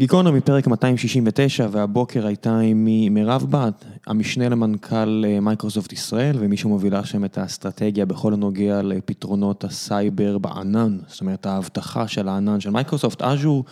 גיקונומי, 0.00 0.40
פרק 0.40 0.66
269, 0.66 1.66
והבוקר 1.70 2.26
הייתה 2.26 2.58
עימי 2.58 3.08
מירב 3.08 3.46
בהט, 3.50 3.84
המשנה 4.06 4.48
למנכ"ל 4.48 5.24
מייקרוסופט 5.42 5.92
ישראל, 5.92 6.36
ומי 6.40 6.56
שמובילה 6.56 7.04
שם 7.04 7.24
את 7.24 7.38
האסטרטגיה 7.38 8.06
בכל 8.06 8.34
הנוגע 8.34 8.82
לפתרונות 8.82 9.64
הסייבר 9.64 10.38
בענן, 10.38 10.98
זאת 11.06 11.20
אומרת 11.20 11.46
האבטחה 11.46 12.08
של 12.08 12.28
הענן 12.28 12.60
של 12.60 12.70
מייקרוסופט, 12.70 13.22
אג'ור. 13.22 13.64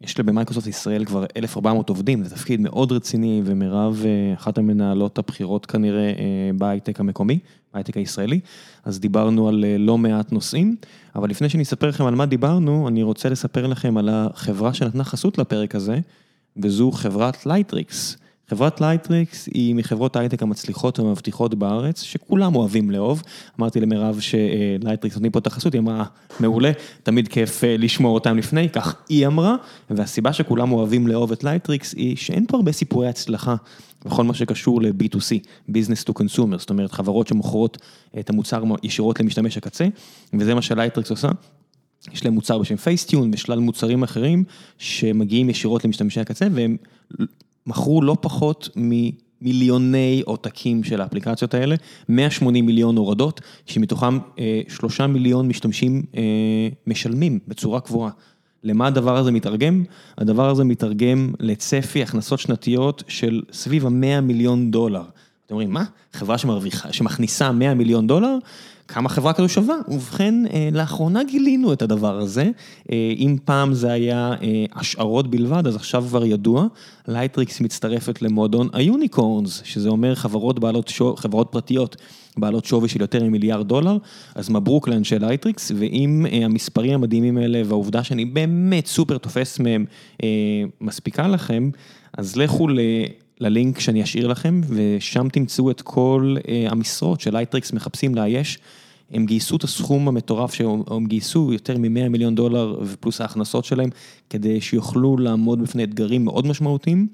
יש 0.00 0.18
לה 0.18 0.24
במייקרוסופט 0.24 0.66
ישראל 0.66 1.04
כבר 1.04 1.24
1,400 1.36 1.88
עובדים, 1.88 2.24
זה 2.24 2.34
תפקיד 2.34 2.60
מאוד 2.60 2.92
רציני, 2.92 3.42
ומירב 3.44 4.04
אחת 4.34 4.58
המנהלות 4.58 5.18
הבכירות 5.18 5.66
כנראה 5.66 6.12
בהייטק 6.58 7.00
המקומי, 7.00 7.38
בהייטק 7.74 7.96
הישראלי, 7.96 8.40
אז 8.84 9.00
דיברנו 9.00 9.48
על 9.48 9.64
לא 9.78 9.98
מעט 9.98 10.32
נושאים, 10.32 10.76
אבל 11.16 11.30
לפני 11.30 11.48
שאני 11.48 11.62
אספר 11.62 11.88
לכם 11.88 12.04
על 12.04 12.14
מה 12.14 12.26
דיברנו, 12.26 12.88
אני 12.88 13.02
רוצה 13.02 13.28
לספר 13.28 13.66
לכם 13.66 13.96
על 13.96 14.08
החברה 14.08 14.74
שנתנה 14.74 15.04
חסות 15.04 15.38
לפרק 15.38 15.74
הזה, 15.74 15.98
וזו 16.56 16.90
חברת 16.90 17.46
לייטריקס. 17.46 18.16
חברת 18.50 18.80
לייטריקס 18.80 19.46
היא 19.46 19.74
מחברות 19.74 20.16
ההייטק 20.16 20.42
המצליחות 20.42 20.98
והמבטיחות 20.98 21.54
בארץ, 21.54 22.02
שכולם 22.02 22.56
אוהבים 22.56 22.90
לאהוב. 22.90 23.22
אמרתי 23.60 23.80
למירב 23.80 24.20
שלייטריקס 24.20 25.14
נותנים 25.14 25.32
פה 25.32 25.38
את 25.38 25.46
החסות, 25.46 25.72
היא 25.72 25.80
אמרה, 25.80 26.04
מעולה, 26.40 26.72
תמיד 27.02 27.28
כיף 27.28 27.62
לשמוע 27.64 28.10
אותם 28.10 28.38
לפני, 28.38 28.68
כך 28.68 28.96
היא 29.08 29.26
אמרה, 29.26 29.56
והסיבה 29.90 30.32
שכולם 30.32 30.72
אוהבים 30.72 31.06
לאהוב 31.06 31.32
את 31.32 31.44
לייטריקס 31.44 31.94
היא 31.94 32.16
שאין 32.16 32.46
פה 32.48 32.56
הרבה 32.56 32.72
סיפורי 32.72 33.08
הצלחה 33.08 33.56
בכל 34.04 34.24
מה 34.24 34.34
שקשור 34.34 34.82
ל-B2C, 34.82 35.46
Business 35.70 36.10
to 36.10 36.12
Consumer, 36.20 36.58
זאת 36.58 36.70
אומרת 36.70 36.92
חברות 36.92 37.28
שמוכרות 37.28 37.78
את 38.18 38.30
המוצר 38.30 38.62
ישירות 38.82 39.20
למשתמש 39.20 39.56
הקצה, 39.56 39.86
וזה 40.32 40.54
מה 40.54 40.62
שלייטריקס 40.62 41.10
עושה. 41.10 41.28
יש 42.12 42.24
להם 42.24 42.34
מוצר 42.34 42.58
בשם 42.58 42.76
Facetune 42.76 43.30
ושלל 43.32 43.58
מוצרים 43.58 44.02
אחרים 44.02 44.44
שמגיעים 44.78 45.50
ישירות 45.50 45.84
למשתמשי 45.84 46.20
הקצה 46.20 46.46
והם 46.52 46.76
מכרו 47.66 48.02
לא 48.02 48.16
פחות 48.20 48.68
ממיליוני 48.76 50.22
עותקים 50.24 50.84
של 50.84 51.00
האפליקציות 51.00 51.54
האלה, 51.54 51.74
180 52.08 52.66
מיליון 52.66 52.96
הורדות, 52.96 53.40
שמתוכם 53.66 54.18
שלושה 54.68 55.06
מיליון 55.06 55.48
משתמשים 55.48 56.02
משלמים 56.86 57.38
בצורה 57.48 57.80
קבועה. 57.80 58.10
למה 58.62 58.86
הדבר 58.86 59.16
הזה 59.16 59.32
מתרגם? 59.32 59.84
הדבר 60.18 60.50
הזה 60.50 60.64
מתרגם 60.64 61.32
לצפי 61.40 62.02
הכנסות 62.02 62.38
שנתיות 62.38 63.02
של 63.08 63.42
סביב 63.52 63.86
ה-100 63.86 64.20
מיליון 64.20 64.70
דולר. 64.70 65.02
אתם 65.46 65.54
אומרים, 65.54 65.70
מה? 65.70 65.84
חברה 66.12 66.38
שמרוויחה, 66.38 66.92
שמכניסה 66.92 67.52
100 67.52 67.74
מיליון 67.74 68.06
דולר? 68.06 68.36
כמה 68.88 69.08
חברה 69.08 69.32
כזו 69.32 69.48
שווה? 69.48 69.76
ובכן, 69.88 70.34
לאחרונה 70.72 71.24
גילינו 71.24 71.72
את 71.72 71.82
הדבר 71.82 72.18
הזה, 72.18 72.50
אם 72.92 73.36
פעם 73.44 73.74
זה 73.74 73.92
היה 73.92 74.34
השערות 74.72 75.30
בלבד, 75.30 75.66
אז 75.66 75.76
עכשיו 75.76 76.04
כבר 76.08 76.24
ידוע, 76.24 76.66
לייטריקס 77.08 77.60
מצטרפת 77.60 78.22
למועדון 78.22 78.68
ה 78.72 78.81
unicorns, 78.81 79.62
שזה 79.64 79.88
אומר 79.88 80.14
חברות 80.14 80.58
בעלות, 80.58 80.92
חברות 81.16 81.48
פרטיות, 81.50 81.96
בעלות 82.36 82.64
שווי 82.64 82.88
של 82.88 83.00
יותר 83.00 83.24
ממיליארד 83.24 83.68
דולר, 83.68 83.96
אז 84.34 84.48
מברוק 84.50 84.88
לאנשי 84.88 85.18
לייטריקס, 85.18 85.72
ואם 85.76 86.26
המספרים 86.42 86.94
המדהימים 86.94 87.38
האלה 87.38 87.62
והעובדה 87.64 88.04
שאני 88.04 88.24
באמת 88.24 88.86
סופר 88.86 89.18
תופס 89.18 89.60
מהם 89.60 89.84
מספיקה 90.80 91.28
לכם, 91.28 91.70
אז 92.18 92.36
לכו 92.36 92.68
ללינק 93.40 93.80
שאני 93.80 94.02
אשאיר 94.02 94.26
לכם, 94.26 94.60
ושם 94.68 95.28
תמצאו 95.32 95.70
את 95.70 95.82
כל 95.82 96.36
המשרות 96.68 97.20
שלייטריקס 97.20 97.72
מחפשים 97.72 98.14
לאייש. 98.14 98.58
הם 99.10 99.26
גייסו 99.26 99.56
את 99.56 99.64
הסכום 99.64 100.08
המטורף 100.08 100.54
שהם 100.54 101.06
גייסו, 101.06 101.52
יותר 101.52 101.78
מ-100 101.78 102.08
מיליון 102.08 102.34
דולר 102.34 102.78
ופלוס 102.82 103.20
ההכנסות 103.20 103.64
שלהם, 103.64 103.90
כדי 104.30 104.60
שיוכלו 104.60 105.16
לעמוד 105.16 105.62
בפני 105.62 105.84
אתגרים 105.84 106.24
מאוד 106.24 106.46
משמעותיים, 106.46 107.06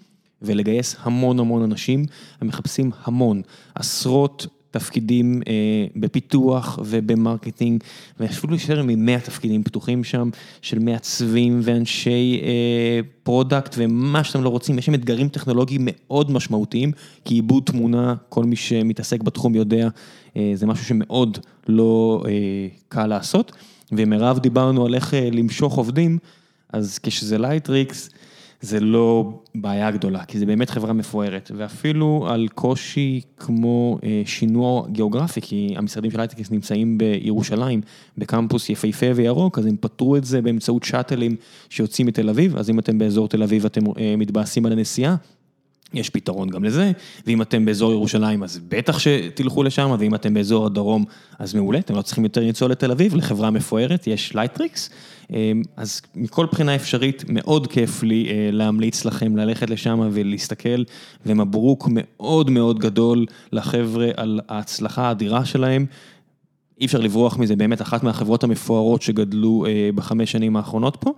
ולגייס 0.42 0.96
המון 1.02 1.38
המון 1.38 1.62
אנשים, 1.62 2.04
הם 2.40 2.48
מחפשים 2.48 2.90
המון, 3.04 3.42
עשרות 3.74 4.46
תפקידים 4.70 5.42
בפיתוח 5.96 6.78
וב 6.84 7.01
marketing, 7.01 7.82
ואפילו 8.20 8.54
יותר 8.54 8.82
מ-100 8.82 9.20
תפקידים 9.24 9.62
פתוחים 9.62 10.04
שם, 10.04 10.30
של 10.62 10.78
מעצבים 10.78 11.60
ואנשי 11.62 12.40
product 13.22 13.74
ומה 13.78 14.24
שאתם 14.24 14.42
לא 14.42 14.48
רוצים, 14.48 14.78
יש 14.78 14.86
שם 14.86 14.94
אתגרים 14.94 15.28
טכנולוגיים 15.28 15.80
מאוד 15.84 16.30
משמעותיים, 16.30 16.92
כי 17.24 17.34
עיבוד 17.34 17.62
תמונה, 17.66 18.14
כל 18.28 18.44
מי 18.44 18.56
שמתעסק 18.56 19.22
בתחום 19.22 19.54
יודע, 19.54 19.88
זה 20.54 20.66
משהו 20.66 20.84
שמאוד 20.84 21.38
לא 21.68 22.24
קל 22.88 23.06
לעשות, 23.06 23.52
ומרב 23.92 24.38
דיברנו 24.38 24.86
על 24.86 24.94
איך 24.94 25.14
למשוך 25.32 25.76
עובדים, 25.76 26.18
אז 26.72 26.98
כשזה 27.02 27.38
לייטריקס, 27.38 28.10
זה 28.60 28.80
לא 28.80 29.32
בעיה 29.54 29.90
גדולה, 29.90 30.24
כי 30.24 30.38
זה 30.38 30.46
באמת 30.46 30.70
חברה 30.70 30.92
מפוארת, 30.92 31.50
ואפילו 31.56 32.26
על 32.30 32.48
קושי 32.48 33.20
כמו 33.36 33.98
שינוע 34.24 34.88
גיאוגרפי, 34.88 35.40
כי 35.40 35.74
המשרדים 35.76 36.10
של 36.10 36.18
לייטריקס 36.18 36.50
נמצאים 36.50 36.98
בירושלים, 36.98 37.80
בקמפוס 38.18 38.70
יפהפה 38.70 39.06
וירוק, 39.14 39.58
אז 39.58 39.66
הם 39.66 39.76
פתרו 39.80 40.16
את 40.16 40.24
זה 40.24 40.42
באמצעות 40.42 40.82
שאטלים 40.82 41.36
שיוצאים 41.68 42.06
מתל 42.06 42.28
אביב, 42.28 42.56
אז 42.56 42.70
אם 42.70 42.78
אתם 42.78 42.98
באזור 42.98 43.28
תל 43.28 43.42
אביב 43.42 43.64
ואתם 43.64 43.80
מתבאסים 44.18 44.66
על 44.66 44.72
הנסיעה, 44.72 45.16
יש 45.94 46.10
פתרון 46.10 46.48
גם 46.48 46.64
לזה, 46.64 46.92
ואם 47.26 47.42
אתם 47.42 47.64
באזור 47.64 47.92
ירושלים 47.92 48.42
אז 48.42 48.60
בטח 48.68 48.98
שתלכו 48.98 49.62
לשם, 49.62 49.94
ואם 49.98 50.14
אתם 50.14 50.34
באזור 50.34 50.66
הדרום 50.66 51.04
אז 51.38 51.54
מעולה, 51.54 51.78
אתם 51.78 51.94
לא 51.94 52.02
צריכים 52.02 52.24
יותר 52.24 52.40
לנסוע 52.40 52.68
לתל 52.68 52.90
אביב, 52.90 53.14
לחברה 53.14 53.50
מפוארת, 53.50 54.06
יש 54.06 54.34
לייטריקס, 54.34 54.90
אז 55.76 56.00
מכל 56.14 56.46
בחינה 56.52 56.74
אפשרית 56.74 57.24
מאוד 57.28 57.66
כיף 57.66 58.02
לי 58.02 58.28
להמליץ 58.52 59.04
לכם 59.04 59.36
ללכת 59.36 59.70
לשם 59.70 60.08
ולהסתכל, 60.12 60.82
ומברוק 61.26 61.88
מאוד 61.90 62.50
מאוד 62.50 62.78
גדול 62.78 63.26
לחבר'ה 63.52 64.08
על 64.16 64.40
ההצלחה 64.48 65.02
האדירה 65.02 65.44
שלהם. 65.44 65.86
אי 66.80 66.86
אפשר 66.86 66.98
לברוח 66.98 67.38
מזה, 67.38 67.56
באמת 67.56 67.82
אחת 67.82 68.02
מהחברות 68.02 68.44
המפוארות 68.44 69.02
שגדלו 69.02 69.66
בחמש 69.94 70.32
שנים 70.32 70.56
האחרונות 70.56 70.96
פה. 71.00 71.12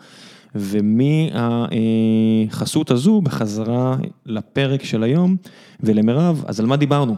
ומהחסות 1.75 2.91
הזו 2.91 3.21
בחזרה 3.21 3.97
לפרק 4.27 4.85
של 4.85 5.03
היום 5.03 5.37
ולמירב, 5.81 6.45
אז 6.47 6.61
על 6.61 6.67
מה 6.67 6.77
דיברנו? 6.77 7.17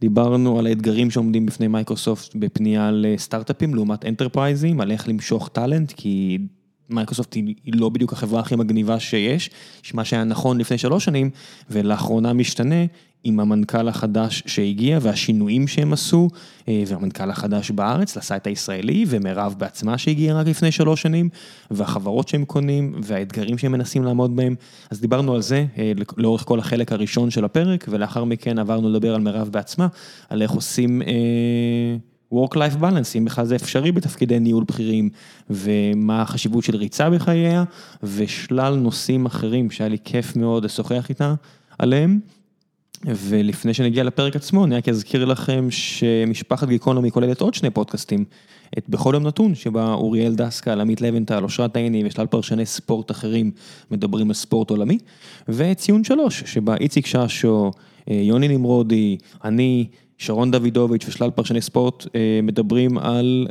דיברנו 0.00 0.58
על 0.58 0.66
האתגרים 0.66 1.10
שעומדים 1.10 1.46
בפני 1.46 1.68
מייקרוסופט 1.68 2.36
בפנייה 2.36 2.90
לסטארט-אפים 2.92 3.74
לעומת 3.74 4.04
אנטרפרייזים, 4.04 4.80
על 4.80 4.90
איך 4.90 5.08
למשוך 5.08 5.48
talent, 5.48 5.92
כי 5.96 6.38
מייקרוסופט 6.90 7.34
היא 7.34 7.54
לא 7.66 7.88
בדיוק 7.88 8.12
החברה 8.12 8.40
הכי 8.40 8.56
מגניבה 8.56 9.00
שיש, 9.00 9.50
מה 9.94 10.04
שהיה 10.04 10.24
נכון 10.24 10.58
לפני 10.58 10.78
שלוש 10.78 11.04
שנים 11.04 11.30
ולאחרונה 11.70 12.32
משתנה. 12.32 12.84
עם 13.24 13.40
המנכ"ל 13.40 13.88
החדש 13.88 14.42
שהגיע 14.46 14.98
והשינויים 15.02 15.68
שהם 15.68 15.92
עשו, 15.92 16.28
והמנכ"ל 16.68 17.30
החדש 17.30 17.70
בארץ 17.70 18.16
לסייט 18.16 18.46
הישראלי, 18.46 19.04
ומירב 19.08 19.54
בעצמה 19.58 19.98
שהגיעה 19.98 20.36
רק 20.36 20.46
לפני 20.46 20.72
שלוש 20.72 21.02
שנים, 21.02 21.28
והחברות 21.70 22.28
שהם 22.28 22.44
קונים, 22.44 22.94
והאתגרים 23.02 23.58
שהם 23.58 23.72
מנסים 23.72 24.04
לעמוד 24.04 24.36
בהם. 24.36 24.54
אז 24.90 25.00
דיברנו 25.00 25.34
על 25.34 25.42
זה 25.42 25.66
לאורך 26.16 26.44
כל 26.44 26.58
החלק 26.58 26.92
הראשון 26.92 27.30
של 27.30 27.44
הפרק, 27.44 27.86
ולאחר 27.88 28.24
מכן 28.24 28.58
עברנו 28.58 28.88
לדבר 28.90 29.14
על 29.14 29.20
מירב 29.20 29.48
בעצמה, 29.48 29.86
על 30.28 30.42
איך 30.42 30.50
עושים 30.50 31.02
Work-Life 32.34 32.80
Balance, 32.80 33.18
אם 33.18 33.24
בכלל 33.24 33.46
זה 33.46 33.56
אפשרי 33.56 33.92
בתפקידי 33.92 34.38
ניהול 34.38 34.64
בכירים, 34.64 35.08
ומה 35.50 36.22
החשיבות 36.22 36.64
של 36.64 36.76
ריצה 36.76 37.10
בחייה, 37.10 37.64
ושלל 38.02 38.76
נושאים 38.76 39.26
אחרים 39.26 39.70
שהיה 39.70 39.88
לי 39.88 39.96
כיף 40.04 40.36
מאוד 40.36 40.64
לשוחח 40.64 41.06
איתה 41.08 41.34
עליהם. 41.78 42.20
ולפני 43.04 43.74
שנגיע 43.74 44.04
לפרק 44.04 44.36
עצמו, 44.36 44.64
אני 44.64 44.76
רק 44.76 44.88
אזכיר 44.88 45.24
לכם 45.24 45.66
שמשפחת 45.70 46.68
גיקונומי 46.68 47.10
כוללת 47.10 47.40
עוד 47.40 47.54
שני 47.54 47.70
פודקאסטים, 47.70 48.24
את 48.78 48.88
בכל 48.88 49.10
יום 49.14 49.26
נתון, 49.26 49.54
שבה 49.54 49.92
אוריאל 49.92 50.34
דסקל, 50.34 50.80
עמית 50.80 51.00
לבנטל, 51.00 51.44
אושרת 51.44 51.76
עיני 51.76 52.02
ושלל 52.06 52.26
פרשני 52.26 52.66
ספורט 52.66 53.10
אחרים 53.10 53.50
מדברים 53.90 54.28
על 54.28 54.34
ספורט 54.34 54.70
עולמי, 54.70 54.98
וציון 55.48 56.04
שלוש, 56.04 56.42
שבה 56.46 56.76
איציק 56.76 57.06
ששו, 57.06 57.70
יוני 58.06 58.48
נמרודי, 58.48 59.16
אני, 59.44 59.86
שרון 60.20 60.50
דוידוביץ' 60.50 61.04
ושלל 61.08 61.30
פרשני 61.30 61.60
ספורט 61.60 62.06
מדברים 62.42 62.98
על 62.98 63.46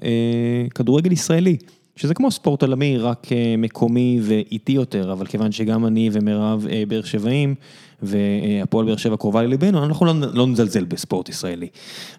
כדורגל 0.76 1.12
ישראלי. 1.12 1.58
שזה 1.96 2.14
כמו 2.14 2.32
ספורט 2.32 2.64
עולמי, 2.64 2.98
רק 2.98 3.28
מקומי 3.58 4.20
ואיטי 4.22 4.72
יותר, 4.72 5.12
אבל 5.12 5.26
כיוון 5.26 5.52
שגם 5.52 5.86
אני 5.86 6.10
ומירב 6.14 6.68
באר 6.88 7.02
שבעים, 7.02 7.56
והפועל 8.02 8.86
באר 8.86 8.96
שבע 8.96 9.18
קרובה 9.18 9.44
לליבנו, 9.44 9.86
אנחנו 9.86 10.06
לא 10.34 10.48
נזלזל 10.48 10.86
בספורט 10.86 11.30
ישראלי. 11.30 11.68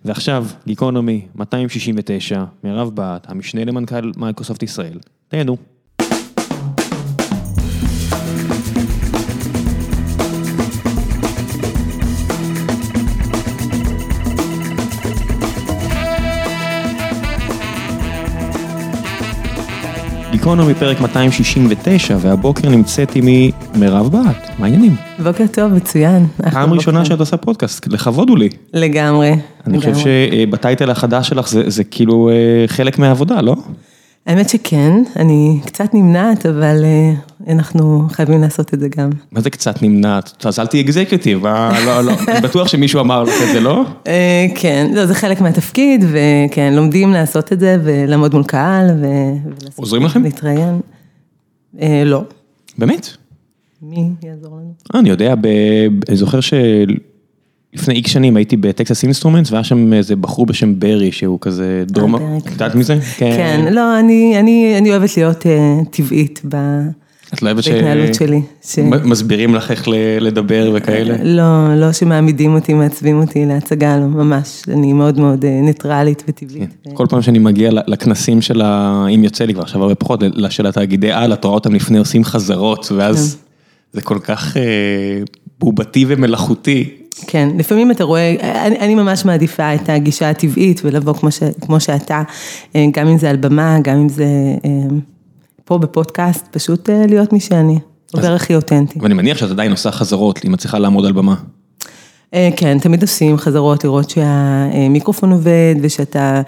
ועכשיו, 0.04 0.46
גיקונומי 0.66 1.26
269, 1.34 2.44
מירב 2.64 2.90
בת, 2.94 3.26
המשנה 3.30 3.64
למנכ"ל 3.64 4.12
מייקרוסופט 4.16 4.62
ישראל, 4.62 4.98
תהנו. 5.28 5.56
גיקונומי 20.40 20.74
פרק 20.74 21.00
269, 21.00 22.16
והבוקר 22.20 22.68
נמצאת 22.68 23.12
עימי 23.12 23.50
מירב 23.74 24.08
בהט, 24.12 24.50
מה 24.58 24.66
העניינים? 24.66 24.96
בוקר 25.24 25.44
טוב, 25.52 25.72
מצוין. 25.72 26.26
פעם 26.50 26.72
ראשונה 26.72 27.04
שאת 27.04 27.20
עושה 27.20 27.36
פודקאסט, 27.36 27.86
לכבוד 27.86 28.28
הוא 28.28 28.38
לי. 28.38 28.48
לגמרי. 28.74 29.32
אני 29.66 29.78
חושב 29.78 29.94
שבטייטל 29.94 30.90
החדש 30.90 31.28
שלך 31.28 31.48
זה, 31.48 31.70
זה 31.70 31.84
כאילו 31.84 32.30
אה, 32.30 32.34
חלק 32.66 32.98
מהעבודה, 32.98 33.40
לא? 33.40 33.56
האמת 34.26 34.48
שכן, 34.48 35.02
אני 35.16 35.60
קצת 35.66 35.94
נמנעת, 35.94 36.46
אבל 36.46 36.84
אה, 36.84 37.12
אנחנו 37.52 38.06
חייבים 38.08 38.40
לעשות 38.40 38.74
את 38.74 38.80
זה 38.80 38.88
גם. 38.88 39.10
מה 39.32 39.40
זה 39.40 39.50
קצת 39.50 39.82
נמנעת? 39.82 40.46
אז 40.46 40.58
אל 40.58 40.66
תהיי 40.66 40.82
אקזקיוטיב, 40.82 41.46
לא, 41.46 42.00
לא, 42.00 42.12
אני 42.28 42.40
בטוח 42.40 42.68
שמישהו 42.68 43.00
אמר 43.00 43.22
לך 43.22 43.34
את 43.42 43.52
זה, 43.52 43.60
לא? 43.60 43.84
אה, 44.06 44.46
כן, 44.54 44.90
לא, 44.94 45.06
זה 45.06 45.14
חלק 45.14 45.40
מהתפקיד, 45.40 46.04
וכן, 46.12 46.72
לומדים 46.74 47.12
לעשות 47.12 47.52
את 47.52 47.60
זה, 47.60 47.76
ולעמוד 47.84 48.34
מול 48.34 48.44
קהל, 48.44 48.86
ו... 49.00 49.06
עוזרים 49.76 50.02
לכם? 50.02 50.22
להתראיין. 50.22 50.80
לא. 52.04 52.24
באמת? 52.78 53.08
מי 53.82 54.10
יעזור 54.22 54.56
לנו? 54.56 55.00
אני 55.00 55.10
יודע, 55.10 55.34
אני 56.08 56.16
זוכר 56.16 56.40
ש... 56.40 56.54
לפני 57.74 57.94
איקס 57.94 58.10
שנים 58.10 58.36
הייתי 58.36 58.56
בטקסס 58.56 59.02
אינסטרומנטס 59.02 59.52
והיה 59.52 59.64
שם 59.64 59.92
איזה 59.92 60.16
בחור 60.16 60.46
בשם 60.46 60.78
ברי 60.78 61.12
שהוא 61.12 61.38
כזה 61.40 61.84
דרום, 61.86 62.14
את 62.14 62.50
יודעת 62.50 62.74
מזה? 62.74 62.98
כן, 63.16 63.68
לא, 63.70 63.98
אני 63.98 64.90
אוהבת 64.90 65.16
להיות 65.16 65.46
טבעית 65.90 66.40
בהתנהלות 66.44 67.64
שלי. 68.14 68.42
מסבירים 69.04 69.54
לך 69.54 69.70
איך 69.70 69.88
לדבר 70.20 70.72
וכאלה? 70.74 71.16
לא, 71.22 71.74
לא 71.76 71.92
שמעמידים 71.92 72.54
אותי, 72.54 72.74
מעצבים 72.74 73.20
אותי 73.20 73.46
להצגה, 73.46 73.96
לא, 73.96 74.06
ממש, 74.06 74.62
אני 74.68 74.92
מאוד 74.92 75.20
מאוד 75.20 75.44
ניטרלית 75.46 76.24
וטבעית. 76.28 76.70
כל 76.94 77.06
פעם 77.08 77.22
שאני 77.22 77.38
מגיע 77.38 77.70
לכנסים 77.86 78.42
של 78.42 78.60
ה... 78.60 79.06
אם 79.14 79.24
יוצא 79.24 79.44
לי 79.44 79.54
כבר 79.54 79.62
עכשיו 79.62 79.82
הרבה 79.82 79.94
פחות, 79.94 80.22
של 80.50 80.66
התאגידי 80.66 81.12
על, 81.12 81.32
את 81.32 81.44
רואה 81.44 81.54
אותם 81.54 81.74
לפני 81.74 81.98
עושים 81.98 82.24
חזרות, 82.24 82.92
ואז 82.92 83.36
זה 83.92 84.00
כל 84.00 84.18
כך 84.22 84.56
בובתי 85.58 86.04
ומלאכותי. 86.08 86.99
כן, 87.26 87.48
לפעמים 87.58 87.90
אתה 87.90 88.04
רואה, 88.04 88.36
אני 88.66 88.78
אני 88.78 88.94
ממש 88.94 89.24
מעדיפה 89.24 89.74
את 89.74 89.88
הגישה 89.88 90.30
הטבעית 90.30 90.80
ולבוא 90.84 91.14
כמו 91.14 91.30
ש, 91.30 91.42
כמו 91.60 91.80
שאתה, 91.80 92.22
גם 92.92 93.08
אם 93.08 93.18
זה 93.18 93.30
על 93.30 93.36
במה, 93.36 93.78
גם 93.82 93.96
אם 93.96 94.08
זה 94.08 94.26
פה 95.64 95.78
בפודקאסט, 95.78 96.46
פשוט 96.50 96.90
להיות 97.08 97.32
מי 97.32 97.40
שאני, 97.40 97.78
עובר 98.12 98.32
הכי 98.32 98.54
אותנטי. 98.54 98.98
ואני 99.02 99.14
מניח 99.14 99.38
שאת 99.38 99.50
עדיין 99.50 99.70
עושה 99.70 99.90
חזרות, 99.90 100.44
אם 100.44 100.54
את 100.54 100.58
צריכה 100.58 100.78
לעמוד 100.78 101.06
על 101.06 101.12
במה. 101.12 101.34
כן, 102.56 102.78
תמיד 102.78 103.02
עושים 103.02 103.38
חזרות 103.38 103.84
לראות 103.84 104.10
שהמיקרופון 104.10 105.32
עובד 105.32 105.74
ושאתה 105.82 106.42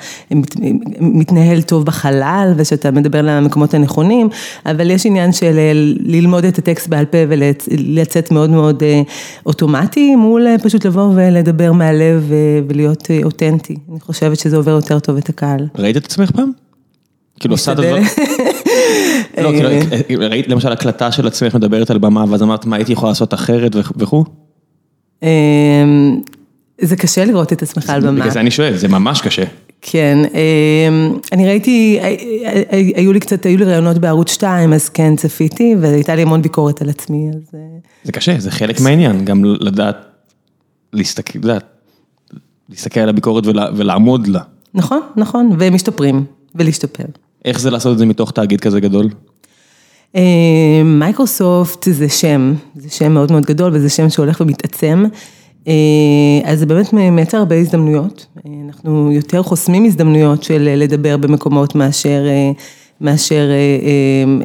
מתנהל 1.00 1.62
טוב 1.62 1.84
בחלל 1.84 2.52
ושאתה 2.56 2.90
מדבר 2.90 3.22
למקומות 3.22 3.74
הנכונים, 3.74 4.28
אבל 4.66 4.90
יש 4.90 5.06
עניין 5.06 5.32
של 5.32 5.58
ללמוד 6.00 6.44
את 6.44 6.58
הטקסט 6.58 6.88
בעל 6.88 7.04
פה 7.04 7.18
ולצאת 7.28 8.30
מאוד 8.30 8.50
מאוד 8.50 8.82
אוטומטי, 9.46 10.16
מול 10.16 10.46
פשוט 10.62 10.86
לבוא 10.86 11.12
ולדבר 11.14 11.72
מהלב 11.72 12.32
ולהיות 12.68 13.10
אותנטי. 13.24 13.76
אני 13.90 14.00
חושבת 14.00 14.38
שזה 14.38 14.56
עובר 14.56 14.70
יותר 14.70 14.98
טוב 14.98 15.16
את 15.16 15.28
הקהל. 15.28 15.66
ראית 15.78 15.96
את 15.96 16.04
עצמך 16.04 16.30
פעם? 16.30 16.50
כאילו 17.40 17.54
עושה 17.54 17.72
את 17.72 17.78
הדברים? 17.78 18.04
לא, 19.38 19.50
ראית 20.18 20.48
למשל 20.48 20.72
הקלטה 20.72 21.12
של 21.12 21.26
עצמך 21.26 21.54
מדברת 21.54 21.90
על 21.90 21.98
במה 21.98 22.24
ואז 22.28 22.42
אמרת 22.42 22.66
מה 22.66 22.76
הייתי 22.76 22.92
יכולה 22.92 23.10
לעשות 23.10 23.34
אחרת 23.34 23.76
וכו'? 23.96 24.41
זה 26.80 26.96
קשה 26.96 27.24
לראות 27.24 27.52
את 27.52 27.62
עצמך 27.62 27.90
על 27.90 28.00
במה. 28.00 28.12
בגלל 28.12 28.30
זה 28.30 28.40
אני 28.40 28.50
שואל, 28.50 28.76
זה 28.76 28.88
ממש 28.88 29.20
קשה. 29.20 29.44
כן, 29.80 30.18
אני 31.32 31.46
ראיתי, 31.46 31.98
היו 32.94 33.12
לי 33.12 33.20
קצת, 33.20 33.46
היו 33.46 33.58
לי 33.58 33.64
רעיונות 33.64 33.98
בערוץ 33.98 34.32
2, 34.32 34.72
אז 34.72 34.88
כן, 34.88 35.16
צפיתי, 35.16 35.74
והייתה 35.80 36.14
לי 36.14 36.22
המון 36.22 36.42
ביקורת 36.42 36.82
על 36.82 36.88
עצמי, 36.88 37.30
אז... 37.34 37.58
זה 38.04 38.12
קשה, 38.12 38.38
זה 38.38 38.50
חלק 38.50 38.80
מהעניין, 38.80 39.24
גם 39.24 39.44
לדעת, 39.44 39.96
להסתכל, 40.92 41.38
לדעת, 41.38 41.64
להסתכל 42.68 43.00
על 43.00 43.08
הביקורת 43.08 43.44
ולעמוד 43.46 44.26
לה. 44.26 44.40
נכון, 44.74 45.00
נכון, 45.16 45.56
ומשתפרים, 45.58 46.24
ולהשתפר. 46.54 47.04
איך 47.44 47.60
זה 47.60 47.70
לעשות 47.70 47.92
את 47.92 47.98
זה 47.98 48.06
מתוך 48.06 48.30
תאגיד 48.30 48.60
כזה 48.60 48.80
גדול? 48.80 49.08
מייקרוסופט 50.84 51.88
זה 51.90 52.08
שם, 52.08 52.54
זה 52.76 52.90
שם 52.90 53.12
מאוד 53.12 53.32
מאוד 53.32 53.46
גדול 53.46 53.70
וזה 53.74 53.88
שם 53.88 54.10
שהולך 54.10 54.40
ומתעצם, 54.40 55.04
אז 56.44 56.58
זה 56.58 56.66
באמת 56.66 56.92
מייצר 56.92 57.38
הרבה 57.38 57.56
הזדמנויות, 57.56 58.26
אנחנו 58.66 59.12
יותר 59.12 59.42
חוסמים 59.42 59.84
הזדמנויות 59.84 60.42
של 60.42 60.74
לדבר 60.76 61.16
במקומות 61.16 61.74
מאשר, 61.74 62.22
מאשר 63.00 63.50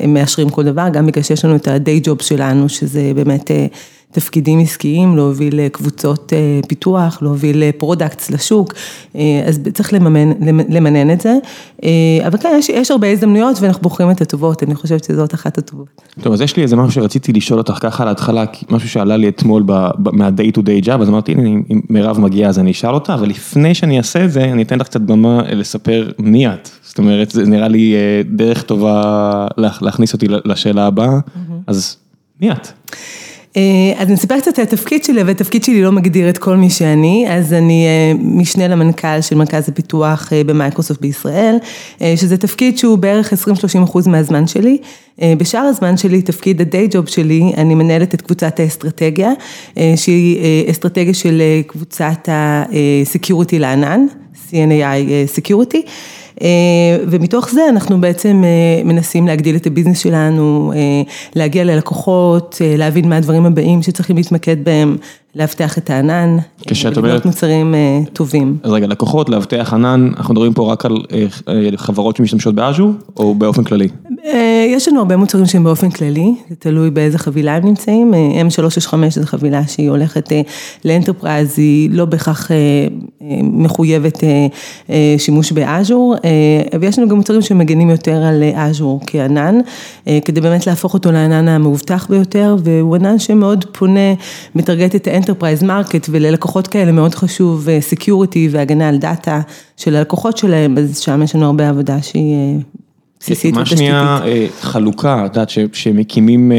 מאשרים 0.07 0.49
כל 0.49 0.63
דבר, 0.63 0.87
גם 0.93 1.05
בגלל 1.05 1.23
שיש 1.23 1.45
לנו 1.45 1.55
את 1.55 1.67
ה-day 1.67 2.07
job 2.07 2.23
שלנו, 2.23 2.69
שזה 2.69 3.11
באמת 3.15 3.51
תפקידים 4.11 4.59
עסקיים, 4.59 5.15
להוביל 5.15 5.67
קבוצות 5.67 6.33
פיתוח, 6.67 7.21
להוביל 7.21 7.71
products 7.77 8.29
לשוק, 8.29 8.73
אז 9.47 9.59
צריך 9.73 9.93
למנן 10.69 11.11
את 11.11 11.21
זה, 11.21 11.37
אבל 12.27 12.37
כן, 12.37 12.59
יש 12.73 12.91
הרבה 12.91 13.07
הזדמנויות 13.07 13.61
ואנחנו 13.61 13.81
בוחרים 13.81 14.11
את 14.11 14.21
הטובות, 14.21 14.63
אני 14.63 14.75
חושבת 14.75 15.03
שזאת 15.03 15.33
אחת 15.33 15.57
הטובות. 15.57 15.87
טוב, 16.21 16.33
אז 16.33 16.41
יש 16.41 16.57
לי 16.57 16.63
איזה 16.63 16.75
משהו 16.75 16.91
שרציתי 16.91 17.33
לשאול 17.33 17.59
אותך 17.59 17.73
ככה 17.81 18.03
על 18.03 18.09
ההתחלה, 18.09 18.45
משהו 18.69 18.89
שעלה 18.89 19.17
לי 19.17 19.27
אתמול 19.27 19.63
מה-day 19.97 20.57
to 20.57 20.59
day 20.59 20.85
job, 20.85 21.01
אז 21.01 21.09
אמרתי, 21.09 21.31
הנה, 21.31 21.49
אם 21.49 21.81
מירב 21.89 22.19
מגיעה 22.19 22.49
אז 22.49 22.59
אני 22.59 22.71
אשאל 22.71 22.93
אותה, 22.93 23.13
אבל 23.13 23.29
לפני 23.29 23.75
שאני 23.75 23.97
אעשה 23.97 24.25
את 24.25 24.31
זה, 24.31 24.43
אני 24.43 24.63
אתן 24.63 24.79
לך 24.79 24.87
קצת 24.87 25.01
במה 25.01 25.41
לספר 25.51 26.09
מי 26.19 26.47
את, 26.47 26.69
זאת 26.83 26.97
אומרת, 26.97 27.31
זה 27.31 27.45
נראה 27.45 27.67
לי 27.67 27.95
דרך 28.25 28.61
טובה 28.61 29.47
להכניס 29.57 30.13
אותי 30.13 30.27
לשאלה 30.45 30.85
הבאה, 30.85 31.19
אז 31.67 31.97
מי 32.41 32.51
את? 32.51 32.67
אז 33.97 34.07
אני 34.07 34.15
אספר 34.15 34.39
קצת 34.39 34.59
על 34.59 34.63
התפקיד 34.63 35.03
שלי, 35.03 35.23
והתפקיד 35.23 35.63
שלי 35.63 35.81
לא 35.81 35.91
מגדיר 35.91 36.29
את 36.29 36.37
כל 36.37 36.55
מי 36.57 36.69
שאני, 36.69 37.25
אז 37.29 37.53
אני 37.53 37.87
משנה 38.19 38.67
למנכ"ל 38.67 39.21
של 39.21 39.35
מרכז 39.35 39.69
הפיתוח 39.69 40.31
במייקרוסופט 40.45 41.01
בישראל, 41.01 41.57
שזה 42.15 42.37
תפקיד 42.37 42.77
שהוא 42.77 42.97
בערך 42.97 43.33
20-30 43.33 43.37
אחוז 43.83 44.07
מהזמן 44.07 44.47
שלי, 44.47 44.77
בשאר 45.23 45.59
הזמן 45.59 45.97
שלי, 45.97 46.21
תפקיד 46.21 46.61
ה-day 46.61 46.93
job 46.93 47.09
שלי, 47.11 47.51
אני 47.57 47.75
מנהלת 47.75 48.13
את 48.13 48.21
קבוצת 48.21 48.59
האסטרטגיה, 48.59 49.31
שהיא 49.95 50.39
אסטרטגיה 50.71 51.13
של 51.13 51.41
קבוצת 51.67 52.29
ה-security 52.29 53.59
לענן, 53.59 54.05
CNAI 54.49 55.37
security. 55.37 55.77
ומתוך 57.07 57.49
זה 57.49 57.61
אנחנו 57.69 58.01
בעצם 58.01 58.43
מנסים 58.85 59.27
להגדיל 59.27 59.55
את 59.55 59.67
הביזנס 59.67 59.99
שלנו, 59.99 60.73
להגיע 61.35 61.63
ללקוחות, 61.63 62.61
להבין 62.77 63.09
מה 63.09 63.17
הדברים 63.17 63.45
הבאים 63.45 63.81
שצריכים 63.81 64.15
להתמקד 64.15 64.63
בהם, 64.63 64.97
לאבטח 65.35 65.77
את 65.77 65.89
הענן, 65.89 66.37
לבנות 66.95 67.25
מוצרים 67.25 67.75
טובים. 68.13 68.57
אז 68.63 68.71
רגע, 68.71 68.87
לקוחות, 68.87 69.29
לאבטח 69.29 69.73
ענן, 69.73 70.09
אנחנו 70.17 70.33
מדברים 70.33 70.53
פה 70.53 70.71
רק 70.71 70.85
על 70.85 70.97
חברות 71.75 72.15
שמשתמשות 72.15 72.55
באז'ור 72.55 72.91
או 73.17 73.35
באופן 73.35 73.63
כללי? 73.63 73.87
יש 74.67 74.87
לנו 74.87 74.99
הרבה 74.99 75.17
מוצרים 75.17 75.45
שהם 75.45 75.63
באופן 75.63 75.89
כללי, 75.89 76.35
זה 76.49 76.55
תלוי 76.55 76.89
באיזה 76.89 77.17
חבילה 77.17 77.55
הם 77.55 77.65
נמצאים, 77.65 78.13
M365 78.49 78.93
זו 79.09 79.25
חבילה 79.25 79.67
שהיא 79.67 79.89
הולכת 79.89 80.31
ל 80.85 80.91
enterprise, 80.91 81.53
היא 81.59 81.89
לא 81.91 82.05
בהכרח 82.05 82.51
מחויבת 83.41 84.23
שימוש 85.17 85.51
באז'ור, 85.51 86.15
ויש 86.79 86.99
לנו 86.99 87.09
גם 87.09 87.17
מוצרים 87.17 87.41
שמגנים 87.41 87.89
יותר 87.89 88.23
על 88.23 88.43
אז'ור 88.55 88.99
כענן, 89.07 89.59
כדי 90.25 90.41
באמת 90.41 90.67
להפוך 90.67 90.93
אותו 90.93 91.11
לענן 91.11 91.47
המאובטח 91.47 92.07
ביותר, 92.09 92.55
והוא 92.63 92.95
ענן 92.95 93.19
שמאוד 93.19 93.65
פונה, 93.71 94.13
מטרגט 94.55 94.95
את 94.95 95.07
ה 95.07 95.12
enterprise 95.12 95.63
market, 95.63 96.07
וללקוחות 96.09 96.67
כאלה 96.67 96.91
מאוד 96.91 97.15
חשוב 97.15 97.67
security 97.79 98.49
והגנה 98.51 98.89
על 98.89 98.97
דאטה 98.97 99.41
של 99.77 99.95
הלקוחות 99.95 100.37
שלהם, 100.37 100.77
אז 100.77 100.99
שם 100.99 101.23
יש 101.23 101.35
לנו 101.35 101.45
הרבה 101.45 101.69
עבודה 101.69 102.01
שהיא 102.01 102.59
בסיסית 103.19 103.57
ותשתיתית. 103.57 103.83
מה 103.83 104.19
שנייה 104.19 104.19
חלוקה, 104.61 105.25
את 105.25 105.35
יודעת 105.35 105.51
שמקימים, 105.73 106.51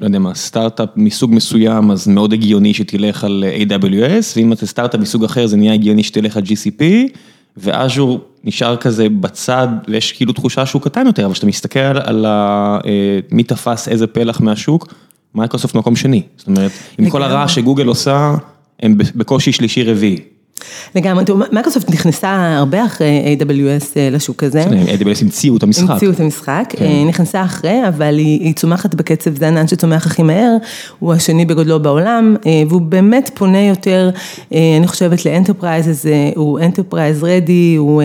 לא 0.00 0.06
יודע 0.06 0.18
מה, 0.18 0.34
סטארט-אפ 0.34 0.88
מסוג 0.96 1.34
מסוים, 1.34 1.90
אז 1.90 2.08
מאוד 2.08 2.32
הגיוני 2.32 2.74
שתלך 2.74 3.24
על 3.24 3.44
AWS, 3.68 4.36
ואם 4.36 4.52
אתה 4.52 4.66
סטארט-אפ 4.66 5.00
מסוג 5.00 5.24
אחר, 5.24 5.46
זה 5.46 5.56
נהיה 5.56 5.72
הגיוני 5.72 6.02
שתלך 6.02 6.36
על 6.36 6.42
GCP, 6.42 6.82
ואז'ור 7.56 8.20
נשאר 8.44 8.76
כזה 8.76 9.08
בצד, 9.08 9.68
ויש 9.88 10.12
כאילו 10.12 10.32
תחושה 10.32 10.66
שהוא 10.66 10.82
קטן 10.82 11.06
יותר, 11.06 11.24
אבל 11.24 11.32
כשאתה 11.32 11.46
מסתכל 11.46 11.78
על 11.78 12.26
מי 13.32 13.42
תפס 13.42 13.88
איזה 13.88 14.06
פלח 14.06 14.40
מהשוק, 14.40 14.94
מייקרוסופט 15.34 15.74
מקום 15.74 15.96
שני, 15.96 16.22
זאת 16.36 16.46
אומרת, 16.46 16.70
עם 16.98 17.10
כל 17.10 17.22
הרעש 17.22 17.54
שגוגל 17.54 17.86
עושה, 17.86 18.34
הם 18.82 18.98
בקושי 19.14 19.52
שלישי 19.52 19.82
רביעי. 19.82 20.18
לגמרי, 20.94 21.24
מייקרוסופט 21.52 21.90
נכנסה 21.90 22.56
הרבה 22.56 22.84
אחרי 22.84 23.36
AWS 23.40 23.84
לשוק 24.12 24.42
הזה. 24.42 24.64
AWS 24.64 25.22
המציאו 25.22 25.56
את 25.56 25.62
המשחק. 25.62 25.90
המציאו 25.90 26.10
את 26.10 26.20
המשחק, 26.20 26.74
היא 26.80 27.06
נכנסה 27.06 27.44
אחרי, 27.44 27.88
אבל 27.88 28.18
היא 28.18 28.54
צומחת 28.54 28.94
בקצב, 28.94 29.36
זה 29.36 29.48
ענן 29.48 29.68
שצומח 29.68 30.06
הכי 30.06 30.22
מהר, 30.22 30.56
הוא 30.98 31.12
השני 31.12 31.44
בגודלו 31.44 31.80
בעולם, 31.80 32.36
והוא 32.68 32.80
באמת 32.80 33.30
פונה 33.34 33.60
יותר, 33.60 34.10
אני 34.52 34.86
חושבת 34.86 35.26
ל 35.26 35.33
enterprise, 35.33 36.08
הוא 36.36 36.60
enterprise 36.60 37.24
ready, 37.24 37.74
הוא 37.78 38.02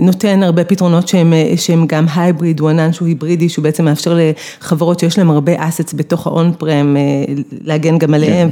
נותן 0.00 0.42
הרבה 0.42 0.64
פתרונות 0.64 1.08
שהם 1.56 1.86
גם 1.86 2.06
hybrid, 2.16 2.60
הוא 2.60 2.68
ענן 2.68 2.92
שהוא 2.92 3.08
היברידי, 3.08 3.48
שהוא 3.48 3.62
בעצם 3.62 3.84
מאפשר 3.84 4.18
לחברות 4.60 4.98
שיש 4.98 5.18
להם 5.18 5.30
הרבה 5.30 5.52
assets 5.56 5.94
בתוך 5.94 6.26
ה 6.26 6.52
on-prem, 6.58 6.96
להגן 7.64 7.98
גם 7.98 8.14
עליהם 8.14 8.48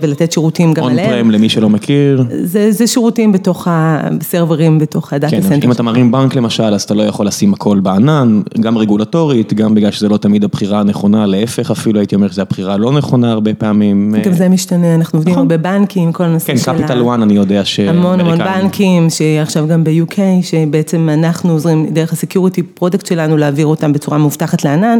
ולתת 0.00 0.32
שירותים 0.32 0.74
גם 0.74 0.84
עליהם. 0.84 1.10
on-prem 1.10 1.30
למי 1.30 1.48
שלא 1.48 1.68
מכיר. 1.68 2.24
זה 2.70 2.83
שירותים 2.86 3.32
בתוך 3.32 3.68
הסרברים, 3.70 4.78
בתוך 4.78 5.12
ה 5.12 5.17
data 5.17 5.36
center. 5.42 5.60
כן, 5.60 5.62
אם 5.62 5.72
אתה 5.72 5.82
מרים 5.82 6.12
בנק 6.12 6.34
למשל, 6.34 6.62
אז 6.74 6.82
אתה 6.82 6.94
לא 6.94 7.02
יכול 7.02 7.26
לשים 7.26 7.54
הכל 7.54 7.80
בענן, 7.80 8.42
גם 8.60 8.78
רגולטורית, 8.78 9.52
גם 9.52 9.74
בגלל 9.74 9.90
שזה 9.90 10.08
לא 10.08 10.16
תמיד 10.16 10.44
הבחירה 10.44 10.80
הנכונה, 10.80 11.26
להפך 11.26 11.70
אפילו 11.70 12.00
הייתי 12.00 12.14
אומר 12.14 12.28
שזו 12.28 12.42
הבחירה 12.42 12.74
הלא 12.74 12.92
נכונה 12.92 13.32
הרבה 13.32 13.54
פעמים. 13.54 14.14
גם 14.24 14.32
זה 14.32 14.48
משתנה, 14.48 14.94
אנחנו 14.94 15.18
עובדים 15.18 15.38
הרבה 15.38 15.56
בנקים, 15.56 16.12
כל 16.12 16.24
הנושא 16.24 16.56
של 16.56 16.70
ה... 16.70 16.74
כן, 16.74 16.78
Capital 16.78 17.02
One 17.02 17.22
אני 17.22 17.34
יודע 17.34 17.64
ש... 17.64 17.80
המון 17.80 18.20
המון 18.20 18.38
בנקים, 18.38 19.10
שעכשיו 19.10 19.66
גם 19.68 19.84
ב-UK, 19.84 20.18
שבעצם 20.42 21.08
אנחנו 21.08 21.52
עוזרים 21.52 21.86
דרך 21.90 22.12
ה 22.12 22.18
security 22.18 22.62
product 22.62 23.06
שלנו 23.06 23.36
להעביר 23.36 23.66
אותם 23.66 23.92
בצורה 23.92 24.18
מאובטחת 24.18 24.64
לענן, 24.64 24.98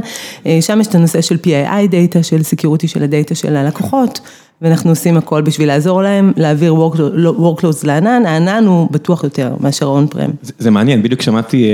שם 0.60 0.80
יש 0.80 0.86
את 0.86 0.94
הנושא 0.94 1.20
של 1.20 1.36
PII 1.46 1.86
data, 1.90 2.22
של 2.22 2.42
security 2.42 2.88
של 2.88 3.02
הדאטה 3.02 3.34
של 3.34 3.56
הלקוחות. 3.56 4.20
ואנחנו 4.62 4.90
עושים 4.90 5.16
הכל 5.16 5.42
בשביל 5.42 5.68
לעזור 5.68 6.02
להם, 6.02 6.32
להעביר 6.36 6.74
workloads 7.38 7.86
לענן, 7.86 8.26
הענן 8.26 8.64
הוא 8.66 8.88
בטוח 8.90 9.24
יותר 9.24 9.54
מאשר 9.60 9.86
on-prem. 9.86 10.30
זה 10.58 10.70
מעניין, 10.70 11.02
בדיוק 11.02 11.22
שמעתי 11.22 11.66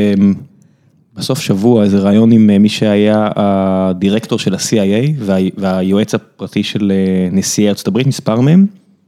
בסוף 1.16 1.40
שבוע 1.40 1.84
איזה 1.84 1.98
ראיון 1.98 2.32
עם 2.32 2.62
מי 2.62 2.68
שהיה 2.68 3.28
הדירקטור 3.36 4.38
של 4.38 4.54
ה-CIA 4.54 5.24
והיועץ 5.56 6.14
הפרטי 6.14 6.62
של 6.62 6.92
נשיאי 7.32 7.68
ארצות 7.68 7.88
הברית, 7.88 8.06
מספר 8.06 8.40
מהם, 8.40 8.66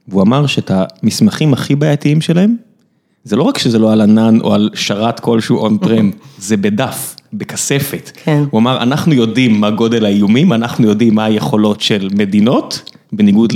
והוא 0.08 0.22
אמר 0.22 0.46
שאת 0.46 0.70
המסמכים 0.74 1.52
הכי 1.52 1.76
בעייתיים 1.76 2.20
שלהם, 2.20 2.56
זה 3.24 3.36
לא 3.36 3.42
רק 3.42 3.58
שזה 3.58 3.78
לא 3.78 3.92
על 3.92 4.00
ענן 4.00 4.40
או 4.40 4.54
על 4.54 4.70
שרת 4.74 5.20
כלשהו 5.20 5.58
on-prem, 5.58 6.10
זה 6.38 6.56
בדף, 6.56 7.16
בכספת. 7.32 8.10
כן. 8.24 8.44
הוא 8.50 8.60
אמר, 8.60 8.82
אנחנו 8.82 9.14
יודעים 9.14 9.60
מה 9.60 9.70
גודל 9.70 10.04
האיומים, 10.04 10.52
אנחנו 10.52 10.88
יודעים 10.88 11.14
מה 11.14 11.24
היכולות 11.24 11.80
של 11.80 12.08
מדינות. 12.14 12.90
בניגוד 13.12 13.52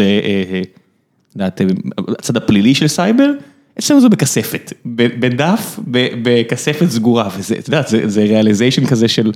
לצד 2.09 2.37
הפלילי 2.37 2.75
של 2.75 2.89
סייבר, 2.89 3.31
אצלנו 3.79 4.01
זה 4.01 4.09
בכספת, 4.09 4.73
בדף, 4.87 5.79
בכספת 6.23 6.87
סגורה, 6.91 7.29
וזה, 7.39 7.55
את 7.55 7.69
יודעת, 7.69 7.87
זה 8.05 8.23
realization 8.23 8.87
כזה 8.87 9.09
של, 9.09 9.33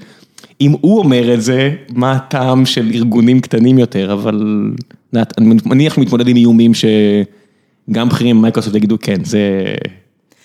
אם 0.61 0.75
הוא 0.81 0.99
אומר 0.99 1.35
את 1.35 1.43
זה, 1.43 1.75
מה 1.89 2.13
הטעם 2.13 2.67
של 2.67 2.91
ארגונים 2.95 3.41
קטנים 3.41 3.79
יותר, 3.79 4.13
אבל, 4.13 4.71
את 4.79 4.93
יודעת, 5.13 5.39
אני 5.39 5.55
מניח 5.67 5.99
מתמודד 5.99 6.29
עם 6.29 6.37
איומים 6.37 6.73
שגם 6.75 8.09
בכירים 8.09 8.39
במייקרוסופט 8.39 8.77
יגידו, 8.77 8.97
כן, 9.01 9.25
זה, 9.25 9.75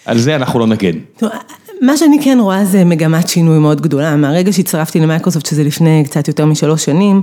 על 0.06 0.18
זה 0.18 0.36
אנחנו 0.36 0.60
לא 0.60 0.68
נגן. 0.68 0.98
מה 1.82 1.98
שאני 1.98 2.18
כן 2.24 2.38
רואה 2.42 2.66
זה 2.66 2.86
מגמת 2.86 3.28
שינוי 3.28 3.60
מאוד 3.60 3.82
גדולה, 3.82 4.16
מהרגע 4.16 4.54
שהצטרפתי 4.54 5.00
למייקרוסופט, 5.00 5.46
שזה 5.46 5.64
לפני 5.64 6.04
קצת 6.06 6.28
יותר 6.28 6.46
משלוש 6.46 6.86
שנים, 6.86 7.22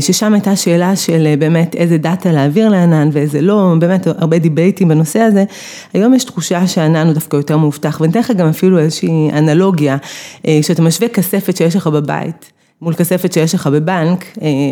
ששם 0.00 0.34
הייתה 0.34 0.56
שאלה 0.56 0.96
של 0.96 1.34
באמת 1.38 1.74
איזה 1.74 1.98
דאטה 1.98 2.32
להעביר 2.32 2.68
לענן 2.68 3.08
ואיזה 3.12 3.40
לא, 3.40 3.74
באמת 3.78 4.06
הרבה 4.06 4.38
דיבייטים 4.38 4.88
בנושא 4.88 5.18
הזה, 5.18 5.44
היום 5.94 6.14
יש 6.14 6.24
תחושה 6.24 6.66
שהענן 6.66 7.06
הוא 7.06 7.14
דווקא 7.14 7.36
יותר 7.36 7.56
מאובטח, 7.56 8.00
ואני 8.00 8.10
אתן 8.12 8.20
לך 8.20 8.30
גם 8.30 8.48
אפילו 8.48 8.78
איזושהי 8.78 9.30
אנלוגיה, 9.32 9.96
שאתה 10.62 10.82
משווה 10.82 11.08
כספת 11.08 11.56
שיש 11.56 11.76
לך 11.76 11.86
בבית. 11.86 12.52
מול 12.82 12.94
כספת 12.94 13.32
שיש 13.32 13.54
לך 13.54 13.66
בבנק, 13.66 14.24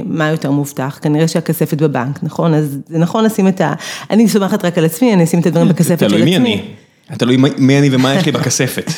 מה 0.05 0.29
יותר 0.29 0.51
מובטח? 0.51 0.99
כנראה 1.03 1.29
שהכספת 1.29 1.83
בבנק, 1.83 2.19
נכון? 2.23 2.55
אז 2.55 2.79
זה 2.89 2.99
נכון 2.99 3.25
לשים 3.25 3.49
את 3.49 3.61
ה... 3.61 3.73
אני 4.11 4.29
סומכת 4.29 4.65
רק 4.65 4.79
על 4.79 4.85
עצמי, 4.85 5.15
אני 5.15 5.25
אשים 5.25 5.41
את 5.41 5.47
הדברים 5.47 5.69
בכספת 5.69 5.99
של 5.99 6.07
עצמי. 6.07 6.19
תלוי 6.19 6.25
מי 6.25 6.37
אני. 6.37 6.63
תלוי 7.19 7.37
מי 7.59 7.79
אני 7.79 7.89
ומה 7.93 8.15
יש 8.15 8.27
לי 8.27 8.33
בכספת. 8.33 8.91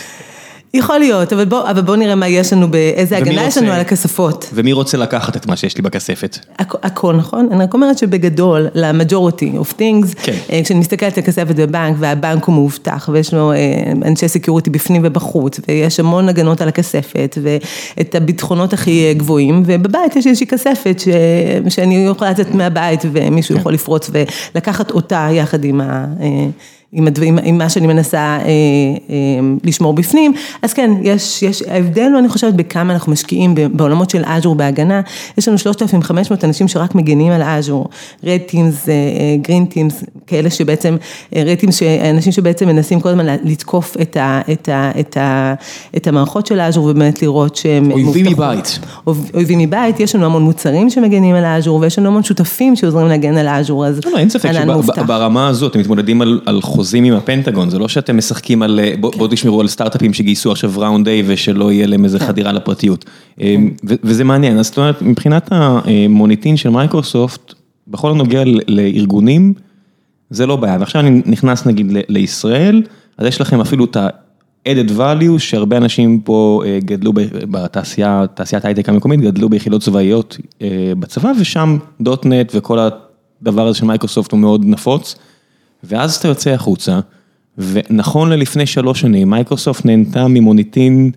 יכול 0.75 0.99
להיות, 0.99 1.33
אבל 1.33 1.45
בוא, 1.45 1.71
אבל 1.71 1.81
בוא 1.81 1.97
נראה 1.97 2.15
מה 2.15 2.29
יש 2.29 2.53
לנו, 2.53 2.71
באיזה 2.71 3.17
הגנה 3.17 3.45
יש 3.45 3.59
לנו 3.59 3.73
על 3.73 3.81
הכספות. 3.81 4.51
ומי 4.55 4.73
רוצה 4.73 4.99
לקחת 4.99 5.37
את 5.37 5.47
מה 5.47 5.57
שיש 5.57 5.77
לי 5.77 5.83
בכספת? 5.83 6.39
הכל 6.59 7.17
נכון, 7.17 7.49
אני 7.53 7.65
רק 7.65 7.75
אומרת 7.75 7.99
שבגדול, 7.99 8.69
ל-majority 8.75 9.59
of 9.61 9.79
things, 9.79 10.15
כן. 10.23 10.63
כשאני 10.65 10.81
מסתכלת 10.81 11.19
על 11.19 11.25
כספת 11.25 11.55
בבנק, 11.55 11.97
והבנק 11.99 12.45
הוא 12.45 12.55
מאובטח, 12.55 13.09
ויש 13.13 13.35
לו 13.35 13.53
אנשי 14.05 14.29
security 14.29 14.71
בפנים 14.71 15.03
ובחוץ, 15.05 15.61
ויש 15.69 16.01
המון 16.01 16.29
הגנות 16.29 16.61
על 16.61 16.69
הכספת, 16.69 17.39
ואת 17.43 18.15
הביטחונות 18.15 18.73
הכי 18.73 19.15
גבוהים, 19.15 19.63
ובבית 19.67 20.17
יש 20.17 20.27
איזושהי 20.27 20.47
כספת, 20.47 21.03
שאני 21.69 22.07
יכולה 22.07 22.31
לצאת 22.31 22.55
מהבית, 22.55 23.01
ומישהו 23.13 23.57
יכול 23.57 23.75
לפרוץ 23.75 24.11
ולקחת 24.55 24.91
אותה 24.91 25.29
יחד 25.33 25.65
עם 25.65 25.81
ה... 25.81 26.07
עם 26.95 27.59
מה 27.59 27.69
שאני 27.69 27.87
מנסה 27.87 28.39
לשמור 29.65 29.93
בפנים, 29.93 30.33
אז 30.63 30.73
כן, 30.73 30.91
יש, 31.03 31.43
יש, 31.43 31.63
ההבדל 31.63 32.09
הוא 32.13 32.19
אני 32.19 32.29
חושבת 32.29 32.55
בכמה 32.55 32.93
אנחנו 32.93 33.13
משקיעים 33.13 33.55
בעולמות 33.73 34.11
של 34.11 34.23
אג'ור 34.25 34.55
בהגנה, 34.55 35.01
יש 35.39 35.49
לנו 35.49 35.59
3,500 35.59 36.45
אנשים 36.45 36.69
שרק 36.69 36.95
מגנים 36.95 37.33
על 37.33 37.43
Azure, 37.43 37.89
red 38.25 38.41
teams, 38.47 38.89
green 39.43 39.65
teams, 39.65 40.05
כאלה 40.27 40.51
שבעצם, 40.51 40.97
red 41.35 41.55
teams, 41.55 41.83
אנשים 42.11 42.33
שבעצם 42.33 42.69
מנסים 42.69 43.01
כל 43.01 43.09
הזמן 43.09 43.27
לתקוף 43.45 43.97
את, 44.03 44.17
ה, 44.17 44.41
את, 44.53 44.69
ה, 44.69 44.91
את, 45.01 45.17
ה, 45.17 45.55
את 45.97 46.07
המערכות 46.07 46.47
של 46.47 46.61
אג'ור 46.61 46.85
ובאמת 46.85 47.23
לראות 47.23 47.57
שהם 47.57 47.91
אויבים 47.93 48.27
מבית. 48.27 48.79
אויבים 49.35 49.59
מבית, 49.59 50.01
יש 50.01 50.15
לנו 50.15 50.27
המון 50.27 50.43
מוצרים 50.43 50.91
שמגנים 50.91 51.35
על 51.35 51.45
אג'ור 51.45 51.81
ויש 51.81 51.99
לנו 51.99 52.09
המון 52.09 52.23
שותפים 52.23 52.77
שעוזרים 52.77 53.07
להגן 53.07 53.37
על 53.37 53.49
אג'ור, 53.49 53.87
אז 53.87 54.01
לא, 54.05 54.19
אין 54.19 54.29
ספק 54.29 54.51
שברמה 54.97 55.49
הזאת 55.49 55.71
אתם 55.71 55.81
מתמודדים 55.81 56.23
על 56.23 56.61
חוזים 56.85 57.05
עם 57.05 57.15
הפנטגון, 57.15 57.71
זה 57.71 57.79
לא 57.79 57.89
שאתם 57.89 58.17
משחקים 58.17 58.63
על, 58.63 58.81
בואו 59.01 59.29
תשמרו 59.31 59.61
על 59.61 59.69
סטארט-אפים 59.69 60.13
שגייסו 60.13 60.53
עכשיו 60.53 60.73
round 60.77 61.09
A 61.09 61.23
ושלא 61.27 61.73
יהיה 61.73 61.87
להם 61.87 62.05
איזה 62.05 62.19
חדירה 62.19 62.53
לפרטיות. 62.53 63.05
וזה 64.05 64.25
מעניין, 64.25 64.59
אז 64.59 64.67
זאת 64.67 64.79
אומרת, 64.79 65.03
מבחינת 65.03 65.49
המוניטין 65.51 66.57
של 66.57 66.69
מייקרוסופט, 66.69 67.55
בכל 67.89 68.11
הנוגע 68.11 68.43
לארגונים, 68.69 69.55
זה 70.31 70.47
לא 70.47 70.57
בעיה. 70.57 70.77
ועכשיו 70.81 71.01
אני 71.01 71.23
נכנס 71.27 71.67
נגיד 71.67 71.87
לישראל, 72.09 72.83
אז 73.19 73.27
יש 73.27 73.41
לכם 73.41 73.61
אפילו 73.61 73.85
את 73.85 73.97
ה-added 73.97 74.91
value 74.99 75.39
שהרבה 75.39 75.77
אנשים 75.77 76.21
פה 76.21 76.63
גדלו 76.79 77.13
בתעשייה, 77.51 78.25
תעשיית 78.35 78.65
הייטק 78.65 78.89
המקומית, 78.89 79.21
גדלו 79.21 79.49
ביחידות 79.49 79.83
צבאיות 79.83 80.39
בצבא, 80.99 81.33
ושם 81.41 81.79
dotnet 82.01 82.53
וכל 82.55 82.79
הדבר 83.43 83.67
הזה 83.67 83.79
של 83.79 83.87
מייקרוסופט 83.87 84.33
הוא 84.33 84.41
מאוד 84.41 84.65
נפוץ. 84.65 85.17
ואז 85.85 86.15
אתה 86.15 86.29
יוצא 86.29 86.51
החוצה, 86.51 87.01
ונכון 87.59 88.31
ללפני 88.31 88.67
שלוש 88.67 89.01
שנים, 89.01 89.31
מייקרוסופט 89.31 89.87
נהנתה 89.87 90.29
ממוניטין 90.29 91.11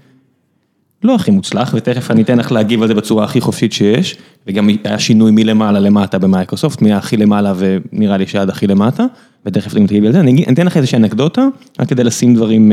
לא 1.04 1.16
הכי 1.16 1.32
מוצלח, 1.32 1.74
ותכף 1.78 2.12
אני 2.12 2.22
אתן 2.22 2.38
לך 2.38 2.52
להגיב 2.52 2.82
על 2.82 2.88
זה 2.88 2.94
בצורה 2.94 3.24
הכי 3.24 3.42
חופשית 3.42 3.74
שיש, 3.74 4.18
וגם 4.48 4.70
היה 4.84 5.00
שינוי 5.00 5.32
מלמעלה 5.32 5.80
למטה 5.80 6.20
במייקרוסופט, 6.20 6.82
מהכי 6.82 7.18
למעלה 7.18 7.54
ונראה 7.58 8.18
לי 8.18 8.28
שעד 8.28 8.50
הכי 8.50 8.68
למטה, 8.68 9.06
ותכף 9.46 9.78
אם 9.78 9.88
תגיבי 9.88 10.08
על 10.08 10.14
זה, 10.14 10.20
אני 10.20 10.46
אתן 10.54 10.66
לך 10.66 10.78
איזושהי 10.78 10.98
אנקדוטה, 10.98 11.48
רק 11.80 11.88
כדי 11.88 12.04
לשים 12.04 12.36
דברים, 12.36 12.72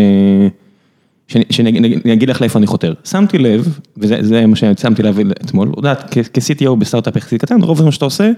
שאני 1.28 2.12
אגיד 2.12 2.30
לך 2.30 2.40
לאיפה 2.40 2.58
אני 2.58 2.66
חותר. 2.66 2.94
שמתי 3.04 3.38
לב, 3.38 3.78
וזה 3.96 4.46
מה 4.46 4.56
ששמתי 4.56 5.02
לב 5.02 5.18
אתמול, 5.30 5.72
יודעת, 5.76 6.10
כ-CTO 6.10 6.74
בסטארט-אפ 6.74 7.16
יחסית 7.16 7.40
קטן, 7.40 7.62
רוב 7.62 7.82
מה 7.84 7.92
שאתה 7.92 8.04
עושה, 8.04 8.30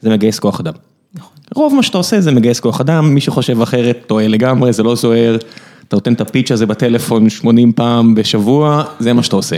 זה 0.00 0.10
מגייס 0.10 0.38
כוח 0.38 0.60
אדם. 0.60 0.72
רוב 1.54 1.74
מה 1.74 1.82
שאתה 1.82 1.98
עושה 1.98 2.20
זה 2.20 2.32
מגייס 2.32 2.60
כוח 2.60 2.80
אדם, 2.80 3.14
מי 3.14 3.20
שחושב 3.20 3.60
אחרת 3.60 3.98
טועה 4.06 4.28
לגמרי, 4.28 4.72
זה 4.72 4.82
לא 4.82 4.94
זוהר, 4.94 5.36
אתה 5.88 5.96
נותן 5.96 6.12
את 6.12 6.20
הפיץ' 6.20 6.52
הזה 6.52 6.66
בטלפון 6.66 7.30
80 7.30 7.72
פעם 7.72 8.14
בשבוע, 8.14 8.84
זה 8.98 9.12
מה 9.12 9.22
שאתה 9.22 9.36
עושה. 9.36 9.56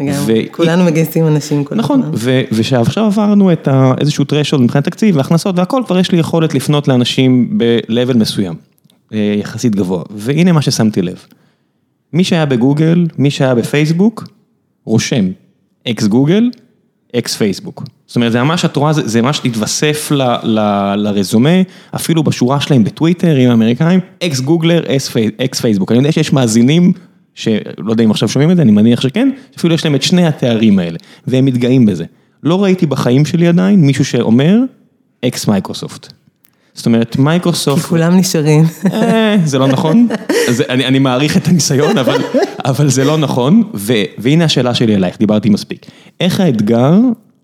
לגמרי, 0.00 0.46
כולנו 0.50 0.84
מגייסים 0.84 1.26
אנשים 1.26 1.64
כל 1.64 1.74
הזמן. 1.74 1.84
נכון, 1.84 2.10
ושעכשיו 2.52 3.04
עברנו 3.04 3.52
את 3.52 3.68
איזשהו 4.00 4.24
threshold 4.24 4.58
מבחינת 4.58 4.84
תקציב 4.84 5.16
והכנסות 5.16 5.58
והכל, 5.58 5.82
כבר 5.86 5.98
יש 5.98 6.12
לי 6.12 6.18
יכולת 6.18 6.54
לפנות 6.54 6.88
לאנשים 6.88 7.58
ב-level 7.58 8.16
מסוים, 8.16 8.54
יחסית 9.12 9.74
גבוה, 9.74 10.02
והנה 10.10 10.52
מה 10.52 10.62
ששמתי 10.62 11.02
לב. 11.02 11.26
מי 12.12 12.24
שהיה 12.24 12.46
בגוגל, 12.46 13.06
מי 13.18 13.30
שהיה 13.30 13.54
בפייסבוק, 13.54 14.28
רושם 14.84 15.26
ex 15.88 16.06
Google, 16.06 16.50
ex 17.16 17.36
Facebook. 17.36 17.82
זאת 18.06 18.16
אומרת, 18.16 18.32
זה 18.32 18.42
ממש, 18.42 18.64
את 18.64 18.76
רואה, 18.76 18.92
זה 18.92 19.22
ממש 19.22 19.40
להתווסף 19.44 20.12
לרזומה, 20.96 21.62
אפילו 21.94 22.22
בשורה 22.22 22.60
שלהם 22.60 22.84
בטוויטר 22.84 23.36
עם 23.36 23.50
האמריקאים, 23.50 24.00
ex 24.22 24.40
Googler, 24.40 24.82
ex 25.44 25.60
Facebook. 25.60 25.92
אני 25.92 25.98
יודע 25.98 26.12
שיש 26.12 26.32
מאזינים, 26.32 26.92
שלא 27.34 27.90
יודע 27.90 28.04
אם 28.04 28.10
עכשיו 28.10 28.28
שומעים 28.28 28.50
את 28.50 28.56
זה, 28.56 28.62
אני 28.62 28.72
מניח 28.72 29.00
שכן, 29.00 29.30
אפילו 29.58 29.74
יש 29.74 29.84
להם 29.84 29.94
את 29.94 30.02
שני 30.02 30.26
התארים 30.26 30.78
האלה, 30.78 30.98
והם 31.26 31.44
מתגאים 31.44 31.86
בזה. 31.86 32.04
לא 32.42 32.62
ראיתי 32.62 32.86
בחיים 32.86 33.24
שלי 33.24 33.48
עדיין 33.48 33.80
מישהו 33.80 34.04
שאומר, 34.04 34.58
ex 35.24 35.48
Microsoft. 35.48 36.12
זאת 36.74 36.86
אומרת, 36.86 37.16
מייקרוסופט... 37.16 37.82
כי 37.82 37.88
כולם 37.88 38.16
נשארים. 38.16 38.64
אה, 38.92 39.36
זה 39.44 39.58
לא 39.58 39.66
נכון, 39.66 40.08
אני 40.68 40.86
אני 40.86 40.98
מעריך 40.98 41.36
את 41.36 41.48
הניסיון, 41.48 41.98
אבל 41.98 42.20
אבל 42.64 42.88
זה 42.88 43.04
לא 43.04 43.18
נכון, 43.18 43.62
והנה 44.18 44.44
השאלה 44.44 44.74
שלי 44.74 44.94
אלייך, 44.94 45.18
דיברתי 45.18 45.48
מספיק. 45.48 45.86
איך 46.20 46.40
האתגר, 46.40 46.94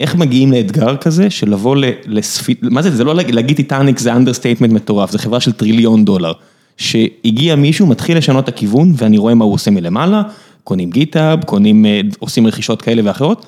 איך 0.03 0.15
מגיעים 0.15 0.53
לאתגר 0.53 0.97
כזה 0.97 1.31
של 1.31 1.51
לבוא 1.51 1.77
לספיד... 2.07 2.57
מה 2.63 2.83
זה, 2.83 2.91
זה 2.97 3.05
לא 3.05 3.15
להגיד 3.15 3.57
טיטניק 3.57 3.99
זה 3.99 4.13
understatement 4.13 4.73
מטורף, 4.73 5.11
זה 5.11 5.19
חברה 5.19 5.41
של 5.41 5.53
טריליון 5.53 6.05
דולר. 6.05 6.33
שהגיע 6.77 7.57
מישהו, 7.57 7.87
מתחיל 7.87 8.19
לשנות 8.19 8.45
את 8.45 8.49
הכיוון, 8.49 8.93
ואני 8.97 9.19
רואה 9.19 9.35
מה 9.35 9.45
הוא 9.45 9.55
עושה 9.55 9.71
מלמעלה, 9.71 10.23
קונים 10.65 10.91
GitHub, 10.91 11.45
קונים, 11.45 11.87
אה, 11.87 12.01
עושים 12.19 12.47
רכישות 12.47 12.83
כאלה 12.83 13.03
ואחרות. 13.05 13.47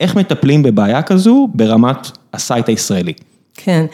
איך 0.00 0.16
מטפלים 0.16 0.62
בבעיה 0.62 1.02
כזו 1.02 1.48
ברמת 1.54 2.10
ה 2.34 2.41
site 2.41 2.68
הישראלי? 2.68 3.12
כן. 3.54 3.86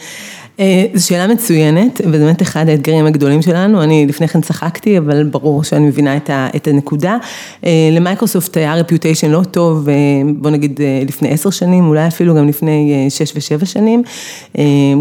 אה, 0.59 0.85
זו 0.93 1.07
שאלה 1.07 1.27
מצוינת, 1.27 2.01
וזה 2.05 2.25
באמת 2.25 2.41
אחד 2.41 2.69
האתגרים 2.69 3.05
הגדולים 3.05 3.41
שלנו, 3.41 3.83
אני 3.83 4.05
לפני 4.07 4.27
כן 4.27 4.41
צחקתי, 4.41 4.97
אבל 4.97 5.23
ברור 5.23 5.63
שאני 5.63 5.85
מבינה 5.85 6.17
את 6.29 6.67
הנקודה. 6.67 7.17
אה, 7.65 7.89
למייקרוסופט 7.91 8.57
היה 8.57 8.75
reputation 8.75 9.31
לא 9.31 9.41
טוב, 9.51 9.89
אה, 9.89 9.93
בוא 10.35 10.49
נגיד 10.49 10.79
לפני 11.07 11.29
עשר 11.29 11.49
שנים, 11.49 11.87
אולי 11.87 12.07
אפילו 12.07 12.35
גם 12.35 12.47
לפני 12.47 13.07
שש 13.09 13.33
ושבע 13.35 13.65
שנים, 13.65 14.03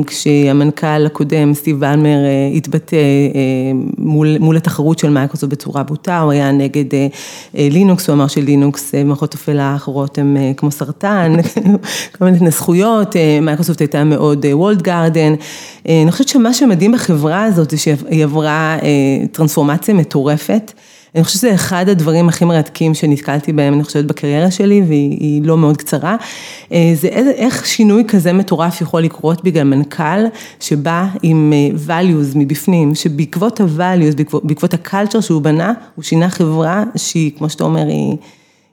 כשהמנכ"ל 0.06 1.06
הקודם, 1.06 1.54
סטיב 1.54 1.76
באלמר, 1.81 2.19
התבטא 2.56 2.97
מול, 3.99 4.38
מול 4.38 4.56
התחרות 4.56 4.99
של 4.99 5.11
מייקרוסופט 5.11 5.52
בצורה 5.52 5.82
בוטה, 5.82 6.21
הוא 6.21 6.32
היה 6.32 6.52
נגד 6.52 6.85
לינוקס, 7.54 8.09
הוא 8.09 8.14
אמר 8.14 8.26
שלינוקס, 8.26 8.94
מערכות 9.04 9.35
הפעלה 9.35 9.62
האחרות 9.62 10.18
הן 10.18 10.37
כמו 10.56 10.71
סרטן, 10.71 11.32
כל 12.18 12.25
מיני 12.25 12.37
התנסחויות, 12.37 13.16
מייקרוסופט 13.42 13.80
הייתה 13.80 14.04
מאוד 14.04 14.47
walled 14.52 14.83
garden. 14.83 15.35
אה, 15.88 16.02
אני 16.02 16.12
חושבת 16.12 16.28
שמה 16.28 16.54
שמדהים 16.54 16.92
בחברה 16.92 17.44
הזאת 17.44 17.70
זה 17.70 17.78
שהיא 17.78 18.25
עברה 18.25 18.78
אה, 18.82 19.26
טרנספורמציה 19.32 19.94
מטורפת. 19.94 20.72
אני 21.14 21.25
חושבת 21.25 21.40
שזה 21.40 21.54
אחד 21.54 21.88
הדברים 21.88 22.28
הכי 22.28 22.44
מרתקים 22.44 22.94
שנתקלתי 22.94 23.52
בהם, 23.52 23.75
אני 23.75 23.84
חושבת, 23.84 24.04
בקריירה 24.04 24.50
שלי, 24.50 24.82
והיא 24.88 25.42
לא 25.44 25.58
מאוד 25.58 25.76
קצרה. 25.76 26.16
אה, 26.72 26.92
זה 26.94 27.08
איך 27.08 27.66
שינוי 27.66 28.04
כזה 28.08 28.32
מטורף 28.32 28.80
יכול 28.80 29.02
לקרות 29.02 29.44
בגלל 29.44 29.64
מנכ"ל 29.64 30.25
שבא 30.61 31.06
עם 31.22 31.52
values 31.87 32.32
מבפנים, 32.34 32.94
שבעקבות 32.94 33.61
ה-values, 33.61 34.16
בעקבות, 34.42 34.75
הקלצ'ר 34.75 35.20
שהוא 35.20 35.42
בנה, 35.42 35.72
הוא 35.94 36.02
שינה 36.02 36.30
חברה 36.30 36.84
שהיא, 36.96 37.30
כמו 37.38 37.50
שאתה 37.50 37.64
אומר, 37.64 37.87
היא... 37.87 38.16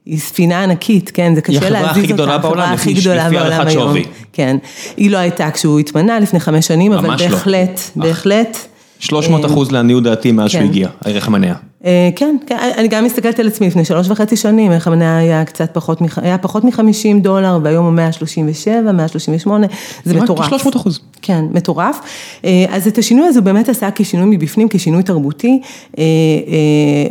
היא 0.10 0.20
ספינה 0.20 0.64
ענקית, 0.64 1.12
כן, 1.14 1.36
זה 1.36 1.42
קשה 1.42 1.70
להזיז 1.70 2.12
אותה, 2.12 2.24
היא 2.24 2.32
החברה 2.32 2.74
הכי 2.74 2.94
גדולה 2.94 3.30
בעולם, 3.30 3.38
לפי 3.38 3.58
הערכת 3.58 3.72
שווי. 3.72 4.04
כן, 4.34 4.58
היא 4.98 5.12
לא 5.12 5.18
הייתה 5.18 5.52
כשהוא 5.52 5.80
התמנה 5.80 6.20
לפני 6.20 6.40
חמש 6.40 6.68
שנים, 6.68 6.94
אבל 6.94 7.16
בהחלט, 7.18 7.80
לא. 7.96 8.06
בהחלט. 8.06 8.58
300 9.00 9.46
אחוז 9.46 9.72
לעניות 9.72 10.04
דעתי 10.04 10.32
מאז 10.32 10.52
שהוא 10.52 10.62
כן. 10.62 10.68
הגיע, 10.68 10.88
הערך 11.02 11.28
המניה. 11.28 11.56
אה, 11.86 12.10
כן, 12.16 12.36
כן, 12.48 12.58
אני 12.78 12.88
גם 12.88 13.04
מסתכלת 13.04 13.40
על 13.40 13.48
עצמי, 13.48 13.68
לפני 13.68 13.86
שלוש 13.86 14.10
וחצי 14.10 14.36
שנים, 14.36 14.72
איך 14.72 14.88
המניה 14.88 15.18
היה 15.18 15.46
קצת 15.46 15.70
פחות, 15.74 16.00
היה 16.22 16.38
פחות 16.38 16.64
מ-50 16.64 17.22
דולר, 17.22 17.60
והיום 17.64 17.86
הוא 17.86 17.94
137, 17.94 18.92
138, 18.92 19.68
זה 20.06 20.22
מטורף. 20.22 20.50
300 20.50 20.76
אחוז. 20.76 21.00
כן, 21.30 21.46
מטורף. 21.52 22.00
אה, 22.46 22.66
אז 22.70 22.88
את 22.88 22.98
השינוי 22.98 23.28
הזה 23.28 23.40
הוא 23.40 23.46
באמת 23.46 23.70
עשה 23.70 23.90
כשינוי 23.96 24.38
מבפנים, 24.38 24.68
כשינוי 24.70 25.04
תרבותי. 25.04 25.60
אה, 25.98 26.04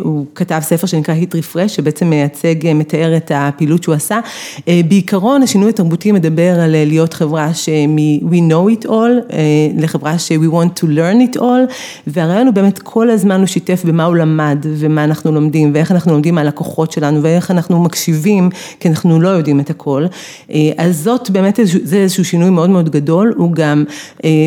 הוא 0.00 0.26
כתב 0.34 0.58
ספר 0.62 0.86
שנקרא 0.86 1.14
Hit 1.14 1.34
Refresh, 1.34 1.68
שבעצם 1.68 2.10
מייצג, 2.10 2.74
מתאר 2.74 3.16
את 3.16 3.32
הפעילות 3.34 3.82
שהוא 3.82 3.94
עשה. 3.94 4.20
בעיקרון, 4.66 5.42
השינוי 5.42 5.68
התרבותי 5.68 6.12
מדבר 6.12 6.60
על 6.60 6.70
להיות 6.70 7.14
חברה 7.14 7.54
ש-we 7.54 8.34
know 8.50 8.82
it 8.82 8.86
all, 8.86 9.34
לחברה 9.78 10.18
ש-we 10.18 10.52
want 10.52 10.80
to 10.80 10.84
learn 10.84 11.34
it 11.34 11.40
all, 11.40 11.72
והרעיון 12.06 12.46
הוא 12.46 12.54
באמת 12.54 12.78
כל 12.78 13.10
הזמן 13.10 13.38
הוא 13.38 13.46
שיתף 13.46 13.84
במה 13.84 14.04
הוא 14.04 14.16
למד. 14.16 14.58
ומה 14.62 15.04
אנחנו 15.04 15.32
לומדים 15.32 15.70
ואיך 15.74 15.92
אנחנו 15.92 16.12
לומדים 16.12 16.34
מהלקוחות 16.34 16.92
שלנו 16.92 17.22
ואיך 17.22 17.50
אנחנו 17.50 17.82
מקשיבים, 17.82 18.50
כי 18.80 18.88
אנחנו 18.88 19.20
לא 19.20 19.28
יודעים 19.28 19.60
את 19.60 19.70
הכל. 19.70 20.06
אה, 20.50 20.70
אז 20.76 21.02
זאת 21.02 21.30
באמת, 21.30 21.58
זה 21.62 21.96
איזשהו 21.96 22.24
שינוי 22.24 22.50
מאוד 22.50 22.70
מאוד 22.70 22.90
גדול, 22.90 23.34
הוא 23.36 23.52
גם 23.52 23.84
אה, 23.88 23.92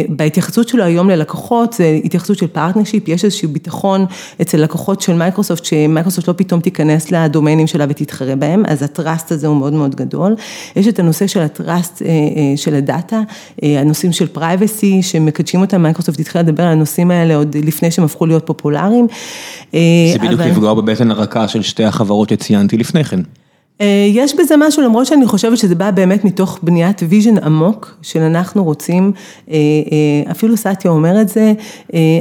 בהתייחסות 0.09 0.67
שלו 0.67 0.83
היום 0.83 1.09
ללקוחות, 1.09 1.73
זה 1.73 1.99
התייחסות 2.03 2.37
של 2.37 2.47
partnership, 2.47 3.07
יש 3.07 3.25
איזשהו 3.25 3.49
ביטחון 3.49 4.05
אצל 4.41 4.57
לקוחות 4.57 5.01
של 5.01 5.13
מייקרוסופט, 5.13 5.65
שמייקרוסופט 5.65 6.27
לא 6.27 6.33
פתאום 6.37 6.59
תיכנס 6.59 7.11
לדומיינים 7.11 7.67
שלה 7.67 7.85
ותתחרה 7.89 8.35
בהם, 8.35 8.63
אז 8.67 8.83
ה 8.83 8.91
trust 8.91 9.31
הזה 9.31 9.47
הוא 9.47 9.57
מאוד 9.57 9.73
מאוד 9.73 9.95
גדול. 9.95 10.35
יש 10.75 10.87
את 10.87 10.99
הנושא 10.99 11.27
של 11.27 11.39
ה 11.39 11.50
trust 11.50 12.01
אה, 12.01 12.07
של 12.55 12.75
ה 12.75 12.83
data, 12.83 13.21
הנושאים 13.61 14.11
של 14.11 14.27
privacy, 14.27 15.03
שמקדשים 15.03 15.61
אותם, 15.61 15.81
מייקרוסופט 15.81 16.19
התחילה 16.19 16.43
לדבר 16.43 16.63
על 16.63 16.71
הנושאים 16.71 17.11
האלה 17.11 17.35
עוד 17.35 17.55
לפני 17.63 17.91
שהם 17.91 18.05
הפכו 18.05 18.25
להיות 18.25 18.45
פופולריים. 18.45 19.07
זה 19.71 19.79
בדיוק 20.21 20.41
לפגוע 20.41 20.73
בבטן 20.73 21.11
הרכה 21.11 21.47
של 21.47 21.61
שתי 21.61 21.83
החברות 21.83 22.29
שציינתי 22.29 22.77
לפני 22.77 23.03
כן. 23.03 23.19
אה, 23.81 24.07
יש 24.09 24.35
בזה 24.35 24.55
משהו, 24.57 24.83
למרות 24.83 25.05
שאני 25.05 25.25
חושבת 25.25 25.57
שזה 25.57 25.75
בא 25.75 25.91
באמת 25.91 26.25
מתוך 26.25 26.59
בניית 26.63 27.01
vision 27.09 27.37
עמוק, 27.37 27.95
של 28.01 28.19
אנחנו 28.21 28.63
רוצים, 28.63 29.11
אה, 29.49 29.55
אה, 29.55 30.31
אפילו 30.31 30.57
סאטיה 30.57 30.91
אומר 30.91 31.21
את 31.21 31.29
זה, 31.29 31.53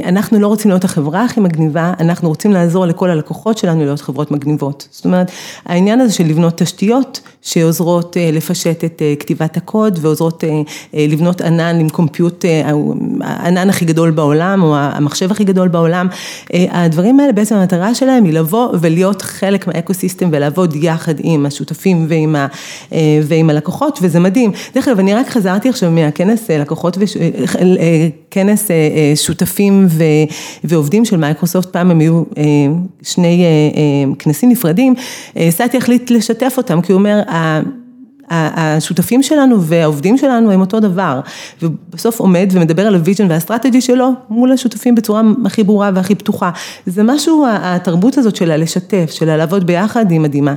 אנחנו 0.05 0.39
לא 0.39 0.47
רוצים 0.47 0.71
להיות 0.71 0.83
החברה 0.83 1.23
הכי 1.23 1.39
מגניבה, 1.39 1.93
אנחנו 1.99 2.29
רוצים 2.29 2.51
לעזור 2.51 2.85
לכל 2.85 3.09
הלקוחות 3.09 3.57
שלנו 3.57 3.83
להיות 3.83 4.01
חברות 4.01 4.31
מגניבות. 4.31 4.87
זאת 4.91 5.05
אומרת, 5.05 5.31
העניין 5.65 5.99
הזה 5.99 6.13
של 6.13 6.23
לבנות 6.23 6.57
תשתיות 6.57 7.21
שעוזרות 7.41 8.17
לפשט 8.33 8.83
את 8.83 9.01
כתיבת 9.19 9.57
הקוד 9.57 9.99
ועוזרות 10.01 10.43
לבנות 10.93 11.41
ענן 11.41 11.79
עם 11.79 11.89
compute, 11.89 12.45
הענן 13.21 13.69
הכי 13.69 13.85
גדול 13.85 14.11
בעולם 14.11 14.63
או 14.63 14.75
המחשב 14.77 15.31
הכי 15.31 15.43
גדול 15.43 15.67
בעולם, 15.67 16.07
הדברים 16.53 17.19
האלה 17.19 17.31
בעצם 17.31 17.55
המטרה 17.55 17.95
שלהם 17.95 18.23
היא 18.23 18.33
לבוא 18.33 18.67
ולהיות 18.81 19.21
חלק 19.21 19.67
מה 19.67 19.78
ecosystem 19.78 20.29
ולעבוד 20.31 20.75
יחד 20.75 21.13
עם 21.19 21.45
השותפים 21.45 22.05
ועם, 22.09 22.35
ה, 22.35 22.47
אה, 22.93 23.19
ועם 23.23 23.49
הלקוחות, 23.49 23.99
וזה 24.01 24.19
מדהים. 24.19 24.51
דרך 24.75 24.87
אגב, 24.87 24.99
אני 24.99 25.13
רק 25.13 25.29
חזרתי 25.29 25.69
עכשיו 25.69 25.91
מהכנס 25.91 26.49
אה, 26.51 26.57
לקוחות, 26.57 26.97
וש... 26.99 27.17
אה, 27.17 28.07
כנס 28.33 28.67
שותפים 29.15 29.85
ו... 29.89 30.03
ועובדים 30.63 31.05
של 31.05 31.17
מייקרוסופט, 31.17 31.69
פעם 31.69 31.91
הם 31.91 31.99
היו 31.99 32.23
שני 33.03 33.45
כנסים 34.19 34.49
נפרדים, 34.49 34.95
סאטיה 35.49 35.77
החליט 35.77 36.11
לשתף 36.11 36.53
אותם, 36.57 36.81
כי 36.81 36.91
הוא 36.91 36.99
אומר, 36.99 37.21
השותפים 38.31 39.23
שלנו 39.23 39.61
והעובדים 39.61 40.17
שלנו 40.17 40.51
הם 40.51 40.61
אותו 40.61 40.79
דבר, 40.79 41.19
ובסוף 41.61 42.19
עומד 42.19 42.49
ומדבר 42.51 42.87
על 42.87 42.95
ה 42.95 43.00
vision 43.00 43.29
וה 43.29 43.39
strategy 43.39 43.81
שלו 43.81 44.09
מול 44.29 44.51
השותפים 44.51 44.95
בצורה 44.95 45.21
הכי 45.45 45.63
ברורה 45.63 45.91
והכי 45.95 46.15
פתוחה. 46.15 46.51
זה 46.85 47.03
משהו, 47.03 47.45
התרבות 47.49 48.17
הזאת 48.17 48.35
של 48.35 48.57
לשתף, 48.57 49.11
של 49.11 49.37
לעבוד 49.37 49.67
ביחד 49.67 50.11
היא 50.11 50.19
מדהימה. 50.19 50.53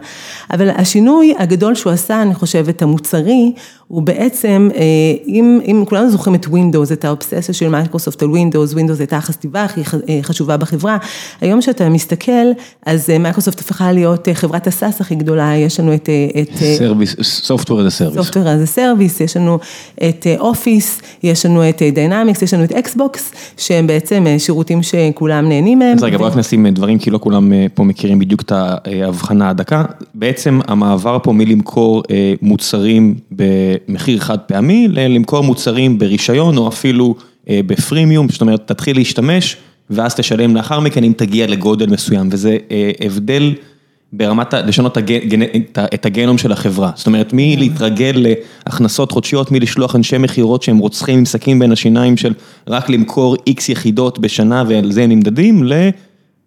אבל 0.51 0.71
השינוי 0.71 1.35
הגדול 1.39 1.75
שהוא 1.75 1.93
עשה, 1.93 2.23
אני 2.23 2.35
חושבת, 2.35 2.83
המוצרי, 2.83 3.53
הוא 3.89 4.03
בעצם, 4.03 4.69
אה, 4.75 4.83
אם, 5.27 5.61
אם 5.67 5.85
כולנו 5.89 6.11
זוכרים 6.11 6.35
את 6.35 6.47
Windows, 6.47 6.93
את 6.93 7.05
האובססיה 7.05 7.55
של 7.55 7.69
מייקרוסופט 7.69 8.23
על 8.23 8.29
Windows, 8.29 8.75
Windows 8.75 8.99
הייתה 8.99 9.17
החטיבה 9.17 9.63
הכי 9.63 9.81
אה, 10.09 10.19
חשובה 10.23 10.57
בחברה, 10.57 10.99
היום 11.41 11.63
שאתה 11.63 11.89
מסתכל, 11.89 12.47
אז 12.87 13.11
אה, 13.11 13.19
מייקרוסופט 13.19 13.61
הפכה 13.61 13.93
להיות 13.93 14.29
חברת 14.35 14.67
ה 14.67 14.74
SaaS 14.74 15.01
הכי 15.01 15.15
גדולה, 15.15 15.57
יש 15.57 15.81
לנו 15.81 15.95
את... 15.95 16.09
סרוויס, 16.79 17.15
Software 17.45 17.67
as 17.67 17.89
a 17.89 18.17
Service. 18.17 18.21
Software 18.21 18.35
as 18.35 18.75
a 18.75 18.77
Service, 18.77 19.25
יש 19.25 19.37
לנו 19.37 19.59
את 20.09 20.27
Office, 20.41 21.03
יש 21.23 21.47
לנו 21.47 21.69
את 21.69 21.83
Dynamics, 21.83 22.45
יש 22.45 22.55
לנו 22.55 22.65
את 22.65 22.73
Xbox, 22.73 23.19
שהם 23.57 23.87
בעצם 23.87 24.25
שירותים 24.39 24.83
שכולם 24.83 25.49
נהנים 25.49 25.79
מהם. 25.79 25.97
אז 25.97 26.03
רגע, 26.03 26.19
בוא 26.19 26.27
רק 26.27 26.37
נשים 26.37 26.67
דברים, 26.67 26.99
כי 26.99 27.11
לא 27.11 27.19
כולם 27.19 27.53
פה 27.75 27.85
מכירים 27.85 28.19
בדיוק 28.19 28.43
את 28.43 28.53
ההבחנה 28.53 29.51
הדקה. 29.51 29.85
בעצם 30.15 30.61
המעבר 30.69 31.19
פה 31.23 31.33
מלמכור 31.33 32.03
מוצרים 32.43 33.15
ב... 33.37 33.74
מחיר 33.89 34.19
חד 34.19 34.39
פעמי, 34.39 34.89
למכור 34.89 35.41
מוצרים 35.41 35.99
ברישיון 35.99 36.57
או 36.57 36.69
אפילו 36.69 37.15
אה, 37.49 37.61
בפרימיום, 37.67 38.29
זאת 38.29 38.41
אומרת, 38.41 38.69
תתחיל 38.69 38.97
להשתמש 38.97 39.57
ואז 39.91 40.15
תשלם 40.15 40.57
לאחר 40.57 40.81
מכן 40.81 41.05
אם 41.05 41.13
תגיע 41.17 41.47
לגודל 41.47 41.91
מסוים, 41.91 42.29
וזה 42.33 42.57
אה, 42.71 42.91
הבדל 43.01 43.55
ברמת, 44.13 44.55
לשנות 44.55 44.99
את 45.95 46.07
הגנום 46.07 46.39
של 46.39 46.53
החברה, 46.53 46.91
זאת 46.95 47.07
אומרת, 47.07 47.31
מלהתרגל 47.33 48.27
להכנסות 48.67 49.13
חודשיות, 49.13 49.53
מלשלוח 49.53 49.97
אנשי 49.97 50.19
מכירות 50.19 50.63
שהם 50.63 50.79
רוצחים 50.79 51.19
עם 51.19 51.25
סכין 51.25 51.59
בין 51.59 51.73
השיניים 51.73 52.17
של 52.17 52.33
רק 52.69 52.91
למכור 52.91 53.37
איקס 53.47 53.69
יחידות 53.69 54.19
בשנה 54.19 54.65
ועל 54.69 54.93
זה 54.93 55.03
הם 55.03 55.11
נמדדים, 55.11 55.65
ל... 55.65 55.73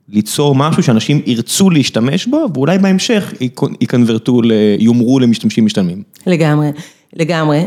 ליצור 0.09 0.55
משהו 0.55 0.83
שאנשים 0.83 1.21
ירצו 1.25 1.69
להשתמש 1.69 2.27
בו, 2.27 2.45
ואולי 2.53 2.77
בהמשך 2.77 3.33
יקנברטו, 3.81 4.41
יומרו 4.79 5.19
למשתמשים 5.19 5.65
משתלמים. 5.65 6.03
לגמרי. 6.27 6.69
לגמרי. 7.13 7.59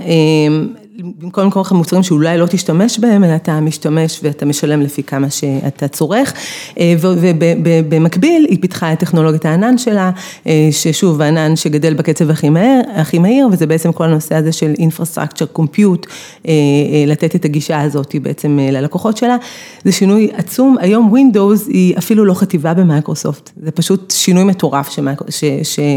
במקום 0.99 1.45
למכור 1.45 1.63
לך 1.63 1.73
מוצרים 1.73 2.03
שאולי 2.03 2.39
לא 2.39 2.47
תשתמש 2.47 2.99
בהם, 2.99 3.25
אלא 3.25 3.35
אתה 3.35 3.61
משתמש 3.61 4.21
ואתה 4.23 4.47
משלם 4.47 4.81
לפי 4.81 5.03
כמה 5.03 5.31
שאתה 5.31 5.89
צורך. 5.89 6.35
ובמקביל, 7.89 8.47
היא 8.49 8.59
פיתחה 8.61 8.93
את 8.93 8.99
טכנולוגיית 8.99 9.45
הענן 9.45 9.79
שלה, 9.79 10.11
ששוב, 10.71 11.21
הענן 11.21 11.57
שגדל 11.57 11.95
בקצב 11.95 12.31
הכי 12.31 12.49
מהר, 12.49 12.81
הכי 12.95 13.19
מהיר, 13.19 13.49
וזה 13.53 13.67
בעצם 13.67 13.93
כל 13.93 14.05
הנושא 14.05 14.35
הזה 14.35 14.53
של 14.53 14.73
Infrastructure 14.79 15.59
Compute, 15.59 16.07
לתת 17.07 17.35
את 17.35 17.45
הגישה 17.45 17.81
הזאת 17.81 18.15
בעצם 18.23 18.59
ללקוחות 18.73 19.17
שלה. 19.17 19.37
זה 19.85 19.93
שינוי 19.93 20.29
עצום, 20.33 20.77
היום 20.81 21.15
Windows 21.15 21.69
היא 21.69 21.99
אפילו 21.99 22.25
לא 22.25 22.35
חטיבה 22.35 22.75
במייקרוסופט, 22.75 23.51
זה 23.63 23.71
פשוט 23.71 24.11
שינוי 24.17 24.45
מטורף 24.45 24.97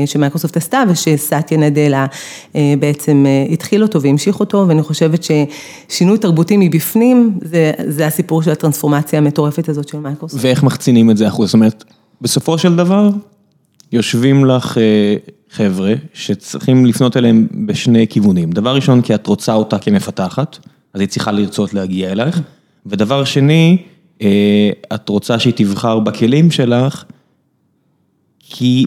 שמייקרוסופט 0.05 0.57
עשתה 0.57 0.83
ושסטיה 0.89 1.57
נדלה 1.57 2.05
בעצם 2.79 3.25
התחיל 3.51 3.83
אותו 3.83 4.01
והמשיך 4.01 4.39
אותו, 4.39 4.65
ואני 4.67 4.82
חושבת 4.83 5.23
ששינוי 5.23 6.17
תרבותי 6.17 6.57
מבפנים, 6.59 7.39
זה, 7.41 7.71
זה 7.87 8.07
הסיפור 8.07 8.43
של 8.43 8.51
הטרנספורמציה 8.51 9.19
המטורפת 9.19 9.69
הזאת 9.69 9.87
של 9.87 9.97
מייקרוסופט. 9.97 10.43
ואיך 10.43 10.63
מחצינים 10.63 11.11
את 11.11 11.17
זה 11.17 11.27
אחוז? 11.27 11.47
זאת 11.47 11.53
אומרת, 11.53 11.83
בסופו 12.21 12.57
של 12.57 12.75
דבר, 12.75 13.09
יושבים 13.91 14.45
לך 14.45 14.77
חבר'ה 15.51 15.93
שצריכים 16.13 16.85
לפנות 16.85 17.17
אליהם 17.17 17.47
בשני 17.65 18.07
כיוונים. 18.07 18.51
דבר 18.51 18.75
ראשון, 18.75 19.01
כי 19.01 19.15
את 19.15 19.27
רוצה 19.27 19.53
אותה 19.53 19.79
כמפתחת, 19.79 20.57
אז 20.93 21.01
היא 21.01 21.09
צריכה 21.09 21.31
לרצות 21.31 21.73
להגיע 21.73 22.11
אלייך. 22.11 22.41
ודבר 22.85 23.23
שני, 23.23 23.77
את 24.93 25.09
רוצה 25.09 25.39
שהיא 25.39 25.53
תבחר 25.55 25.99
בכלים 25.99 26.51
שלך, 26.51 27.03
כי 28.39 28.85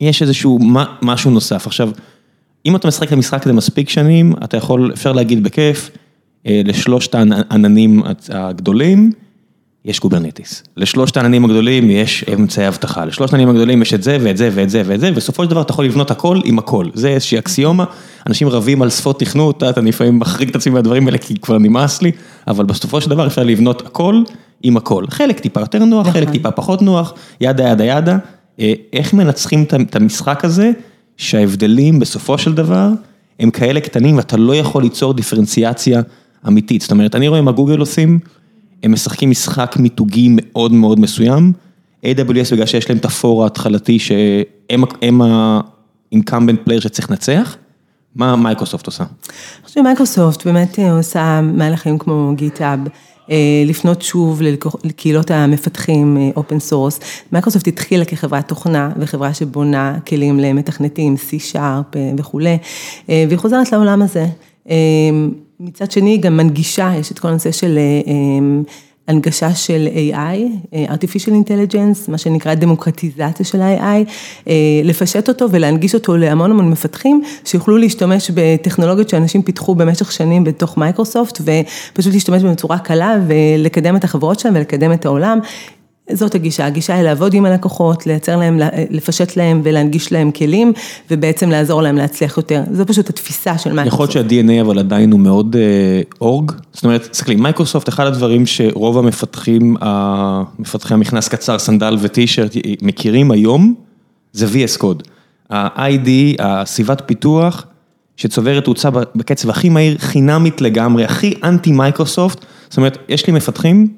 יש 0.00 0.22
איזשהו 0.22 0.58
משהו 1.02 1.30
נוסף. 1.30 1.66
עכשיו, 1.66 1.90
אם 2.66 2.76
אתה 2.76 2.88
משחק 2.88 3.08
את 3.08 3.12
המשחק 3.12 3.44
הזה 3.44 3.52
מספיק 3.52 3.88
שנים, 3.88 4.32
אתה 4.44 4.56
יכול, 4.56 4.90
אפשר 4.94 5.12
להגיד 5.12 5.42
בכיף, 5.44 5.90
לשלושת 6.46 7.14
העננים 7.14 8.02
הגדולים, 8.28 9.12
יש 9.84 9.98
Kubernetes. 9.98 10.62
לשלושת 10.76 11.16
העננים 11.16 11.44
הגדולים 11.44 11.90
יש 11.90 12.24
אמצעי 12.34 12.68
אבטחה, 12.68 13.04
לשלושת 13.04 13.32
העננים 13.32 13.48
הגדולים 13.48 13.82
יש 13.82 13.94
את 13.94 14.02
זה 14.02 14.18
ואת 14.20 14.36
זה 14.36 14.50
ואת 14.54 14.70
זה 14.70 14.82
ואת 14.86 15.00
זה, 15.00 15.10
ובסופו 15.12 15.44
של 15.44 15.50
דבר 15.50 15.62
אתה 15.62 15.72
יכול 15.72 15.84
לבנות 15.84 16.10
הכל 16.10 16.40
עם 16.44 16.58
הכל. 16.58 16.86
זה 16.94 17.08
איזושהי 17.08 17.38
אקסיומה, 17.38 17.84
אנשים 18.26 18.48
רבים 18.48 18.82
על 18.82 18.90
שפות 18.90 19.20
תכנות, 19.20 19.62
אני 19.62 19.88
לפעמים 19.88 20.18
מחריג 20.18 20.48
את 20.48 20.56
עצמי 20.56 20.72
מהדברים 20.72 21.06
האלה 21.06 21.18
כי 21.18 21.34
כבר 21.34 21.58
נמאס 21.58 22.02
לי, 22.02 22.12
אבל 22.48 22.64
בסופו 22.64 23.00
של 23.00 23.10
דבר 23.10 23.26
אפשר 23.26 23.42
לבנות 23.42 23.86
הכל 23.86 24.22
עם 24.62 24.76
הכל. 24.76 25.04
חלק 25.08 25.40
טיפה 25.40 25.60
יותר 25.60 25.84
נוח, 25.84 26.08
חלק 26.08 26.30
טיפה 26.30 26.50
פחות 26.50 26.82
נוח, 26.82 27.14
ידה 27.40 27.68
ידה 27.68 27.84
ידה. 27.84 28.18
איך 28.92 29.14
מנצחים 29.14 29.64
את 29.80 29.96
המשחק 29.96 30.44
הזה, 30.44 30.70
שההבדלים 31.16 31.98
בסופו 31.98 32.38
של 32.38 32.54
דבר 32.54 32.88
הם 33.40 33.50
כאלה 33.50 33.80
קטנים 33.80 34.16
ואתה 34.16 34.36
לא 34.36 34.56
יכול 34.56 34.82
ליצור 34.82 35.14
דיפרנציאציה 35.14 36.02
אמיתית. 36.46 36.82
זאת 36.82 36.90
אומרת, 36.90 37.14
אני 37.14 37.28
רואה 37.28 37.42
מה 37.42 37.52
גוגל 37.52 37.78
עושים, 37.78 38.18
הם 38.82 38.92
משחקים 38.92 39.30
משחק 39.30 39.76
מיתוגי 39.78 40.28
מאוד 40.30 40.72
מאוד 40.72 41.00
מסוים, 41.00 41.52
AWS 42.04 42.52
בגלל 42.52 42.66
שיש 42.66 42.88
להם 42.90 42.98
את 42.98 43.04
הפור 43.04 43.42
ההתחלתי 43.42 43.98
שהם 43.98 45.22
ה-incumbent 45.22 46.68
player 46.68 46.80
שצריך 46.80 47.10
לנצח, 47.10 47.56
מה 48.14 48.36
מייקרוסופט 48.36 48.86
עושה? 48.86 49.04
אני 49.04 49.64
חושבת 49.64 49.82
שמייקרוסופט 49.82 50.46
באמת 50.46 50.78
עושה 50.78 51.40
מהלכים 51.40 51.98
כמו 51.98 52.32
GitHub. 52.36 52.78
לפנות 53.66 54.02
שוב 54.02 54.42
לקהילות 54.84 55.30
המפתחים 55.30 56.32
open 56.36 56.58
source, 56.58 57.00
מייקרוסופט 57.32 57.68
התחילה 57.68 58.04
כחברת 58.04 58.48
תוכנה 58.48 58.90
וחברה 58.98 59.34
שבונה 59.34 59.98
כלים 60.06 60.40
למתכנתים, 60.40 61.14
C-Sharp 61.30 61.96
וכולי, 62.18 62.58
והיא 63.08 63.36
חוזרת 63.36 63.72
לעולם 63.72 64.02
הזה. 64.02 64.26
מצד 65.60 65.90
שני 65.90 66.10
היא 66.10 66.20
גם 66.20 66.36
מנגישה, 66.36 66.92
יש 66.98 67.12
את 67.12 67.18
כל 67.18 67.28
הנושא 67.28 67.52
של 67.52 67.78
הנגשה 69.08 69.54
של 69.54 69.88
AI, 69.94 70.68
artificial 70.88 71.30
intelligence, 71.30 72.10
מה 72.10 72.18
שנקרא 72.18 72.54
דמוקרטיזציה 72.54 73.46
של 73.46 73.60
AI, 73.60 74.10
לפשט 74.84 75.28
אותו 75.28 75.46
ולהנגיש 75.50 75.94
אותו 75.94 76.16
להמון 76.16 76.50
המון 76.50 76.70
מפתחים, 76.70 77.22
שיוכלו 77.44 77.76
להשתמש 77.76 78.30
בטכנולוגיות 78.34 79.08
שאנשים 79.08 79.42
פיתחו 79.42 79.74
במשך 79.74 80.12
שנים 80.12 80.44
בתוך 80.44 80.78
מייקרוסופט, 80.78 81.40
ופשוט 81.40 82.12
להשתמש 82.12 82.42
בצורה 82.42 82.78
קלה 82.78 83.16
ולקדם 83.26 83.96
את 83.96 84.04
החברות 84.04 84.40
שלהם 84.40 84.54
ולקדם 84.56 84.92
את 84.92 85.06
העולם. 85.06 85.38
זאת 86.12 86.34
הגישה, 86.34 86.66
הגישה 86.66 86.94
היא 86.94 87.02
לעבוד 87.02 87.34
עם 87.34 87.44
הלקוחות, 87.44 88.06
לייצר 88.06 88.36
להם, 88.36 88.58
לפשט 88.90 89.36
להם 89.36 89.60
ולהנגיש 89.64 90.12
להם 90.12 90.30
כלים, 90.30 90.72
ובעצם 91.10 91.50
לעזור 91.50 91.82
להם 91.82 91.96
להצליח 91.96 92.36
יותר. 92.36 92.62
זו 92.72 92.86
פשוט 92.86 93.10
התפיסה 93.10 93.58
של 93.58 93.72
מייקרוסופט. 93.72 94.10
יכול 94.10 94.20
להיות 94.22 94.30
שה-DNA 94.30 94.60
אבל 94.60 94.78
עדיין 94.78 95.12
הוא 95.12 95.20
מאוד 95.20 95.56
org, 96.20 96.52
זאת 96.72 96.84
אומרת, 96.84 97.08
תסתכלי, 97.10 97.36
מייקרוסופט, 97.36 97.88
אחד 97.88 98.06
הדברים 98.06 98.46
שרוב 98.46 98.98
המפתחים, 98.98 99.76
מפתחי 100.58 100.94
המכנס 100.94 101.28
קצר, 101.28 101.58
סנדל 101.58 101.96
וטישרט 102.00 102.56
מכירים 102.82 103.30
היום, 103.30 103.74
זה 104.32 104.46
VS 104.46 104.80
Code. 104.82 105.08
ה-IDE, 105.50 106.08
הסביבת 106.38 107.02
פיתוח, 107.06 107.66
שצוברת 108.16 108.64
תאוצה 108.64 108.90
בקצב 108.90 109.50
הכי 109.50 109.68
מהיר, 109.68 109.98
חינמית 109.98 110.60
לגמרי, 110.60 111.04
הכי 111.04 111.34
אנטי 111.44 111.72
מייקרוסופט, 111.72 112.38
זאת 112.68 112.76
אומרת, 112.76 112.98
יש 113.08 113.26
לי 113.26 113.32
מפתחים, 113.32 113.88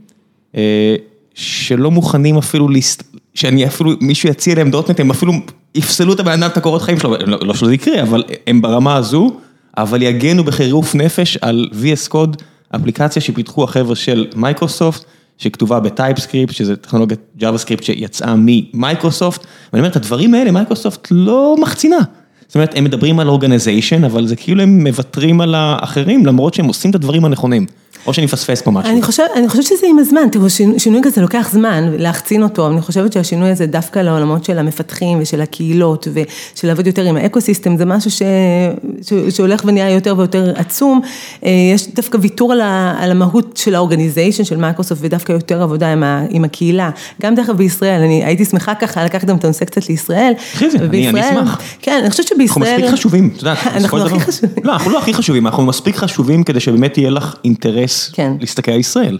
שלא 1.38 1.90
מוכנים 1.90 2.38
אפילו, 2.38 2.68
שאני 3.34 3.66
אפילו, 3.66 3.90
מישהו 4.00 4.28
יציע 4.28 4.54
להם 4.54 4.70
.NET, 4.70 5.00
הם 5.00 5.10
אפילו 5.10 5.32
יפסלו 5.74 6.12
את 6.12 6.20
הבן 6.20 6.32
אדם, 6.42 6.50
את 6.50 6.56
הקורות 6.56 6.82
חיים 6.82 6.98
שלו, 6.98 7.16
לא 7.26 7.54
שזה 7.54 7.74
יקרה, 7.74 8.02
אבל 8.02 8.24
הם 8.46 8.62
ברמה 8.62 8.96
הזו, 8.96 9.36
אבל 9.76 10.02
יגנו 10.02 10.44
בחירוף 10.44 10.94
נפש 10.94 11.36
על 11.36 11.68
VS 11.72 12.12
Code, 12.12 12.42
אפליקציה 12.76 13.22
שפיתחו 13.22 13.64
החבר'ה 13.64 13.96
של 13.96 14.26
מייקרוסופט, 14.36 15.04
שכתובה 15.38 15.80
ב 15.80 15.87
TypeScript, 15.87 16.54
שזה 16.54 16.76
טכנולוגיית 16.76 17.20
JavaScript 17.40 17.82
שיצאה 17.82 18.34
ממייקרוסופט, 18.36 19.46
ואני 19.72 19.80
אומר, 19.80 19.90
את 19.90 19.96
הדברים 19.96 20.34
האלה 20.34 20.50
מייקרוסופט 20.50 21.08
לא 21.10 21.56
מחצינה. 21.60 21.98
זאת 22.48 22.54
אומרת, 22.54 22.72
הם 22.76 22.84
מדברים 22.84 23.20
על 23.20 23.28
organization, 23.28 24.04
אבל 24.04 24.26
זה 24.26 24.36
כאילו 24.36 24.62
הם 24.62 24.86
מוותרים 24.86 25.40
על 25.40 25.54
האחרים, 25.54 26.26
למרות 26.26 26.54
שהם 26.54 26.66
עושים 26.66 26.90
את 26.90 26.94
הדברים 26.94 27.24
הנכונים. 27.24 27.66
או 28.06 28.14
שאני 28.14 28.24
מפספס 28.24 28.62
פה 28.62 28.70
משהו. 28.70 28.92
אני 28.92 29.02
חושבת 29.48 29.64
שזה 29.64 29.86
עם 29.90 29.98
הזמן, 29.98 30.28
תראו, 30.32 30.50
שינוי 30.78 31.00
כזה 31.02 31.20
לוקח 31.20 31.48
זמן 31.52 31.92
להחצין 31.98 32.42
אותו, 32.42 32.68
אני 32.68 32.80
חושבת 32.80 33.12
שהשינוי 33.12 33.50
הזה 33.50 33.66
דווקא 33.66 33.98
לעולמות 33.98 34.44
של 34.44 34.58
המפתחים 34.58 35.18
ושל 35.20 35.40
הקהילות 35.40 36.08
ושל 36.12 36.66
לעבוד 36.66 36.86
יותר 36.86 37.04
עם 37.04 37.16
האקוסיסטם, 37.16 37.76
זה 37.76 37.84
משהו 37.84 38.10
שהולך 39.30 39.62
ונהיה 39.64 39.90
יותר 39.90 40.14
ויותר 40.18 40.52
עצום. 40.56 41.00
יש 41.72 41.88
דווקא 41.94 42.18
ויתור 42.20 42.52
על 42.98 43.10
המהות 43.10 43.56
של 43.56 43.74
ה 43.74 43.80
organization 43.80 44.44
של 44.44 44.56
מייקרוסופט 44.56 45.00
ודווקא 45.02 45.32
יותר 45.32 45.62
עבודה 45.62 45.92
עם 46.30 46.44
הקהילה. 46.44 46.90
גם 47.22 47.34
דרך 47.34 47.48
אגב 47.48 47.56
בישראל, 47.56 48.00
אני 48.00 48.24
הייתי 48.24 48.44
שמחה 48.44 48.74
ככה 48.74 49.04
לקחת 49.04 49.24
גם 49.24 49.36
את 49.36 49.44
הנושא 49.44 49.64
קצת 49.64 49.88
לישראל. 49.88 50.32
אחרי 50.54 50.70
זה, 50.70 50.78
אני 50.78 51.10
אשמח. 51.10 51.62
כן, 51.82 51.98
אני 52.00 52.10
חושבת 52.10 52.26
שבישראל... 52.46 52.66
אנחנו 52.66 52.84
מספיק 52.84 52.98
חשובים, 52.98 53.30
את 53.34 53.38
יודעת. 53.38 53.58
אנחנו 53.66 54.06
הכי 54.06 54.20
חשובים. 54.20 54.64
לא, 54.64 54.72
אנחנו 54.72 54.90
לא 54.90 54.98
הכי 54.98 55.14
חשובים, 55.14 55.46
אנחנו 55.46 55.66
מספיק 55.66 55.96
חשובים 55.96 56.44
כדי 56.44 56.60
שבאמת 56.60 56.98
יהיה 56.98 57.10
לך 57.10 57.34
אינטרס 57.44 58.10
כן. 58.12 58.32
להסתכל 58.40 58.72
על 58.72 58.80
ישראל. 58.80 59.18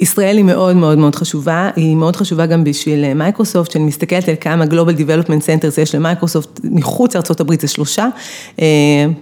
ישראל 0.00 0.36
היא 0.36 0.44
מאוד 0.44 0.76
מאוד 0.76 0.98
מאוד 0.98 1.14
חשובה, 1.14 1.70
היא 1.76 1.96
מאוד 1.96 2.16
חשובה 2.16 2.46
גם 2.46 2.64
בשביל 2.64 3.14
מייקרוסופט, 3.14 3.70
שאני 3.70 3.84
מסתכלת 3.84 4.28
על 4.28 4.34
כמה 4.40 4.64
Global 4.64 4.98
Development 4.98 5.42
Centers 5.42 5.80
יש 5.82 5.94
למייקרוסופט, 5.94 6.60
מחוץ 6.64 7.14
לארה"ב 7.14 7.60
זה 7.60 7.68
שלושה, 7.68 8.06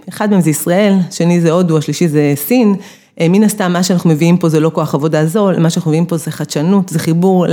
אחד 0.09 0.31
מהם 0.31 0.41
זה 0.41 0.49
ישראל, 0.49 0.93
שני 1.11 1.41
זה 1.41 1.51
הודו, 1.51 1.77
השלישי 1.77 2.07
זה 2.07 2.33
סין. 2.35 2.75
מן 3.21 3.43
הסתם, 3.43 3.73
מה 3.73 3.83
שאנחנו 3.83 4.09
מביאים 4.09 4.37
פה 4.37 4.49
זה 4.49 4.59
לא 4.59 4.71
כוח 4.73 4.95
עבודה 4.95 5.25
זול, 5.25 5.59
מה 5.59 5.69
שאנחנו 5.69 5.91
מביאים 5.91 6.05
פה 6.05 6.17
זה 6.17 6.31
חדשנות, 6.31 6.89
זה 6.89 6.99
חיבור 6.99 7.45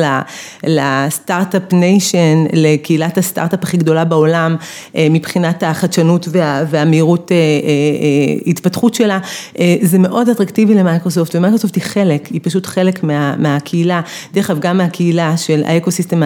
ל 0.64 0.78
startup 0.78 1.72
nation, 1.72 2.44
לקהילת 2.52 3.18
הסטארט-אפ 3.18 3.58
הכי 3.62 3.76
גדולה 3.76 4.04
בעולם, 4.04 4.56
מבחינת 4.94 5.62
החדשנות 5.62 6.28
והמהירות 6.70 7.30
התפתחות 8.46 8.94
שלה, 8.94 9.18
זה 9.82 9.98
מאוד 9.98 10.28
אטרקטיבי 10.28 10.74
למייקרוסופט, 10.74 11.34
ומייקרוסופט 11.34 11.76
היא 11.76 11.84
חלק, 11.84 12.26
היא 12.26 12.40
פשוט 12.42 12.66
חלק 12.66 13.04
מהקהילה, 13.38 14.00
דרך 14.32 14.50
אגב 14.50 14.60
גם 14.60 14.78
מהקהילה 14.78 15.36
של 15.36 15.62
האקוסיסטם 15.66 16.22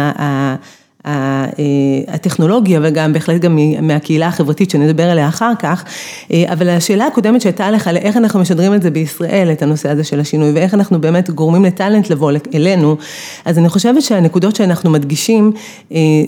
הטכנולוגיה 2.09 2.81
וגם 2.83 3.13
בהחלט 3.13 3.41
גם 3.41 3.59
מהקהילה 3.83 4.27
החברתית 4.27 4.71
שנדבר 4.71 5.11
עליה 5.11 5.29
אחר 5.29 5.53
כך, 5.59 5.85
אבל 6.33 6.69
השאלה 6.69 7.07
הקודמת 7.07 7.41
שהייתה 7.41 7.71
לך 7.71 7.89
על 7.89 7.97
איך 7.97 8.17
אנחנו 8.17 8.41
משדרים 8.41 8.75
את 8.75 8.83
זה 8.83 8.91
בישראל, 8.91 9.49
את 9.53 9.63
הנושא 9.63 9.89
הזה 9.89 10.05
של 10.05 10.21
השינוי 10.21 10.53
ואיך 10.53 10.75
אנחנו 10.75 11.01
באמת 11.01 11.31
גורמים 11.31 11.65
לטאלנט 11.65 12.11
לבוא 12.11 12.33
אלינו, 12.55 12.97
אז 13.45 13.59
אני 13.59 13.69
חושבת 13.69 14.03
שהנקודות 14.03 14.57
שאנחנו 14.57 14.91
מדגישים 14.91 15.53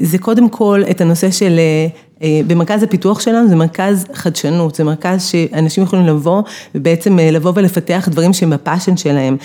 זה 0.00 0.18
קודם 0.18 0.48
כל 0.48 0.82
את 0.90 1.00
הנושא 1.00 1.30
של 1.30 1.60
במרכז 2.46 2.82
הפיתוח 2.82 3.20
שלנו 3.20 3.48
זה 3.48 3.56
מרכז 3.56 4.04
חדשנות, 4.12 4.74
זה 4.74 4.84
מרכז 4.84 5.24
שאנשים 5.24 5.84
יכולים 5.84 6.06
לבוא 6.06 6.42
ובעצם 6.74 7.18
לבוא 7.18 7.52
ולפתח 7.54 8.08
דברים 8.10 8.32
שהם 8.32 8.50
בפאשן 8.50 8.96
שלהם. 8.96 9.36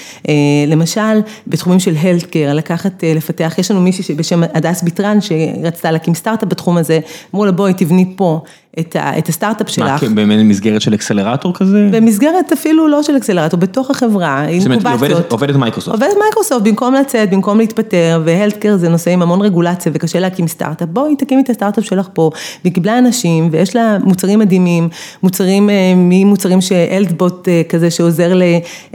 למשל, 0.68 1.22
בתחומים 1.48 1.80
של 1.80 1.96
healthcare, 2.02 2.54
לקחת, 2.54 3.04
לפתח, 3.16 3.56
יש 3.58 3.72
לנו 3.72 3.82
מישהי 3.82 4.16
בשם 4.16 4.44
הדס 4.54 4.82
ביטרן 4.82 5.18
שרצתה 5.22 5.92
להקים 5.92 6.16
סטארט-אפ 6.16 6.50
בתחום 6.50 6.78
הזה, 6.78 7.00
אמרו 7.34 7.46
לה 7.46 7.52
בואי 7.52 7.74
תבני 7.74 8.14
פה 8.16 8.42
את 8.80 8.96
את 9.18 9.30
הסטארט-אפ 9.30 9.70
שלך. 9.70 10.04
מה, 10.04 10.26
במסגרת 10.26 10.82
של 10.82 10.94
אקסלרטור 10.94 11.54
כזה? 11.54 11.90
במסגרת 11.92 12.52
אפילו 12.52 12.88
לא 12.88 13.04
של 13.04 13.18
אקסלרטור, 13.18 13.60
בתוך 13.60 13.92
החברה, 13.92 14.48
אינקובציות. 14.48 14.82
זאת 14.82 14.86
אומרת, 14.86 15.12
עובדת, 15.12 15.32
עובדת 15.32 15.56
מייקרוסופט. 15.56 15.96
עובדת 15.96 16.18
מייקרוסופט, 16.20 16.62
במקום 16.62 16.94
לצאת, 16.94 17.30
במקום 17.30 17.58
להתפטר, 17.58 18.22
ו 18.26 18.31
healthcare 18.31 18.78
זה 18.78 18.90
נושא 18.90 19.12
עם 19.12 19.22
המון 19.22 19.42
רגולציה 19.42 19.92
וקשה 19.96 20.20
להקים 20.20 20.48
סטארט-אפ, 20.48 20.90
בואי 20.90 21.16
תקימי 21.16 21.42
את 21.42 21.50
הסטארט-אפ 21.50 21.86
שלך 21.86 22.08
פה, 22.14 22.32
והיא 22.64 22.74
קיבלה 22.74 22.98
אנשים, 22.98 23.50
ויש 23.52 23.76
לה 23.76 23.98
מוצרים 24.04 24.40
מדהימים, 24.40 24.90
מוצרים 25.24 25.70
אה, 25.70 25.94
ממוצרים 25.96 26.62
של 26.62 26.83
health 26.83 27.26
bot 27.26 27.48
אה, 27.48 27.62
כזה 27.70 27.92
שעוזר 27.92 28.34
ל, 28.36 28.44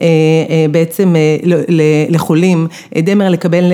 אה, 0.00 0.06
בעצם 0.70 1.14
לחולים, 2.08 2.66
דמר 2.98 3.28
לקבל 3.28 3.64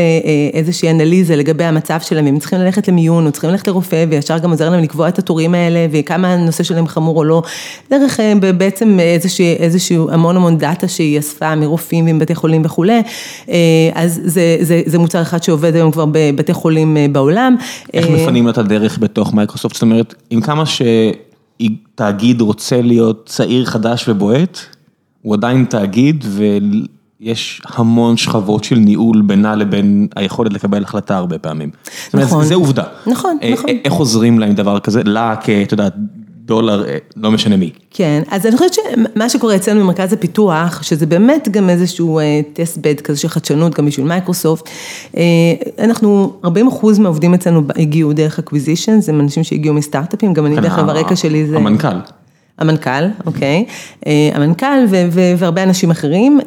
איזושהי 0.55 0.91
אנליזה 0.91 1.37
לגבי 1.37 1.65
המצב 1.65 2.01
שלהם, 2.01 2.27
הם 2.27 2.39
צריכים 2.39 2.59
ללכת 2.59 2.89
למיון, 2.89 3.27
או 3.27 3.33
צריכים 3.33 3.51
ללכת 3.51 3.69
לרופא, 3.69 4.05
וישר 4.11 4.39
גם 4.39 4.51
עוזר 4.51 4.71
להם 4.71 4.83
לקבוע 4.83 5.09
את 5.09 5.19
התורים 5.19 5.55
האלה, 5.55 5.87
וכמה 5.95 6.33
הנושא 6.33 6.63
שלהם 6.63 6.87
חמור 6.87 7.17
או 7.17 7.25
לא, 7.25 7.43
דרך 7.91 8.21
בעצם 8.57 9.01
איזשהו, 9.01 9.47
איזשהו 9.59 10.11
המון 10.11 10.37
המון 10.37 10.59
דאטה 10.59 10.89
שהיא 10.89 11.19
אספה 11.19 11.55
מרופאים 11.55 12.05
מבתי 12.05 12.35
חולים 12.35 12.63
וכולי, 12.65 13.03
אז 13.95 14.21
זה, 14.25 14.57
זה, 14.61 14.83
זה 14.87 14.99
מוצר 14.99 15.23
אחד 15.23 15.43
שעובד 15.43 15.75
היום 15.75 15.91
כבר 15.91 16.05
בבתי 16.13 16.53
חולים 16.53 16.97
בעולם. 17.13 17.57
איך 17.95 18.07
מפנים 18.11 18.49
את 18.49 18.59
הדרך 18.59 18.99
בתוך 18.99 19.35
מייקרוסופט? 19.35 19.75
זאת 19.75 19.83
אומרת, 19.83 20.15
עם 20.31 20.41
כמה 20.41 20.65
שתאגיד 21.61 22.41
רוצה 22.41 22.83
להיות 22.83 23.27
צעיר, 23.27 23.65
חדש 23.65 24.09
ובועט, 24.09 24.59
הוא 25.23 25.35
עדיין 25.35 25.65
תאגיד 25.65 26.25
ויש 27.25 27.63
המון 27.67 28.17
שכבות 28.17 28.65
של 28.65 28.77
ניהול 28.77 29.23
בינה 29.23 29.55
לבין 29.55 30.09
היכולת 30.17 30.53
לקבל 30.53 30.83
החלטה 30.83 31.17
הרבה 31.17 31.39
פעמים. 31.39 31.71
נכון. 32.15 32.45
זה 32.45 32.55
עובדה. 32.55 32.83
נכון, 33.07 33.39
נכון. 33.53 33.71
איך 33.85 33.93
עוזרים 33.93 34.39
להם 34.39 34.53
דבר 34.53 34.81
כזה? 34.81 35.03
לה 35.05 35.35
כ... 35.41 35.49
את 35.49 35.73
יודעת... 35.73 35.95
דולר, 36.47 36.85
אה, 36.89 36.97
לא 37.17 37.31
משנה 37.31 37.57
מי. 37.57 37.71
כן, 37.91 38.23
אז 38.31 38.47
אני 38.47 38.57
חושבת 38.57 38.75
שמה 38.75 39.29
שקורה 39.29 39.57
אצלנו 39.57 39.81
במרכז 39.81 40.13
הפיתוח, 40.13 40.83
שזה 40.83 41.07
באמת 41.07 41.49
גם 41.51 41.71
איזשהו 41.71 42.21
test 42.53 42.79
bed 42.79 43.01
כזה 43.01 43.19
של 43.19 43.29
חדשנות 43.29 43.75
גם 43.75 43.87
בשביל 43.87 44.07
מייקרוסופט, 44.07 44.69
אה, 45.17 45.23
אנחנו, 45.79 46.33
40 46.45 46.69
אחוז 46.69 46.99
מהעובדים 46.99 47.35
אצלנו 47.35 47.63
הגיעו 47.77 48.13
דרך 48.13 48.39
acquisition, 48.39 49.01
זה 49.01 49.13
אנשים 49.13 49.45
שהגיעו 49.45 49.75
מסטארט-אפים, 49.75 50.33
גם 50.33 50.47
אני 50.47 50.57
דרך 50.57 50.79
אגב 50.79 50.89
הרקע 50.89 51.17
שלי 51.17 51.47
זה... 51.47 51.57
המנכ"ל. 51.57 52.24
המנכ"ל, 52.59 53.05
אוקיי, 53.27 53.65
אה, 54.07 54.31
המנכ"ל 54.35 54.85
והרבה 55.39 55.63
אנשים 55.63 55.91
אחרים, 55.91 56.41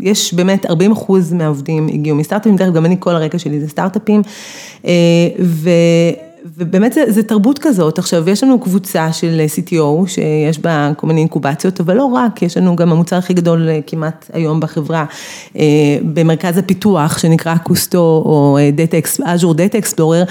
יש 0.00 0.34
באמת 0.34 0.66
40 0.66 0.92
אחוז 0.92 1.32
מהעובדים 1.32 1.88
הגיעו 1.88 2.16
מסטארט-אפים, 2.16 2.56
דרך 2.56 2.68
אגב 2.68 2.76
גם 2.76 2.86
אני 2.86 2.96
כל 2.98 3.16
הרקע 3.16 3.38
שלי 3.38 3.60
זה 3.60 3.68
סטארט-אפים. 3.68 4.22
ובאמת 6.44 6.92
זה, 6.92 7.04
זה 7.08 7.22
תרבות 7.22 7.58
כזאת, 7.58 7.98
עכשיו 7.98 8.30
יש 8.30 8.44
לנו 8.44 8.60
קבוצה 8.60 9.12
של 9.12 9.40
CTO 9.56 10.08
שיש 10.08 10.58
בה 10.58 10.92
כל 10.96 11.06
מיני 11.06 11.20
אינקובציות, 11.20 11.80
אבל 11.80 11.96
לא 11.96 12.04
רק, 12.04 12.42
יש 12.42 12.56
לנו 12.56 12.76
גם 12.76 12.92
המוצר 12.92 13.16
הכי 13.16 13.34
גדול 13.34 13.68
אה, 13.68 13.80
כמעט 13.86 14.30
היום 14.32 14.60
בחברה, 14.60 15.04
אה, 15.58 15.64
במרכז 16.14 16.58
הפיתוח 16.58 17.18
שנקרא 17.18 17.56
קוסטו 17.56 18.22
או 18.24 18.58
אג'ור 19.24 19.54
דאטה 19.54 19.78
אקספלורר, 19.78 20.24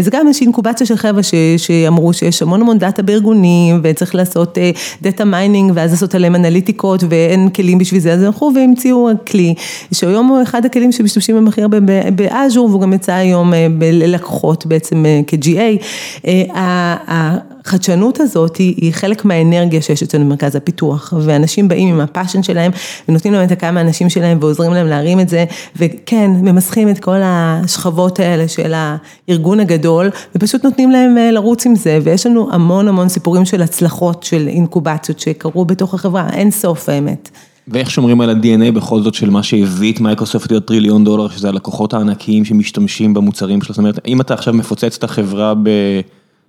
זה 0.00 0.10
גם 0.10 0.26
איזושהי 0.28 0.44
אינקובציה 0.44 0.86
של 0.86 0.96
חבר'ה 0.96 1.22
שאמרו 1.56 2.12
שיש 2.12 2.42
המון 2.42 2.60
המון 2.60 2.78
דאטה 2.78 3.02
בארגונים 3.02 3.80
וצריך 3.82 4.14
לעשות 4.14 4.58
data 5.02 5.24
mining 5.24 5.72
ואז 5.74 5.90
לעשות 5.90 6.14
עליהם 6.14 6.34
אנליטיקות 6.34 7.04
ואין 7.08 7.48
כלים 7.48 7.78
בשביל 7.78 8.00
זה, 8.00 8.12
אז 8.12 8.22
הלכו 8.22 8.52
והמציאו 8.54 9.08
כלי, 9.26 9.54
שהיום 9.92 10.26
הוא 10.26 10.42
אחד 10.42 10.64
הכלים 10.64 10.92
שמשתמשים 10.92 11.34
בהם 11.34 11.48
הכי 11.48 11.62
הרבה 11.62 11.78
באג'ור 12.14 12.68
והוא 12.68 12.80
גם 12.80 12.92
יצא 12.92 13.12
היום 13.12 13.54
אה, 13.54 13.66
ללקוחות 13.80 14.66
בעצם 14.66 15.04
כ-GA, 15.26 16.96
החדשנות 17.06 18.20
הזאת 18.20 18.56
היא 18.56 18.74
היא 18.76 18.92
חלק 18.92 19.24
מהאנרגיה 19.24 19.82
שיש 19.82 20.02
אצלנו 20.02 20.24
במרכז 20.24 20.56
הפיתוח, 20.56 21.12
ואנשים 21.20 21.68
באים 21.68 21.88
עם 21.88 22.00
ה 22.00 22.05
passion 22.05 22.42
שלהם 22.42 22.72
ונותנים 23.08 23.34
להם 23.34 23.46
את 23.46 23.52
הכמה 23.52 23.80
אנשים 23.80 24.10
שלהם 24.10 24.38
ועוזרים 24.40 24.72
להם 24.72 24.86
להרים 24.86 25.20
את 25.20 25.28
זה, 25.28 25.44
וכן, 25.76 26.30
ממסכים 26.30 26.88
את 26.88 26.98
כל 26.98 27.20
השכבות 27.22 28.20
האלה 28.20 28.48
של 28.48 28.72
הארגון 28.74 29.60
הגדול, 29.60 30.10
ופשוט 30.34 30.64
נותנים 30.64 30.90
להם 30.90 31.18
אה, 31.18 31.30
לרוץ 31.30 31.66
עם 31.66 31.76
זה, 31.76 31.98
ויש 32.02 32.26
לנו 32.26 32.48
המון 32.52 32.88
המון 32.88 33.08
סיפורים 33.08 33.44
של 33.44 33.62
הצלחות, 33.62 34.22
של 34.22 34.48
אינקובציות 34.48 35.20
שקרו 35.20 35.64
בתוך 35.64 35.94
החברה, 35.94 36.28
אין 36.32 36.50
סוף 36.50 36.88
האמת. 36.88 37.30
ואיך 37.68 37.90
שומרים 37.90 38.20
על 38.20 38.30
ה-DNA 38.30 38.72
בכל 38.72 39.02
זאת 39.02 39.14
של 39.14 39.30
מה 39.30 39.42
שהביא 39.42 39.92
את 39.92 40.00
מייקרוסופט 40.00 40.50
להיות 40.50 40.64
טריליון 40.64 41.04
דולר, 41.04 41.28
שזה 41.28 41.48
הלקוחות 41.48 41.94
הענקיים 41.94 42.44
שמשתמשים 42.44 43.14
במוצרים 43.14 43.62
שלו, 43.62 43.74
זאת 43.74 43.78
אומרת, 43.78 43.98
אם 44.06 44.20
אתה 44.20 44.34
עכשיו 44.34 44.54
מפוצץ 44.54 44.96
את 44.96 45.04
החברה 45.04 45.54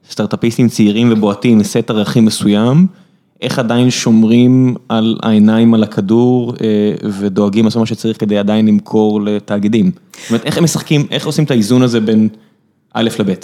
בסטארט-אפיסטים 0.08 0.68
צעירים 0.68 1.10
ובועטים, 1.12 1.64
סט 1.64 1.90
ערכים 1.90 2.26
מסוים, 2.26 2.88
איך 3.42 3.60
עדיין 3.60 3.90
שומרים 3.90 4.76
על 4.90 5.18
העיניים 5.24 5.74
על 5.74 5.84
הכדור 5.84 6.54
אה, 6.62 7.10
ודואגים 7.20 7.66
לעשות 7.66 7.80
מה 7.80 7.86
שצריך 7.86 8.20
כדי 8.20 8.38
עדיין 8.38 8.68
למכור 8.68 9.22
לתאגידים? 9.22 9.92
זאת 10.22 10.30
אומרת, 10.30 10.46
איך 10.46 10.58
הם 10.58 10.64
משחקים, 10.64 11.06
איך 11.12 11.26
עושים 11.26 11.46
את 11.46 11.52
האיזון 11.52 11.82
הזה 11.82 12.00
בין 12.00 12.30
א' 12.94 13.10
לב'. 13.20 13.36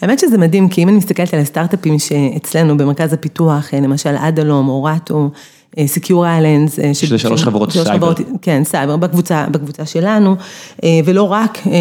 האמת 0.00 0.18
שזה 0.18 0.38
מדהים, 0.38 0.68
כי 0.68 0.82
אם 0.82 0.88
אני 0.88 0.96
מסתכלת 0.96 1.34
על 1.34 1.40
הסטארט-אפים 1.40 1.98
שאצלנו 1.98 2.76
במרכז 2.76 3.12
הפיתוח, 3.12 3.74
למשל 3.74 4.14
Adallom, 4.18 4.68
Aorato, 4.68 5.30
Secure 5.76 6.08
Islands. 6.08 6.82
אה, 6.82 6.94
שזה 6.94 7.18
שלוש 7.18 7.44
חברות 7.44 7.70
סייבר. 7.70 8.12
כן, 8.42 8.64
סייבר, 8.64 8.96
בקבוצה, 8.96 9.46
בקבוצה 9.50 9.86
שלנו, 9.86 10.36
אה, 10.84 11.00
ולא 11.04 11.22
רק, 11.22 11.58
אה, 11.66 11.72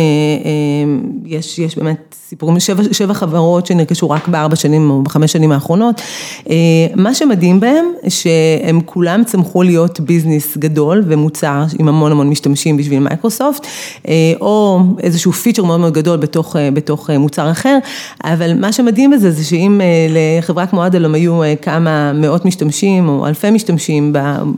יש, 1.25 1.60
יש 1.60 1.77
באמת 1.77 2.15
סיפורים, 2.27 2.60
שבע, 2.60 2.84
שבע 2.91 3.13
חברות 3.13 3.65
שנרכשו 3.65 4.10
רק 4.10 4.27
בארבע 4.27 4.56
שנים 4.56 4.89
או 4.89 5.01
בחמש 5.01 5.32
שנים 5.32 5.51
האחרונות. 5.51 6.01
מה 6.95 7.13
שמדהים 7.13 7.60
בהם, 7.60 7.86
שהם 8.08 8.82
כולם 8.86 9.23
צמחו 9.23 9.63
להיות 9.63 9.99
business 9.99 10.58
גדול 10.58 11.03
ומוצר 11.08 11.63
עם 11.79 11.88
המון 11.88 12.12
המון 12.12 12.29
משתמשים 12.29 12.77
בשביל 12.77 12.99
מייקרוסופט, 12.99 13.67
או 14.41 14.79
איזשהו 14.99 15.32
פיצ'ר 15.32 15.63
מאוד 15.63 15.79
מאוד 15.79 15.93
גדול 15.93 16.17
בתוך, 16.17 16.56
בתוך 16.73 17.10
מוצר 17.10 17.51
אחר, 17.51 17.77
אבל 18.23 18.60
מה 18.60 18.71
שמדהים 18.71 19.12
בזה 19.12 19.32
זה 19.32 19.43
שאם 19.43 19.82
לחברה 20.10 20.67
כמו 20.67 20.86
אדלום 20.86 21.13
היו 21.13 21.41
כמה 21.62 22.13
מאות 22.13 22.45
משתמשים 22.45 23.10
או 23.10 23.27
אלפי 23.27 23.51
משתמשים, 23.51 23.83
משתמשים, 23.84 24.13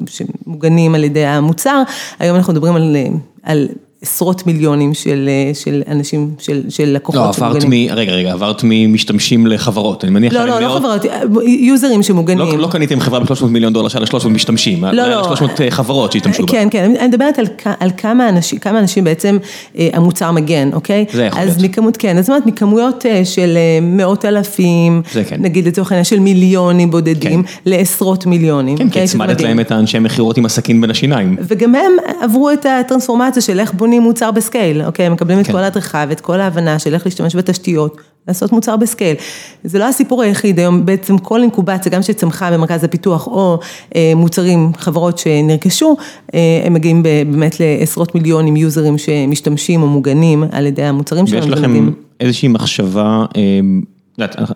שמוגנים 0.08 0.96
על 0.96 1.04
ידי 1.04 1.26
המוצר, 1.26 1.84
היום 2.20 2.38
אנחנו 2.38 2.54
מדברים 2.54 2.76
על, 2.76 2.96
על 3.44 3.68
עשרות 4.06 4.48
מיליונים 4.48 4.94
של 4.94 5.30
של 5.54 5.82
אנשים, 5.88 6.30
של 6.40 6.62
של 6.70 6.90
לקוחות. 6.96 7.40
לא, 7.40 7.48
עברת 7.48 7.64
מ... 7.66 7.72
רגע, 7.72 8.12
רגע, 8.12 8.32
עברת 8.32 8.62
ממשתמשים 8.64 9.48
לחברות, 9.48 10.04
אני 10.04 10.12
מניח... 10.12 10.34
לא, 10.34 10.46
לא, 10.46 10.62
לא 10.62 10.70
חברות, 10.70 11.02
יוזרים 11.46 12.04
שמוגנים. 12.04 12.40
לא 12.40 12.66
לא 12.66 12.68
קניתם 12.72 13.00
חברה 13.00 13.20
ב-300 13.20 13.46
מיליון 13.46 13.74
דולר 13.74 13.88
שהיה 13.88 14.00
לה 14.00 14.06
300 14.06 14.36
משתמשים, 14.36 14.84
לא, 14.84 15.08
לא. 15.10 15.24
300 15.24 15.62
אה, 15.62 15.72
חברות 15.72 16.12
שהשתמשו 16.12 16.46
בה. 16.46 16.52
כן, 16.52 16.68
כן, 16.72 16.96
אני 17.00 17.08
מדברת 17.08 17.40
על 17.40 17.46
על 17.80 17.90
כמה 17.98 18.30
אנשים 18.30 18.60
כמה 18.60 18.80
אנשים 18.80 19.04
בעצם 19.04 19.38
אה, 19.78 19.90
המוצר 19.94 20.32
מגן, 20.32 20.70
אוקיי? 20.74 21.06
זה 21.14 21.24
יכול 21.24 21.40
להיות. 21.40 21.58
אז 21.58 21.64
מכמות, 21.64 21.98
כן, 21.98 22.18
אז 22.18 22.26
זאת 22.26 22.30
אומרת, 22.30 22.46
מכמויות 22.46 23.06
אה, 23.06 23.26
של 23.26 23.58
מאות 23.82 24.26
אלפים, 24.26 25.02
זה 25.14 25.24
כן. 25.24 25.38
נגיד 25.40 25.68
לצורך 25.68 25.92
העניין 25.92 26.06
של 26.06 26.20
מיליונים 26.20 26.92
בודדים, 26.92 27.44
כן. 27.44 27.50
לעשרות 27.66 28.26
מיליונים. 28.26 28.78
כן, 28.78 28.90
כי 28.90 29.02
הצמדת 29.02 29.42
להם 29.42 29.60
את 29.60 29.72
האנשי 29.72 30.00
מכירות 30.00 30.38
עם 30.38 30.46
הסכין 30.46 30.82
בין 30.82 30.90
השיניים. 30.90 31.36
וגם 31.42 31.76
הם 31.76 31.92
עברו 32.22 32.52
את 32.52 32.66
הטרנספורמציה 32.66 33.42
של 33.42 33.60
איך 33.60 33.74
בונים 33.74 33.95
מוצר 34.00 34.32
בסקייל, 34.32 34.82
אוקיי, 34.82 35.10
מקבלים 35.10 35.40
את 35.40 35.46
כן. 35.46 35.52
כל 35.52 35.60
ההדרכה 35.60 36.06
ואת 36.10 36.22
כל 36.22 36.40
ההבנה 36.40 36.80
של 36.80 36.94
איך 36.94 37.06
להשתמש 37.06 37.36
בתשתיות, 37.36 38.02
לעשות 38.28 38.52
מוצר 38.52 38.78
בסקייל. 38.78 39.16
זה 39.64 39.80
לא 39.80 39.88
הסיפור 39.88 40.22
היחיד, 40.22 40.60
היום 40.60 40.86
בעצם 40.86 41.18
כל 41.18 41.42
אינקובציה, 41.42 41.92
גם 41.92 42.02
שצמחה 42.02 42.52
במרכז 42.52 42.84
הפיתוח 42.84 43.28
או 43.28 43.60
אה, 43.96 44.14
מוצרים, 44.16 44.72
חברות 44.78 45.18
שנרכשו, 45.18 45.96
אה, 46.34 46.40
הם 46.66 46.74
מגיעים 46.74 47.04
באמת 47.04 47.60
לעשרות 47.60 48.16
מיליונים 48.16 48.56
יוזרים 48.56 48.98
שמשתמשים 48.98 49.82
או 49.82 49.88
מוגנים 49.88 50.44
על 50.52 50.66
ידי 50.66 50.84
המוצרים 50.84 51.28
שלהם. 51.28 51.44
ויש 51.44 51.52
לכם 51.52 51.92
איזושהי 52.20 52.48
מחשבה, 52.48 53.26
אה, 53.38 53.60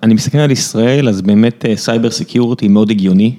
אני 0.04 0.13
מסתכל 0.13 0.38
על 0.38 0.52
ישראל, 0.52 1.10
אז 1.10 1.21
באמת 1.21 1.65
cyber 1.75 2.12
security 2.12 2.67
מאוד 2.67 2.89
הגיוני, 2.89 3.36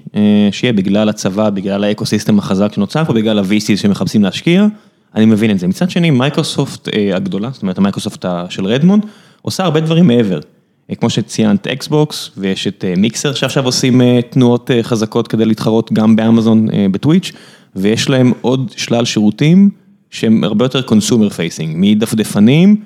שיהיה 0.51 0.73
בגלל 0.73 1.09
הצבא, 1.09 1.51
בגלל 1.51 1.85
ה-ecosystem 1.85 2.38
החזק 2.39 2.73
שנוצר 2.73 3.05
פה, 3.05 3.13
בגלל 3.13 3.39
ה-VCs 3.39 3.77
שמחפשים 3.77 4.23
להשקיע. 4.23 4.67
אני 5.14 5.25
מבין 5.25 5.51
את 5.51 5.59
זה. 5.59 5.66
מצד 5.66 5.90
שני, 5.90 6.11
מייקרוסופט 6.11 6.88
אה, 6.88 7.16
הגדולה, 7.16 7.51
זאת 7.53 7.62
אומרת, 7.62 7.79
המייקרוסופט 7.79 8.25
של 8.49 8.66
רדמונד, 8.66 9.07
עושה 9.42 9.64
הרבה 9.64 9.81
דברים 9.81 10.07
מעבר. 10.07 10.40
אה, 10.90 10.94
כמו 10.94 11.11
שציינת 11.11 11.66
Xbox, 11.66 12.31
ויש 12.37 12.66
את 12.66 12.85
אה, 12.88 12.94
Mixer 12.96 13.35
שעכשיו 13.35 13.64
עושים 13.64 14.01
תנועות 14.31 14.70
חזקות 14.83 15.29
כדי 15.29 15.44
להתחרות 15.44 15.92
גם 15.92 16.16
באמזון, 16.16 16.68
ב-Twitch, 16.90 17.33
ויש 17.77 18.09
להם 18.09 18.33
עוד 18.40 18.73
שלל 18.77 19.05
שירותים 19.05 19.70
שהם 20.11 20.44
הרבה 20.44 20.64
יותר 20.64 20.83
consumer 20.83 21.29
facing, 21.29 21.75
מדפדפנים 21.79 22.77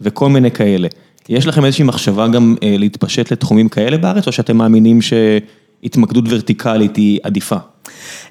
וכל 0.00 0.28
מיני 0.28 0.50
כאלה. 0.50 0.88
יש 1.28 1.46
לכם 1.46 1.64
איזושהי 1.64 1.84
מחשבה 1.84 2.28
גם 2.28 2.56
להתפשט 2.62 3.32
לתחומים 3.32 3.68
כאלה 3.68 3.98
בארץ, 3.98 4.26
או 4.26 4.32
שאתם 4.32 4.56
מאמינים 4.56 5.02
שהתמקדות 5.82 6.24
ורטיקלית 6.28 6.96
היא 6.96 7.18
עדיפה? 7.22 7.56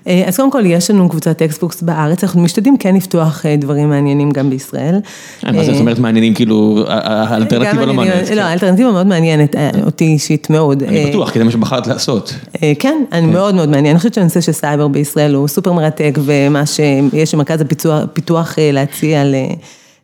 אז 0.05 0.35
קודם 0.35 0.51
כל, 0.51 0.65
יש 0.65 0.91
לנו 0.91 1.09
קבוצת 1.09 1.41
Xbox 1.41 1.81
בארץ, 1.81 2.23
אנחנו 2.23 2.41
משתדלים 2.41 2.77
כן 2.77 2.95
לפתוח 2.95 3.45
דברים 3.57 3.89
מעניינים 3.89 4.31
גם 4.31 4.49
בישראל. 4.49 4.99
מה 5.43 5.63
זאת 5.63 5.79
אומרת 5.79 5.99
מעניינים, 5.99 6.33
כאילו, 6.33 6.83
האלטרנטיבה 6.87 7.85
לא 7.85 7.93
מעניינת. 7.93 8.29
לא, 8.29 8.41
האלטרנטיבה 8.41 8.91
מאוד 8.91 9.07
מעניינת, 9.07 9.55
אותי 9.85 10.05
אישית 10.05 10.49
מאוד. 10.49 10.83
אני 10.83 11.05
בטוח, 11.05 11.29
כי 11.31 11.39
זה 11.39 11.45
מה 11.45 11.51
שבחרת 11.51 11.87
לעשות. 11.87 12.33
כן, 12.79 13.03
אני 13.11 13.27
מאוד 13.27 13.55
מאוד 13.55 13.69
מעניין, 13.69 13.91
אני 13.91 13.97
חושבת 13.97 14.13
שהנושא 14.13 14.41
של 14.41 14.51
סייבר 14.51 14.87
בישראל 14.87 15.33
הוא 15.33 15.47
סופר 15.47 15.73
מרתק, 15.73 16.17
ומה 16.25 16.65
שיש 16.65 17.35
במרכז 17.35 17.61
הפיתוח 17.91 18.55
להציע 18.73 19.23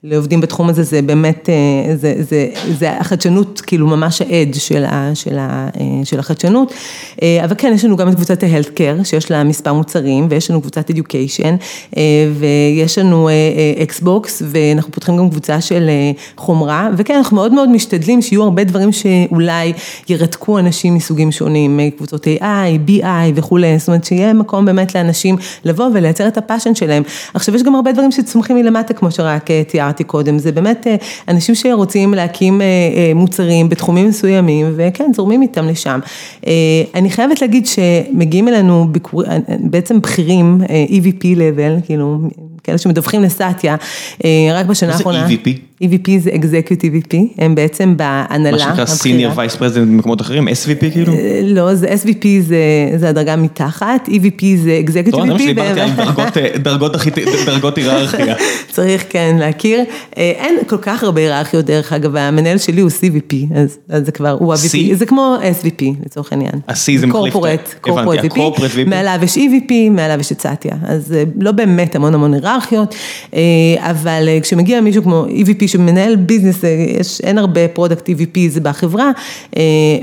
לעובדים 0.06 0.42
בתחום 0.42 0.70
הזה, 0.70 0.84
זה 0.84 1.02
באמת, 1.02 1.50
אה, 1.50 1.96
זה, 1.96 2.14
זה, 2.20 2.48
זה 2.80 2.92
החדשנות, 2.92 3.62
כאילו 3.62 3.88
ממש 3.88 4.22
של, 4.58 4.86
אה, 4.86 5.12
של 6.04 6.20
החדשנות. 6.20 6.74
אה, 7.22 7.46
אבל 7.46 7.56
כן, 7.58 7.72
יש 7.76 7.86
לנו 7.86 7.98
גם 7.98 8.10
את 8.10 8.16
קבוצת 8.16 8.44
ה-Healthcare, 8.44 9.04
שיש 9.04 9.32
לה 9.32 9.44
מספר 9.44 9.74
מוצרים, 9.74 10.28
ויש 10.30 10.52
לנו 10.52 10.62
קבוצת 10.62 10.92
Education, 10.92 11.54
ויש 12.40 12.98
לנו 12.98 13.30
Xbox, 13.90 14.28
ואנחנו 14.42 14.92
פותחים 14.92 15.18
גם 15.18 15.30
קבוצה 15.30 15.62
של 15.62 15.90
חומרה, 16.38 16.90
וכן, 16.98 17.16
אנחנו 17.16 17.36
מאוד 17.36 17.54
מאוד 17.54 17.70
משתדלים 17.70 18.22
שיהיו 18.22 18.44
הרבה 18.44 18.64
דברים 18.64 18.92
שאולי 18.92 19.74
ירתקו 20.10 20.60
אנשים 20.60 20.96
מסוגים 20.96 21.32
שונים, 21.32 21.80
קבוצות 21.98 22.28
AI, 22.28 22.90
BI 22.90 23.06
וכולי, 23.36 23.80
זאת 23.80 23.88
אומרת 23.88 24.04
שיהיה 24.04 24.34
מקום 24.34 24.66
באמת 24.66 24.96
לאנשים 24.96 25.38
לבוא 25.66 25.90
ולייצר 25.94 26.28
את 26.28 26.38
הפאשן 26.38 26.76
שלהם. 26.76 27.04
עכשיו, 27.34 27.56
יש 27.56 27.64
גם 27.64 27.76
הרבה 27.76 27.92
דברים 27.92 28.12
שצומחים 28.12 28.56
מלמטה, 28.56 28.94
כמו 28.94 29.12
שרק 29.12 29.48
תיארת. 29.68 29.93
שאמרתי 29.94 30.04
קודם, 30.04 30.40
זה 30.40 30.52
באמת 30.52 30.88
אה, 30.88 30.96
אנשים 31.28 31.56
שרוצים 31.56 32.14
להקים 32.14 32.62
אה, 32.62 32.66
אה, 32.66 33.12
מוצרים 33.16 33.70
בתחומים 33.70 34.08
מסוימים, 34.08 34.74
וכן, 34.76 35.12
זורמים 35.16 35.42
איתם 35.42 35.68
לשם. 35.68 36.00
אני 36.96 37.10
חייבת 37.10 37.42
להגיד 37.42 37.68
שמגיעים 37.68 38.48
אלינו 38.48 38.88
ביקור, 38.92 39.24
בעצם 39.60 40.02
בכירים, 40.02 40.62
EVP 40.90 41.24
level, 41.24 41.86
כאילו, 41.86 42.20
כאלה 42.64 42.78
שמדווחים 42.78 43.24
לסטיה, 43.24 43.76
רק 44.54 44.66
בשנה 44.66 44.94
האחרונה. 44.94 45.22
מה 45.22 45.28
זה 45.28 45.34
EVP? 45.34 45.50
EVP 45.84 46.20
זה 46.20 46.30
Executive 46.30 47.08
VP, 47.08 47.16
הם 47.38 47.56
בעצם 47.56 47.98
בהנהלה. 47.98 48.52
מה 48.52 48.60
שנקרא 48.60 48.86
Senior 48.86 49.38
Vice 49.38 49.58
President 49.60 49.80
במקומות 49.80 50.22
אחרים, 50.22 50.48
SVP 50.48 50.92
כאילו? 50.92 51.14
לא, 51.44 51.76
זה 51.76 51.88
SVP 51.88 52.26
זה 52.98 53.10
הדרגה 53.10 53.36
מתחת, 53.36 54.10
EVP 54.10 54.44
זה 54.64 54.82
Executive 54.88 55.08
VP. 55.08 55.12
טוב, 55.12 55.26
זה 55.28 55.34
מה 55.34 55.40
שדיברתי 55.40 55.82
על 55.82 57.46
דרגות 57.46 57.78
היררכיה. 57.78 58.36
צריך 58.72 59.06
כן 59.10 59.36
להכיר. 59.40 59.80
אין 60.16 60.56
כל 60.68 60.78
כך 60.82 61.04
הרבה 61.04 61.22
היררכיות 61.22 61.66
דרך 61.66 61.94
אגב, 61.94 62.16
המנהל 62.16 62.58
שלי 62.58 62.82
הוא 62.82 62.90
CVP, 62.90 63.36
אז 63.90 64.06
זה 64.06 64.12
כבר, 64.12 64.30
הוא 64.30 64.54
ה-VP, 64.54 64.96
זה 64.96 65.06
כמו 65.06 65.36
SVP 65.62 65.84
לצורך 66.06 66.32
העניין. 66.32 66.54
ה-C 66.68 67.00
זה 67.00 67.08
מחליף 67.08 67.36
את 67.36 67.90
ה-VP, 67.90 68.40
מעליו 68.86 69.20
יש 69.24 69.38
EVP, 69.38 69.74
מעליו 69.92 70.20
יש 70.20 70.32
את 70.32 70.42
סאטיה, 70.42 70.76
אז 70.86 71.16
לא 71.40 71.52
באמת 71.52 71.96
המון 71.96 72.14
המון 72.14 72.34
היררכיות, 72.34 72.96
אבל 73.78 74.30
כשמגיע 74.42 74.82
מישהו 74.82 75.04
כמו 75.04 75.26
EVP 75.30 75.68
שמנהל 75.74 76.16
business, 76.16 76.64
יש, 77.00 77.22
אין 77.22 77.38
הרבה 77.38 77.68
product 77.68 78.10
EVPs 78.10 78.62
בחברה, 78.62 79.12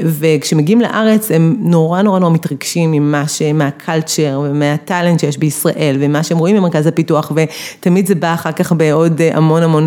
וכשמגיעים 0.05 0.81
לארץ 0.81 1.31
הם 1.31 1.57
נורא 1.61 2.03
נורא 2.03 2.19
נורא 2.19 2.33
מתרגשים 2.33 2.93
ממה 2.93 3.29
ש... 3.29 3.43
מה-culture 3.43 4.43
ומה-talent 4.45 5.21
שיש 5.21 5.39
בישראל, 5.39 5.97
ומה 6.01 6.23
שהם 6.23 6.39
רואים 6.39 6.57
במרכז 6.57 6.87
הפיתוח, 6.87 7.33
ותמיד 7.35 8.07
זה 8.07 8.15
בא 8.15 8.35
אחר 8.35 8.53
כך 8.53 8.73
בעוד 8.73 9.21
המון 9.33 9.63
המון 9.63 9.87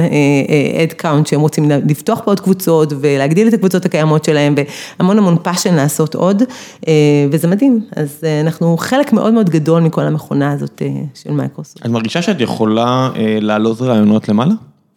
headcount 0.84 1.28
שהם 1.28 1.42
רוצים 1.42 1.72
לפתוח 1.90 2.22
פה 2.26 2.32
עוד 2.32 2.40
קבוצות 2.40 2.94
ולהגדיל 3.02 3.48
את 3.48 3.54
הקבוצות 3.54 3.86
הקיימות 3.86 4.24
שלהם, 4.26 4.56
והמון 5.00 5.18
המון 5.18 5.38
passion 5.42 5.74
לעשות 5.74 6.16
עוד, 6.16 6.44
וזה 7.32 7.48
מדהים, 7.48 7.80
אז 7.96 8.24
אנחנו 8.42 8.78
חלק 8.78 9.14
מאוד 9.14 9.34
מאוד 9.34 9.50
גדול 9.50 9.82
מכל 9.82 10.02
המכונה 10.02 10.52
הזאת 10.52 10.82
של 11.14 11.32
מייקרוסופט. 11.32 11.86
את 11.86 11.92
מרגישה 11.92 12.22
שאת 12.22 12.42
יכולה 12.42 13.10
להעלות 13.42 13.82
רעיונות 13.82 14.30
למעלה? 14.30 14.54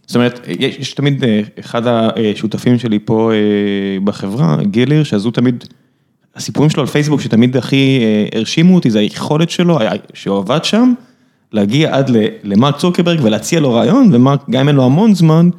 זאת 0.07 0.16
אומרת, 0.16 0.40
יש 0.49 0.95
תמיד 0.95 1.25
אחד 1.61 1.83
השותפים 1.87 2.79
שלי 2.79 2.99
פה 3.05 3.31
בחברה, 4.05 4.57
גילר, 4.62 5.03
שאז 5.03 5.25
הוא 5.25 5.33
תמיד, 5.33 5.64
הסיפורים 6.37 6.71
שלו 6.71 6.83
על 6.83 6.87
פייסבוק 6.87 7.21
שתמיד 7.21 7.57
הכי 7.57 8.01
הרשימו 8.35 8.75
אותי, 8.75 8.90
זה 8.90 8.99
היכולת 8.99 9.51
שלו, 9.51 9.79
שהוא 10.14 10.38
עבד 10.38 10.64
שם, 10.64 10.92
להגיע 11.53 11.97
עד 11.97 12.11
למרק 12.42 12.77
צוקרברג 12.77 13.21
ולהציע 13.23 13.61
לו 13.61 13.75
רעיון, 13.75 14.14
ומרק, 14.14 14.40
גם 14.51 14.61
אם 14.61 14.69
אין 14.69 14.77
לו 14.77 14.85
המון 14.85 15.14
זמן, 15.14 15.51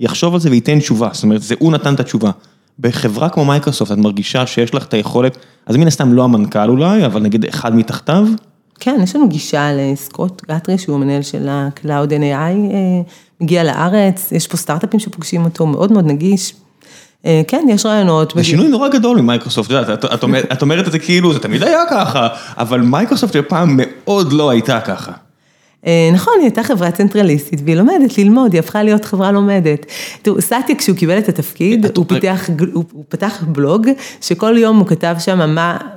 יחשוב 0.00 0.34
על 0.34 0.40
זה 0.40 0.50
וייתן 0.50 0.78
תשובה, 0.78 1.08
זאת 1.12 1.22
אומרת, 1.22 1.42
זה 1.42 1.54
הוא 1.58 1.72
נתן 1.72 1.94
את 1.94 2.00
התשובה. 2.00 2.30
בחברה 2.78 3.28
כמו 3.28 3.44
מייקרוסופט, 3.44 3.92
את 3.92 3.98
מרגישה 3.98 4.46
שיש 4.46 4.74
לך 4.74 4.86
את 4.86 4.94
היכולת, 4.94 5.38
אז 5.66 5.76
מן 5.76 5.86
הסתם 5.86 6.12
לא 6.12 6.24
המנכ"ל 6.24 6.68
אולי, 6.70 7.06
אבל 7.06 7.22
נגיד 7.22 7.44
אחד 7.44 7.76
מתחתיו? 7.76 8.26
כן, 8.80 9.00
יש 9.02 9.16
לנו 9.16 9.28
גישה 9.28 9.70
לסקוט 9.72 10.42
גאתרי, 10.50 10.78
שהוא 10.78 10.96
המנהל 10.96 11.22
של 11.22 11.48
ה- 11.48 11.66
Cloud 11.66 12.10
and 12.10 12.33
AI, 12.33 12.56
מגיע 13.40 13.64
לארץ, 13.64 14.32
יש 14.32 14.46
פה 14.46 14.56
סטארט-אפים 14.56 15.00
שפוגשים 15.00 15.44
אותו, 15.44 15.66
מאוד 15.66 15.92
מאוד 15.92 16.06
נגיש. 16.06 16.54
כן, 17.48 17.66
יש 17.68 17.86
רעיונות. 17.86 18.32
זה 18.36 18.44
שינוי 18.44 18.68
נורא 18.68 18.88
גדול 18.88 19.20
ממייקרוסופט, 19.20 19.70
את 20.52 20.62
אומרת 20.62 20.86
את 20.86 20.92
זה 20.92 20.98
כאילו, 20.98 21.32
זה 21.32 21.38
תמיד 21.38 21.62
היה 21.62 21.80
ככה, 21.90 22.28
אבל 22.58 22.80
מייקרוסופט 22.80 23.36
פעם 23.36 23.80
מאוד 23.82 24.32
לא 24.32 24.50
הייתה 24.50 24.80
ככה. 24.80 25.12
נכון, 26.12 26.34
היא 26.36 26.44
הייתה 26.44 26.62
חברה 26.62 26.90
צנטרליסטית 26.90 27.60
והיא 27.64 27.76
לומדת 27.76 28.18
ללמוד, 28.18 28.52
היא 28.52 28.58
הפכה 28.58 28.82
להיות 28.82 29.04
חברה 29.04 29.32
לומדת. 29.32 29.86
תראו, 30.22 30.40
סאטיה 30.40 30.76
כשהוא 30.78 30.96
קיבל 30.96 31.18
את 31.18 31.28
התפקיד, 31.28 31.86
הוא 31.96 32.06
פיתח, 32.08 32.48
הוא 32.72 33.04
פתח 33.08 33.42
בלוג, 33.48 33.88
שכל 34.20 34.58
יום 34.58 34.78
הוא 34.78 34.86
כתב 34.86 35.16
שם 35.18 35.54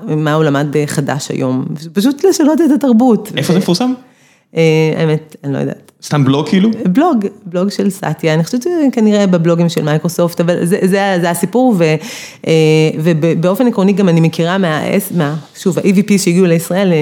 מה 0.07 0.33
הוא 0.33 0.43
למד 0.43 0.67
בחדש 0.71 1.31
היום, 1.31 1.65
פשוט 1.93 2.25
לשנות 2.25 2.61
את 2.61 2.71
התרבות. 2.75 3.31
איפה 3.37 3.53
זה 3.53 3.59
מפורסם? 3.59 3.93
האמת, 4.97 5.35
אני 5.43 5.53
לא 5.53 5.57
יודעת. 5.57 5.86
סתם 6.07 6.25
בלוג 6.25 6.49
כאילו? 6.49 6.69
בלוג, 6.85 7.25
בלוג 7.45 7.69
של 7.69 7.89
סאטיה, 7.89 8.33
אני 8.33 8.43
חושבת 8.43 8.61
שכנראה 8.63 9.27
בבלוגים 9.27 9.69
של 9.69 9.83
מייקרוסופט, 9.83 10.41
אבל 10.41 10.65
זה, 10.65 10.77
זה, 10.81 11.17
זה 11.21 11.29
הסיפור, 11.29 11.75
ו, 11.77 11.95
ובאופן 12.99 13.67
עקרוני 13.67 13.93
גם 13.93 14.09
אני 14.09 14.21
מכירה 14.21 14.57
מה, 14.57 14.81
מה, 15.15 15.35
שוב, 15.55 15.79
ה-EVP 15.79 16.17
שהגיעו 16.17 16.45
לישראל, 16.45 16.93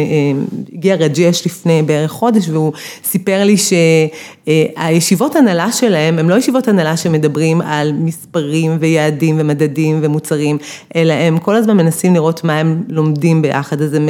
הגיע 0.74 0.96
רג'ש 0.96 1.46
לפני 1.46 1.82
בערך 1.82 2.12
חודש, 2.12 2.50
והוא 2.50 2.74
סיפר 3.04 3.44
לי 3.44 3.56
שהישיבות 3.58 5.36
הנהלה 5.36 5.72
שלהם, 5.72 6.20
הם 6.20 6.30
לא 6.30 6.36
ישיבות 6.36 6.68
הנהלה 6.68 6.98
שמדברים 6.98 7.62
על 7.62 7.94
מספרים 7.94 8.78
ויעדים 8.80 9.36
ומדדים 9.40 10.00
ומוצרים, 10.02 10.58
אלא 10.96 11.14
הם 11.14 11.38
כל 11.38 11.56
הזמן 11.56 11.78
מנסים 11.78 12.14
לראות 12.14 12.44
מה 12.44 12.60
הם 12.60 12.84
לומדים 12.90 13.42
ביחד, 13.42 13.82
אז 13.82 13.94
הם... 13.94 14.10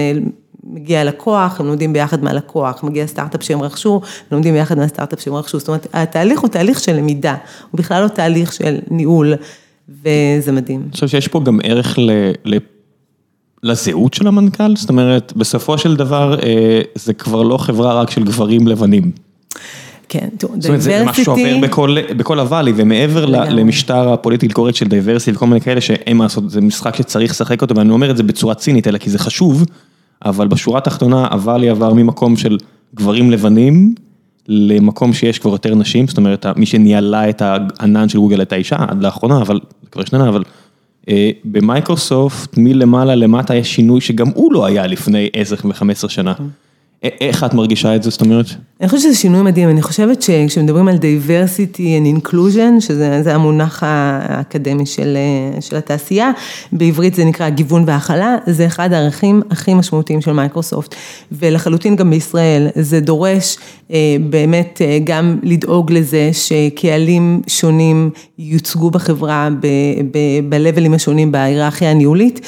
מגיע 0.65 1.03
לקוח, 1.03 1.59
הם 1.59 1.65
לומדים 1.65 1.93
ביחד 1.93 2.23
מהלקוח, 2.23 2.83
מגיע 2.83 3.07
סטארט-אפ 3.07 3.43
שהם 3.43 3.61
רכשו, 3.61 4.01
לומדים 4.31 4.53
ביחד 4.53 4.77
מהסטארט-אפ 4.77 5.21
שהם 5.21 5.33
רכשו, 5.33 5.59
זאת 5.59 5.67
אומרת, 5.67 5.87
התהליך 5.93 6.39
הוא 6.39 6.49
תהליך 6.49 6.79
של 6.79 6.95
למידה, 6.95 7.35
הוא 7.71 7.77
בכלל 7.77 8.03
לא 8.03 8.07
תהליך 8.07 8.53
של 8.53 8.77
ניהול, 8.91 9.33
וזה 9.89 10.51
מדהים. 10.51 10.81
אני 10.81 10.91
חושב 10.91 11.07
שיש 11.07 11.27
פה 11.27 11.41
גם 11.43 11.59
ערך 11.63 11.99
ל... 11.99 12.11
ל... 12.45 12.57
לזהות 13.63 14.13
של 14.13 14.27
המנכ"ל, 14.27 14.75
זאת 14.75 14.89
אומרת, 14.89 15.33
בסופו 15.35 15.77
של 15.77 15.95
דבר, 15.95 16.39
זה 16.95 17.13
כבר 17.13 17.43
לא 17.43 17.57
חברה 17.57 18.01
רק 18.01 18.11
של 18.11 18.23
גברים 18.23 18.67
לבנים. 18.67 19.11
כן, 20.09 20.19
diversity. 20.19 20.61
זאת 20.61 20.67
אומרת, 20.67 20.81
זה 20.81 21.03
משהו 21.05 21.23
שעובר 21.23 21.57
בכל, 21.61 21.97
בכל 22.17 22.39
ה-Valley, 22.39 22.73
ומעבר 22.75 23.25
למשטר 23.25 24.13
ה-politically 24.13 24.49
correct 24.49 24.75
של 24.75 24.87
diversity 24.87 25.31
וכל 25.31 25.47
מיני 25.47 25.61
כאלה 25.61 25.81
שאין 25.81 26.17
מה 26.17 26.23
לעשות, 26.23 26.49
זה 26.49 26.61
משחק 26.61 26.95
שצריך 26.95 27.31
לשחק 27.31 27.61
אותו, 27.61 27.75
ואני 27.75 27.89
אומר 27.89 28.11
את 28.11 28.17
זה 28.17 28.23
בצורה 28.23 28.55
צינית, 28.55 28.87
אלא 28.87 28.97
כי 28.97 29.09
זה 29.09 29.19
חשוב. 29.19 29.65
אבל 30.25 30.47
בשורה 30.47 30.77
התחתונה, 30.77 31.27
ה-Valley 31.27 31.69
עבר 31.69 31.93
ממקום 31.93 32.37
של 32.37 32.57
גברים 32.95 33.31
לבנים, 33.31 33.95
למקום 34.47 35.13
שיש 35.13 35.39
כבר 35.39 35.51
יותר 35.51 35.75
נשים, 35.75 36.07
זאת 36.07 36.17
אומרת, 36.17 36.45
מי 36.45 36.65
שניהלה 36.65 37.29
את 37.29 37.41
הענן 37.41 38.09
של 38.09 38.17
גוגל 38.17 38.39
הייתה 38.39 38.55
אישה, 38.55 38.75
עד 38.79 39.03
לאחרונה, 39.03 39.41
אבל, 39.41 39.59
כבר 39.91 40.05
שנה, 40.05 40.29
אבל 40.29 40.43
אה, 41.09 41.31
במייקרוסופט, 41.45 42.57
מלמעלה 42.57 43.15
למטה 43.15 43.55
יש 43.55 43.75
שינוי 43.75 44.01
שגם 44.01 44.27
הוא 44.27 44.53
לא 44.53 44.65
היה 44.65 44.87
לפני 44.87 45.29
10 45.33 45.55
ו-15 45.65 46.09
שנה. 46.09 46.33
איך 47.03 47.43
את 47.43 47.53
מרגישה 47.53 47.95
את 47.95 48.03
זה, 48.03 48.09
זאת 48.09 48.21
אומרת? 48.21 48.45
אני 48.81 48.89
חושבת 48.89 49.01
שזה 49.01 49.15
שינוי 49.15 49.41
מדהים, 49.41 49.69
אני 49.69 49.81
חושבת 49.81 50.21
שכשמדברים 50.21 50.87
על 50.87 50.95
diversity 50.95 51.77
and 51.77 52.25
inclusion, 52.25 52.79
שזה 52.79 53.35
המונח 53.35 53.83
האקדמי 53.85 54.85
של, 54.85 55.17
של 55.61 55.75
התעשייה, 55.75 56.31
בעברית 56.71 57.13
זה 57.13 57.25
נקרא 57.25 57.49
גיוון 57.49 57.83
והכלה, 57.87 58.35
זה 58.45 58.65
אחד 58.65 58.93
הערכים 58.93 59.41
הכי 59.49 59.73
משמעותיים 59.73 60.21
של 60.21 60.31
מייקרוסופט, 60.31 60.95
ולחלוטין 61.31 61.95
גם 61.95 62.09
בישראל, 62.09 62.67
זה 62.75 62.99
דורש 62.99 63.57
באמת 64.29 64.81
גם 65.03 65.39
לדאוג 65.43 65.91
לזה 65.91 66.29
שקהלים 66.33 67.41
שונים 67.47 68.09
יוצגו 68.39 68.91
בחברה 68.91 69.49
ב-levels 70.49 70.95
השונים 70.95 71.31
בהיררכיה 71.31 71.91
הניהולית, 71.91 72.41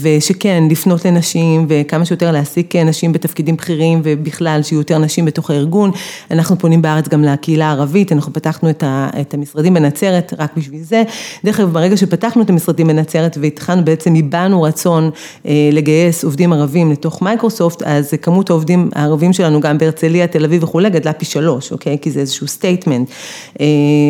ושכן, 0.00 0.64
לפנות 0.70 1.04
לנשים 1.04 1.66
וכמה 1.68 2.04
שיותר 2.04 2.32
להעסיק 2.32 2.76
נשים 2.76 3.12
בתפקידים. 3.12 3.43
בתפקידים 3.44 3.56
בכירים 3.56 4.00
ובכלל 4.04 4.60
שיהיו 4.62 4.80
יותר 4.80 4.98
נשים 4.98 5.24
בתוך 5.24 5.50
הארגון. 5.50 5.90
אנחנו 6.30 6.58
פונים 6.58 6.82
בארץ 6.82 7.08
גם 7.08 7.24
לקהילה 7.24 7.66
הערבית, 7.66 8.12
אנחנו 8.12 8.32
פתחנו 8.32 8.70
את 9.20 9.34
המשרדים 9.34 9.74
בנצרת 9.74 10.32
רק 10.38 10.56
בשביל 10.56 10.82
זה. 10.82 11.02
דרך 11.44 11.60
אגב, 11.60 11.72
ברגע 11.72 11.96
שפתחנו 11.96 12.42
את 12.42 12.50
המשרדים 12.50 12.86
בנצרת 12.86 13.38
והתחלנו 13.40 13.84
בעצם, 13.84 14.14
הבענו 14.14 14.62
רצון 14.62 15.10
לגייס 15.72 16.24
עובדים 16.24 16.52
ערבים 16.52 16.92
לתוך 16.92 17.22
מייקרוסופט, 17.22 17.82
אז 17.82 18.14
כמות 18.22 18.50
העובדים 18.50 18.90
הערבים 18.94 19.32
שלנו 19.32 19.60
גם 19.60 19.78
בהרצליה, 19.78 20.26
תל 20.26 20.44
אביב 20.44 20.64
וכולי, 20.64 20.90
גדלה 20.90 21.12
פי 21.12 21.24
שלוש, 21.24 21.72
אוקיי? 21.72 21.98
כי 22.02 22.10
זה 22.10 22.20
איזשהו 22.20 22.48
statement. 22.48 23.08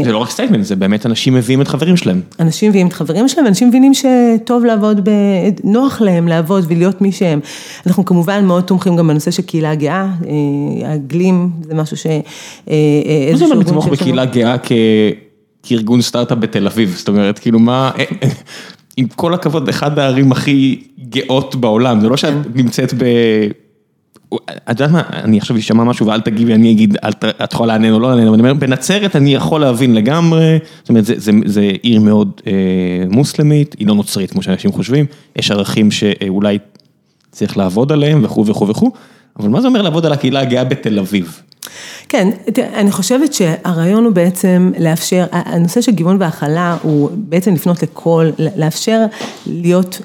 זה 0.04 0.12
לא 0.12 0.18
רק 0.18 0.30
statement, 0.30 0.64
זה 0.64 0.76
באמת 0.76 1.06
אנשים 1.06 1.34
מביאים 1.34 1.60
את 1.60 1.68
חברים 1.68 1.96
שלהם. 1.96 2.20
אנשים 2.40 2.70
מביאים 2.70 2.86
את 2.86 2.92
חברים 2.92 3.28
שלהם, 3.28 3.46
אנשים 3.46 3.68
מבינים 3.68 3.92
שטוב 3.94 4.64
לעבוד, 4.64 5.08
נוח 5.64 6.00
להם 6.00 6.28
לעבוד 6.28 6.64
ולהיות 6.68 7.00
מי 7.00 7.12
שהם. 7.12 7.40
אנחנו 7.86 8.04
כמובן 8.04 8.44
מאוד 8.44 8.64
תומכים 8.64 8.96
גם 8.96 9.08
בנושא 9.08 9.23
של 9.32 9.42
קהילה 9.42 9.74
גאה, 9.74 10.06
ה-GLEAM 10.84 11.50
זה 11.62 11.74
משהו 11.74 11.96
ש... 11.96 12.06
מה 12.66 13.36
זה 13.36 13.44
אומר 13.44 13.56
לתמוך 13.58 13.88
בקהילה 13.88 14.24
גאה 14.24 14.56
כארגון 15.62 16.02
סטארט-אפ 16.02 16.38
בתל 16.38 16.66
אביב? 16.66 16.94
זאת 16.98 17.08
אומרת, 17.08 17.38
כאילו 17.38 17.58
מה, 17.58 17.90
עם 18.96 19.06
כל 19.06 19.34
הכבוד, 19.34 19.68
אחד 19.68 19.98
הערים 19.98 20.32
הכי 20.32 20.82
גאות 21.08 21.56
בעולם, 21.56 22.00
זה 22.00 22.08
לא 22.08 22.16
שאת 22.16 22.34
נמצאת 22.54 22.94
ב... 22.94 23.04
את 24.70 24.80
יודעת 24.80 24.90
מה, 24.90 25.02
אני 25.10 25.38
עכשיו 25.38 25.56
אשמע 25.56 25.84
משהו 25.84 26.06
ואל 26.06 26.20
תגיבי, 26.20 26.54
אני 26.54 26.72
אגיד, 26.72 26.96
את 27.44 27.52
יכולה 27.52 27.72
לעניין 27.72 27.94
או 27.94 28.00
לא 28.00 28.08
לעניין, 28.08 28.28
אבל 28.28 28.34
אני 28.34 28.40
אומר, 28.40 28.54
בנצרת 28.54 29.16
אני 29.16 29.34
יכול 29.34 29.60
להבין 29.60 29.94
לגמרי, 29.94 30.58
זאת 30.80 30.88
אומרת, 30.88 31.04
זה 31.44 31.70
עיר 31.82 32.00
מאוד 32.00 32.40
מוסלמית, 33.10 33.76
היא 33.78 33.86
לא 33.86 33.94
נוצרית 33.94 34.30
כמו 34.30 34.42
שאנשים 34.42 34.72
חושבים, 34.72 35.06
יש 35.36 35.50
ערכים 35.50 35.90
שאולי 35.90 36.58
צריך 37.30 37.56
לעבוד 37.56 37.92
עליהם 37.92 38.24
וכו' 38.24 38.46
וכו' 38.46 38.68
וכו', 38.68 38.90
אבל 39.38 39.48
מה 39.48 39.60
זה 39.60 39.66
אומר 39.66 39.82
לעבוד 39.82 40.06
על 40.06 40.12
הקהילה 40.12 40.40
הגאה 40.40 40.64
בתל 40.64 40.98
אביב? 40.98 41.40
כן, 42.08 42.30
אני 42.74 42.92
חושבת 42.92 43.34
שהרעיון 43.34 44.04
הוא 44.04 44.12
בעצם 44.12 44.72
לאפשר, 44.78 45.24
הנושא 45.32 45.80
של 45.80 45.92
גיוון 45.92 46.16
והכלה 46.20 46.76
הוא 46.82 47.10
בעצם 47.14 47.54
לפנות 47.54 47.82
לכל, 47.82 48.30
לאפשר 48.56 49.04
להיות... 49.46 50.00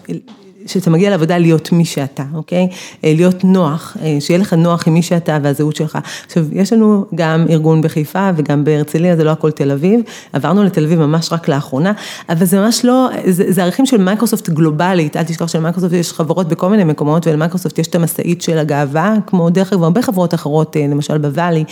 שאתה 0.70 0.90
מגיע 0.90 1.10
לעבודה 1.10 1.38
להיות 1.38 1.72
מי 1.72 1.86
שאתה, 1.86 2.24
אוקיי? 2.34 2.68
להיות 3.04 3.44
נוח, 3.44 3.98
שיהיה 4.20 4.40
לך 4.40 4.54
נוח 4.54 4.88
עם 4.88 4.94
מי 4.94 5.02
שאתה 5.02 5.38
והזהות 5.42 5.76
שלך. 5.76 5.98
עכשיו, 6.26 6.46
יש 6.52 6.74
לנו 6.74 7.06
גם 7.16 7.46
ארגון 7.50 7.82
בחיפה 7.82 8.30
וגם 8.36 8.64
בהרצליה, 8.64 9.16
זה 9.16 9.24
לא 9.24 9.30
הכל 9.30 9.52
תל 9.52 9.72
אביב, 9.72 10.02
עברנו 10.34 10.64
לתל 10.64 10.84
אביב 10.84 11.00
ממש 11.00 11.32
רק 11.32 11.48
לאחרונה, 11.48 11.92
אבל 12.30 12.46
זה 12.46 12.60
ממש 12.60 12.86
לא, 12.86 13.10
זה 13.26 13.64
ערכים 13.64 13.86
של 13.86 13.98
מייקרוסופט 13.98 14.50
גלובלית, 14.50 15.18
אל 15.18 15.24
תשכח 15.24 15.48
שלמייקרוסופט 15.48 15.94
יש 15.94 16.14
חברות 16.14 16.48
בכל 16.48 16.70
מיני 16.70 16.84
מקומות, 16.84 17.28
ולמייקרוסופט 17.28 17.80
יש 17.80 17.88
את 17.88 17.96
המשאית 17.96 18.42
של 18.42 18.58
הגאווה, 18.58 19.16
כמו 19.28 19.50
דרך 19.50 19.74
אגב 19.74 19.84
הרבה 19.84 20.02
חברות 20.02 20.34
אחרות, 20.34 20.76
למשל 20.90 21.18
ב-Valley, 21.18 21.64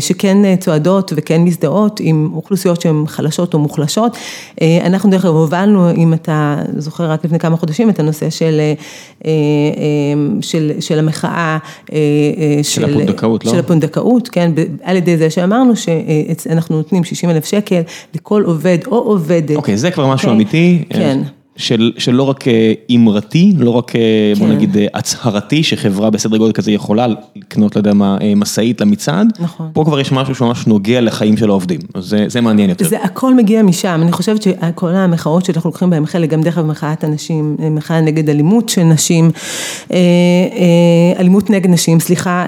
שכן 0.00 0.56
צועדות 0.56 1.12
וכן 1.16 1.42
מזדהות 1.42 2.00
עם 2.00 2.30
אוכלוסיות 2.34 2.80
שהן 2.80 3.04
חלשות 3.06 3.54
או 3.54 3.58
מוחלשות. 3.58 4.16
אנחנו 4.84 5.10
דרך 5.10 5.24
אגב 5.24 5.34
הובלנו, 5.34 5.90
אם 5.90 6.14
אתה 6.14 6.56
זוכר 6.76 7.10
רק 7.10 7.24
לפני 7.24 7.38
כמה 7.38 7.56
חודשים, 7.56 7.90
את 7.90 8.00
הנושא 8.00 8.25
של, 8.30 8.60
של, 10.40 10.72
של 10.80 10.98
המחאה, 10.98 11.58
של 12.62 12.84
הפונדקאות, 12.84 13.44
לא? 13.44 13.50
של 13.50 13.58
הפונדקאות, 13.58 14.28
כן, 14.28 14.52
על 14.82 14.96
ידי 14.96 15.16
זה 15.16 15.30
שאמרנו 15.30 15.72
שאנחנו 15.76 16.76
נותנים 16.76 17.04
60 17.04 17.30
אלף 17.30 17.44
שקל 17.44 17.80
לכל 18.14 18.42
עובד 18.46 18.78
או 18.86 18.96
עובדת. 18.96 19.56
אוקיי, 19.56 19.76
זה 19.76 19.90
כבר 19.90 20.06
משהו 20.06 20.32
אמיתי. 20.32 20.84
כן. 20.90 21.18
של 21.56 21.92
לא 22.08 22.22
רק 22.22 22.44
אמרתי, 22.94 23.52
לא 23.58 23.70
רק 23.70 23.92
בוא 24.38 24.48
נגיד 24.48 24.76
הצהרתי, 24.94 25.62
שחברה 25.62 26.10
בסדר 26.10 26.36
גודל 26.36 26.52
כזה 26.52 26.72
יכולה 26.72 27.06
לקנות, 27.36 27.76
לא 27.76 27.80
יודע 27.80 27.94
מה, 27.94 28.18
משאית 28.36 28.80
למצעד, 28.80 29.26
נכון. 29.40 29.70
פה 29.72 29.84
כבר 29.84 30.00
יש 30.00 30.12
משהו 30.12 30.34
שממש 30.34 30.66
נוגע 30.66 31.00
לחיים 31.00 31.36
של 31.36 31.50
העובדים, 31.50 31.80
אז 31.94 32.16
זה 32.26 32.40
מעניין 32.40 32.70
יותר. 32.70 32.88
זה 32.88 33.02
הכל 33.02 33.34
מגיע 33.34 33.62
משם, 33.62 34.00
אני 34.02 34.12
חושבת 34.12 34.42
שכל 34.42 34.90
המחאות 34.90 35.44
שאנחנו 35.44 35.70
לוקחים 35.70 35.90
בהם 35.90 36.06
חלק, 36.06 36.30
גם 36.30 36.42
דרך 36.42 36.58
אגב 36.58 36.66
מחאת 36.66 37.04
הנשים, 37.04 37.56
מחאה 37.70 38.00
נגד 38.00 38.30
אלימות 38.30 38.68
של 38.68 38.82
נשים, 38.82 39.30
אלימות 41.18 41.50
נגד 41.50 41.70
נשים, 41.70 42.00
סליחה, 42.00 42.46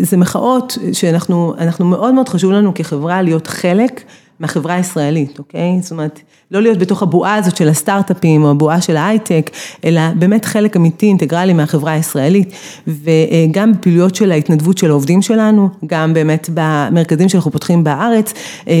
זה 0.00 0.16
מחאות 0.16 0.78
שאנחנו 0.92 1.54
מאוד 1.80 2.14
מאוד 2.14 2.28
חשוב 2.28 2.52
לנו 2.52 2.74
כחברה 2.74 3.22
להיות 3.22 3.46
חלק 3.46 4.02
מהחברה 4.40 4.74
הישראלית, 4.74 5.38
אוקיי? 5.38 5.78
זאת 5.80 5.90
אומרת, 5.90 6.20
לא 6.50 6.62
להיות 6.62 6.78
בתוך 6.78 7.02
הבועה 7.02 7.34
הזאת 7.34 7.56
של 7.56 7.68
הסטארט-אפים 7.68 8.44
או 8.44 8.50
הבועה 8.50 8.80
של 8.80 8.96
ההייטק, 8.96 9.50
אלא 9.84 10.00
באמת 10.18 10.44
חלק 10.44 10.76
אמיתי, 10.76 11.06
אינטגרלי 11.06 11.52
מהחברה 11.52 11.92
הישראלית, 11.92 12.52
וגם 12.86 13.72
בפעילויות 13.72 14.14
של 14.14 14.32
ההתנדבות 14.32 14.78
של 14.78 14.90
העובדים 14.90 15.22
שלנו, 15.22 15.68
גם 15.86 16.14
באמת 16.14 16.50
במרכזים 16.54 17.28
שאנחנו 17.28 17.50
פותחים 17.50 17.84
בארץ, 17.84 18.32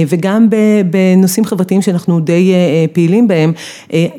וגם 0.08 0.48
בנושאים 0.90 1.44
חברתיים 1.44 1.82
שאנחנו 1.82 2.20
די 2.20 2.52
פעילים 2.92 3.28
בהם, 3.28 3.52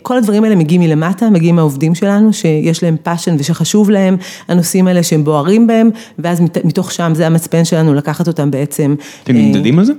כל 0.02 0.18
הדברים 0.18 0.44
האלה 0.44 0.56
מגיעים 0.56 0.82
מלמטה, 0.82 1.30
מגיעים 1.30 1.56
מהעובדים 1.56 1.96
שלנו, 1.96 2.34
שיש 2.34 2.84
להם 2.84 2.96
passion 3.04 3.36
ושחשוב 3.40 3.90
להם, 3.90 4.18
הנושאים 4.48 4.88
האלה 4.88 5.04
שהם 5.04 5.24
בוערים 5.24 5.68
בהם, 5.68 5.90
ואז 6.20 6.42
מתוך 6.64 6.92
שם 6.92 7.12
זה 7.16 7.28
המצפן 7.28 7.66
שלנו 7.66 7.94
לקחת 7.94 8.28
אותם 8.28 8.52
בעצם. 8.52 8.96
אתם 9.24 9.36
נמדדים 9.36 9.80
על 9.80 9.86
זה? 9.86 9.94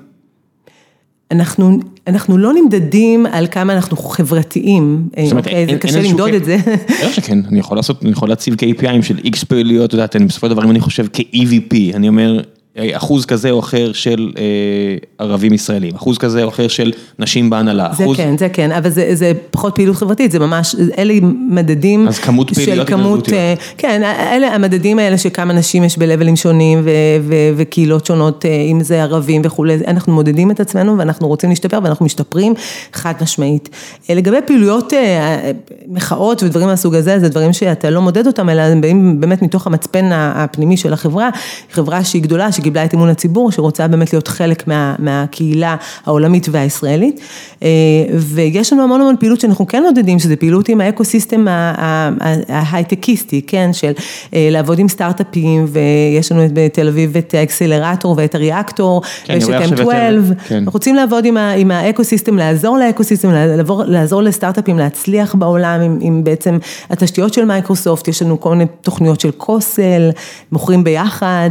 אנחנו, 1.32 1.78
אנחנו 2.06 2.38
לא 2.38 2.52
נמדדים 2.52 3.26
על 3.26 3.46
כמה 3.50 3.72
אנחנו 3.72 3.96
חברתיים, 3.96 5.08
זה 5.70 5.78
קשה 5.78 6.02
למדוד 6.02 6.34
את 6.34 6.44
זה. 6.44 6.56
בטח 6.66 7.12
שכן, 7.12 7.38
אני 7.48 7.58
יכול 7.58 7.76
לעשות, 7.76 8.02
אני 8.02 8.10
יכול 8.10 8.28
להציב 8.28 8.54
KPI'ים 8.54 9.02
של 9.02 9.18
X 9.18 9.44
פעילויות, 9.48 9.88
את 9.88 9.92
יודעת, 9.92 10.16
בסופו 10.16 10.46
של 10.46 10.52
דבר, 10.52 10.64
אם 10.64 10.70
אני 10.70 10.80
חושב 10.80 11.06
כ-EVP, 11.12 11.74
אני 11.94 12.08
אומר, 12.08 12.40
אחוז 12.78 13.26
כזה 13.26 13.50
או 13.50 13.60
אחר 13.60 13.92
של 13.92 14.30
ערבים 15.18 15.52
ישראלים, 15.52 15.94
אחוז 15.94 16.18
כזה 16.18 16.42
או 16.42 16.48
אחר 16.48 16.68
של 16.68 16.92
נשים 17.18 17.50
בהנהלה. 17.50 17.88
זה 17.96 18.04
כן, 18.16 18.38
זה 18.38 18.48
כן, 18.48 18.72
אבל 18.72 18.90
זה 18.90 19.32
פחות 19.50 19.74
פעילות 19.74 19.96
חברתית, 19.96 20.32
זה 20.32 20.38
ממש, 20.38 20.76
אלה 20.98 21.14
מדדים. 21.50 22.08
אז 22.08 22.18
כמות 22.18 22.54
פעילויות 22.54 22.88
התנדבותיות. 22.88 23.38
כן, 23.78 24.02
אלה 24.32 24.54
המדדים 24.54 24.98
האלה 24.98 25.18
שכמה 25.18 25.52
נשים 25.52 25.84
יש 25.84 25.98
בלבלים 25.98 26.36
שונים 26.36 26.82
וקהילות 27.56 28.06
שונות, 28.06 28.44
אם 28.70 28.82
זה 28.82 29.02
ערבים 29.02 29.42
וכולי, 29.44 29.78
אנחנו 29.86 30.12
מודדים 30.12 30.50
את 30.50 30.60
עצמנו 30.60 30.98
ואנחנו 30.98 31.28
רוצים 31.28 31.50
להשתפר 31.50 31.78
ואנחנו 31.82 32.06
משתפרים 32.06 32.54
חד 32.92 33.14
משמעית. 33.22 33.68
לגבי 34.10 34.36
פעילויות, 34.46 34.92
מחאות 35.88 36.42
ודברים 36.42 36.68
מהסוג 36.68 36.94
הזה, 36.94 37.18
זה 37.18 37.28
דברים 37.28 37.52
שאתה 37.52 37.90
לא 37.90 38.02
מודד 38.02 38.26
אותם, 38.26 38.48
אלא 38.48 38.62
הם 38.62 38.80
באים 38.80 39.20
באמת 39.20 39.42
מתוך 39.42 39.66
המצפן 39.66 40.10
הפנימי 40.12 40.76
של 40.76 40.92
החברה, 40.92 41.30
חברה 41.72 42.04
שהיא 42.04 42.22
גדולה, 42.22 42.52
שקיבלה 42.62 42.84
את 42.84 42.94
אמון 42.94 43.08
הציבור, 43.08 43.52
שרוצה 43.52 43.88
באמת 43.88 44.12
להיות 44.12 44.28
חלק 44.28 44.68
מה, 44.68 44.94
מהקהילה 44.98 45.76
העולמית 46.06 46.46
והישראלית. 46.50 47.20
ויש 48.14 48.72
לנו 48.72 48.82
המון 48.82 49.00
המון 49.00 49.16
פעילות 49.20 49.40
שאנחנו 49.40 49.66
כן 49.66 49.82
מודדים, 49.82 50.18
שזה 50.18 50.36
פעילות 50.36 50.68
עם 50.68 50.80
ה 50.80 50.87
ecosystem 50.87 51.46
ההייטקיסטי, 52.48 53.42
כן, 53.46 53.70
של 53.72 53.92
לעבוד 54.32 54.78
עם 54.78 54.88
סטארט-אפים, 54.88 55.66
ויש 55.68 56.32
לנו 56.32 56.42
בתל 56.52 56.88
אביב 56.88 57.16
את 57.16 57.34
ה 57.34 57.41
accelerator 57.41 58.14
ואת 58.18 58.34
הריאקטור, 58.34 59.02
ויש 59.28 59.44
את 59.44 59.78
M12, 59.78 59.84
אנחנו 60.50 60.72
רוצים 60.72 60.94
לעבוד 60.94 61.24
עם 61.56 61.70
ה 61.70 61.76
ecosystem, 61.76 62.36
לעזור 62.36 62.78
ל 62.78 62.83
ecosystem, 62.83 63.28
לעזור 63.86 64.22
לסטארט-אפים 64.22 64.78
להצליח 64.78 65.34
בעולם 65.34 65.80
עם, 65.80 65.98
עם 66.00 66.24
בעצם 66.24 66.58
התשתיות 66.90 67.34
של 67.34 67.44
מייקרוסופט, 67.44 68.08
יש 68.08 68.22
לנו 68.22 68.40
כל 68.40 68.50
מיני 68.50 68.64
תוכניות 68.80 69.20
של 69.20 69.30
co-sell, 69.30 70.10
מוכרים 70.52 70.84
ביחד 70.84 71.50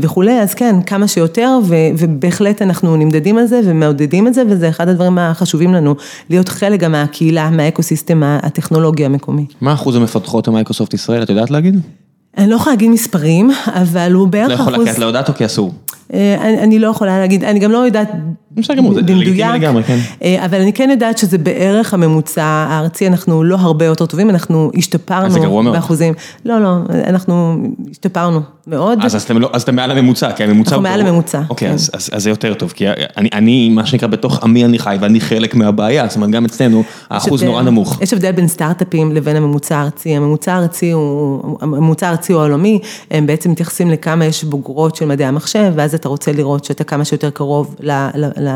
וכולי. 0.00 0.33
אז 0.42 0.54
כן, 0.54 0.76
כמה 0.86 1.08
שיותר, 1.08 1.58
ובהחלט 1.98 2.62
אנחנו 2.62 2.96
נמדדים 2.96 3.38
על 3.38 3.46
זה 3.46 3.60
ומעודדים 3.64 4.26
את 4.26 4.34
זה, 4.34 4.42
וזה 4.48 4.68
אחד 4.68 4.88
הדברים 4.88 5.18
החשובים 5.18 5.74
לנו, 5.74 5.94
להיות 6.30 6.48
חלק 6.48 6.80
גם 6.80 6.92
מהקהילה, 6.92 7.50
מה 7.50 7.63
ecosystem 7.63 8.22
הטכנולוגי 8.24 9.04
המקומי. 9.04 9.46
מה 9.60 9.72
אחוז 9.72 9.96
המפתחות 9.96 10.48
במייקרוסופט 10.48 10.94
ישראל, 10.94 11.22
את 11.22 11.30
יודעת 11.30 11.50
להגיד? 11.50 11.80
אני 12.38 12.50
לא 12.50 12.56
יכולה 12.56 12.74
להגיד 12.74 12.90
מספרים, 12.90 13.50
אבל 13.66 14.12
הוא 14.12 14.28
בערך 14.28 14.60
אחוז... 14.60 14.66
לא 14.66 14.72
יכולה, 14.72 14.84
כי 14.84 14.90
את 14.90 14.98
לא 14.98 15.06
יודעת 15.06 15.28
או 15.28 15.34
כי 15.34 15.46
אסור? 15.46 15.72
אני 16.62 16.78
לא 16.78 16.88
יכולה 16.88 17.18
להגיד, 17.18 17.44
אני 17.44 17.58
גם 17.58 17.70
לא 17.70 17.78
יודעת 17.78 18.08
במדויק, 18.56 19.62
אבל 20.44 20.60
אני 20.60 20.72
כן 20.72 20.88
יודעת 20.90 21.18
שזה 21.18 21.38
בערך 21.38 21.94
הממוצע 21.94 22.44
הארצי, 22.44 23.06
אנחנו 23.06 23.44
לא 23.44 23.56
הרבה 23.60 23.84
יותר 23.84 24.06
טובים, 24.06 24.30
אנחנו 24.30 24.70
השתפרנו 24.76 25.72
באחוזים. 25.72 26.14
לא, 26.44 26.60
לא, 26.60 26.76
אנחנו 27.06 27.56
השתפרנו 27.90 28.40
מאוד. 28.66 28.98
אז 29.52 29.62
אתם 29.62 29.76
מעל 29.76 29.90
הממוצע, 29.90 30.32
כי 30.32 30.44
הממוצע... 30.44 30.70
אנחנו 30.70 30.82
מעל 30.82 31.00
הממוצע. 31.00 31.40
אוקיי, 31.50 31.70
אז 31.72 32.00
זה 32.16 32.30
יותר 32.30 32.54
טוב, 32.54 32.72
כי 32.76 32.84
אני, 33.16 33.68
מה 33.68 33.86
שנקרא, 33.86 34.08
בתוך 34.08 34.42
עמי 34.42 34.64
אני 34.64 34.78
חי, 34.78 34.96
ואני 35.00 35.20
חלק 35.20 35.54
מהבעיה, 35.54 36.06
זאת 36.08 36.16
אומרת, 36.16 36.30
גם 36.30 36.44
אצלנו, 36.44 36.82
האחוז 37.10 37.42
נורא 37.42 37.62
נמוך. 37.62 38.02
יש 38.02 38.12
הבדל 38.12 38.32
בין 38.32 38.48
סטארט-אפים 38.48 39.12
לבין 39.12 39.36
הממוצע 39.36 39.76
הארצי, 39.76 40.16
הממוצע 40.16 40.54
הארצי 40.54 40.90
הוא, 40.90 41.58
הממוצע 41.60 42.08
הארצי 42.08 42.32
הוא 42.32 42.40
העולמי, 42.40 42.78
הם 43.10 43.26
בעצם 43.26 43.50
מתייחסים 43.50 43.90
לכמה 43.90 44.24
יש 44.24 44.44
בוגרות 44.44 44.96
של 44.96 45.06
מדעי 45.06 45.26
המחשב, 45.26 45.72
ואז 45.76 45.94
אתה 45.94 46.08
רוצה 46.08 46.32
לראות 46.32 46.64
שאתה 46.64 46.84
כמה 46.84 47.04
שיותר 47.04 47.30
קרוב 47.30 47.76
ל... 48.44 48.48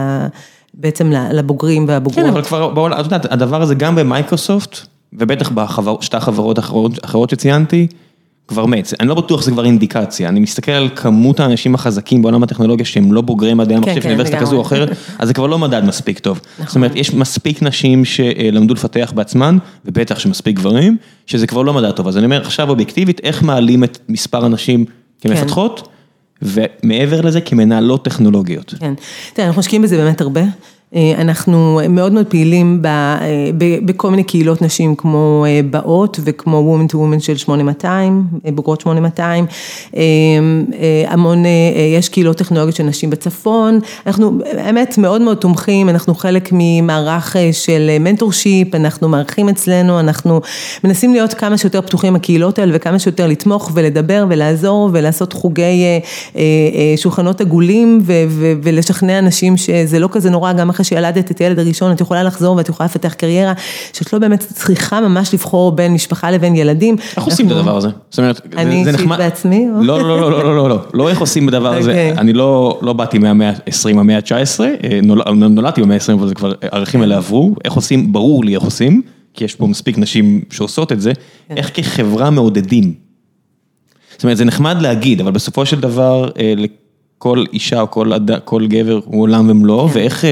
בעצם 0.75 1.13
לבוגרים 1.33 1.85
והבוגרות. 1.89 2.25
כן, 2.25 2.31
אבל 2.31 2.43
כבר, 2.43 3.01
את 3.01 3.05
יודעת, 3.05 3.33
הדבר 3.33 3.63
הזה 3.63 3.75
גם 3.75 3.97
במייקרוסופט, 3.97 4.79
ובטח 5.13 5.51
בשתי 5.55 6.17
החברות 6.17 6.59
האחרות 6.59 7.31
שציינתי, 7.31 7.87
כבר 8.49 8.67
מת, 8.67 8.95
אני 9.01 9.09
לא 9.09 9.15
בטוח 9.15 9.43
שזה 9.43 9.51
כבר 9.51 9.65
אינדיקציה, 9.65 10.29
אני 10.29 10.41
מסתכל 10.41 10.73
על 10.73 10.89
כמות 10.97 11.41
האנשים 11.41 11.75
החזקים 11.75 12.23
בעולם 12.23 12.43
הטכנולוגיה 12.43 12.87
שהם 12.87 13.13
לא 13.13 13.21
בוגרי 13.21 13.55
מדעי 13.55 13.77
המחשב 13.77 13.95
כן, 13.95 14.01
של 14.01 14.09
אוניברסיטה 14.09 14.41
כזו 14.41 14.57
או 14.57 14.63
אחרת, 14.63 14.89
אז 15.19 15.29
זה 15.29 15.35
כבר 15.35 15.47
לא 15.47 15.59
מדד 15.59 15.85
מספיק 15.85 16.19
טוב. 16.19 16.41
זאת 16.67 16.77
אומרת, 16.77 16.97
יש 16.97 17.15
מספיק 17.15 17.63
נשים 17.63 18.05
שלמדו 18.05 18.75
לפתח 18.75 19.13
בעצמן, 19.15 19.59
ובטח 19.85 20.19
שמספיק 20.19 20.57
גברים, 20.57 20.97
שזה 21.27 21.47
כבר 21.47 21.63
לא 21.63 21.75
מדד 21.75 21.91
טוב. 21.91 22.09
אז 22.09 22.17
אני 22.17 22.25
אומר, 22.25 22.41
עכשיו 22.41 22.71
אובייקטיבית, 22.71 23.21
איך 23.25 23.43
מעלים 23.43 23.85
את 23.85 23.99
מספר 24.09 24.45
הנשים 24.45 24.85
כמפתחות, 25.21 25.89
ומעבר 26.43 27.21
לזה 27.21 27.41
כמנהלות 27.41 28.05
טכנולוגיות. 28.05 28.75
כן, 28.81 28.95
תראה, 29.33 29.49
אנחנו 29.49 29.61
משקיעים 29.61 29.83
בזה 29.83 29.97
באמת 29.97 30.21
הרבה. 30.21 30.43
אנחנו 30.95 31.81
מאוד 31.89 32.13
מאוד 32.13 32.27
פעילים 32.27 32.83
בכל 33.85 34.11
מיני 34.11 34.25
קהילות 34.25 34.63
נשים 34.63 34.95
כמו 34.97 35.45
באות 35.71 36.21
וכמו 36.25 36.79
Women 36.79 36.93
to 36.93 36.95
Women 36.95 37.21
של 37.21 37.37
8200, 37.37 38.25
בוגרות 38.55 38.81
8200, 38.81 39.47
המון, 41.09 41.45
יש 41.97 42.09
קהילות 42.09 42.37
טכנולוגיות 42.37 42.77
של 42.77 42.85
נשים 42.85 43.11
בצפון, 43.11 43.81
אנחנו 44.07 44.39
באמת 44.39 44.99
מאוד 44.99 45.21
מאוד 45.21 45.37
תומכים, 45.37 45.89
אנחנו 45.89 46.15
חלק 46.15 46.49
ממערך 46.53 47.37
של 47.53 47.91
מנטורשיפ, 48.01 48.75
אנחנו 48.75 49.09
מארחים 49.09 49.49
אצלנו, 49.49 50.01
אנחנו 50.01 50.41
מנסים 50.85 51.13
להיות 51.13 51.35
כמה 51.35 51.59
שיותר 51.59 51.83
פתוחים 51.83 52.17
הקהילות 52.17 52.59
האלה 52.59 52.73
וכמה 52.77 52.99
שיותר 52.99 53.27
לתמוך 53.27 53.71
ולדבר 53.75 54.25
ולעזור 54.29 54.91
ולעשות 54.93 55.33
חוגי 55.33 56.01
שולחנות 56.97 57.41
עגולים 57.41 58.03
ולשכנע 58.63 59.19
אנשים 59.19 59.57
שזה 59.57 59.99
לא 59.99 60.09
כזה 60.13 60.31
נורא 60.31 60.53
גם 60.53 60.71
אחרי 60.79 60.85
שילדת 60.85 61.31
את 61.31 61.39
הילד 61.39 61.59
הראשון, 61.59 61.93
את 61.93 62.01
יכולה 62.01 62.23
לחזור 62.23 62.57
ואת 62.57 62.69
יכולה 62.69 62.85
לפתח 62.85 63.13
קריירה, 63.13 63.53
שאת 63.93 64.13
לא 64.13 64.19
באמת 64.19 64.41
צריכה 64.41 65.01
ממש 65.01 65.35
לבחור 65.35 65.73
בין 65.73 65.93
משפחה 65.95 66.31
לבין 66.31 66.57
ילדים. 66.57 66.97
איך 67.17 67.25
עושים 67.25 67.47
את 67.47 67.53
הדבר 67.53 67.77
הזה? 67.77 67.89
זאת 68.11 68.19
אומרת, 68.19 68.41
אני 68.57 68.89
אישית 68.89 69.09
בעצמי? 69.09 69.69
לא, 69.81 70.01
לא, 70.01 70.21
לא, 70.21 70.31
לא, 70.31 70.45
לא, 70.45 70.69
לא, 70.69 70.79
לא. 70.95 71.09
איך 71.09 71.21
עושים 71.21 71.49
את 71.49 71.55
הדבר 71.55 71.75
הזה, 71.75 72.13
אני 72.19 72.33
לא 72.33 72.95
באתי 72.97 73.19
מהמאה 73.19 73.49
ה-20, 73.49 73.99
המאה 73.99 74.17
ה-19, 74.17 74.61
נולדתי 75.03 75.83
במאה 75.83 75.97
ה-20, 75.97 76.13
אבל 76.13 76.29
זה 76.29 76.35
כבר, 76.35 76.53
הערכים 76.63 77.01
האלה 77.01 77.17
עברו, 77.17 77.55
איך 77.65 77.73
עושים, 77.73 78.13
ברור 78.13 78.45
לי 78.45 78.55
איך 78.55 78.63
עושים, 78.63 79.03
כי 79.35 79.45
יש 79.45 79.55
פה 79.55 79.67
מספיק 79.67 79.99
נשים 79.99 80.41
שעושות 80.51 80.93
את 80.93 81.01
זה, 81.01 81.13
איך 81.51 81.71
כחברה 81.75 82.31
מעודדים. 82.31 82.95
זאת 84.13 84.23
אומרת, 84.23 84.37
זה 84.37 84.45
נחמד 84.45 84.83
להגיד, 84.83 85.21
אבל 85.21 85.31
בסופו 85.31 85.67
של 85.67 85.81
דבר, 85.81 86.31
לכל 86.57 87.45
אישה 87.53 87.81
או 87.81 87.91
כל 88.45 88.67
גבר 88.67 89.01
הוא 89.05 89.23
עולם 89.23 89.51
ומלואו, 89.51 89.91
ואיך... 89.91 90.25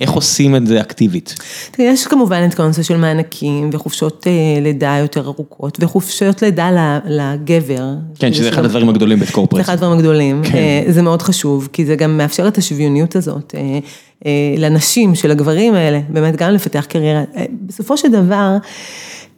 איך 0.00 0.10
עושים 0.10 0.56
את 0.56 0.66
זה 0.66 0.80
אקטיבית? 0.80 1.34
יש 1.78 2.06
כמובן 2.06 2.46
את 2.48 2.54
כל 2.54 2.62
הנושא 2.62 2.82
של 2.82 2.96
מענקים 2.96 3.70
וחופשות 3.72 4.26
לידה 4.60 4.96
יותר 5.00 5.26
ארוכות 5.26 5.78
וחופשות 5.80 6.42
לידה 6.42 6.98
לגבר. 7.06 7.94
כן, 8.18 8.32
שזה 8.32 8.48
אחד 8.48 8.64
הדברים 8.64 8.88
הגדולים 8.88 9.20
בקורפרט. 9.20 9.56
זה 9.56 9.62
אחד 9.62 9.72
הדברים 9.72 9.98
הגדולים, 9.98 10.42
זה 10.88 11.02
מאוד 11.02 11.22
חשוב, 11.22 11.68
כי 11.72 11.86
זה 11.86 11.96
גם 11.96 12.18
מאפשר 12.18 12.48
את 12.48 12.58
השוויוניות 12.58 13.16
הזאת 13.16 13.54
לנשים 14.56 15.14
של 15.14 15.30
הגברים 15.30 15.74
האלה, 15.74 16.00
באמת 16.08 16.36
גם 16.36 16.50
לפתח 16.50 16.86
קריירה. 16.88 17.22
בסופו 17.66 17.96
של 17.96 18.08
דבר, 18.12 18.56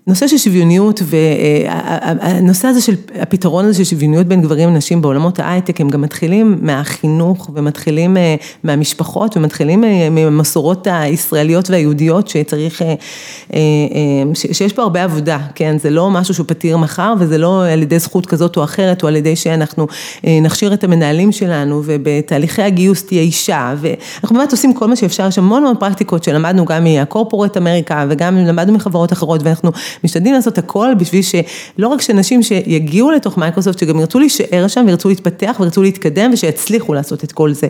נושא 0.06 0.26
של 0.26 0.38
שוויוניות 0.38 1.02
והנושא 1.04 2.68
הזה 2.68 2.80
של 2.80 2.94
הפתרון 3.20 3.64
הזה 3.64 3.74
של 3.74 3.84
שוויוניות 3.84 4.26
בין 4.26 4.42
גברים 4.42 4.68
ונשים 4.68 5.02
בעולמות 5.02 5.38
ההייטק, 5.38 5.80
הם 5.80 5.88
גם 5.88 6.00
מתחילים 6.00 6.58
מהחינוך 6.60 7.50
ומתחילים 7.54 8.16
מהמשפחות 8.64 9.36
ומתחילים 9.36 9.84
מהמסורות 10.10 10.86
הישראליות 10.90 11.70
והיהודיות 11.70 12.28
שצריך, 12.28 12.82
שיש 14.34 14.72
פה 14.72 14.82
הרבה 14.82 15.04
עבודה, 15.04 15.38
כן, 15.54 15.78
זה 15.78 15.90
לא 15.90 16.10
משהו 16.10 16.34
שהוא 16.34 16.46
פתיר 16.46 16.76
מחר 16.76 17.14
וזה 17.18 17.38
לא 17.38 17.66
על 17.66 17.82
ידי 17.82 17.98
זכות 17.98 18.26
כזאת 18.26 18.56
או 18.56 18.64
אחרת 18.64 19.02
או 19.02 19.08
על 19.08 19.16
ידי 19.16 19.36
שאנחנו 19.36 19.86
נכשיר 20.24 20.74
את 20.74 20.84
המנהלים 20.84 21.32
שלנו 21.32 21.82
ובתהליכי 21.84 22.62
הגיוס 22.62 23.02
תהיה 23.04 23.22
אישה 23.22 23.74
ואנחנו 23.80 24.36
באמת 24.36 24.52
עושים 24.52 24.74
כל 24.74 24.88
מה 24.88 24.96
שאפשר, 24.96 25.26
יש 25.26 25.38
המון 25.38 25.62
המון 25.62 25.76
פרקטיקות 25.80 26.24
שלמדנו 26.24 26.64
גם 26.64 26.84
מהקורפורט 26.84 27.56
אמריקה 27.56 28.06
וגם 28.08 28.36
למדנו 28.36 28.72
מחברות 28.72 29.12
אחרות 29.12 29.40
ואנחנו 29.42 29.70
משתדלים 30.04 30.34
לעשות 30.34 30.58
הכל 30.58 30.88
בשביל 30.98 31.22
שלא 31.22 31.88
רק 31.88 32.00
שאנשים 32.00 32.42
שיגיעו 32.42 33.10
לתוך 33.10 33.38
מייקרוסופט, 33.38 33.78
שגם 33.78 34.00
ירצו 34.00 34.18
להישאר 34.18 34.68
שם 34.68 34.84
וירצו 34.86 35.08
להתפתח 35.08 35.56
וירצו 35.60 35.82
להתקדם 35.82 36.30
ושיצליחו 36.32 36.94
לעשות 36.94 37.24
את 37.24 37.32
כל 37.32 37.52
זה. 37.52 37.66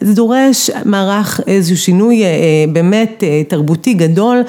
זה 0.00 0.14
דורש 0.14 0.70
מערך 0.84 1.40
איזשהו 1.46 1.76
שינוי 1.76 2.22
באמת 2.72 3.22
תרבותי 3.48 3.94
גדול, 3.94 4.42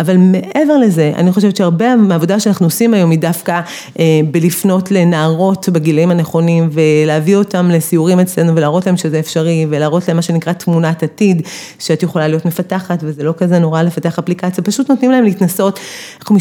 אבל 0.00 0.16
מעבר 0.16 0.76
לזה, 0.78 1.12
אני 1.16 1.32
חושבת 1.32 1.56
שהרבה 1.56 1.96
מהעבודה 1.96 2.40
שאנחנו 2.40 2.66
עושים 2.66 2.94
היום 2.94 3.10
היא 3.10 3.18
דווקא 3.18 3.60
בלפנות 4.30 4.90
לנערות 4.90 5.68
בגילאים 5.68 6.10
הנכונים 6.10 6.70
ולהביא 6.72 7.36
אותם 7.36 7.70
לסיורים 7.70 8.20
אצלנו 8.20 8.56
ולהראות 8.56 8.86
להם 8.86 8.96
שזה 8.96 9.18
אפשרי 9.18 9.66
ולהראות 9.70 10.08
להם 10.08 10.16
מה 10.16 10.22
שנקרא 10.22 10.52
תמונת 10.52 11.02
עתיד, 11.02 11.42
שאת 11.78 12.02
יכולה 12.02 12.28
להיות 12.28 12.46
מפתחת 12.46 12.98
וזה 13.02 13.22
לא 13.22 13.34
כזה 13.36 13.58
נורא 13.58 13.82
לפתח 13.82 14.18
אפליקציה, 14.18 14.64
פשוט 14.64 14.90
נותנים 14.90 15.10
להם 15.10 15.24
להתנסות, 15.24 15.80
אנחנו 16.18 16.34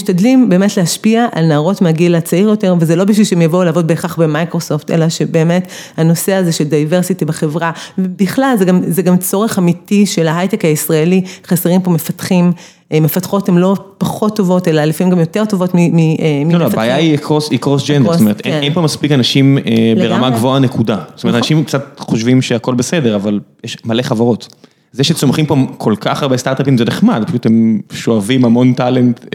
באמת 0.49 0.78
להשפיע 0.78 1.26
על 1.32 1.45
נערות 1.45 1.82
מהגיל 1.82 2.16
הצעיר 2.16 2.49
יותר, 2.49 2.76
וזה 2.80 2.95
לא 2.95 3.03
בשביל 3.03 3.26
שהם 3.26 3.41
יבואו 3.41 3.64
לעבוד 3.64 3.88
בהכרח 3.88 4.20
במייקרוסופט, 4.20 4.91
אלא 4.91 5.09
שבאמת 5.09 5.68
הנושא 5.97 6.34
הזה 6.34 6.51
של 6.51 6.64
diversity 6.63 7.26
בחברה, 7.26 7.72
ובכלל 7.97 8.55
זה 8.57 8.66
גם, 8.66 8.82
זה 8.88 9.01
גם 9.01 9.18
צורך 9.18 9.59
אמיתי 9.59 10.05
של 10.05 10.28
ההייטק 10.28 10.66
הישראלי, 10.66 11.22
חסרים 11.47 11.82
פה 11.82 11.91
מפתחים. 11.91 12.51
מפתחות 12.93 13.49
הן 13.49 13.57
לא 13.57 13.76
פחות 13.97 14.36
טובות, 14.36 14.68
אלא 14.68 14.84
לפעמים 14.84 15.14
גם 15.14 15.20
יותר 15.20 15.45
טובות 15.45 15.70
ממפתחים. 15.74 16.51
לא, 16.51 16.59
לא, 16.59 16.66
הבעיה 16.66 16.95
היא 16.95 17.18
cross 17.17 17.49
gender, 17.88 18.11
זאת 18.12 18.22
אומרת, 18.22 18.41
אין 18.45 18.74
פה 18.74 18.82
מספיק 18.82 19.12
אנשים 19.12 19.57
ברמה 19.97 20.30
גבוהה 20.30 20.59
נקודה. 20.59 20.97
זאת 21.16 21.24
אומרת, 21.24 21.36
אנשים 21.36 21.64
קצת 21.64 21.99
חושבים 21.99 22.41
שהכל 22.41 22.76
בסדר, 22.76 23.16
אבל 23.16 23.39
יש 23.64 23.78
מלא 23.86 24.01
חברות. 24.01 24.47
זה 24.91 25.03
שצומחים 25.03 25.45
פה 25.45 25.55
כל 25.77 25.95
כך 25.99 26.23
הרבה 26.23 26.37
סטארט-אפים 26.37 26.77
זה 26.77 26.85
נחמד, 26.85 27.23
פשוט 27.27 27.45
הם 27.45 27.81
שואבים 27.91 28.45
המון 28.45 28.73
talent 28.74 29.26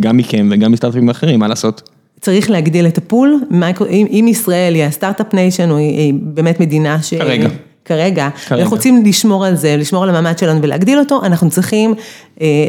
גם 0.00 0.16
מכם 0.16 0.48
וגם 0.52 0.72
מסטארט-אפים 0.72 1.10
אחרים, 1.10 1.40
מה 1.40 1.48
לעשות? 1.48 1.90
צריך 2.20 2.50
להגדיל 2.50 2.86
את 2.86 2.98
ה 2.98 3.05
pool, 3.05 3.40
אם 3.90 4.26
ישראל 4.28 4.74
היא 4.74 4.84
ה 4.84 4.90
start-up 4.90 5.34
nation, 5.34 5.70
או 5.70 5.76
היא 5.76 6.14
באמת 6.22 6.60
מדינה 6.60 7.02
ש... 7.02 7.14
כרגע. 7.14 7.48
כרגע, 7.90 8.28
אנחנו 8.50 8.76
רוצים 8.76 9.04
לשמור 9.06 9.44
על 9.46 9.56
זה, 9.56 9.76
לשמור 9.76 10.02
על 10.02 10.08
המעמד 10.08 10.38
שלנו 10.38 10.62
ולהגדיל 10.62 10.98
אותו, 10.98 11.20
אנחנו 11.24 11.50
צריכים 11.50 11.94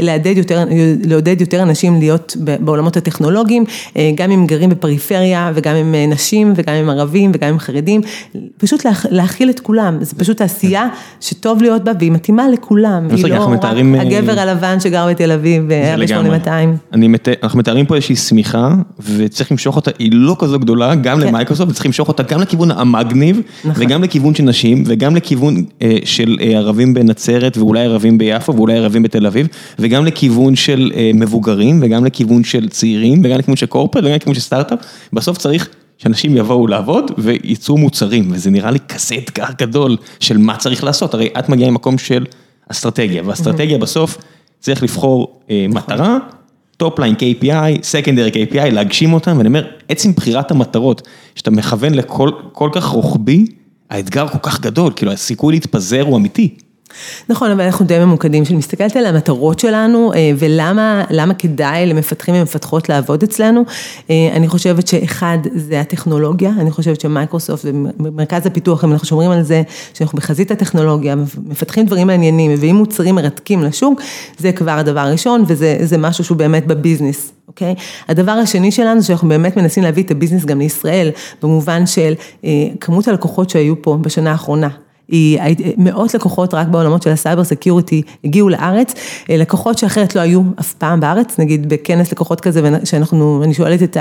לעודד 0.02 0.38
יותר, 0.38 0.64
לעודד 1.06 1.42
יותר 1.42 1.64
אנשים 1.64 2.00
להיות 2.00 2.38
בעולמות 2.60 2.98
הטכנולוגיים, 2.98 3.66
גם 4.16 4.32
אם 4.32 4.48
גרים 4.48 4.70
בפריפריה 4.70 5.52
וגם 5.56 5.76
עם 5.76 5.96
נשים 6.08 6.54
וגם 6.56 6.76
עם 6.76 6.90
ערבים 6.90 7.32
וגם 7.34 7.50
עם 7.50 7.60
חרדים, 7.60 8.02
פשוט 8.58 8.86
להכיל 9.10 9.50
את 9.50 9.60
כולם, 9.60 9.98
זה 10.02 10.16
פשוט 10.16 10.38
תעשייה 10.38 10.88
שטוב 11.22 11.62
להיות 11.62 11.84
בה 11.84 11.92
והיא 12.00 12.12
מתאימה 12.12 12.50
לכולם, 12.50 13.08
היא 13.16 13.26
לא 13.28 13.46
רק 13.46 13.66
הגבר 14.00 14.40
הלבן 14.40 14.80
שגר 14.80 15.08
בתל 15.10 15.32
אביב 15.32 15.64
ב-8200. 15.68 16.96
אנחנו 17.44 17.60
מתארים 17.60 17.86
פה 17.86 17.96
איזושהי 17.96 18.16
שמיכה 18.16 18.76
וצריך 19.18 19.52
למשוך 19.52 19.76
אותה, 19.76 19.92
היא 20.00 20.10
לא 20.14 20.36
כזו 20.40 20.60
גדולה, 20.60 20.96
גם 20.96 21.20
למייקרוסופט, 21.20 21.72
וצריך 21.72 21.86
למשוך 21.86 22.08
אותה 22.08 22.24
גם 22.24 22.42
לכיוון 22.42 22.72
המגניב 22.72 23.42
וגם 23.66 24.04
לכיוון 24.04 24.36
של 24.36 24.44
נשים 24.44 24.84
וגם 24.88 25.11
לכיוון 25.16 25.66
של 26.04 26.38
ערבים 26.42 26.94
בנצרת 26.94 27.58
ואולי 27.58 27.80
ערבים 27.80 28.18
ביפו 28.18 28.56
ואולי 28.56 28.78
ערבים 28.78 29.04
בתל 29.04 29.26
אביב. 29.26 29.48
וגם 29.80 30.06
לכיוון 30.06 30.56
של 30.56 30.92
מבוגרים, 31.14 31.80
וגם 31.84 32.06
לכיוון 32.06 32.44
של 32.44 32.70
צעירים, 32.70 33.22
וגם 33.24 33.38
לכיוון 33.40 33.56
של 33.56 33.66
corporate, 33.66 34.04
וגם 34.04 34.16
לכיוון 34.16 34.36
של 34.36 34.42
סטארט-אפ, 34.42 34.80
בסוף 35.14 35.38
צריך 35.38 35.70
שאנשים 35.98 36.38
יבואו 36.38 36.68
לעבוד 36.68 37.12
וייצרו 37.18 37.78
מוצרים, 37.78 38.28
וזה 38.32 38.52
נראה 38.52 38.72
לי 38.72 38.80
כזה 38.88 39.16
אתגר 39.16 39.46
גדול 39.58 39.98
של 40.20 40.38
מה 40.38 40.58
צריך 40.58 40.84
לעשות, 40.84 41.14
הרי 41.14 41.30
את 41.40 41.50
מגיעה 41.50 41.72
ממקום 41.72 41.98
של 41.98 42.26
אסטרטגיה, 42.72 43.24
ואסטרטגיה 43.26 43.78
בסוף 43.78 44.18
צריך 44.60 44.84
לבחור 44.84 45.40
מטרה, 45.70 46.18
topline 46.78 47.16
KPI, 47.16 47.84
secondary 47.84 48.30
KPI, 48.30 48.70
להגשים 48.72 49.14
אותם, 49.14 49.38
ואני 49.38 49.48
אומר, 49.48 49.66
עצם 49.90 50.12
בחירת 50.12 50.52
המטרות, 50.52 51.08
שאתה 51.36 51.52
מכוון 51.52 51.94
לכל 51.94 52.70
כך 52.72 52.86
רוחבי, 52.86 53.46
האתגר 53.92 54.28
כל 54.28 54.38
כך 54.42 54.62
גדול, 54.62 54.94
כאילו 54.96 55.12
הסיכוי 55.12 55.54
להתפזר 55.54 56.02
הוא 56.02 56.18
אמיתי. 56.18 56.56
נכון, 57.30 57.52
אבל 57.52 57.62
אנחנו 57.62 57.86
די 57.86 58.00
ממוקדים, 58.00 58.46
שאני 58.46 58.58
מסתכלת 58.58 58.96
על 58.96 59.06
המטרות 59.06 59.60
שלנו 59.60 60.12
ולמה 60.38 61.34
כדאי 61.38 61.86
למפתחים 61.86 62.36
ומפתחות 62.36 62.90
לעבוד 62.90 63.24
אצלנו, 63.24 63.64
אני 64.10 64.48
חושבת 64.48 64.88
שאחד 64.88 65.38
זה 65.56 65.80
הטכנולוגיה, 65.82 66.52
אני 66.60 66.72
חושבת 66.72 67.02
שמייקרוסופט 67.02 67.66
ומרכז 68.00 68.46
הפיתוח, 68.46 68.84
אם 68.84 68.92
אנחנו 68.92 69.08
שומרים 69.08 69.32
על 69.32 69.44
זה, 69.44 69.62
שאנחנו 69.94 70.18
בחזית 70.18 70.52
הטכנולוגיה, 70.52 71.16
מפתחים 71.46 71.86
דברים 71.86 72.08
מעניינים, 72.08 72.52
מביאים 72.52 72.76
מוצרים 72.76 73.16
מרתקים 73.16 73.64
לשוק, 73.64 74.02
זה 74.38 74.52
כבר 74.52 74.72
הדבר 74.72 75.00
הראשון 75.00 75.44
וזה 75.48 75.98
משהו 75.98 76.24
שהוא 76.24 76.38
באמת 76.38 76.68
בביזנס. 76.68 77.32
אוקיי? 77.52 77.76
הדבר 78.08 78.32
השני 78.32 78.72
שלנו, 78.72 79.04
שאנחנו 79.04 79.30
באמת 79.30 79.58
מנסים 79.58 79.84
להביא 79.84 80.04
את 80.04 80.12
ה 80.12 80.16
business 80.16 80.46
גם 80.46 80.60
לישראל, 80.60 81.10
במובן 81.42 81.86
של 81.86 82.14
כמות 82.80 83.08
הלקוחות 83.08 83.50
שהיו 83.50 83.82
פה 83.82 83.98
בשנה 84.02 84.32
האחרונה. 84.32 84.70
היא, 85.12 85.40
מאות 85.78 86.14
לקוחות 86.14 86.54
רק 86.54 86.68
בעולמות 86.68 87.02
של 87.02 87.10
ה 87.10 87.16
cyber 87.16 87.44
security 87.44 88.02
הגיעו 88.26 88.50
לארץ, 88.50 88.94
לקוחות 89.30 89.78
שאחרת 89.78 90.16
לא 90.16 90.22
היו 90.22 90.42
אף 90.60 90.74
פעם 90.74 91.00
בארץ, 91.00 91.40
נגיד 91.40 91.70
בכנס 91.70 92.12
לקוחות 92.12 92.42
כזה, 92.42 92.70
שאנחנו, 92.84 93.42
אני 93.44 93.54
שואלת 93.54 93.84
את 93.84 93.98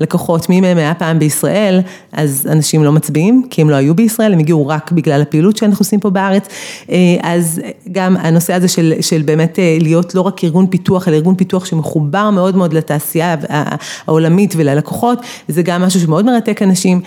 הלקוחות 0.00 0.48
מי 0.48 0.60
מהם 0.60 0.78
היה 0.78 0.94
פעם 0.94 1.18
בישראל, 1.18 1.80
אז 2.12 2.48
אנשים 2.50 2.84
לא 2.84 2.92
מצביעים, 2.92 3.46
כי 3.50 3.62
הם 3.62 3.70
לא 3.70 3.76
היו 3.76 3.94
בישראל, 3.94 4.32
הם 4.32 4.38
הגיעו 4.38 4.66
רק 4.66 4.92
בגלל 4.92 5.22
הפעילות 5.22 5.56
שאנחנו 5.56 5.82
עושים 5.82 6.00
פה 6.00 6.10
בארץ, 6.10 6.48
אז 7.22 7.60
גם 7.92 8.16
הנושא 8.16 8.52
הזה 8.52 8.68
של, 8.68 8.92
של 9.00 9.22
באמת 9.22 9.58
להיות 9.80 10.14
לא 10.14 10.20
רק 10.20 10.44
ארגון 10.44 10.66
פיתוח, 10.66 11.08
אלא 11.08 11.16
ארגון 11.16 11.34
פיתוח 11.34 11.64
שמחובר 11.64 12.30
מאוד 12.30 12.56
מאוד 12.56 12.72
לתעשייה 12.72 13.36
העולמית 14.06 14.54
וללקוחות, 14.56 15.18
זה 15.48 15.62
גם 15.62 15.82
משהו 15.82 16.00
שמאוד 16.00 16.24
מרתק 16.24 16.62
אנשים, 16.62 17.00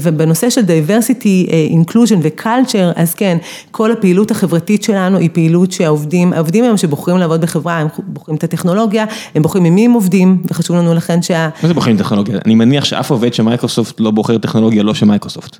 ובנושא 0.00 0.50
של 0.50 0.60
diversity, 0.60 1.50
inclusion 1.72 2.18
ו-culture, 2.22 2.95
אז 2.96 3.14
כן, 3.14 3.38
כל 3.70 3.92
הפעילות 3.92 4.30
החברתית 4.30 4.82
שלנו 4.82 5.18
היא 5.18 5.30
פעילות 5.32 5.72
שהעובדים, 5.72 6.32
העובדים 6.32 6.64
היום 6.64 6.76
שבוחרים 6.76 7.18
לעבוד 7.18 7.40
בחברה, 7.40 7.78
הם 7.78 7.88
בוחרים 7.98 8.36
את 8.36 8.44
הטכנולוגיה, 8.44 9.04
הם 9.34 9.42
בוחרים 9.42 9.64
עם 9.64 9.74
מי 9.74 9.84
הם 9.84 9.92
עובדים, 9.92 10.42
וחשוב 10.50 10.76
לנו 10.76 10.94
לכן 10.94 11.22
שה... 11.22 11.48
מה 11.62 11.68
זה 11.68 11.74
בוחרים 11.74 11.96
טכנולוגיה? 11.96 12.38
אני 12.44 12.54
מניח 12.54 12.84
שאף 12.84 13.10
עובד 13.10 13.34
של 13.34 13.42
מייקרוסופט 13.42 14.00
לא 14.00 14.10
בוחר 14.10 14.38
טכנולוגיה, 14.38 14.82
לא 14.82 14.94
של 14.94 15.06
מייקרוסופט. 15.06 15.56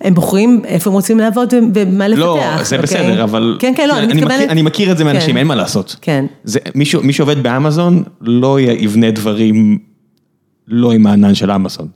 הם 0.00 0.14
בוחרים 0.14 0.62
איפה 0.64 0.90
הם 0.90 0.94
רוצים 0.94 1.18
לעבוד 1.18 1.54
ומה 1.74 2.08
לפתח. 2.08 2.20
לא, 2.20 2.40
זה 2.62 2.76
אוקיי? 2.76 2.78
בסדר, 2.78 3.24
אבל... 3.24 3.56
כן, 3.60 3.72
כן, 3.76 3.88
לא, 3.88 3.98
אני 3.98 4.14
מתכוונת... 4.14 4.50
אני 4.50 4.62
מכיר 4.62 4.92
את 4.92 4.98
זה 4.98 5.04
מאנשים, 5.04 5.30
כן. 5.30 5.36
אין 5.36 5.46
מה 5.46 5.54
לעשות. 5.54 5.96
כן. 6.00 6.24
זה, 6.44 6.58
מי 7.02 7.12
שעובד 7.12 7.42
באמזון 7.42 8.02
לא 8.20 8.60
יבנה 8.60 9.10
דברים 9.10 9.78
לא 10.68 10.92
עם 10.92 11.06
הענן 11.06 11.34
של 11.34 11.50
אמזון. 11.50 11.88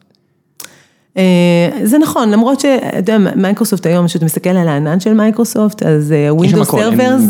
זה 1.85 1.99
נכון, 1.99 2.31
למרות 2.31 2.61
שאתה 2.61 2.97
יודע, 2.97 3.19
מייקרוסופט 3.37 3.87
היום, 3.87 4.07
כשאתה 4.07 4.25
מסתכל 4.25 4.51
על 4.51 4.69
הענן 4.69 5.01
של 5.01 5.15
מייקרוסופט, 5.15 5.83
אז 5.83 6.15
Windows 6.31 6.69
servers 6.69 7.23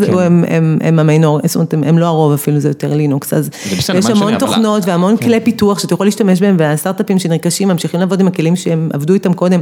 הם 0.80 0.98
ה 0.98 1.04
minor, 1.04 1.40
זאת 1.44 1.56
אומרת, 1.56 1.74
הם 1.74 1.98
לא 1.98 2.06
הרוב 2.06 2.32
אפילו, 2.32 2.60
זה 2.60 2.68
יותר 2.68 2.94
לינוקס, 2.94 3.32
אז 3.32 3.50
יש 3.70 3.90
המון 4.10 4.38
תוכנות 4.38 4.82
והמון 4.86 5.16
כלי 5.16 5.40
פיתוח 5.40 5.78
שאתה 5.78 5.94
יכול 5.94 6.06
להשתמש 6.06 6.40
בהם, 6.40 6.56
והסטארט-אפים 6.58 7.18
שנרכשים 7.18 7.68
ממשיכים 7.68 8.00
לעבוד 8.00 8.20
עם 8.20 8.26
הכלים 8.26 8.56
שהם 8.56 8.90
עבדו 8.92 9.14
איתם 9.14 9.32
קודם, 9.32 9.60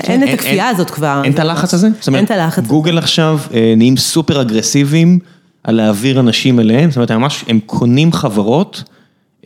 אין 0.00 0.22
את 0.22 0.28
הכפייה 0.34 0.68
הזאת 0.68 0.90
כבר. 0.90 1.20
אין 1.24 1.32
את 1.32 1.38
הלחץ 1.38 1.74
הזה? 1.74 1.88
אין 2.14 2.24
את 2.24 2.30
הלחץ. 2.30 2.66
גוגל 2.66 2.98
עכשיו 2.98 3.38
נהיים 3.76 3.96
סופר 3.96 4.40
אגרסיביים 4.40 5.18
על 5.64 5.74
להעביר 5.74 6.20
אנשים 6.20 6.60
אליהם, 6.60 6.90
זאת 6.90 6.96
אומרת, 6.96 7.32
הם 7.48 7.60
קונים 7.66 8.12
חברות, 8.12 8.82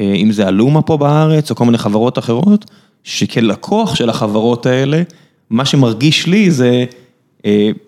אם 0.00 0.32
זה 0.32 0.48
אלומה 0.48 0.82
פה 0.82 0.96
בארץ, 0.96 1.50
או 1.50 1.56
כל 1.56 1.64
מיני 1.64 1.78
חברות 1.78 2.18
אחרות, 2.18 2.70
שכלקוח 3.06 3.94
של 3.94 4.10
החברות 4.10 4.66
האלה, 4.66 5.02
מה 5.50 5.64
שמרגיש 5.64 6.26
לי 6.26 6.50
זה, 6.50 6.84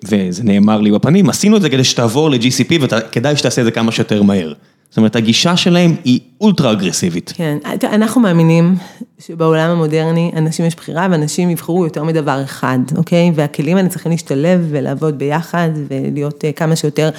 וזה 0.05 0.45
נאמר 0.45 0.81
לי 0.81 0.91
בפנים, 0.91 1.29
עשינו 1.29 1.57
את 1.57 1.63
זה 1.63 1.71
כדי 1.71 1.85
שתעבור 1.85 2.31
ל-GCP 2.31 2.75
וכדאי 2.81 3.37
שתעשה 3.37 3.61
את 3.61 3.65
זה 3.67 3.71
כמה 3.71 3.93
שיותר 3.93 4.23
מהר. 4.23 4.53
זאת 4.91 4.97
אומרת, 4.97 5.17
הגישה 5.17 5.57
שלהם 5.57 5.95
היא 6.05 6.21
אולטרה 6.41 6.73
אגרסיבית. 6.73 7.33
כן, 7.37 7.59
אנחנו 7.83 8.21
מאמינים 8.21 8.75
שבעולם 9.19 9.71
המודרני, 9.71 10.31
אנשים 10.37 10.67
יש 10.67 10.75
בחירה 10.75 11.09
ואנשים 11.11 11.51
יבחרו 11.51 11.85
יותר 11.85 12.05
מדבר 12.05 12.45
אחד, 12.45 12.79
אוקיי? 12.97 13.33
והכלים 13.35 13.77
האלה 13.77 13.89
צריכים 13.89 14.13
להשתלב 14.13 14.67
ולעבוד 14.71 15.19
ביחד 15.19 15.69
ולהיות 15.89 16.45
כמה 16.57 16.77
שיותר, 16.77 17.11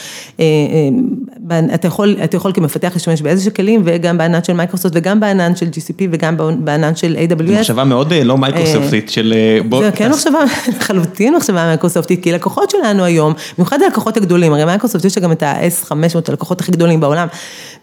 אתה 1.73 1.87
יכול, 1.87 2.15
אתה 2.23 2.37
יכול 2.37 2.51
כמפתח 2.53 2.91
להשתמש 2.93 3.21
באיזה 3.21 3.51
כלים 3.51 3.81
וגם 3.85 4.17
בענן 4.17 4.43
של 4.43 4.53
מייקרוסופט 4.53 4.91
וגם 4.95 5.19
בענן 5.19 5.55
של 5.55 5.65
GCP 5.65 6.03
וגם 6.11 6.35
בענן 6.59 6.95
של 6.95 7.17
AWS. 7.17 7.47
זו 7.47 7.53
מחשבה 7.53 7.83
מאוד 7.83 8.13
לא 8.13 8.37
מייקרוסופטית 8.37 9.09
של 9.09 9.33
בוא... 9.69 9.83
זה 9.83 9.91
כן 9.91 10.11
מחשבה, 10.11 10.39
לחלוטין 10.77 11.35
מחשבה 11.35 11.65
מייקרוסופטית, 11.65 12.23
כי 12.23 12.31
לקוחות 12.31 12.69
שלנו 12.69 13.03
היום, 13.03 13.33
במיוחד 13.57 13.81
הלקוחות 13.81 14.17
הגדולים, 14.17 14.53
הרי 14.53 14.65
מייקרוסופט 14.65 15.05
יש 15.05 15.17
גם 15.17 15.31
את 15.31 15.43
ה-S500, 15.43 15.93
הלקוחות 16.27 16.61
הכי 16.61 16.71
גדולים 16.71 16.99
בעולם. 16.99 17.27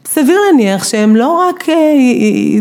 סביר 0.08 0.38
להניח 0.46 0.84
שהם 0.84 1.16
לא 1.16 1.48
רק, 1.48 1.64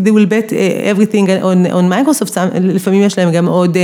they 0.06 0.10
will 0.10 0.30
bet 0.30 0.52
everything 0.94 1.28
on, 1.44 1.72
on 1.72 1.92
Microsoft, 1.92 2.40
לפעמים 2.62 3.02
יש 3.02 3.20
להם 3.20 3.32
גם 3.32 3.48
עוד 3.48 3.78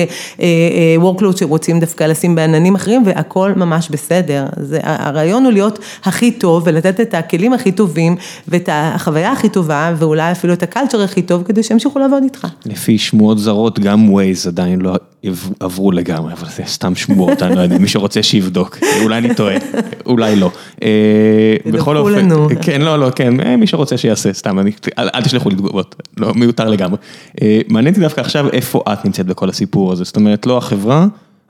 workload 1.02 1.38
שרוצים 1.40 1.80
דווקא 1.80 2.04
לשים 2.04 2.36
בעננים 2.36 2.76
אחרים 2.76 3.04
והכל 3.06 3.54
ממש 3.56 3.90
בסדר. 3.90 4.46
זה, 4.58 4.80
הרעיון 4.84 5.44
הוא 5.44 5.52
להיות 5.52 5.80
הכי 6.04 6.32
טוב 6.32 6.64
ולתת 6.66 7.00
את 7.00 7.11
הכלים 7.14 7.54
הכי 7.54 7.72
טובים 7.72 8.16
ואת 8.48 8.70
החוויה 8.72 9.32
הכי 9.32 9.50
טובה 9.50 9.94
ואולי 9.98 10.32
אפילו 10.32 10.54
את 10.54 10.64
הקלצ'ר 10.64 11.02
הכי 11.02 11.22
טוב 11.22 11.44
כדי 11.44 11.64
שימשיכו 11.64 12.00
לעבוד 12.00 12.24
איתך. 12.24 12.48
לפי 12.66 12.98
שמועות 12.98 13.40
זרות 13.40 13.80
גם 13.80 14.10
ווייז 14.10 14.48
עדיין 14.48 14.82
לא 14.82 14.96
עברו 15.60 15.92
לגמרי, 15.92 16.34
אבל 16.34 16.48
זה 16.50 16.64
סתם 16.66 16.96
שמועות, 16.96 17.44
אני 17.44 17.56
לא 17.56 17.62
יודע, 17.62 17.78
מי 17.78 17.88
שרוצה 17.88 18.24
שיבדוק, 18.24 18.78
אולי 19.04 19.18
אני 19.18 19.36
טועה, 19.36 19.56
אולי 20.06 20.36
לא. 20.36 20.52
תדווחו 21.64 21.94
לנו. 21.94 22.48
כן, 22.62 22.82
לא, 22.82 23.00
לא, 23.00 23.10
כן, 23.16 23.60
מי 23.60 23.68
שרוצה 23.68 23.98
שיעשה, 23.98 24.34
סתם, 24.34 24.60
אל 24.98 25.22
תשלחו 25.22 25.50
לי 25.50 25.56
תגובות, 25.56 25.96
לא, 26.18 26.34
מיותר 26.34 26.70
לגמרי. 26.70 26.98
מעניין 27.68 27.94
אותי 27.94 28.02
דווקא 28.02 28.22
עכשיו 28.22 28.50
איפה 28.50 28.84
את 28.94 29.06
נמצאת 29.06 29.26
בכל 29.26 29.50
הסיפור 29.50 29.92
הזה, 29.92 30.04
זאת 30.04 30.16
אומרת, 30.16 30.46
לא 30.46 30.58
החברה, 30.58 31.08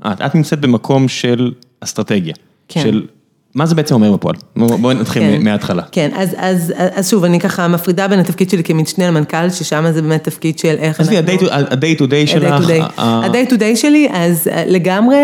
את, 0.08 0.22
את 0.22 0.36
נמצאת 0.36 0.60
במקום 0.60 1.08
של 1.08 1.52
אסטרטגיה. 1.82 2.34
כן. 2.68 2.82
של 2.82 3.06
מה 3.56 3.66
זה 3.66 3.76
בעצם 3.76 3.96
אומר 3.96 4.12
בפועל? 4.12 4.36
בואי 4.56 4.96
נתחיל 4.96 5.24
כן. 5.24 5.44
מההתחלה. 5.44 5.84
כן, 5.92 6.10
אז, 6.16 6.36
אז, 6.38 6.74
אז 6.78 7.10
שוב, 7.10 7.24
אני 7.24 7.40
ככה 7.40 7.68
מפרידה 7.68 8.08
בין 8.08 8.20
התפקיד 8.20 8.50
שלי 8.50 8.64
כמשנה 8.64 9.08
למנכ"ל, 9.08 9.50
ששם 9.50 9.86
זה 9.92 10.02
באמת 10.02 10.24
תפקיד 10.24 10.60
של 10.60 10.76
איך 10.80 11.00
עזבי, 11.00 11.18
ה-day 11.18 11.98
to 11.98 12.02
day 12.02 12.28
שלך. 12.28 12.70
ה-day 12.98 13.52
to 13.52 13.54
day 13.54 13.76
שלי, 13.76 14.08
אז 14.12 14.50
לגמרי, 14.68 15.18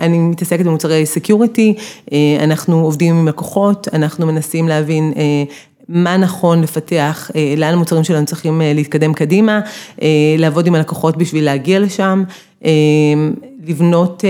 אני 0.00 0.18
מתעסקת 0.18 0.64
במוצרי 0.64 1.06
security, 1.06 1.74
אנחנו 2.40 2.80
עובדים 2.80 3.16
עם 3.16 3.28
לקוחות, 3.28 3.88
אנחנו 3.92 4.26
מנסים 4.26 4.68
להבין 4.68 5.12
מה 5.88 6.16
נכון 6.16 6.60
לפתח, 6.62 7.30
לאן 7.56 7.74
המוצרים 7.74 8.04
שלנו 8.04 8.26
צריכים 8.26 8.62
להתקדם 8.64 9.12
קדימה, 9.12 9.60
לעבוד 10.38 10.66
עם 10.66 10.74
הלקוחות 10.74 11.16
בשביל 11.16 11.44
להגיע 11.44 11.78
לשם, 11.78 12.24
לבנות, 13.66 14.24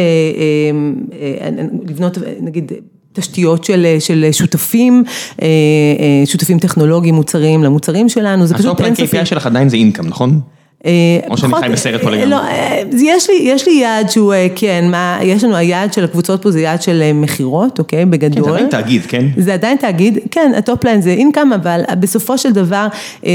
לבנות 1.88 2.18
נגיד, 2.40 2.72
תשתיות 3.16 3.64
של, 3.64 3.86
של 3.98 4.28
שותפים, 4.32 5.04
שותפים 6.24 6.58
טכנולוגיים 6.58 7.14
מוצרים 7.14 7.64
למוצרים 7.64 8.08
שלנו, 8.08 8.46
זה 8.46 8.54
פשוט 8.54 8.80
אין 8.80 8.94
ספק. 8.94 9.14
ה-KPI 9.14 9.24
שלך 9.24 9.46
עדיין 9.46 9.68
זה 9.68 9.76
income, 9.76 10.06
נכון? 10.06 10.40
או 11.30 11.36
שאני 11.36 11.54
חי 11.60 11.68
בסרט 11.72 12.02
פה 12.02 12.10
לגמרי. 12.10 12.26
לא, 12.26 12.40
יש 12.92 13.30
לי, 13.30 13.36
יש 13.42 13.68
לי 13.68 13.74
יעד 13.74 14.10
שהוא, 14.10 14.34
כן, 14.54 14.88
מה, 14.90 15.18
יש 15.22 15.44
לנו 15.44 15.56
היעד 15.56 15.92
של 15.92 16.04
הקבוצות 16.04 16.42
פה 16.42 16.50
זה 16.50 16.60
יעד 16.60 16.82
של 16.82 17.10
מכירות, 17.14 17.78
אוקיי, 17.78 18.04
בגדול. 18.04 18.44
כן, 18.44 18.46
זה 18.46 18.54
עדיין 18.54 18.68
תאגיד, 18.68 19.02
כן? 19.06 19.26
זה 19.36 19.54
עדיין 19.54 19.76
תאגיד, 19.76 20.18
כן, 20.30 20.52
ה 20.56 20.62
topline 20.62 21.00
זה 21.02 21.10
income, 21.10 21.52
אבל 21.52 21.80
בסופו 22.00 22.38
של 22.38 22.52
דבר 22.52 22.86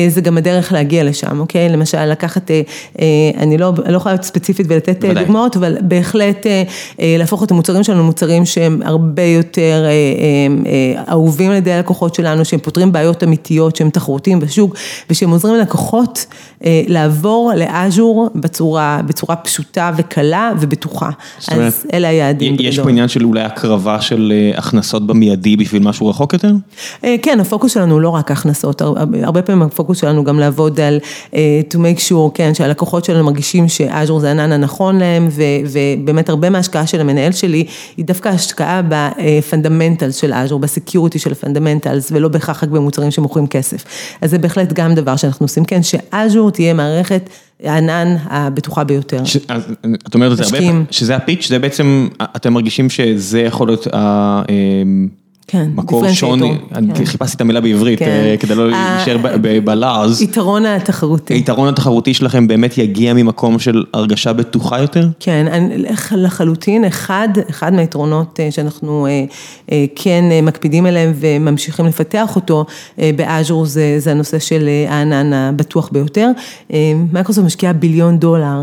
זה 0.07 0.21
גם 0.21 0.37
הדרך 0.37 0.71
להגיע 0.73 1.03
לשם, 1.03 1.39
אוקיי? 1.39 1.69
למשל, 1.69 2.05
לקחת, 2.05 2.51
אני 3.37 3.57
לא, 3.57 3.71
לא 3.87 3.97
יכולה 3.97 4.15
להיות 4.15 4.25
ספציפית 4.25 4.65
ולתת 4.69 5.05
דוגמאות, 5.05 5.57
אבל 5.57 5.77
בהחלט 5.81 6.45
להפוך 6.99 7.43
את 7.43 7.51
המוצרים 7.51 7.83
שלנו 7.83 7.99
למוצרים 7.99 8.45
שהם 8.45 8.81
הרבה 8.85 9.23
יותר 9.23 9.85
אהובים 11.09 11.51
על 11.51 11.57
ידי 11.57 11.71
הלקוחות 11.71 12.15
שלנו, 12.15 12.45
שהם 12.45 12.59
פותרים 12.59 12.91
בעיות 12.91 13.23
אמיתיות, 13.23 13.75
שהם 13.75 13.89
תחרותיים 13.89 14.39
בשוק, 14.39 14.75
ושהם 15.09 15.29
עוזרים 15.29 15.55
ללקוחות 15.55 16.25
לעבור 16.87 17.40
לאז'ור 17.55 18.29
בצורה, 18.35 19.01
בצורה 19.05 19.35
פשוטה 19.35 19.91
וקלה 19.97 20.51
ובטוחה. 20.59 21.09
אז 21.47 21.85
אלה 21.93 22.07
היעדים. 22.07 22.55
יש 22.59 22.79
פה 22.79 22.89
עניין 22.89 23.07
של 23.07 23.25
אולי 23.25 23.41
הקרבה 23.41 24.01
של 24.01 24.33
הכנסות 24.57 25.07
במיידי 25.07 25.55
בשביל 25.55 25.83
משהו 25.83 26.07
רחוק 26.07 26.33
יותר? 26.33 26.51
כן, 27.21 27.39
הפוקוס 27.39 27.73
שלנו 27.73 27.99
לא 27.99 28.09
רק 28.09 28.31
הכנסות, 28.31 28.81
הרבה 29.23 29.41
פעמים 29.41 29.61
הפוקוס 29.61 30.01
שלנו 30.01 30.23
גם 30.23 30.39
לעבוד 30.39 30.79
על 30.79 30.99
to 31.71 31.75
make 31.75 31.99
sure, 32.09 32.31
כן, 32.33 32.53
שהלקוחות 32.53 33.05
שלנו 33.05 33.23
מרגישים 33.23 33.67
ש 33.67 33.82
Azure 33.82 34.19
זה 34.19 34.27
הענן 34.27 34.51
הנכון 34.51 34.99
להם, 34.99 35.29
ובאמת 35.65 36.29
הרבה 36.29 36.49
מההשקעה 36.49 36.87
של 36.87 37.01
המנהל 37.01 37.31
שלי, 37.31 37.65
היא 37.97 38.05
דווקא 38.05 38.29
השקעה 38.29 38.81
ב 38.89 38.99
fundamentals 38.99 40.15
של 40.15 40.33
Azure, 40.33 40.59
ב 40.59 40.66
security 40.66 41.19
של 41.19 41.31
ה 41.31 41.37
fundamentals, 41.37 42.11
ולא 42.11 42.27
בהכרח 42.27 42.63
רק 42.63 42.69
במוצרים 42.69 43.11
שמוכרים 43.11 43.47
כסף. 43.47 43.85
אז 44.21 44.29
זה 44.29 44.37
בהחלט 44.37 44.73
גם 44.73 44.95
דבר 44.95 45.15
שאנחנו 45.15 45.43
עושים, 45.43 45.65
כן, 45.65 45.83
ש 45.83 46.03
Azure 46.03 46.51
תהיה 46.51 46.73
מערכת 46.73 47.20
הענן 47.63 48.15
הבטוחה 48.23 48.83
ביותר. 48.83 49.23
את 50.07 50.13
אומרת 50.13 50.31
את 50.31 50.37
זה 50.37 50.43
הרבה 50.43 50.57
שזה 50.91 51.15
ה 51.15 51.20
pitch, 51.20 51.47
זה 51.49 51.59
בעצם, 51.59 52.07
אתם 52.21 52.53
מרגישים 52.53 52.89
שזה 52.89 53.41
יכול 53.41 53.67
להיות 53.67 53.87
מקור 55.75 56.11
שוני, 56.11 56.57
חיפשתי 57.05 57.35
את 57.35 57.41
המילה 57.41 57.61
בעברית 57.61 57.99
כדי 58.39 58.55
לא 58.55 58.69
להישאר 58.69 59.17
בלעז. 59.63 60.21
יתרון 60.21 60.65
התחרותי. 60.65 61.33
היתרון 61.33 61.67
התחרותי 61.67 62.13
שלכם 62.13 62.47
באמת 62.47 62.77
יגיע 62.77 63.13
ממקום 63.13 63.59
של 63.59 63.83
הרגשה 63.93 64.33
בטוחה 64.33 64.79
יותר? 64.79 65.07
כן, 65.19 65.69
לחלוטין, 66.11 66.85
אחד 66.85 67.73
מהיתרונות 67.73 68.39
שאנחנו 68.49 69.07
כן 69.95 70.23
מקפידים 70.43 70.85
עליהם 70.85 71.13
וממשיכים 71.15 71.85
לפתח 71.85 72.35
אותו 72.35 72.65
ב 72.97 73.09
Azure 73.09 73.65
זה 73.65 74.11
הנושא 74.11 74.39
של 74.39 74.69
הענן 74.89 75.33
הבטוח 75.33 75.89
ביותר. 75.91 76.29
מייקרוסופט 77.13 77.45
משקיעה 77.45 77.73
ביליון 77.73 78.17
דולר 78.17 78.61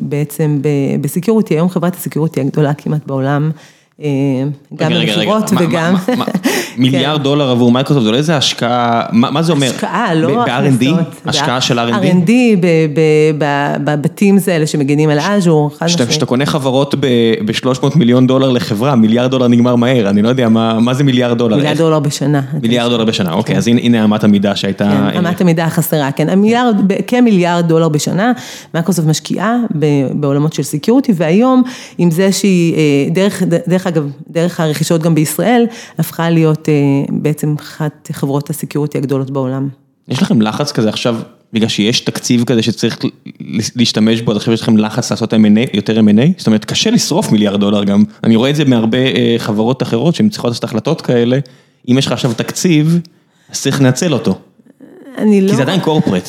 בעצם 0.00 0.58
ב 1.00 1.05
security, 1.05 1.54
היום 1.54 1.68
חברת 1.68 1.94
ה 1.94 1.99
security 1.99 2.40
הגדולה 2.40 2.74
כמעט 2.74 3.06
בעולם. 3.06 3.50
גם 4.76 4.92
במכירות 4.92 5.50
וגם... 5.58 5.94
מיליארד 6.78 7.22
דולר 7.22 7.50
עבור 7.50 7.72
מייקרוסופט, 7.72 8.04
זה 8.04 8.10
לא 8.10 8.16
איזה 8.16 8.36
השקעה, 8.36 9.02
מה 9.12 9.42
זה 9.42 9.52
אומר? 9.52 9.66
השקעה, 9.66 10.14
לא 10.14 10.44
ב-R&D? 10.44 10.84
השקעה 11.26 11.60
של 11.60 11.78
R&D? 11.78 11.92
R&D 11.92 12.30
בביטים 13.84 14.38
האלה 14.46 14.66
שמגינים 14.66 15.10
על 15.10 15.18
אג'ור, 15.18 15.70
חד 15.78 15.86
משמעית. 15.86 16.08
כשאתה 16.08 16.26
קונה 16.26 16.46
חברות 16.46 16.94
ב-300 17.00 17.86
מיליון 17.94 18.26
דולר 18.26 18.50
לחברה, 18.50 18.96
מיליארד 18.96 19.30
דולר 19.30 19.48
נגמר 19.48 19.76
מהר, 19.76 20.10
אני 20.10 20.22
לא 20.22 20.28
יודע 20.28 20.48
מה 20.48 20.94
זה 20.94 21.04
מיליארד 21.04 21.38
דולר. 21.38 21.56
מיליארד 21.56 21.78
דולר 21.78 22.00
בשנה. 22.00 22.40
מיליארד 22.62 22.90
דולר 22.90 23.04
בשנה, 23.04 23.32
אוקיי, 23.32 23.56
אז 23.56 23.68
הנה 23.68 24.04
אמת 24.04 24.24
המידה 24.24 24.56
שהייתה... 24.56 25.10
כן, 25.12 25.26
אמת 25.26 25.40
המידה 25.40 25.64
החסרה, 25.64 26.12
כן, 26.12 26.28
כמיליארד 27.06 27.68
דולר 27.68 27.88
בשנה, 27.88 28.32
מייקרוסופט 28.74 29.08
משקיעה 29.08 29.56
בעולמות 30.14 30.52
של 30.52 30.62
security, 30.62 31.12
והיום 31.16 31.62
עם 31.98 32.10
זה 32.10 32.32
שהיא, 32.32 33.10
דרך 33.66 33.86
אגב, 33.86 34.06
דרך 34.30 34.60
הרכישות 34.60 35.02
גם 35.02 35.14
בישראל, 35.14 35.66
הפכה 35.98 36.30
להיות 36.30 36.61
בעצם 37.10 37.54
אחת 37.58 38.10
חברות 38.12 38.50
ה 38.50 38.55
security 38.55 38.98
הגדולות 38.98 39.30
בעולם. 39.30 39.68
יש 40.08 40.22
לכם 40.22 40.42
לחץ 40.42 40.72
כזה 40.72 40.88
עכשיו, 40.88 41.16
בגלל 41.52 41.68
שיש 41.68 42.00
תקציב 42.00 42.44
כזה 42.44 42.62
שצריך 42.62 42.98
להשתמש 43.76 44.20
בו, 44.20 44.30
אז 44.30 44.36
עכשיו 44.36 44.54
יש 44.54 44.62
לכם 44.62 44.76
לחץ 44.76 45.10
לעשות 45.10 45.32
יותר 45.74 46.00
M&A? 46.00 46.22
זאת 46.38 46.46
אומרת, 46.46 46.64
קשה 46.64 46.90
לשרוף 46.90 47.32
מיליארד 47.32 47.60
דולר 47.60 47.84
גם, 47.84 48.04
אני 48.24 48.36
רואה 48.36 48.50
את 48.50 48.56
זה 48.56 48.64
מהרבה 48.64 48.98
חברות 49.38 49.82
אחרות 49.82 50.14
שהן 50.14 50.28
צריכות 50.28 50.50
לעשות 50.50 50.64
החלטות 50.64 51.00
כאלה, 51.00 51.38
אם 51.88 51.98
יש 51.98 52.06
לך 52.06 52.12
עכשיו 52.12 52.32
תקציב, 52.34 53.00
אז 53.50 53.62
צריך 53.62 53.80
לנצל 53.80 54.12
אותו. 54.12 54.38
אני 55.18 55.40
לא... 55.40 55.50
כי 55.50 55.56
זה 55.56 55.62
עדיין 55.62 55.80
קורפרט. 55.80 56.28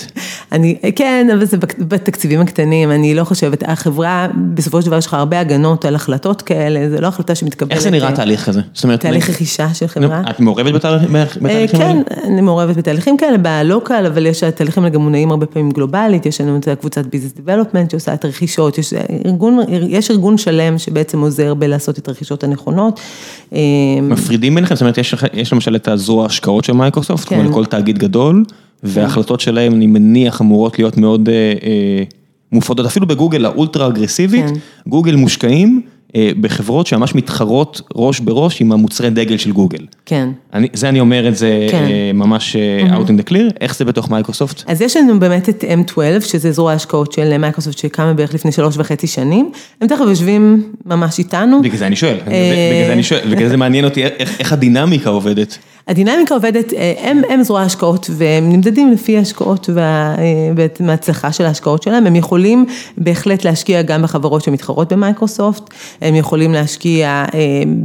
אני, 0.52 0.76
כן, 0.96 1.28
אבל 1.34 1.46
זה 1.46 1.58
בתקציבים 1.78 2.42
הקטנים, 2.42 2.92
אני 2.92 3.16
לא 3.16 3.24
חושבת, 3.24 3.64
החברה, 3.68 4.28
בסופו 4.54 4.82
של 4.82 4.88
דבר 4.88 4.98
יש 4.98 5.06
לך 5.06 5.14
הרבה 5.14 5.40
הגנות 5.40 5.86
על 5.86 5.96
החלטות 5.96 6.42
כאלה, 6.42 6.90
זה 6.90 7.02
לא 7.02 7.08
החלטה 7.08 7.36
שמתקבלת. 7.36 7.72
איך 7.72 7.82
זה 7.82 7.92
נראה 7.92 8.12
תהליך 8.12 8.46
כזה? 8.46 8.62
זאת 8.74 8.84
אומרת... 8.84 9.00
תהליך 9.00 9.30
רכישה 9.30 9.74
של 9.74 9.88
חברה. 9.88 10.22
את 10.30 10.40
מעורבת 10.40 10.74
בתהליכים 10.74 11.16
האלה? 11.16 11.68
כן, 11.68 11.98
אני 12.24 12.42
מעורבת 12.42 12.78
בתהליכים 12.78 13.18
כאלה, 13.18 13.38
בלוקל, 13.38 14.06
אבל 14.06 14.26
יש 14.26 14.44
תהליכים 14.44 14.88
גם 14.88 15.02
מונעים 15.02 15.32
הרבה 15.32 15.46
פעמים 15.46 15.72
גלובלית, 15.72 16.26
יש 16.26 16.42
לנו 16.42 16.58
את 16.58 16.68
קבוצת 16.80 17.06
ביזנס 17.06 17.34
דיבלופמנט 17.34 17.92
שעושה 17.92 18.14
את 18.14 18.26
הרכישות, 18.26 18.78
יש 18.78 18.94
ארגון, 19.26 19.60
יש 19.88 20.12
ארגון 20.12 20.38
שלם 20.38 20.78
שבעצם 20.78 21.22
עוזר 21.22 21.54
בלעשות 21.54 21.98
את 21.98 22.08
הרכישות 22.08 22.44
הנכונות. 22.44 23.00
מפרידים 24.02 24.56
ביניכם? 24.56 24.76
זאת 24.76 24.82
אומרת, 24.82 24.98
יש 25.34 25.54
למשל 25.54 25.76
את 25.76 25.88
הזרוע 25.88 26.26
השקעות 26.26 26.64
של 26.64 26.74
מייקרוסופט, 26.74 27.28
כמו 27.28 27.44
לכל 27.44 27.66
תאגיד 27.66 27.98
גדול. 27.98 28.44
וההחלטות 28.84 29.40
שלהם, 29.40 29.74
אני 29.74 29.88
מניח, 29.88 30.42
אמורות 30.42 30.80
להיות 30.80 30.98
מאוד 30.98 31.30
מופרדות, 32.52 32.86
אפילו 32.86 33.08
בגוגל 33.08 33.46
האולטרה 33.46 33.88
אגרסיבית, 33.88 34.46
גוגל 34.88 35.16
מושקעים 35.16 35.82
בחברות 36.42 36.88
שממש 36.88 37.16
מתחרות 37.16 37.82
ראש 37.96 38.20
בראש 38.20 38.62
עם 38.62 38.72
המוצרי 38.72 39.10
דגל 39.10 39.38
של 39.38 39.52
גוגל. 39.52 39.86
כן. 40.06 40.30
זה 40.74 40.90
אני 40.90 41.00
אומר 41.00 41.28
את 41.28 41.38
זה 41.38 41.68
ממש 42.14 42.56
out 42.90 43.08
in 43.08 43.12
the 43.12 43.30
clear, 43.30 43.58
איך 43.62 43.76
זה 43.76 43.86
בתוך 43.86 44.10
מייקרוסופט? 44.10 44.64
אז 44.68 44.82
יש 44.82 44.98
לנו 44.98 45.20
באמת 45.20 45.50
את 45.50 45.64
M12, 45.64 46.22
שזה 46.22 46.52
זרוע 46.52 46.72
ההשקעות 46.72 47.12
של 47.12 47.38
מייקרוסופט 47.38 47.78
שקמה 47.78 48.14
בערך 48.14 48.34
לפני 48.34 48.52
שלוש 48.52 48.78
וחצי 48.78 49.08
שנים, 49.08 49.52
הם 49.82 49.88
תכף 49.88 50.06
יושבים 50.08 50.72
ממש 50.86 51.20
איתנו. 51.20 51.62
בגלל 51.62 51.78
זה 51.78 51.88
אני 51.88 51.96
שואל, 51.96 52.16
בגלל 52.16 52.88
זה 52.88 52.94
אני 52.94 53.04
שואל, 53.04 53.36
בגלל 53.36 53.50
זה 53.50 53.58
מעניין 53.58 53.86
אותי 53.86 54.04
איך 54.40 54.54
הדינמיקה 54.54 55.10
עובדת. 55.10 55.58
הדינמיקה 55.88 56.36
עובדת, 56.36 56.74
הם 57.30 57.44
זרוע 57.44 57.62
השקעות 57.62 58.10
והם 58.14 58.50
נמדדים 58.50 58.92
לפי 58.92 59.18
ההשקעות 59.18 59.70
וההצלחה 60.80 61.32
של 61.32 61.46
ההשקעות 61.46 61.84
שלהם, 61.84 62.08
הם 62.08 62.16
יכולים 62.16 62.66
בהחלט 62.98 63.46
להשקיע 63.46 63.82
גם 63.82 64.02
בחברות 64.02 64.44
שמתחרות 64.44 64.94
במייקרוסופט, 64.94 65.64
הם 66.02 66.16
יכולים 66.16 66.54
להשקיע 66.54 67.26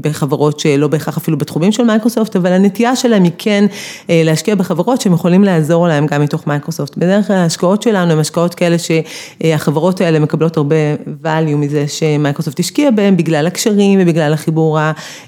בחברות 0.00 0.60
שלא 0.60 0.88
בהכרח 0.88 1.16
אפילו 1.16 1.38
בתחומים 1.38 1.72
של 1.72 1.84
מייקרוסופט, 1.84 2.36
אבל 2.36 2.52
הנטייה 2.52 2.96
שלהם 2.96 3.24
היא 3.24 3.32
כן 3.38 3.64
להשקיע 4.08 4.54
בחברות 4.54 5.00
שהם 5.00 5.12
יכולים 5.12 5.44
לעזור 5.44 5.88
להם 5.88 6.06
גם 6.06 6.22
מתוך 6.22 6.46
מייקרוסופט. 6.46 6.96
בדרך 6.96 7.26
כלל 7.26 7.36
ההשקעות 7.36 7.82
שלנו 7.82 8.12
הן 8.12 8.18
השקעות 8.18 8.54
כאלה 8.54 8.76
שהחברות 8.78 10.00
האלה 10.00 10.18
מקבלות 10.18 10.56
הרבה 10.56 10.76
value 11.24 11.56
מזה 11.56 11.84
שמייקרוסופט 11.88 12.60
השקיע 12.60 12.90
בהם, 12.90 13.16
בגלל 13.16 13.46
הקשרים 13.46 13.98
ובגלל 14.02 14.32
החיבור 14.32 14.78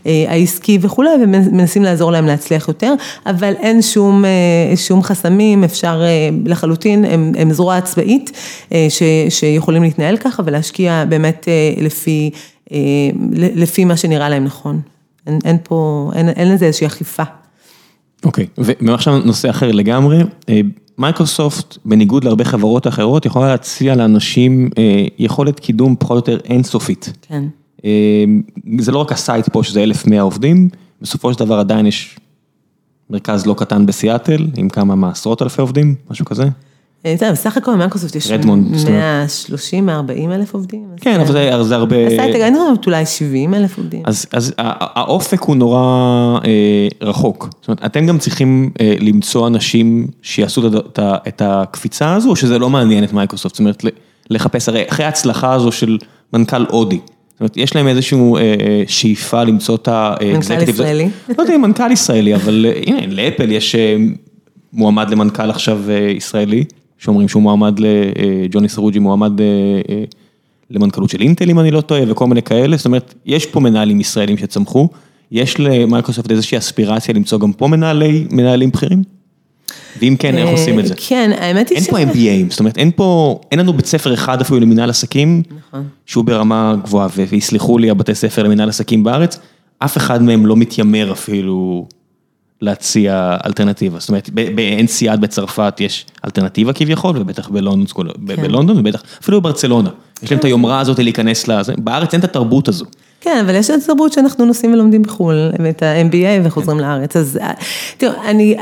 העסקי 0.04 0.78
וכולי, 0.80 1.10
ומנסים 1.22 1.82
לעזור 1.82 2.12
להם 2.12 2.26
להצליח. 2.26 2.59
יותר, 2.68 2.94
אבל 3.26 3.52
אין 3.58 3.82
שום, 3.82 4.24
שום 4.76 5.02
חסמים, 5.02 5.64
אפשר 5.64 6.02
לחלוטין, 6.44 7.04
הם, 7.04 7.32
הם 7.38 7.52
זרוע 7.52 7.76
עצמאית 7.76 8.30
ש, 8.88 9.02
שיכולים 9.28 9.82
להתנהל 9.82 10.16
ככה 10.16 10.42
ולהשקיע 10.46 11.04
באמת 11.08 11.48
לפי, 11.80 12.30
לפי 13.32 13.84
מה 13.84 13.96
שנראה 13.96 14.28
להם 14.28 14.44
נכון. 14.44 14.80
אין, 15.26 15.38
אין 15.44 15.56
פה, 15.62 16.10
אין, 16.14 16.28
אין 16.28 16.52
לזה 16.52 16.66
איזושהי 16.66 16.86
אכיפה. 16.86 17.22
אוקיי, 18.24 18.46
okay. 18.60 18.62
ועכשיו 18.80 19.18
נושא 19.18 19.50
אחר 19.50 19.72
לגמרי, 19.72 20.18
מייקרוסופט, 20.98 21.78
בניגוד 21.84 22.24
להרבה 22.24 22.44
חברות 22.44 22.86
אחרות, 22.86 23.26
יכולה 23.26 23.48
להציע 23.48 23.94
לאנשים 23.94 24.70
יכולת 25.18 25.60
קידום 25.60 25.96
פחות 25.98 26.28
או 26.28 26.32
יותר 26.32 26.46
אינסופית. 26.50 27.12
כן. 27.28 27.44
זה 28.78 28.92
לא 28.92 28.98
רק 28.98 29.12
ה 29.12 29.19
site 29.19 29.48
פה 29.48 29.62
שזה 29.62 29.82
1,100 29.82 30.22
עובדים, 30.22 30.68
בסופו 31.02 31.32
של 31.32 31.38
דבר 31.38 31.58
עדיין 31.58 31.86
יש 31.86 32.18
מרכז 33.10 33.46
לא 33.46 33.54
קטן 33.54 33.86
בסיאטל, 33.86 34.46
עם 34.56 34.68
כמה 34.68 34.94
מעשרות 34.94 35.42
אלפי 35.42 35.60
עובדים, 35.60 35.94
משהו 36.10 36.24
כזה. 36.24 36.44
תראה, 37.02 37.32
בסך 37.32 37.56
הכל 37.56 37.72
במייקרוסופט 37.72 38.16
יש 38.16 38.30
130, 38.30 39.86
140 39.86 40.32
אלף 40.32 40.54
עובדים. 40.54 40.84
כן, 41.00 41.20
אבל 41.20 41.62
זה 41.62 41.76
הרבה... 41.76 42.06
ה 42.06 42.12
site 42.12 42.34
הגענו 42.34 42.58
אולי 42.86 43.06
70 43.06 43.54
אלף 43.54 43.78
עובדים. 43.78 44.02
אז 44.32 44.54
האופק 44.58 45.42
הוא 45.42 45.56
נורא 45.56 46.38
רחוק. 47.00 47.48
זאת 47.60 47.68
אומרת, 47.68 47.84
אתם 47.84 48.06
גם 48.06 48.18
צריכים 48.18 48.70
למצוא 49.00 49.46
אנשים 49.46 50.06
שיעשו 50.22 50.62
את 51.00 51.42
הקפיצה 51.44 52.14
הזו, 52.14 52.30
או 52.30 52.36
שזה 52.36 52.58
לא 52.58 52.70
מעניין 52.70 53.04
את 53.04 53.12
מייקרוסופט? 53.12 53.54
זאת 53.54 53.60
אומרת, 53.60 53.84
לחפש, 54.30 54.68
הרי 54.68 54.84
אחרי 54.88 55.04
ההצלחה 55.04 55.52
הזו 55.52 55.72
של 55.72 55.98
מנכ"ל 56.32 56.66
אודי. 56.66 57.00
זאת 57.40 57.56
אומרת, 57.56 57.56
יש 57.56 57.76
להם 57.76 57.88
איזושהי 57.88 58.18
שאיפה 58.86 59.44
למצוא 59.44 59.74
את 59.76 59.88
ה... 59.88 60.14
מנכ"ל 60.24 60.62
ישראלי. 60.62 61.08
לא 61.38 61.42
יודע 61.42 61.56
אם 61.56 61.62
מנכ"ל 61.62 61.92
ישראלי, 61.92 62.34
אבל 62.34 62.66
הנה, 62.86 63.06
לאפל 63.06 63.52
יש 63.52 63.76
מועמד 64.72 65.10
למנכ"ל 65.10 65.50
עכשיו 65.50 65.82
ישראלי, 66.16 66.64
שאומרים 66.98 67.28
שהוא 67.28 67.42
מועמד 67.42 67.80
לג'וני 67.80 68.68
סרוג'י, 68.68 68.98
מועמד 68.98 69.32
למנכ"לות 70.70 71.10
של 71.10 71.20
אינטל, 71.20 71.50
אם 71.50 71.60
אני 71.60 71.70
לא 71.70 71.80
טועה, 71.80 72.02
וכל 72.08 72.26
מיני 72.26 72.42
כאלה, 72.42 72.76
זאת 72.76 72.86
אומרת, 72.86 73.14
יש 73.26 73.46
פה 73.46 73.60
מנהלים 73.60 74.00
ישראלים 74.00 74.38
שצמחו, 74.38 74.88
יש 75.32 75.60
למייקרוסופט 75.60 76.30
איזושהי 76.30 76.58
אספירציה 76.58 77.14
למצוא 77.14 77.38
גם 77.38 77.52
פה 77.52 77.68
מנהלים 78.30 78.70
בכירים? 78.70 79.02
ואם 79.98 80.16
כן, 80.18 80.38
איך 80.38 80.48
עושים 80.48 80.78
את 80.78 80.86
זה? 80.86 80.94
כן, 80.96 81.30
האמת 81.38 81.68
היא 81.68 81.80
ש... 81.80 81.82
אין 81.82 81.90
פה 81.90 82.12
MBA, 82.12 82.50
זאת 82.50 82.60
אומרת, 82.60 82.78
אין 82.78 82.90
פה, 82.96 83.40
אין 83.50 83.60
לנו 83.60 83.72
בית 83.72 83.86
ספר 83.86 84.14
אחד 84.14 84.40
אפילו 84.40 84.60
למנהל 84.60 84.90
עסקים, 84.90 85.42
שהוא 86.06 86.24
ברמה 86.24 86.74
גבוהה, 86.84 87.08
ויסלחו 87.30 87.78
לי 87.78 87.90
הבתי 87.90 88.14
ספר 88.14 88.42
למנהל 88.42 88.68
עסקים 88.68 89.04
בארץ, 89.04 89.38
אף 89.78 89.96
אחד 89.96 90.22
מהם 90.22 90.46
לא 90.46 90.56
מתיימר 90.56 91.12
אפילו 91.12 91.86
להציע 92.60 93.36
אלטרנטיבה. 93.46 93.98
זאת 94.00 94.08
אומרת, 94.08 94.30
ב-NCAD 94.34 95.16
בצרפת 95.16 95.76
יש 95.80 96.06
אלטרנטיבה 96.24 96.72
כביכול, 96.72 97.16
ובטח 97.18 97.48
בלונדון, 97.48 98.78
ובטח 98.78 99.02
אפילו 99.22 99.40
בברצלונה. 99.40 99.90
יש 100.22 100.30
להם 100.30 100.38
את 100.38 100.44
היומרה 100.44 100.80
הזאת 100.80 100.98
להיכנס 100.98 101.48
לזה, 101.48 101.74
בארץ 101.78 102.12
אין 102.12 102.20
את 102.20 102.24
התרבות 102.24 102.68
הזו. 102.68 102.84
כן, 103.20 103.38
אבל 103.44 103.54
יש 103.54 103.70
את 103.70 103.74
התרבות 103.82 104.12
שאנחנו 104.12 104.44
נוסעים 104.44 104.72
ולומדים 104.72 105.02
בחו"ל, 105.02 105.52
את 105.70 105.82
ה-MBA 105.82 106.46
וחוזרים 106.46 106.80
לארץ, 106.80 107.16
אז 107.16 107.38
תראו, 107.98 108.12
אני, 108.24 108.56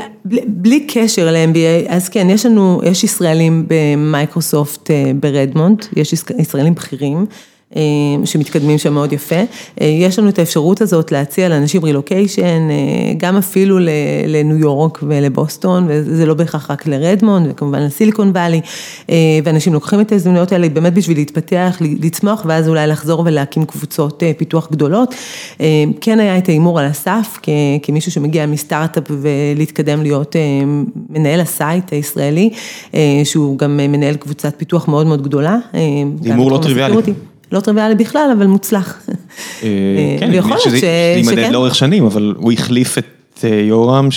בלי 0.47 0.87
קשר 0.87 1.31
ל-MBA, 1.31 1.89
אז 1.89 2.09
כן, 2.09 2.29
יש 2.29 2.45
לנו, 2.45 2.81
יש 2.83 3.03
ישראלים 3.03 3.65
במייקרוסופט 3.67 4.91
ברדמונד, 5.19 5.85
יש 5.95 6.13
ישראלים 6.39 6.75
בכירים. 6.75 7.25
שמתקדמים 8.25 8.77
שם 8.77 8.93
מאוד 8.93 9.13
יפה. 9.13 9.35
יש 9.81 10.19
לנו 10.19 10.29
את 10.29 10.39
האפשרות 10.39 10.81
הזאת 10.81 11.11
להציע 11.11 11.49
לאנשים 11.49 11.85
רילוקיישן, 11.85 12.67
גם 13.17 13.37
אפילו 13.37 13.79
לניו 14.27 14.57
יורק 14.57 14.99
ולבוסטון, 15.07 15.85
וזה 15.87 16.25
לא 16.25 16.33
בהכרח 16.33 16.71
רק 16.71 16.87
לרדמונד, 16.87 17.47
וכמובן 17.51 17.79
לסיליקון 17.81 18.29
וואלי, 18.29 18.61
ואנשים 19.43 19.73
לוקחים 19.73 20.01
את 20.01 20.11
ההזדמנויות 20.11 20.51
האלה 20.51 20.69
באמת 20.69 20.93
בשביל 20.93 21.17
להתפתח, 21.17 21.77
לצמוח, 22.01 22.45
ואז 22.47 22.69
אולי 22.69 22.87
לחזור 22.87 23.23
ולהקים 23.25 23.65
קבוצות 23.65 24.23
פיתוח 24.37 24.67
גדולות. 24.71 25.15
כן 26.01 26.19
היה 26.19 26.37
את 26.37 26.49
ההימור 26.49 26.79
על 26.79 26.85
הסף, 26.85 27.37
כמישהו 27.83 28.11
שמגיע 28.11 28.45
מסטארט-אפ 28.45 29.03
ולהתקדם 29.09 30.03
להיות 30.03 30.35
מנהל 31.09 31.39
ה 31.39 31.50
site 31.50 31.93
הישראלי, 31.93 32.49
שהוא 33.23 33.57
גם 33.57 33.77
מנהל 33.77 34.15
קבוצת 34.15 34.53
פיתוח 34.57 34.87
מאוד 34.87 35.07
מאוד 35.07 35.23
גדולה. 35.23 35.57
הימור 36.23 36.51
לא 36.51 36.57
טריוויאלי. 36.57 36.95
לא 37.51 37.59
טריוויאלי 37.59 37.95
בכלל, 37.95 38.29
אבל 38.37 38.47
מוצלח. 38.47 39.01
כן, 40.19 40.29
ויכול 40.31 40.51
להיות 40.51 40.61
שזה 40.61 40.79
יימדד 41.17 41.51
לאורך 41.51 41.75
שנים, 41.75 42.05
אבל 42.05 42.33
הוא 42.37 42.51
החליף 42.51 42.97
את 42.97 43.43
יורם, 43.43 44.11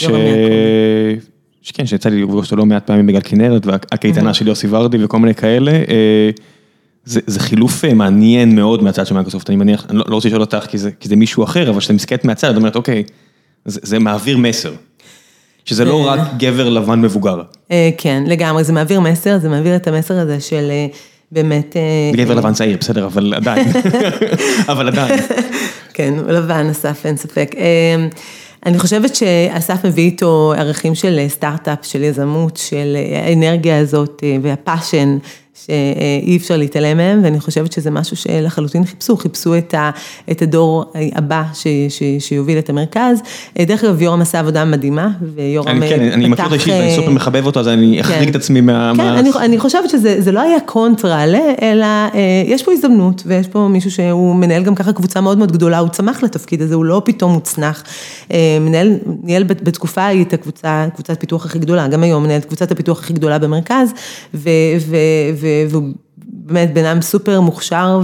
שכן, 1.62 1.86
שיצא 1.86 2.08
לי 2.08 2.22
לפגוש 2.22 2.46
אותו 2.46 2.56
לא 2.56 2.66
מעט 2.66 2.86
פעמים 2.86 3.06
בגלל 3.06 3.20
כנרת, 3.24 3.66
והקייטנה 3.66 4.34
של 4.34 4.48
יוסי 4.48 4.66
ורדי 4.70 5.04
וכל 5.04 5.18
מיני 5.18 5.34
כאלה. 5.34 5.72
זה 7.04 7.40
חילוף 7.40 7.84
מעניין 7.84 8.56
מאוד 8.56 8.82
מהצד 8.82 9.06
של 9.06 9.14
מייקרוסופט, 9.14 9.50
אני 9.50 9.56
מניח, 9.56 9.86
אני 9.90 9.98
לא 9.98 10.04
רוצה 10.14 10.28
לשאול 10.28 10.40
אותך 10.40 10.66
כי 11.00 11.08
זה 11.08 11.16
מישהו 11.16 11.44
אחר, 11.44 11.70
אבל 11.70 11.78
כשאתה 11.78 11.92
מסתכלת 11.92 12.24
מהצד, 12.24 12.50
את 12.50 12.56
אומרת, 12.56 12.76
אוקיי, 12.76 13.02
זה 13.64 13.98
מעביר 13.98 14.38
מסר. 14.38 14.72
שזה 15.64 15.84
לא 15.84 16.06
רק 16.06 16.20
גבר 16.36 16.68
לבן 16.68 17.00
מבוגר. 17.00 17.42
כן, 17.98 18.24
לגמרי, 18.26 18.64
זה 18.64 18.72
מעביר 18.72 19.00
מסר, 19.00 19.38
זה 19.38 19.48
מעביר 19.48 19.76
את 19.76 19.88
המסר 19.88 20.18
הזה 20.18 20.40
של 20.40 20.70
באמת... 21.32 21.76
גבר 22.12 22.34
לבן 22.34 22.52
צעיר, 22.52 22.76
בסדר, 22.80 23.06
אבל 23.06 23.34
עדיין. 23.34 23.68
אבל 24.72 24.88
עדיין. 24.88 25.20
כן, 25.94 26.14
לבן, 26.28 26.66
אסף, 26.70 27.06
אין 27.06 27.16
ספק. 27.16 27.54
אני 28.66 28.78
חושבת 28.78 29.14
שאסף 29.14 29.84
מביא 29.84 30.04
איתו 30.04 30.52
ערכים 30.56 30.94
של 30.94 31.20
סטארט-אפ, 31.28 31.78
של 31.82 32.02
יזמות, 32.02 32.56
של 32.56 32.96
האנרגיה 33.26 33.78
הזאת 33.78 34.22
והפאשן. 34.42 35.18
שאי 35.54 36.36
אפשר 36.36 36.56
להתעלם 36.56 36.96
מהם, 36.96 37.20
ואני 37.24 37.40
חושבת 37.40 37.72
שזה 37.72 37.90
משהו 37.90 38.16
שלחלוטין 38.16 38.84
חיפשו, 38.84 39.16
חיפשו 39.16 39.54
את 40.30 40.42
הדור 40.42 40.84
הבא 41.14 41.42
שיוביל 42.18 42.58
את 42.58 42.70
המרכז. 42.70 43.18
דרך 43.58 43.84
אגב, 43.84 44.02
יורם 44.02 44.20
עשה 44.20 44.38
עבודה 44.38 44.64
מדהימה, 44.64 45.08
ויורם 45.34 45.80
פתח... 45.80 45.88
כן, 45.88 46.00
אני 46.00 46.28
מכיר 46.28 46.46
את 46.46 46.52
האישית, 46.52 46.72
ואני 46.72 46.96
סופר 46.96 47.10
מחבב 47.10 47.46
אותו, 47.46 47.60
אז 47.60 47.68
אני 47.68 48.00
אחריג 48.00 48.28
את 48.28 48.34
עצמי 48.34 48.60
מה... 48.60 48.92
כן, 48.96 49.26
אני 49.36 49.58
חושבת 49.58 49.90
שזה 49.90 50.32
לא 50.32 50.40
היה 50.40 50.60
קונטרה, 50.60 51.24
אלא 51.62 51.86
יש 52.46 52.62
פה 52.62 52.72
הזדמנות, 52.72 53.22
ויש 53.26 53.48
פה 53.48 53.68
מישהו 53.70 53.90
שהוא 53.90 54.34
מנהל 54.36 54.62
גם 54.62 54.74
ככה 54.74 54.92
קבוצה 54.92 55.20
מאוד 55.20 55.38
מאוד 55.38 55.52
גדולה, 55.52 55.78
הוא 55.78 55.88
צמח 55.88 56.22
לתפקיד 56.22 56.62
הזה, 56.62 56.74
הוא 56.74 56.84
לא 56.84 57.02
פתאום 57.04 57.32
מוצנח. 57.32 57.84
מנהל, 58.60 58.98
ניהל 59.22 59.42
בתקופה 59.42 60.02
ההיא 60.02 60.22
את 60.24 60.32
הקבוצה, 60.32 60.86
קבוצת 60.94 61.20
פיתוח 61.20 61.46
הכי 61.46 61.58
גדולה, 61.58 61.88
גם 61.88 62.02
היום 62.02 62.22
מנהל 62.22 62.38
את 62.38 62.44
קבוצת 62.44 62.70
הפיתוח 62.70 63.00
הכי 63.00 63.12
גדולה 63.12 63.38
במרכז, 63.38 63.92
ו... 64.34 64.50
והוא 65.70 65.88
באמת 66.24 66.74
בן 66.74 66.84
אדם 66.84 67.02
סופר 67.02 67.40
מוכשר 67.40 68.00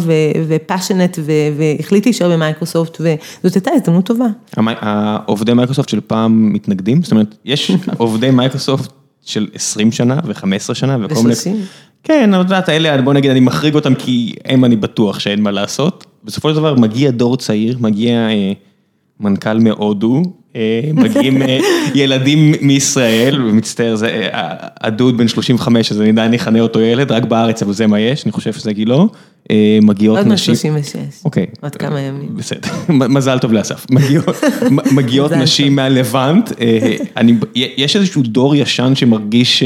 ו 0.48 0.55
passionate 0.55 1.18
והחליט 1.56 2.06
להישאר 2.06 2.32
במייקרוסופט 2.32 3.00
וזאת 3.44 3.54
הייתה 3.54 3.70
הזדמנות 3.74 4.06
טובה. 4.06 4.26
העובדי 4.56 5.54
מייקרוסופט 5.54 5.88
של 5.88 6.00
פעם 6.06 6.52
מתנגדים? 6.52 7.02
זאת 7.02 7.12
אומרת, 7.12 7.34
יש 7.44 7.70
עובדי 7.98 8.30
מייקרוסופט 8.30 8.92
של 9.24 9.46
20 9.54 9.92
שנה 9.92 10.20
ו-15 10.24 10.74
שנה 10.74 10.96
וכל 11.00 11.14
מיני... 11.14 11.34
ו-30. 11.34 11.50
כן, 12.04 12.34
את 12.34 12.38
יודעת, 12.38 12.68
אלה, 12.68 13.02
בוא 13.02 13.12
נגיד, 13.14 13.30
אני 13.30 13.40
מחריג 13.40 13.74
אותם 13.74 13.94
כי 13.94 14.34
הם 14.44 14.64
אני 14.64 14.76
בטוח 14.76 15.18
שאין 15.18 15.42
מה 15.42 15.50
לעשות. 15.50 16.06
בסופו 16.24 16.50
של 16.50 16.56
דבר 16.56 16.74
מגיע 16.74 17.10
דור 17.10 17.36
צעיר, 17.36 17.76
מגיע 17.80 18.28
מנכ"ל 19.20 19.58
מהודו, 19.58 20.22
מגיעים 20.94 21.42
ילדים 21.94 22.54
מישראל, 22.60 23.38
מצטער, 23.38 23.96
זה 23.96 24.28
הדוד 24.80 25.16
בן 25.16 25.28
35, 25.28 25.92
אז 25.92 26.00
אני 26.00 26.08
עדיין 26.08 26.34
אכנה 26.34 26.60
אותו 26.60 26.80
ילד, 26.80 27.12
רק 27.12 27.24
בארץ, 27.24 27.62
אבל 27.62 27.72
זה 27.72 27.86
מה 27.86 28.00
יש, 28.00 28.24
אני 28.24 28.32
חושב 28.32 28.52
שזה 28.52 28.72
גילו. 28.72 29.08
מגיעות 29.82 30.18
נשים. 30.18 30.54
עוד 30.54 30.74
מעט 30.74 30.84
36. 30.84 30.96
אוקיי. 31.24 31.46
עוד 31.60 31.76
כמה 31.76 32.00
ימים. 32.00 32.28
בסדר, 32.36 32.68
מזל 32.88 33.38
טוב 33.38 33.52
לאסף. 33.52 33.86
מגיעות 34.92 35.32
נשים 35.42 35.76
מהלבנט, 35.76 36.52
יש 37.54 37.96
איזשהו 37.96 38.22
דור 38.22 38.56
ישן 38.56 38.94
שמרגיש... 38.94 39.62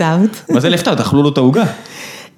out. 0.00 0.52
מה 0.54 0.60
זה 0.60 0.68
out? 0.68 1.00
אכלו 1.00 1.22
לו 1.22 1.28
את 1.28 1.38
העוגה. 1.38 1.64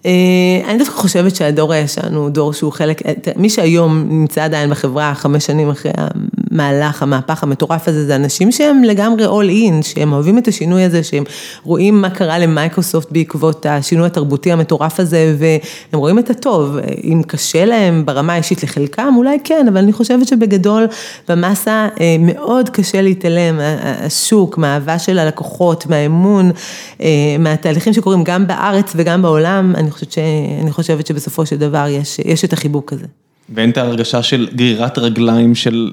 אני 0.05 0.79
דווקא 0.79 0.95
חושבת 0.95 1.37
שהדור 1.37 1.73
הישן 1.73 2.15
הוא 2.15 2.31
דור 2.31 2.53
שהוא 2.53 2.73
חלק, 2.73 3.03
מי 3.37 3.51
שהיום 3.51 4.07
נמצא 4.09 4.45
עדיין 4.45 4.71
בחברה 4.71 5.15
חמש 5.15 5.47
שנים 5.47 5.71
אחרי 5.71 5.93
המהלך, 6.51 7.03
המהפך 7.03 7.43
המטורף 7.43 7.89
הזה, 7.89 8.07
זה 8.07 8.17
אנשים 8.17 8.53
שהם 8.53 8.85
לגמרי 8.85 9.27
all 9.27 9.51
in, 9.51 9.87
שהם 9.87 10.13
אוהבים 10.13 10.39
את 10.39 10.49
השינוי 10.49 10.83
הזה, 10.83 11.03
שהם 11.03 11.25
רואים 11.65 12.01
מה 12.01 12.11
קרה 12.11 12.39
למייקרוסופט 12.39 13.13
בעקבות 13.13 13.67
השינוי 13.67 14.07
התרבותי 14.07 14.53
המטורף 14.53 15.01
הזה, 15.01 15.37
והם 15.39 16.01
רואים 16.01 16.19
את 16.19 16.31
הטוב, 16.31 16.77
אם 17.05 17.23
קשה 17.27 17.65
להם 17.65 18.07
ברמה 18.07 18.33
האישית 18.33 18.63
לחלקם, 18.63 19.15
אולי 19.17 19.39
כן, 19.45 19.67
אבל 19.69 19.79
אני 19.79 19.93
חושבת 19.93 20.29
שבגדול, 20.29 20.87
במסה 21.29 21.89
מאוד 22.21 22.69
קשה 22.69 23.03
להתעלם, 23.03 23.61
השוק, 23.83 24.59
מהאהבה 24.59 24.99
של 24.99 25.19
הלקוחות, 25.19 25.87
מהאמון, 25.87 26.51
מהתהליכים 27.39 27.93
שקורים 27.93 28.25
גם 28.25 28.47
בארץ 28.47 28.93
וגם 28.97 29.23
בעולם, 29.23 29.73
אני 29.77 29.91
חושבת 29.91 30.13
ש... 30.13 30.19
אני 30.63 30.73
חושבת 30.73 31.07
שבסופו 31.07 31.47
של 31.47 31.57
דבר 31.57 31.87
יש, 31.89 32.19
יש 32.25 32.45
את 32.45 32.53
החיבוק 32.53 32.93
הזה. 32.93 33.07
ואין 33.55 33.71
את 33.71 33.77
ההרגשה 33.77 34.23
של 34.23 34.49
גרירת 34.55 34.99
רגליים 34.99 35.55
של 35.55 35.93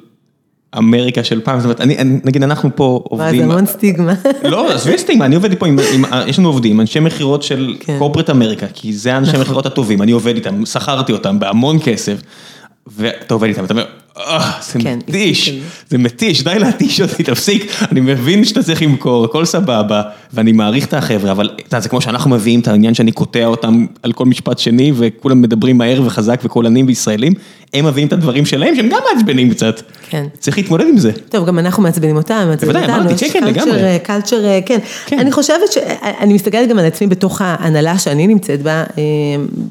אמריקה 0.77 1.23
של 1.23 1.41
פעם, 1.41 1.59
זאת 1.59 1.65
אומרת, 1.65 1.81
אני, 1.81 1.97
נגיד 2.23 2.43
אנחנו 2.43 2.69
פה 2.75 3.03
עובדים... 3.03 3.41
מה, 3.41 3.47
זה 3.47 3.53
המון 3.53 3.65
סטיגמה. 3.65 4.13
לא, 4.43 4.71
עזבי 4.73 4.97
סטיגמה, 4.97 5.25
אני 5.25 5.35
עובד 5.35 5.55
פה 5.55 5.67
עם, 5.67 5.79
עם, 5.93 6.05
יש 6.27 6.39
לנו 6.39 6.47
עובדים, 6.47 6.81
אנשי 6.81 6.99
מכירות 6.99 7.43
של 7.43 7.75
כן. 7.79 7.97
קורפרט 7.99 8.29
אמריקה, 8.29 8.65
כי 8.73 8.93
זה 8.93 9.13
האנשי 9.13 9.37
מכירות 9.37 9.65
הטובים, 9.65 10.01
אני 10.01 10.11
עובד 10.11 10.35
איתם, 10.35 10.65
שכרתי 10.65 11.11
אותם 11.11 11.39
בהמון 11.39 11.77
כסף, 11.83 12.21
ואתה 12.87 13.33
עובד 13.33 13.47
איתם, 13.47 13.65
אתה 13.65 13.73
אומר, 13.73 13.85
זה 14.61 14.79
מתיש, 14.79 15.53
זה 15.89 15.97
מתיש, 15.97 16.43
די 16.43 16.59
להתיש 16.59 17.01
אותי, 17.01 17.23
תפסיק, 17.23 17.71
אני 17.91 17.99
מבין 17.99 18.45
שאתה 18.45 18.63
צריך 18.63 18.81
למכור, 18.81 19.25
הכל 19.25 19.45
סבבה, 19.45 20.01
ואני 20.33 20.51
מעריך 20.51 20.85
את 20.85 20.93
החבר'ה, 20.93 21.31
אבל 21.31 21.49
זה 21.79 21.89
כמו 21.89 22.01
שאנחנו 22.01 22.29
מביאים 22.29 22.59
את 22.59 22.67
העניין 22.67 22.93
שאני 22.93 23.11
קוטע 23.11 23.45
אותם 23.45 23.85
על 24.03 24.13
כל 24.13 24.25
משפט 24.25 24.59
שני, 24.59 24.91
וכולם 24.95 25.41
מדברים 25.41 25.77
מהר 25.77 26.01
וחזק 26.05 26.41
וקולנים 26.43 26.87
וישראלים, 26.87 27.33
הם 27.73 27.85
מביאים 27.85 28.07
את 28.07 28.13
הדברים 28.13 28.45
שלהם, 28.45 28.75
שהם 28.75 28.89
גם 28.89 28.99
מעצבנים 29.13 29.49
קצת. 29.49 29.81
כן. 30.09 30.25
צריך 30.39 30.57
להתמודד 30.57 30.85
עם 30.89 30.97
זה. 30.97 31.11
טוב, 31.29 31.47
גם 31.47 31.59
אנחנו 31.59 31.83
מעצבנים 31.83 32.15
אותם, 32.15 32.47
בוודאי, 32.61 32.85
אמרתי, 32.85 33.17
כן, 33.17 33.39
כן, 33.39 33.43
לגמרי. 33.43 33.99
קלצ'ר, 34.03 34.59
כן. 34.65 34.79
אני 35.19 35.31
חושבת 35.31 35.71
שאני 35.71 36.33
מסתכלת 36.33 36.69
גם 36.69 36.79
על 36.79 36.85
עצמי 36.85 37.07
בתוך 37.07 37.41
ההנהלה 37.41 37.97
שאני 37.97 38.27
נמצאת 38.27 38.61
בה, 38.61 38.83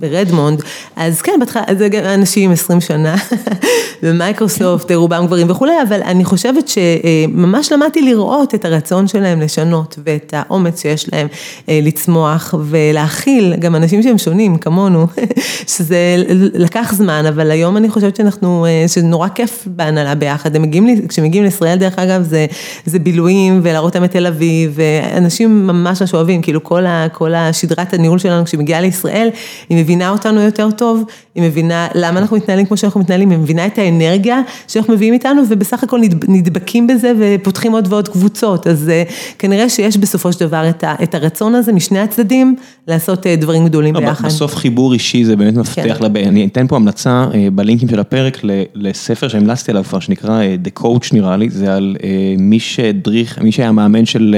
ברדמונד, 0.00 0.62
אז 0.96 1.22
כן, 1.22 1.32
זה 1.78 2.14
אנשים 2.14 2.50
20 2.50 2.80
שנה, 2.80 3.14
במייקרוסופט, 4.34 4.92
רובם 4.92 5.26
גברים 5.26 5.50
וכולי, 5.50 5.72
אבל 5.88 6.02
אני 6.02 6.24
חושבת 6.24 6.68
שממש 6.68 7.72
למדתי 7.72 8.02
לראות 8.02 8.54
את 8.54 8.64
הרצון 8.64 9.08
שלהם 9.08 9.40
לשנות, 9.40 9.98
ואת 10.06 10.34
האומץ 10.36 10.82
שיש 10.82 11.12
להם 11.12 11.26
לצמוח 11.68 12.54
ולהכיל 12.64 13.54
גם 13.58 13.76
אנשים 13.76 14.02
שהם 14.02 14.18
שונים, 14.18 14.56
כמונו, 14.56 15.06
שזה 15.76 16.16
לקח 16.54 16.92
זמן, 16.94 17.24
אבל 17.28 17.50
היום 17.50 17.76
אני 17.76 17.90
חושבת 17.90 18.16
שאנחנו, 18.16 18.66
שזה 18.86 19.06
נורא 19.06 19.28
כיף 19.28 19.64
בהנהלה 19.66 20.14
ביחד, 20.14 20.56
הם 20.56 20.62
מגיעים, 20.62 21.08
כשמגיעים 21.08 21.44
לישראל 21.44 21.78
דרך 21.78 21.98
אגב, 21.98 22.22
זה, 22.22 22.46
זה 22.86 22.98
בילויים 22.98 23.60
ולהראות 23.62 23.94
להם 23.94 24.04
את 24.04 24.10
תל 24.10 24.26
אביב, 24.26 24.72
ואנשים 24.74 25.66
ממש 25.66 26.02
ממש 26.02 26.14
אוהבים, 26.14 26.42
כאילו 26.42 26.64
כל, 26.64 26.86
ה, 26.86 27.06
כל 27.12 27.34
השדרת 27.34 27.94
הניהול 27.94 28.18
שלנו 28.18 28.44
כשהיא 28.44 28.60
מגיעה 28.60 28.80
לישראל, 28.80 29.28
היא 29.68 29.78
מבינה 29.78 30.10
אותנו 30.10 30.40
יותר 30.40 30.70
טוב, 30.70 31.04
היא 31.34 31.42
מבינה 31.42 31.88
למה 31.94 32.20
אנחנו 32.20 32.36
מתנהלים 32.36 32.66
כמו 32.66 32.76
שאנחנו 32.76 33.00
מתנהלים, 33.00 33.30
היא 33.30 33.38
מבינה 33.38 33.66
את 33.66 33.78
האנרגיה 33.78 34.23
שאנחנו 34.68 34.94
מביאים 34.94 35.14
איתנו, 35.14 35.42
ובסך 35.48 35.82
הכל 35.82 36.00
נדבקים 36.28 36.86
בזה 36.86 37.12
ופותחים 37.18 37.72
עוד 37.72 37.86
ועוד 37.90 38.08
קבוצות, 38.08 38.66
אז 38.66 38.90
כנראה 39.38 39.68
שיש 39.68 39.96
בסופו 39.96 40.32
של 40.32 40.40
דבר 40.40 40.70
את 41.02 41.14
הרצון 41.14 41.54
הזה 41.54 41.72
משני 41.72 41.98
הצדדים, 41.98 42.56
לעשות 42.88 43.26
דברים 43.26 43.64
גדולים 43.64 43.94
ביחד. 43.94 44.26
בסוף 44.26 44.56
חיבור 44.56 44.92
אישי 44.92 45.24
זה 45.24 45.36
באמת 45.36 45.54
מפתח, 45.54 45.98
אני 46.16 46.46
אתן 46.46 46.66
פה 46.66 46.76
המלצה 46.76 47.26
בלינקים 47.52 47.88
של 47.88 48.00
הפרק 48.00 48.40
לספר 48.74 49.28
שהמלצתי 49.28 49.70
עליו 49.70 49.84
כבר, 49.84 50.00
שנקרא 50.00 50.42
The 50.64 50.82
Coach 50.82 51.08
נראה 51.12 51.36
לי, 51.36 51.50
זה 51.50 51.74
על 51.74 51.96
מי 52.38 52.60
שהדריך, 52.60 53.38
מי 53.38 53.52
שהיה 53.52 53.72
מאמן 53.72 54.06
של 54.06 54.36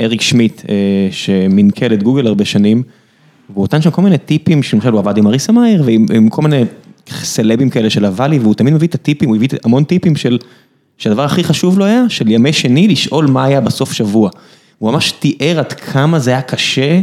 אריק 0.00 0.20
שמיט, 0.20 0.62
שמנכ"ל 1.10 1.92
את 1.92 2.02
גוגל 2.02 2.26
הרבה 2.26 2.44
שנים, 2.44 2.82
והוא 3.54 3.64
נתן 3.64 3.82
שם 3.82 3.90
כל 3.90 4.02
מיני 4.02 4.18
טיפים, 4.18 4.62
שלמשל 4.62 4.92
הוא 4.92 4.98
עבד 4.98 5.18
עם 5.18 5.26
אריסה 5.26 5.52
מאייר, 5.52 5.82
ועם 5.86 6.28
כל 6.28 6.42
מיני 6.42 6.62
סלבים 7.12 7.70
כאלה 7.70 7.90
של 7.90 8.04
הוואלי, 8.04 8.38
והוא 8.38 8.54
תמיד 8.54 8.74
מביא 8.74 8.88
את 8.88 8.94
הטיפים, 8.94 9.28
הוא 9.28 9.36
הביא 9.36 9.48
המון 9.64 9.84
טיפים 9.84 10.16
של, 10.16 10.38
שהדבר 10.98 11.24
הכי 11.24 11.44
חשוב 11.44 11.78
לו 11.78 11.84
היה, 11.84 12.02
של 12.08 12.30
ימי 12.30 12.52
שני, 12.52 12.88
לשאול 12.88 13.26
מה 13.26 13.44
היה 13.44 13.60
בסוף 13.60 13.92
שבוע. 13.92 14.30
הוא 14.78 14.92
ממש 14.92 15.12
תיאר 15.12 15.58
עד 15.58 15.72
כמה 15.72 16.18
זה 16.18 16.30
היה 16.30 16.42
קשה 16.42 17.00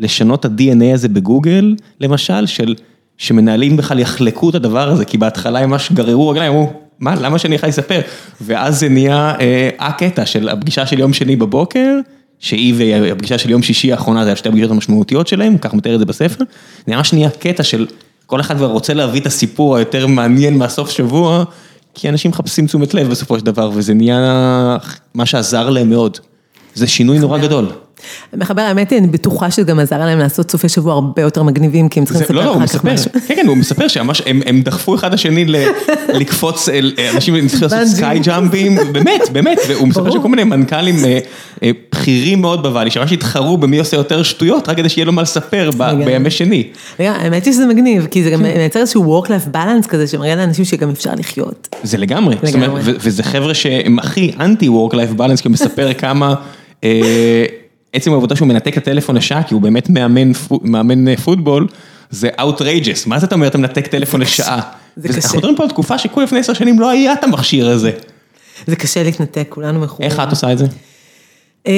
לשנות 0.00 0.46
את 0.46 0.50
ה-DNA 0.50 0.94
הזה 0.94 1.08
בגוגל, 1.08 1.74
למשל, 2.00 2.46
של... 2.46 2.74
שמנהלים 3.18 3.76
בכלל 3.76 3.98
יחלקו 3.98 4.50
את 4.50 4.54
הדבר 4.54 4.88
הזה, 4.88 5.04
כי 5.04 5.18
בהתחלה 5.18 5.58
הם 5.58 5.70
ממש 5.70 5.92
גררו 5.92 6.28
רגליים, 6.28 6.52
אמרו, 6.52 6.72
מה, 7.00 7.14
למה 7.14 7.38
שאני 7.38 7.54
יכול 7.54 7.68
לספר? 7.68 8.00
ואז 8.40 8.80
זה 8.80 8.88
נהיה 8.88 9.34
הקטע 9.78 10.26
של 10.26 10.48
הפגישה 10.48 10.86
של 10.86 10.98
יום 10.98 11.12
שני 11.12 11.36
בבוקר, 11.36 11.98
שהיא 12.38 12.74
והפגישה 12.78 13.38
של 13.38 13.50
יום 13.50 13.62
שישי 13.62 13.92
האחרונה, 13.92 14.24
זה 14.24 14.28
היה 14.28 14.36
שתי 14.36 14.48
הפגישות 14.48 14.70
המשמעותיות 14.70 15.28
שלהם, 15.28 15.58
כך 15.58 15.74
מתאר 15.74 15.94
את 15.94 15.98
זה 15.98 16.04
בספר, 16.04 16.44
זה 16.86 16.96
ממש 16.96 17.12
נהיה 17.12 17.30
קטע 17.30 17.62
של 17.62 17.86
כל 18.26 18.40
אחד 18.40 18.56
כבר 18.56 18.66
רוצה 18.66 18.94
להביא 18.94 19.20
את 19.20 19.26
הסיפור 19.26 19.76
היותר 19.76 20.06
מעניין 20.06 20.58
מהסוף 20.58 20.90
שבוע, 20.90 21.44
כי 21.94 22.08
אנשים 22.08 22.30
מחפשים 22.30 22.66
תשומת 22.66 22.94
לב 22.94 23.08
בסופו 23.08 23.38
של 23.38 23.44
דבר, 23.44 23.70
וזה 23.74 23.94
נהיה 23.94 24.78
מה 25.14 25.26
שעזר 25.26 25.70
להם 25.70 25.90
מאוד. 25.90 26.18
זה 26.74 26.86
שינוי 26.86 27.18
נורא 27.18 27.38
גדדול. 27.38 27.85
מחבר, 28.36 28.62
האמת 28.62 28.90
היא, 28.90 28.98
אני 28.98 29.06
בטוחה 29.06 29.50
שגם 29.50 29.78
עזר 29.78 29.98
להם 29.98 30.18
לעשות 30.18 30.50
סופי 30.50 30.68
שבוע 30.68 30.92
הרבה 30.92 31.22
יותר 31.22 31.42
מגניבים, 31.42 31.88
כי 31.88 32.00
הם 32.00 32.06
צריכים 32.06 32.22
לספר 32.22 32.56
אחר 32.56 32.66
כך 32.66 32.84
משהו. 32.84 33.10
כן, 33.12 33.34
כן, 33.36 33.46
הוא 33.46 33.56
מספר 33.56 33.88
שממש, 33.88 34.22
הם 34.26 34.62
דחפו 34.62 34.94
אחד 34.94 35.14
לשני 35.14 35.44
לקפוץ, 36.20 36.68
אנשים 37.14 37.48
צריכים 37.48 37.68
לעשות 37.70 37.96
סקאי 37.96 38.18
ג'אמפים, 38.18 38.78
באמת, 38.92 39.20
באמת, 39.32 39.58
והוא 39.68 39.88
מספר 39.88 40.10
שכל 40.10 40.28
מיני 40.28 40.44
מנכ"לים 40.44 40.96
בכירים 41.92 42.40
מאוד 42.40 42.62
בוואלי, 42.62 42.90
שממש 42.90 43.12
התחרו 43.12 43.56
במי 43.56 43.78
עושה 43.78 43.96
יותר 43.96 44.22
שטויות, 44.22 44.68
רק 44.68 44.76
כדי 44.76 44.88
שיהיה 44.88 45.04
לו 45.04 45.12
מה 45.12 45.22
לספר. 45.22 45.70
בימי 46.04 46.30
שני. 46.30 46.68
האמת 46.98 47.44
היא 47.44 47.52
שזה 47.52 47.66
מגניב, 47.66 48.06
כי 48.10 48.22
זה 48.22 48.30
כן. 48.30 48.36
גם 48.36 48.42
מייצר 48.42 48.80
איזשהו 48.80 49.22
work-life 49.22 49.54
balance 49.54 49.88
כזה, 49.88 50.06
שמראה 50.06 50.36
לאנשים 50.36 50.64
שגם 50.64 50.90
אפשר 50.90 51.10
לחיות. 51.18 51.68
זה 51.82 51.98
לגמרי, 51.98 52.36
זאת 52.42 52.54
אומרת, 52.54 52.70
וזה 52.84 53.22
חבר'ה 53.22 53.54
שהם 53.54 53.98
הכי 53.98 54.32
אנטי 54.40 54.68
work 54.68 54.92
life 54.92 55.18
balance, 55.18 55.42
כי 55.42 55.48
הוא 55.48 55.52
מספר 55.52 55.92
כמה, 55.94 56.34
אה, 56.84 57.44
עצם 57.92 58.12
העבודה 58.12 58.36
שהוא 58.36 58.48
מנתק 58.48 58.72
את 58.72 58.82
הטלפון 58.82 59.16
לשעה, 59.16 59.42
כי 59.42 59.54
הוא 59.54 59.62
באמת 59.62 59.90
מאמן, 59.90 60.32
מאמן 60.62 61.08
אה, 61.08 61.16
פוטבול, 61.16 61.66
זה 62.10 62.28
outrageous, 62.38 63.06
מה 63.06 63.18
זה 63.18 63.26
אתה 63.26 63.34
אומר, 63.34 63.46
אתה 63.46 63.58
מנתק 63.58 63.86
טלפון 63.86 64.20
לשעה? 64.20 64.60
זה 64.96 65.08
קשה. 65.08 65.18
אנחנו 65.18 65.38
מדברים 65.38 65.56
פה 65.56 65.62
על 65.62 65.68
תקופה 65.68 65.98
שכל 65.98 66.22
לפני 66.22 66.38
עשר 66.38 66.52
שנים 66.52 66.80
לא 66.80 66.90
היה 66.90 67.12
את 67.12 67.24
המכשיר 67.24 67.68
הזה. 67.68 67.90
זה 68.66 68.76
קשה 68.76 69.02
להתנתק, 69.02 69.46
כולנו 69.48 69.80
מכורים. 69.80 70.10
איך 70.10 70.20
את 70.20 70.30
עושה 70.30 70.52
את 70.52 70.58
זה? 70.58 70.66
אה, 71.66 71.72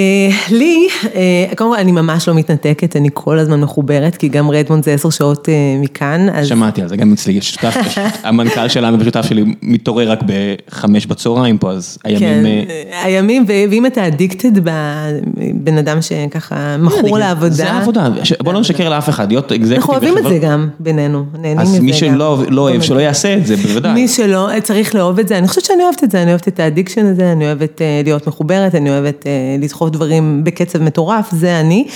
לי, 0.50 0.88
אה, 1.14 1.44
קודם 1.56 1.70
כל 1.70 1.76
אני 1.76 1.92
ממש 1.92 2.28
לא 2.28 2.34
מתנתקת, 2.34 2.96
אני 2.96 3.08
כל 3.14 3.38
הזמן 3.38 3.60
מחוברת, 3.60 4.16
כי 4.16 4.28
גם 4.28 4.50
רדמונד 4.50 4.84
זה 4.84 4.92
עשר 4.92 5.10
שעות 5.10 5.48
אה, 5.48 5.54
מכאן, 5.80 6.28
אז 6.32 6.46
שמעתי 6.46 6.82
על 6.82 6.88
זה, 6.88 6.96
גם 6.96 7.12
אצלי 7.12 7.32
יש 7.32 7.50
שותף, 7.50 7.76
המנכ"ל 8.24 8.68
שלנו 8.68 9.00
ושותף 9.00 9.26
שלי 9.28 9.44
מתעורר 9.62 10.10
רק 10.10 10.20
בחמש 10.26 11.06
בצהריים 11.06 11.58
פה, 11.58 11.70
אז 11.70 11.98
כן, 12.04 12.10
הימים... 12.14 12.68
אה, 12.70 13.04
הימים, 13.04 13.44
ואם 13.48 13.86
אתה 13.86 14.06
addicted 14.06 14.58
בבן 14.58 15.78
אדם 15.78 16.02
שככה 16.02 16.76
מכור 16.76 17.18
לעבודה, 17.18 17.50
זה 17.50 17.70
העבודה, 17.70 18.08
בוא 18.42 18.52
לא 18.52 18.60
נשקר 18.60 18.88
לאף 18.88 19.08
אחד, 19.08 19.28
להיות 19.28 19.52
executive 19.52 19.72
אנחנו 19.76 19.92
אוהבים 19.92 20.18
את 20.18 20.24
זה 20.28 20.38
גם 20.38 20.68
בינינו, 20.80 21.24
נהנים 21.32 21.58
מזה 21.58 21.72
אז 21.72 21.78
גם. 21.78 21.84
מי 21.84 21.92
שלא 21.92 22.42
לא 22.48 22.60
אוהב, 22.60 22.82
שלא 22.82 23.00
יעשה 23.00 23.34
את 23.34 23.46
זה, 23.46 23.56
בוודאי. 23.56 23.92
מי 23.94 24.08
שלא, 24.08 24.48
צריך 24.62 24.94
לאהוב 24.94 25.18
את 25.18 25.28
זה, 25.28 25.38
אני 25.38 25.48
חושבת 25.48 25.64
שאני 25.64 25.82
אוהבת 25.82 26.04
את 26.04 26.10
זה, 26.10 26.22
אני 26.22 26.30
אוהבת 26.30 26.48
את 26.48 26.60
ה 26.60 26.65
addiction 26.65 27.06
הזה, 27.06 27.32
אני 27.32 27.44
אוהבת 27.44 27.80
להיות 28.04 28.26
מחוברת, 28.26 28.74
אני 28.74 28.90
אוהבת 28.90 29.26
אה, 29.26 29.56
לדחוף 29.78 29.90
דברים 29.90 30.44
בקצב 30.44 30.82
מטורף, 30.82 31.28
זה 31.32 31.60
אני. 31.60 31.86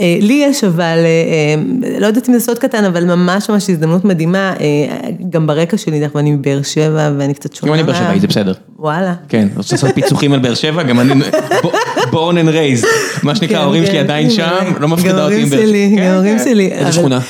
אה, 0.00 0.16
לי 0.20 0.44
יש 0.46 0.64
אבל, 0.64 0.82
אה, 0.82 0.94
אה, 1.88 2.00
לא 2.00 2.06
יודעת 2.06 2.28
אם 2.28 2.34
זה 2.34 2.40
סוד 2.40 2.58
קטן, 2.58 2.84
אבל 2.84 3.04
ממש 3.04 3.50
ממש 3.50 3.70
הזדמנות 3.70 4.04
מדהימה, 4.04 4.54
גם 5.30 5.46
ברקע 5.46 5.76
שלי, 5.76 6.00
דרך 6.00 6.10
אגב, 6.10 6.16
אני 6.16 6.30
מבאר 6.30 6.62
שבע 6.62 7.10
ואני 7.18 7.34
קצת 7.34 7.54
שונה. 7.54 7.72
גם 7.72 7.78
אני 7.78 7.82
באר 7.82 7.94
שבעי, 7.94 8.20
זה 8.20 8.26
בסדר. 8.26 8.52
וואלה. 8.78 9.14
כן, 9.28 9.48
רוצה 9.56 9.74
לעשות 9.74 9.90
פיצוחים 9.94 10.32
על 10.32 10.38
באר 10.38 10.54
שבע, 10.54 10.82
גם 10.82 11.00
אני, 11.00 11.12
born 12.10 12.34
and 12.34 12.48
raised, 12.48 12.86
מה 13.22 13.34
שנקרא, 13.34 13.48
כן, 13.48 13.62
ההורים 13.62 13.84
כן, 13.84 13.90
שלי 13.90 13.98
עדיין 13.98 14.30
שם. 14.30 14.72
לא 14.80 14.88
מפחידה 14.88 15.24
אותי 15.24 15.36
עם 15.36 15.42
גם 15.42 15.50
באר 15.50 15.58
ההורים 15.58 15.68
שלי, 15.68 15.92
כן, 15.96 16.02
גם 16.02 16.12
ההורים. 16.12 16.38
שלי. 16.38 16.72
איזה 16.72 16.92
שכונה? 16.92 17.20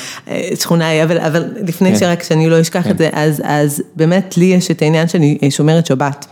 שכונה 0.59 0.87
היא, 0.87 1.03
אבל, 1.03 1.43
לפני. 1.67 1.97
שרק 1.97 2.23
שאני 2.23 2.49
לא 2.49 2.61
אשכח 2.61 2.87
את 2.87 2.97
זה, 2.97 3.09
אז, 3.13 3.83
באמת 3.95 4.37
לי 4.37 4.45
יש 4.45 4.71
את 4.71 4.81
העניין 4.81 5.07
שאני 5.07 5.37
שומרת 5.49 5.85
שבת. 5.85 6.25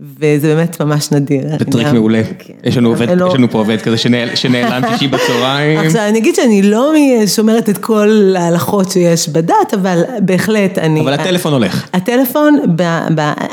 וזה 0.00 0.54
באמת 0.54 0.80
ממש 0.82 1.12
נדיר. 1.12 1.42
זה 1.58 1.64
טריק 1.64 1.86
מעולה. 1.86 2.22
כן. 2.38 2.54
יש 2.64 2.76
לנו 2.76 2.94
לו- 2.94 3.28
יש 3.28 3.34
לנו 3.34 3.50
פה 3.50 3.58
עובד 3.58 3.80
כזה 3.82 3.96
שנעל- 3.98 4.34
שנעלם 4.36 4.82
שישי 4.92 5.08
בצהריים. 5.08 5.78
עכשיו, 5.86 6.08
אני 6.08 6.18
אגיד 6.18 6.34
שאני 6.34 6.62
לא 6.62 6.92
שומרת 7.26 7.68
את 7.68 7.78
כל 7.78 8.34
ההלכות 8.38 8.90
שיש 8.90 9.28
בדת, 9.28 9.74
אבל 9.74 10.02
בהחלט 10.20 10.78
אני... 10.78 11.00
אבל 11.00 11.12
הטלפון 11.12 11.52
הולך. 11.52 11.86
הטלפון, 11.92 12.58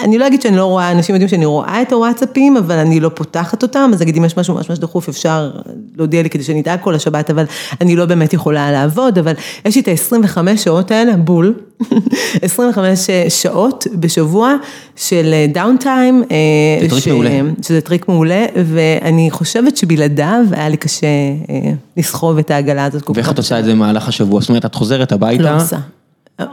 אני 0.03 0.17
לא 0.17 0.27
אגיד 0.27 0.41
שאני 0.41 0.57
לא 0.57 0.65
רואה, 0.65 0.91
אנשים 0.91 1.15
יודעים 1.15 1.29
שאני 1.29 1.45
רואה 1.45 1.81
את 1.81 1.93
הוואטסאפים, 1.93 2.57
אבל 2.57 2.75
אני 2.75 2.99
לא 2.99 3.09
פותחת 3.15 3.63
אותם, 3.63 3.91
אז 3.93 4.01
נגיד 4.01 4.17
אם 4.17 4.25
יש 4.25 4.37
משהו 4.37 4.53
ממש 4.55 4.69
ממש 4.69 4.79
דחוף, 4.79 5.09
אפשר 5.09 5.51
להודיע 5.97 6.23
לי 6.23 6.29
כדי 6.29 6.43
שאני 6.43 6.61
אדאג 6.61 6.79
כל 6.81 6.95
השבת, 6.95 7.29
אבל 7.29 7.43
אני 7.81 7.95
לא 7.95 8.05
באמת 8.05 8.33
יכולה 8.33 8.71
לעבוד, 8.71 9.17
אבל 9.17 9.33
יש 9.65 9.75
לי 9.75 9.81
את 9.81 9.87
ה-25 9.87 10.57
שעות 10.57 10.91
האלה, 10.91 11.15
בול, 11.17 11.53
25 12.41 13.09
שעות 13.29 13.87
בשבוע 13.93 14.55
של 14.95 15.33
down 15.53 15.77
time. 15.79 16.23
זה 16.81 16.89
טריק 16.89 17.07
מעולה. 17.07 17.39
שזה 17.61 17.81
טריק 17.81 18.07
מעולה, 18.07 18.45
ואני 18.65 19.31
חושבת 19.31 19.77
שבלעדיו 19.77 20.45
היה 20.51 20.69
לי 20.69 20.77
קשה 20.77 21.07
אה, 21.49 21.71
לסחוב 21.97 22.37
את 22.37 22.51
העגלה 22.51 22.85
הזאת. 22.85 23.01
כל 23.01 23.13
ואיך 23.15 23.31
את 23.31 23.37
עושה 23.37 23.59
את 23.59 23.65
זה 23.65 23.71
במהלך 23.71 24.07
השבוע? 24.07 24.41
זאת 24.41 24.49
אומרת, 24.49 24.65
את 24.65 24.75
חוזרת 24.75 25.11
הביתה, 25.11 25.43
לא 25.43 25.55
עושה. 25.61 25.77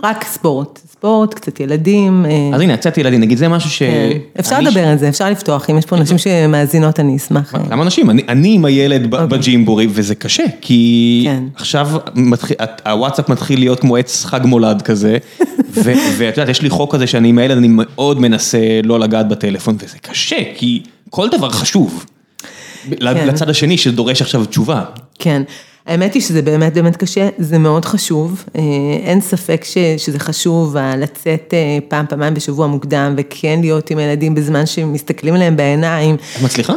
רק 0.02 0.24
ספורט, 0.24 0.80
ספורט, 0.92 1.34
קצת 1.34 1.60
ילדים. 1.60 2.26
אה, 2.26 2.50
אז 2.54 2.60
הנה, 2.60 2.72
יצאתי 2.72 3.00
ילדים, 3.00 3.20
נגיד 3.20 3.38
זה 3.38 3.48
משהו 3.48 3.70
ש... 3.70 3.78
כן. 3.78 4.18
אפשר 4.40 4.60
לדבר 4.60 4.88
על 4.88 4.98
זה, 4.98 5.08
אפשר 5.08 5.30
לפתוח, 5.30 5.70
אם 5.70 5.78
יש 5.78 5.86
פה 5.86 5.96
נשים 5.96 6.18
שמאזינות, 6.18 7.00
אני 7.00 7.16
אשמח. 7.16 7.54
אה, 7.54 7.60
כמה 7.68 7.82
אנשים? 7.82 8.10
אני, 8.10 8.54
עם 8.54 8.64
הילד 8.64 9.10
ב- 9.10 9.24
בג'ימבורי, 9.24 9.86
וזה 9.90 10.14
קשה, 10.14 10.44
כי 10.60 11.22
כן. 11.24 11.44
עכשיו 11.54 11.88
הוואטסאפ 12.86 13.28
מתחיל 13.28 13.58
להיות 13.58 13.80
כמו 13.80 13.96
עץ 13.96 14.24
חג 14.24 14.40
מולד 14.44 14.82
כזה, 14.82 15.18
ואת 16.18 16.36
יודעת, 16.36 16.48
יש 16.48 16.62
לי 16.62 16.70
חוק 16.70 16.94
כזה 16.94 17.06
שאני 17.06 17.28
עם 17.28 17.38
הילד, 17.38 17.56
אני 17.56 17.68
מאוד 17.70 18.20
מנסה 18.20 18.80
לא 18.84 19.00
לגעת 19.00 19.28
בטלפון, 19.28 19.76
וזה 19.78 19.98
קשה, 19.98 20.38
כי 20.56 20.82
כל 21.10 21.28
דבר 21.28 21.50
חשוב. 21.50 22.04
כן. 22.90 23.28
לצד 23.28 23.50
השני 23.50 23.78
שדורש 23.78 24.22
עכשיו 24.22 24.44
תשובה. 24.44 24.84
כן, 25.18 25.42
האמת 25.86 26.14
היא 26.14 26.22
שזה 26.22 26.42
באמת 26.42 26.74
באמת 26.74 26.96
קשה, 26.96 27.28
זה 27.38 27.58
מאוד 27.58 27.84
חשוב, 27.84 28.44
אה, 28.56 28.62
אין 29.02 29.20
ספק 29.20 29.64
ש, 29.64 29.78
שזה 29.98 30.18
חשוב 30.18 30.76
לצאת 30.76 31.54
אה, 31.54 31.78
פעם, 31.88 32.06
פעמיים 32.08 32.34
בשבוע 32.34 32.66
מוקדם, 32.66 33.14
וכן 33.16 33.60
להיות 33.60 33.90
עם 33.90 33.98
הילדים 33.98 34.34
בזמן 34.34 34.66
שמסתכלים 34.66 35.34
עליהם 35.34 35.56
בעיניים. 35.56 36.14
את 36.14 36.42
מצליחה? 36.42 36.72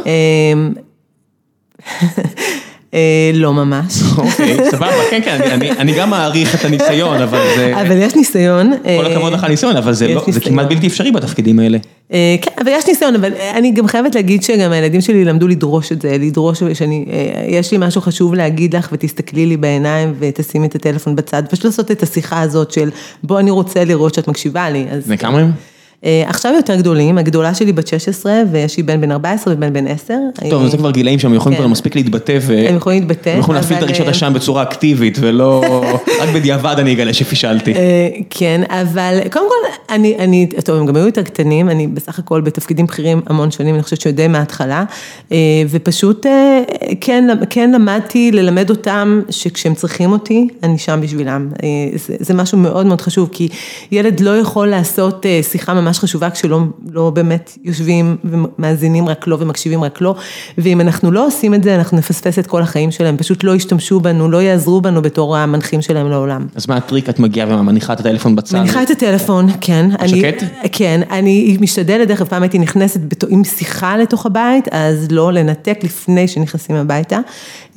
אה, 2.94 3.00
לא 3.34 3.52
ממש. 3.52 3.94
אוקיי, 4.18 4.56
סבבה, 4.70 4.90
כן, 5.10 5.20
כן, 5.24 5.38
אני- 5.78 5.92
גם 5.92 6.10
מעריך 6.10 6.54
את 6.54 6.64
הניסיון, 6.64 7.22
אבל 7.22 7.40
זה... 7.56 7.80
אבל 7.80 7.96
יש 7.96 8.16
ניסיון. 8.16 8.72
כל 8.82 8.88
אה, 9.06 9.12
הכבוד 9.12 9.32
לך 9.32 9.40
על 9.44 9.48
הניסיון, 9.48 9.76
אבל 9.76 9.92
זה 9.92 10.08
לא- 10.08 10.22
ניסיון. 10.26 10.44
כמעט 10.44 10.66
בלתי 10.68 10.86
אפשרי 10.86 11.12
בתפקידים 11.12 11.58
האלה. 11.58 11.78
אה, 12.12 12.36
כן, 12.42 12.50
אבל 12.60 12.70
יש 12.74 12.86
ניסיון, 12.88 13.14
אבל 13.14 13.32
אני 13.54 13.70
גם 13.70 13.86
חייבת 13.86 14.14
להגיד 14.14 14.42
שגם 14.42 14.72
הילדים 14.72 15.00
שלי 15.00 15.24
למדו 15.24 15.48
לדרוש 15.48 15.92
את 15.92 16.02
זה, 16.02 16.16
לדרוש 16.20 16.62
שאני, 16.74 17.04
יש 17.48 17.72
לי 17.72 17.78
משהו 17.80 18.00
חשוב 18.00 18.34
להגיד 18.34 18.76
לך 18.76 18.88
ותסתכלי 18.92 19.46
לי 19.46 19.56
בעיניים 19.56 20.14
ותשימי 20.18 20.66
את 20.66 20.74
הטלפון 20.74 21.16
בצד, 21.16 21.42
פשוט 21.50 21.64
לעשות 21.64 21.90
את 21.90 22.02
השיחה 22.02 22.40
הזאת 22.40 22.70
של 22.70 22.90
בוא 23.22 23.38
אני 23.40 23.50
רוצה 23.50 23.84
לראות 23.84 24.14
שאת 24.14 24.28
מקשיבה 24.28 24.70
לי. 24.70 24.86
בני 25.06 25.18
כמה 25.18 25.38
הם? 25.38 25.50
אה, 26.04 26.22
עכשיו 26.26 26.52
יותר 26.56 26.76
גדולים, 26.76 27.18
הגדולה 27.18 27.54
שלי 27.54 27.72
בת 27.72 27.86
16 27.86 28.32
ויש 28.50 28.76
לי 28.76 28.82
בן 28.82 29.00
בן 29.00 29.12
14 29.12 29.54
ובן 29.54 29.72
בן 29.72 29.86
10. 29.86 30.14
טוב, 30.50 30.66
זה 30.66 30.76
כבר 30.76 30.90
גילאים 30.90 31.18
שהם 31.18 31.34
יכולים 31.34 31.56
כן. 31.56 31.62
כבר 31.62 31.72
מספיק 31.72 31.96
להתבטא. 31.96 32.38
הם 32.68 32.76
יכולים 32.76 32.98
להתבטא, 32.98 33.30
הם 33.30 33.38
יכולים 33.38 33.60
להפעיל 33.60 33.78
את 33.78 33.82
אבל, 33.82 33.86
דרישות 33.86 34.06
אה, 34.06 34.10
השם 34.10 34.32
בצורה 34.34 34.62
אקטיבית, 34.62 35.18
ולא... 35.20 35.64
רק 36.20 36.28
בדיעבד 36.34 36.74
אני 36.78 36.92
אגלה 36.92 37.14
שפישלתי. 37.14 37.74
אה, 37.74 38.08
כן, 38.30 38.60
אבל 38.68 39.18
קודם 39.32 39.44
כל, 39.48 39.94
אני, 39.94 40.16
אני, 40.18 40.46
טוב, 40.64 40.80
הם 40.80 40.86
גם 40.86 40.96
היו 40.96 41.06
יותר 41.06 41.22
קטנים, 41.22 41.70
אני 41.70 41.86
בסך 41.86 42.18
הכל 42.18 42.40
בתפקידים 42.40 42.86
בכירים 42.86 43.20
המון 43.26 43.50
שנים, 43.50 43.74
אני 43.74 43.82
חושבת 43.82 44.00
שדי 44.00 44.28
מההתחלה, 44.28 44.84
אה, 45.32 45.36
ופשוט 45.70 46.26
אה, 46.26 46.62
כן, 47.00 47.28
כן 47.50 47.70
למדתי 47.70 48.32
ללמד 48.32 48.70
אותם 48.70 49.20
שכשהם 49.30 49.74
צריכים 49.74 50.12
אותי, 50.12 50.48
אני 50.62 50.78
שם 50.78 51.00
בשבילם. 51.02 51.48
אה, 51.62 51.68
זה, 51.94 52.16
זה 52.20 52.34
משהו 52.34 52.58
מאוד 52.58 52.86
מאוד 52.86 53.00
חשוב, 53.00 53.28
כי 53.32 53.48
ילד 53.92 54.20
לא 54.20 54.38
יכול 54.38 54.66
לעשות 54.66 55.26
אה, 55.26 55.40
שיחה 55.42 55.74
ממש 55.74 55.89
חשובה 55.98 56.30
כשלא 56.30 56.60
לא 56.92 57.10
באמת 57.10 57.58
יושבים 57.64 58.16
ומאזינים 58.24 59.08
רק 59.08 59.26
לו 59.26 59.40
ומקשיבים 59.40 59.84
רק 59.84 60.00
לו, 60.00 60.14
ואם 60.58 60.80
אנחנו 60.80 61.10
לא 61.12 61.26
עושים 61.26 61.54
את 61.54 61.62
זה, 61.62 61.74
אנחנו 61.74 61.96
נפספס 61.98 62.38
את 62.38 62.46
כל 62.46 62.62
החיים 62.62 62.90
שלהם, 62.90 63.16
פשוט 63.16 63.44
לא 63.44 63.54
ישתמשו 63.54 64.00
בנו, 64.00 64.30
לא 64.30 64.42
יעזרו 64.42 64.80
בנו 64.80 65.02
בתור 65.02 65.36
המנחים 65.36 65.82
שלהם 65.82 66.08
לעולם. 66.10 66.46
אז 66.54 66.68
מה 66.68 66.76
הטריק? 66.76 67.08
את 67.08 67.18
מגיעה 67.18 67.60
ומניחה 67.60 67.92
את 67.92 68.00
הטלפון 68.00 68.36
בצד? 68.36 68.58
מניחה 68.58 68.82
את 68.82 68.90
הטלפון, 68.90 69.46
כן. 69.60 69.88
אני- 69.98 70.08
שקט? 70.20 70.44
כן, 70.72 71.00
אני 71.10 71.56
משתדלת, 71.60 72.08
דרך 72.08 72.18
אגב, 72.20 72.28
פעם 72.28 72.42
הייתי 72.42 72.58
נכנסת 72.58 73.00
בת- 73.00 73.24
עם 73.28 73.44
שיחה 73.44 73.96
לתוך 73.96 74.26
הבית, 74.26 74.68
אז 74.70 75.06
לא 75.10 75.32
לנתק 75.32 75.78
לפני 75.82 76.28
שנכנסים 76.28 76.76
הביתה, 76.76 77.18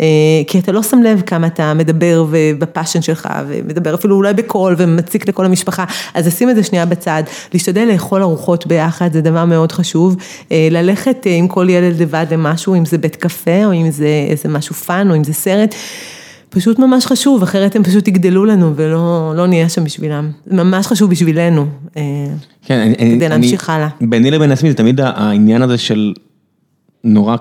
אה, 0.01 0.05
כי 0.47 0.59
אתה 0.59 0.71
לא 0.71 0.83
שם 0.83 1.01
לב 1.03 1.21
כמה 1.21 1.47
אתה 1.47 1.73
מדבר 1.73 2.25
ב 2.59 2.64
passion 2.65 3.01
שלך, 3.01 3.27
ומדבר 3.47 3.95
אפילו 3.95 4.15
אולי 4.15 4.33
בקול 4.33 4.75
ומציק 4.77 5.27
לכל 5.29 5.45
המשפחה, 5.45 5.85
אז 6.13 6.27
לשים 6.27 6.49
את 6.49 6.55
זה 6.55 6.63
שנייה 6.63 6.85
בצד, 6.85 7.23
להשתדל 7.53 7.87
לאכול 8.03 8.21
ארוחות 8.21 8.67
ביחד, 8.67 9.13
זה 9.13 9.21
דבר 9.21 9.45
מאוד 9.45 9.71
חשוב, 9.71 10.15
אה, 10.51 10.67
ללכת 10.71 11.27
אה, 11.27 11.35
עם 11.35 11.47
כל 11.47 11.67
ילד 11.69 12.01
לבד 12.01 12.25
למשהו, 12.31 12.75
אם 12.75 12.85
זה 12.85 12.97
בית 12.97 13.15
קפה, 13.15 13.65
או 13.65 13.73
אם 13.73 13.91
זה 13.91 14.07
איזה 14.29 14.49
משהו 14.49 14.75
fun, 14.75 15.09
או 15.11 15.15
אם 15.15 15.23
זה 15.23 15.33
סרט. 15.33 15.75
פשוט 16.49 16.79
ממש 16.79 17.05
חשוב, 17.05 17.43
אחרת 17.43 17.75
הם 17.75 17.83
פשוט 17.83 18.07
יגדלו 18.07 18.45
לנו 18.45 18.71
ולא 18.75 19.33
לא 19.35 19.47
נהיה 19.47 19.69
שם 19.69 19.83
בשבילם. 19.83 20.31
זה 20.45 20.63
ממש 20.63 20.87
חשוב 20.87 21.09
בשבילנו. 21.09 21.65
אה, 21.97 22.01
כן, 22.65 22.79
אני- 22.79 22.95
אני- 22.99 23.15
כדי 23.15 23.25
אני- 23.25 23.29
להמשיך 23.29 23.69
הלאה. 23.69 23.87
ביני 24.01 24.31
לבין 24.31 24.51
עצמי 24.51 24.69
זה 24.69 24.75
תמיד 24.77 25.01
העניין 25.01 25.61
הזה 25.61 25.77
של 25.77 26.13
נורא 27.03 27.35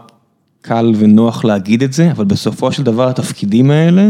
קל 0.62 0.92
ונוח 0.98 1.44
להגיד 1.44 1.82
את 1.82 1.92
זה, 1.92 2.10
אבל 2.10 2.24
בסופו 2.24 2.72
של 2.72 2.82
דבר 2.82 3.08
התפקידים 3.08 3.70
האלה, 3.70 4.08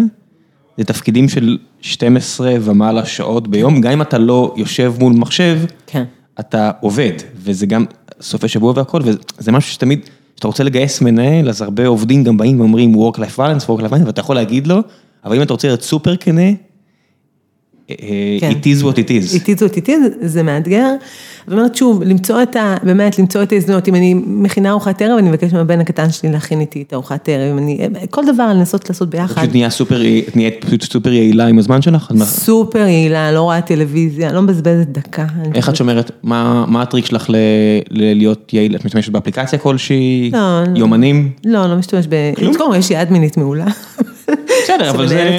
זה 0.79 0.85
תפקידים 0.85 1.29
של 1.29 1.59
12 1.81 2.55
ומעלה 2.61 3.05
שעות 3.07 3.49
ביום, 3.49 3.81
גם 3.81 3.93
אם 3.93 4.03
אתה 4.03 4.19
לא 4.19 4.55
יושב 4.57 4.93
מול 4.99 5.13
מחשב, 5.13 5.59
כן. 5.87 6.05
אתה 6.41 6.71
עובד, 6.81 7.13
וזה 7.37 7.67
גם 7.67 7.85
סופי 8.21 8.49
שבוע 8.49 8.73
והכל, 8.77 9.01
וזה 9.05 9.53
משהו 9.53 9.73
שתמיד, 9.73 10.01
כשאתה 10.35 10.47
רוצה 10.47 10.65
לגייס 10.65 11.01
מנהל, 11.01 11.49
אז 11.49 11.63
הרבה 11.63 11.87
עובדים 11.87 12.25
גם 12.25 12.37
באים 12.37 12.61
ואומרים 12.61 12.95
work 12.95 13.17
life 13.17 13.37
balance, 13.39 13.67
work 13.67 13.81
life 13.81 13.93
balance, 13.93 14.07
ואתה 14.07 14.21
יכול 14.21 14.37
להגיד 14.37 14.67
לו, 14.67 14.77
אבל 15.25 15.37
אם 15.37 15.43
אתה 15.43 15.53
רוצה 15.53 15.69
להיות 15.69 15.83
סופר 15.83 16.17
כנה, 16.17 16.51
כן. 18.41 18.51
it 18.51 18.65
is 18.65 18.83
what 18.83 18.95
it 18.97 19.09
is. 19.09 19.37
it 19.37 19.47
is 19.47 19.63
what 19.63 19.77
it 19.77 19.89
is, 19.89 19.93
זה 20.27 20.43
מאתגר. 20.43 20.89
זאת 21.47 21.53
אומרת, 21.53 21.77
שוב, 21.77 22.03
למצוא 22.03 22.43
את 22.43 22.57
ה... 22.57 22.77
באמת, 22.83 23.19
למצוא 23.19 23.43
את 23.43 23.53
ההזדמנות. 23.53 23.89
אם 23.89 23.95
אני 23.95 24.15
מכינה 24.27 24.71
ארוחת 24.71 25.03
ערב, 25.03 25.19
אני 25.19 25.29
מבקשת 25.29 25.53
מהבן 25.53 25.81
הקטן 25.81 26.11
שלי 26.11 26.33
להכין 26.33 26.61
איתי 26.61 26.83
את 26.89 26.95
ארוחת 26.95 27.29
ערב. 27.29 27.57
אני... 27.57 27.79
כל 28.11 28.23
דבר 28.27 28.49
לנסות 28.49 28.89
לעשות 28.91 29.11
ביחד. 29.11 29.43
פשוט 29.43 29.55
נהיה 29.55 29.71
סופר, 29.71 30.03
את 30.29 30.37
נהיית 30.37 30.65
פשוט 30.65 30.83
סופר 30.83 31.13
יעילה 31.13 31.47
עם 31.47 31.59
הזמן 31.59 31.83
שלך? 31.83 32.13
סופר 32.23 32.79
יעילה, 32.79 33.33
לא 33.33 33.41
רואה 33.43 33.61
טלוויזיה, 33.61 34.33
לא 34.33 34.43
מבזבזת 34.43 34.89
דקה. 34.89 35.27
איך 35.55 35.69
את 35.69 35.77
שומרת, 35.77 36.11
מה 36.23 36.65
מה 36.69 36.83
הטריק 36.83 37.07
שלך 37.07 37.31
ל- 37.31 37.37
ל- 37.91 38.15
להיות 38.19 38.53
יעיל? 38.55 38.77
את 38.77 38.85
משתמשת 38.85 39.13
באפליקציה 39.13 39.59
כלשהי? 39.59 40.31
לא, 40.33 40.39
לא. 40.63 40.79
יומנים? 40.79 41.31
לא, 41.45 41.67
לא 41.67 41.77
משתמש 41.77 42.07
ב... 42.09 42.15
קודם 42.35 42.59
כל, 42.59 42.75
יש 42.79 42.91
לי 42.91 43.03
אדמינית 43.03 43.37
מעולה. 43.37 43.67
בסדר, 44.65 44.91
אבל 44.91 45.09
זה... 45.09 45.39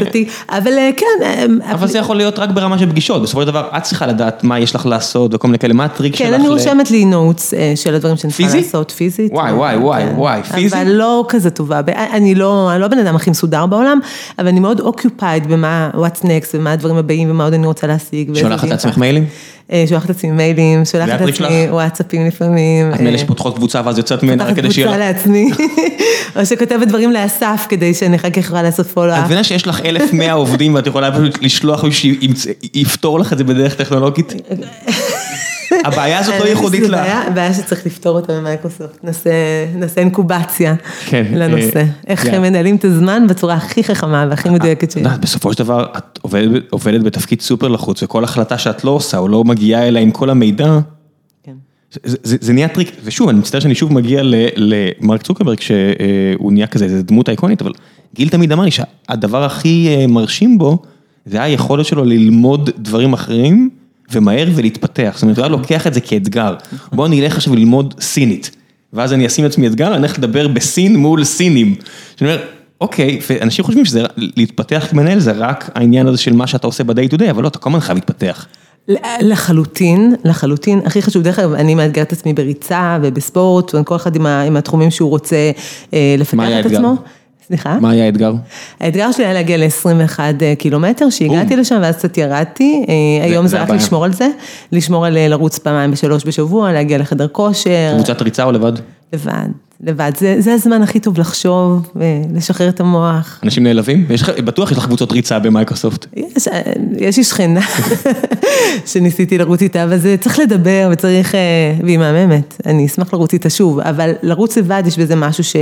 אבל 0.49 0.73
אה, 0.77 0.89
כן. 0.97 1.05
אה, 1.23 1.45
אבל 1.71 1.87
זה 1.87 1.97
יכול 1.97 2.15
להיות 2.15 2.39
רק 2.39 2.49
ברמה 2.49 2.77
של 2.77 2.89
פגישות, 2.89 3.21
בסופו 3.21 3.41
של 3.41 3.47
דבר 3.47 3.69
את 3.77 3.83
צריכה 3.83 4.07
לדעת 4.07 4.43
מה 4.43 4.59
יש 4.59 4.75
לך 4.75 4.85
לעשות 4.85 5.33
וכל 5.33 5.47
מיני 5.47 5.59
כאלה, 5.59 5.73
מה 5.73 5.85
הטריק 5.85 6.15
שלך? 6.15 6.27
כן, 6.27 6.33
אני 6.33 6.47
ל- 6.47 6.51
רושמת 6.51 6.91
לי 6.91 7.05
notes 7.05 7.53
של 7.75 7.95
הדברים 7.95 8.17
שאני 8.17 8.33
צריכה? 8.33 8.57
לעשות, 8.57 8.91
פיזית. 8.91 9.31
וואי, 9.31 9.53
וואי, 9.53 9.77
וואי, 9.77 10.03
כן. 10.03 10.13
וואי, 10.15 10.43
פיזי? 10.43 10.75
אבל 10.75 10.87
לא 10.91 11.25
כזה 11.29 11.49
טובה, 11.49 11.79
אני 12.13 12.35
לא, 12.35 12.71
אני 12.71 12.81
לא 12.81 12.85
הבן 12.85 12.99
אדם 12.99 13.15
הכי 13.15 13.29
מסודר 13.29 13.65
בעולם, 13.65 13.99
אבל 14.39 14.47
אני 14.47 14.59
מאוד 14.59 14.79
occupied 14.79 15.47
במה, 15.47 15.89
what's 15.93 16.23
next, 16.23 16.49
ומה 16.53 16.71
הדברים 16.71 16.97
הבאים, 16.97 17.31
ומה 17.31 17.43
עוד 17.43 17.53
אני 17.53 17.67
רוצה 17.67 17.87
להשיג. 17.87 18.35
שולחת 18.35 18.69
לעצמך. 18.69 18.97
מיילים? 18.97 19.25
אה, 19.71 19.83
שולחת 19.87 20.09
לעצמי 20.09 20.31
מיילים, 20.31 20.85
שולחת 20.85 21.21
לעצמי? 21.21 21.67
וואטסאפים 21.69 22.27
לפעמים. 22.27 22.93
את 22.93 22.99
מאלה 22.99 23.13
אה, 23.13 23.17
שפותחות 23.17 23.55
קבוצה 23.55 23.81
ואז 23.85 23.97
יוצאת 23.97 24.23
ממנה 24.23 24.43
פותחת 24.43 24.57
כדי 24.57 24.71
שיהיה 24.71 24.87
קבוצה 24.87 25.09
לך... 25.09 25.15
לעצמי, 25.15 25.51
או 26.35 26.45
שכותבת 26.45 26.87
דברים 26.87 27.11
לאסף 27.11 27.65
כדי 27.69 27.93
שאני 27.93 28.15
אחר 28.15 28.29
כך 28.29 28.37
יכולה 28.37 28.63
לעשות 29.07 29.23
את 29.23 29.25
פולו-אפ. 29.25 29.25
מבינה 29.25 29.43
שיש 29.43 29.67
לך 29.67 29.81
1,100 29.85 30.33
עובדים 30.33 30.75
ואת 30.75 30.87
יכולה 30.87 31.11
פשוט 31.11 31.41
לשלוח 31.43 31.83
מישהו 31.83 32.09
שיפתור 32.73 33.19
לך 33.19 33.33
את 33.33 33.37
זה 33.37 33.43
בדרך 33.43 33.75
טכנולוגית? 33.75 34.33
הבעיה 35.85 36.19
הזאת 36.19 36.33
לא 36.39 36.45
ייחודית 36.45 36.83
זו 36.83 36.91
לך. 36.91 36.99
בעיה- 37.33 37.53
שצריך 37.53 37.85
לפתור 37.85 38.15
אותה 38.19 38.33
במייקרוסופט, 38.33 39.03
נעשה 39.03 39.29
אינקובציה 39.97 40.75
כן, 41.05 41.25
לנושא. 41.35 41.77
אה, 41.79 41.83
איך 42.07 42.23
כן. 42.23 42.33
הם 42.33 42.41
מנהלים 42.41 42.75
את 42.75 42.85
הזמן 42.85 43.27
בצורה 43.27 43.53
הכי 43.53 43.83
חכמה 43.83 44.25
והכי 44.29 44.49
מדויקת 44.49 44.83
את 44.83 44.91
שיש. 44.91 44.99
יודעת, 45.03 45.19
בסופו 45.21 45.53
של 45.53 45.63
דבר 45.63 45.85
את 45.97 46.19
עובדת, 46.71 47.01
בתפקיד 47.03 47.41
סופר 47.41 47.67
לחוץ 47.67 48.03
וכל 48.03 48.23
החלטה 48.23 48.57
שאת 48.57 48.83
לא 48.83 48.91
עושה 48.91 49.17
או 49.17 49.27
לא 49.27 49.43
מגיעה 49.43 49.87
אליה 49.87 50.01
עם 50.01 50.11
כל 50.11 50.29
המידע. 50.29 50.79
זה, 52.03 52.17
זה, 52.23 52.37
זה 52.41 52.53
נהיה 52.53 52.67
טריק, 52.67 52.91
ושוב, 53.03 53.29
אני 53.29 53.39
מצטער 53.39 53.59
שאני 53.61 53.75
שוב 53.75 53.93
מגיע 53.93 54.21
למרק 54.55 55.21
צוקרברג, 55.21 55.59
שהוא 55.59 56.51
נהיה 56.51 56.67
כזה, 56.67 56.85
איזה 56.85 57.03
דמות 57.03 57.29
אייקונית, 57.29 57.61
אבל 57.61 57.71
גיל 58.15 58.29
תמיד 58.29 58.51
אמר 58.51 58.63
לי 58.63 58.71
שהדבר 58.71 59.43
הכי 59.43 59.87
אה, 59.89 60.07
מרשים 60.07 60.57
בו, 60.57 60.77
זה 61.25 61.43
היכולת 61.43 61.85
שלו 61.85 62.05
ללמוד 62.05 62.69
דברים 62.77 63.13
אחרים, 63.13 63.69
ומהר 64.11 64.47
ולהתפתח. 64.55 65.11
זאת 65.13 65.23
אומרת, 65.23 65.37
הוא 65.37 65.43
היה 65.43 65.51
לוקח 65.51 65.87
את 65.87 65.93
זה 65.93 66.01
כאתגר. 66.01 66.55
בוא 66.91 67.07
אלך 67.07 67.35
עכשיו 67.35 67.55
ללמוד 67.55 67.93
סינית, 67.99 68.51
ואז 68.93 69.13
אני 69.13 69.27
אשים 69.27 69.43
לעצמי 69.43 69.67
אתגר, 69.67 69.87
אני 69.87 69.97
הולך 69.97 70.17
לדבר 70.17 70.47
בסין 70.47 70.95
מול 70.95 71.23
סינים. 71.23 71.75
שאני 72.15 72.31
אומר, 72.31 72.43
אוקיי, 72.81 73.19
ואנשים 73.29 73.65
חושבים 73.65 73.85
שזה, 73.85 74.03
להתפתח 74.17 74.87
כמנהל 74.89 75.19
זה 75.19 75.31
רק 75.31 75.69
העניין 75.75 76.07
הזה 76.07 76.17
של 76.17 76.33
מה 76.33 76.47
שאתה 76.47 76.67
עושה 76.67 76.83
ב-day 76.83 77.13
to 77.13 77.17
day, 77.17 77.29
אבל 77.29 77.43
לא, 77.43 77.47
אתה 77.47 77.59
כל 77.59 77.69
הזמן 77.69 77.79
חייב 77.79 77.97
להתפתח. 77.97 78.45
לחלוטין, 79.21 80.15
לחלוטין, 80.25 80.81
הכי 80.85 81.01
חשוב, 81.01 81.23
דרך 81.23 81.39
אגב, 81.39 81.53
אני 81.53 81.75
מאתגרת 81.75 82.07
את 82.07 82.11
עצמי 82.11 82.33
בריצה 82.33 82.97
ובספורט, 83.01 83.75
וכל 83.75 83.95
אחד 83.95 84.15
עם 84.15 84.25
ה- 84.25 84.41
עם 84.41 84.57
התחומים 84.57 84.91
שהוא 84.91 85.09
רוצה 85.09 85.51
אה, 85.93 86.15
לפתח 86.17 86.33
את 86.43 86.53
האתגר? 86.65 86.77
עצמו. 86.77 86.95
סליחה? 87.47 87.77
מה 87.81 87.89
היה 87.91 88.05
האתגר? 88.05 88.33
האתגר 88.79 89.11
שלי 89.11 89.25
היה 89.25 89.33
להגיע 89.33 89.57
ל-21 89.57 90.19
קילומטר, 90.57 91.09
שהגעתי 91.09 91.55
לשם 91.55 91.79
ואז 91.81 91.95
קצת 91.95 92.17
ירדתי, 92.17 92.85
אה, 92.89 93.25
היום 93.25 93.47
זה 93.47 93.61
רק. 93.61 93.69
לשמור 93.69 94.05
על 94.05 94.13
זה, 94.13 94.27
לשמור 94.71 95.05
על 95.05 95.17
אה, 95.17 95.27
לרוץ 95.27 95.57
פעמיים 95.57 95.91
בשלוש 95.91 96.25
בשבוע, 96.25 96.71
להגיע 96.71 96.97
לחדר 96.97 97.27
כושר, 97.27 97.91
קבוצת 97.95 98.21
ריצה 98.21 98.43
או 98.43 98.51
לבד? 98.51 98.71
לבד, 99.13 99.47
לבד, 99.85 100.11
זה, 100.17 100.35
זה 100.39 100.53
הזמן 100.53 100.81
הכי 100.81 100.99
טוב 100.99 101.19
לחשוב 101.19 101.91
ולשחרר 101.95 102.69
את 102.69 102.79
המוח. 102.79 103.39
אנשים 103.43 103.63
נעלבים? 103.63 104.05
יש 104.09 104.23
בטוח 104.23 104.71
יש 104.71 104.77
לך 104.77 104.85
קבוצות 104.85 105.11
ריצה 105.11 105.39
במייקרוסופט. 105.39 106.05
יש, 106.15 106.47
יש 106.97 107.17
לי 107.17 107.23
שכנה 107.23 107.59
שניסיתי 108.91 109.37
לרוץ 109.37 109.61
איתה, 109.61 109.83
אבל 109.83 109.97
זה 109.97 110.15
צריך 110.19 110.39
לדבר 110.39 110.89
וצריך, 110.91 111.35
אה, 111.35 111.39
והיא 111.83 111.97
מהממת, 111.97 112.61
אני 112.65 112.85
אשמח 112.85 113.13
לרוץ 113.13 113.33
איתה 113.33 113.49
שוב, 113.49 113.79
אבל 113.79 114.11
לרוץ 114.23 114.57
לבד 114.57 114.83
יש 114.85 114.99
בזה 114.99 115.15
משהו 115.15 115.43
ש, 115.43 115.55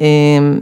אה, 0.00 0.04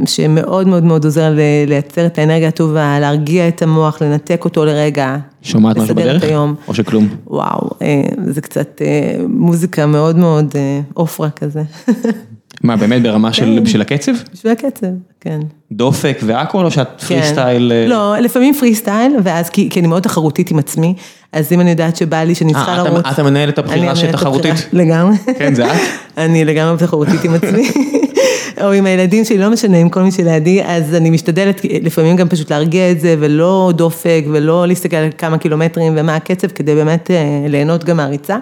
שמאוד 0.06 0.66
מאוד 0.68 0.84
מאוד 0.84 1.04
עוזר 1.04 1.30
ל- 1.30 1.38
לייצר 1.66 2.06
את 2.06 2.18
האנרגיה 2.18 2.48
הטובה, 2.48 3.00
להרגיע 3.00 3.48
את 3.48 3.62
המוח, 3.62 4.02
לנתק 4.02 4.44
אותו 4.44 4.64
לרגע. 4.64 5.16
שומעת 5.42 5.76
משהו 5.78 5.94
בדרך? 5.94 6.22
היום. 6.22 6.54
או 6.68 6.74
שכלום? 6.74 7.08
וואו, 7.26 7.70
אה, 7.82 8.02
זה 8.26 8.40
קצת 8.40 8.82
אה, 8.84 9.16
מוזיקה 9.28 9.86
מאוד 9.86 10.16
מאוד 10.16 10.52
אה, 10.56 10.80
עופרה 10.94 11.30
כזה. 11.30 11.62
מה, 12.64 12.76
באמת 12.76 13.02
ברמה 13.02 13.32
של, 13.32 13.56
כן. 13.58 13.66
של 13.66 13.80
הקצב? 13.80 14.12
בשביל 14.32 14.52
הקצב, 14.52 14.86
כן. 15.20 15.40
דופק 15.72 16.18
והכל, 16.24 16.64
או 16.64 16.70
שאת 16.70 17.02
פרי 17.02 17.20
כן. 17.20 17.26
סטייל? 17.26 17.72
אה? 17.72 17.86
לא, 17.86 18.16
לפעמים 18.18 18.54
פרי 18.54 18.74
סטייל, 18.74 19.12
ואז 19.22 19.50
כי, 19.50 19.68
כי 19.70 19.80
אני 19.80 19.88
מאוד 19.88 20.02
תחרותית 20.02 20.50
עם 20.50 20.58
עצמי, 20.58 20.94
אז 21.32 21.52
אם 21.52 21.60
אני 21.60 21.70
יודעת 21.70 21.96
שבא 21.96 22.16
לי 22.22 22.34
שאני 22.34 22.52
צריכה 22.52 22.76
אה, 22.76 22.82
את- 22.82 22.86
לרוץ. 22.86 23.06
את 23.12 23.18
המנהלת 23.18 23.58
שתחרותית? 23.94 24.52
הבכירה, 24.52 24.84
לגמרי. 24.84 25.16
כן, 25.38 25.54
זה 25.54 25.66
את? 25.66 25.80
אני 26.18 26.44
לגמרי 26.44 26.78
תחרותית 26.78 27.24
עם 27.24 27.34
עצמי. 27.34 27.70
או 28.62 28.72
עם 28.72 28.86
הילדים 28.86 29.24
שלי, 29.24 29.38
לא 29.38 29.50
משנה, 29.50 29.76
עם 29.76 29.88
כל 29.88 30.02
מי 30.02 30.12
שלידי, 30.12 30.62
אז 30.64 30.94
אני 30.94 31.10
משתדלת 31.10 31.60
לפעמים 31.82 32.16
גם 32.16 32.28
פשוט 32.28 32.50
להרגיע 32.52 32.90
את 32.90 33.00
זה, 33.00 33.16
ולא 33.18 33.72
דופק, 33.76 34.24
ולא 34.32 34.66
להסתכל 34.66 34.96
על 34.96 35.08
כמה 35.18 35.38
קילומטרים 35.38 35.92
ומה 35.96 36.16
הקצב, 36.16 36.48
כדי 36.48 36.74
באמת 36.74 37.10
אה, 37.10 37.24
ליהנות 37.48 37.84
גם 37.84 37.96
מהריצה, 37.96 38.36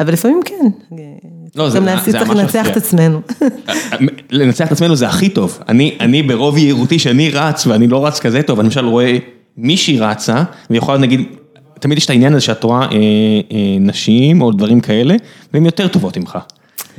אבל 0.00 0.12
לפעמים 0.12 0.40
כן. 0.44 0.96
לא, 1.56 1.70
זה- 1.70 1.78
גם 1.78 1.84
זה 1.84 1.90
להסיס, 1.90 2.14
צריך 2.14 2.28
ממש 2.30 2.38
לנצח. 2.38 2.66
את 2.70 2.76
עצמנו. 2.76 3.20
לנצח 4.30 4.66
את 4.66 4.72
עצמנו 4.72 4.96
זה 4.96 5.08
הכי 5.08 5.28
טוב. 5.28 5.58
אני, 5.68 5.96
אני 6.00 6.22
ברוב 6.22 6.58
יהירותי 6.58 6.98
שאני 6.98 7.30
רץ, 7.30 7.66
ואני 7.66 7.88
לא 7.88 8.06
רץ 8.06 8.20
כזה 8.20 8.42
טוב, 8.42 8.58
אני 8.60 8.66
למשל 8.66 8.84
רואה 8.86 9.18
מישהי 9.56 9.98
רצה, 9.98 10.42
ויכולה 10.70 10.98
נגיד, 10.98 11.22
תמיד 11.80 11.98
יש 11.98 12.04
את 12.04 12.10
העניין 12.10 12.32
הזה 12.32 12.40
שאת 12.40 12.64
רואה 12.64 12.80
אה, 12.82 12.86
אה, 12.92 12.96
נשים 13.80 14.42
או 14.42 14.52
דברים 14.52 14.80
כאלה, 14.80 15.14
והן 15.54 15.64
יותר 15.64 15.88
טובות 15.88 16.16
ממך. 16.18 16.38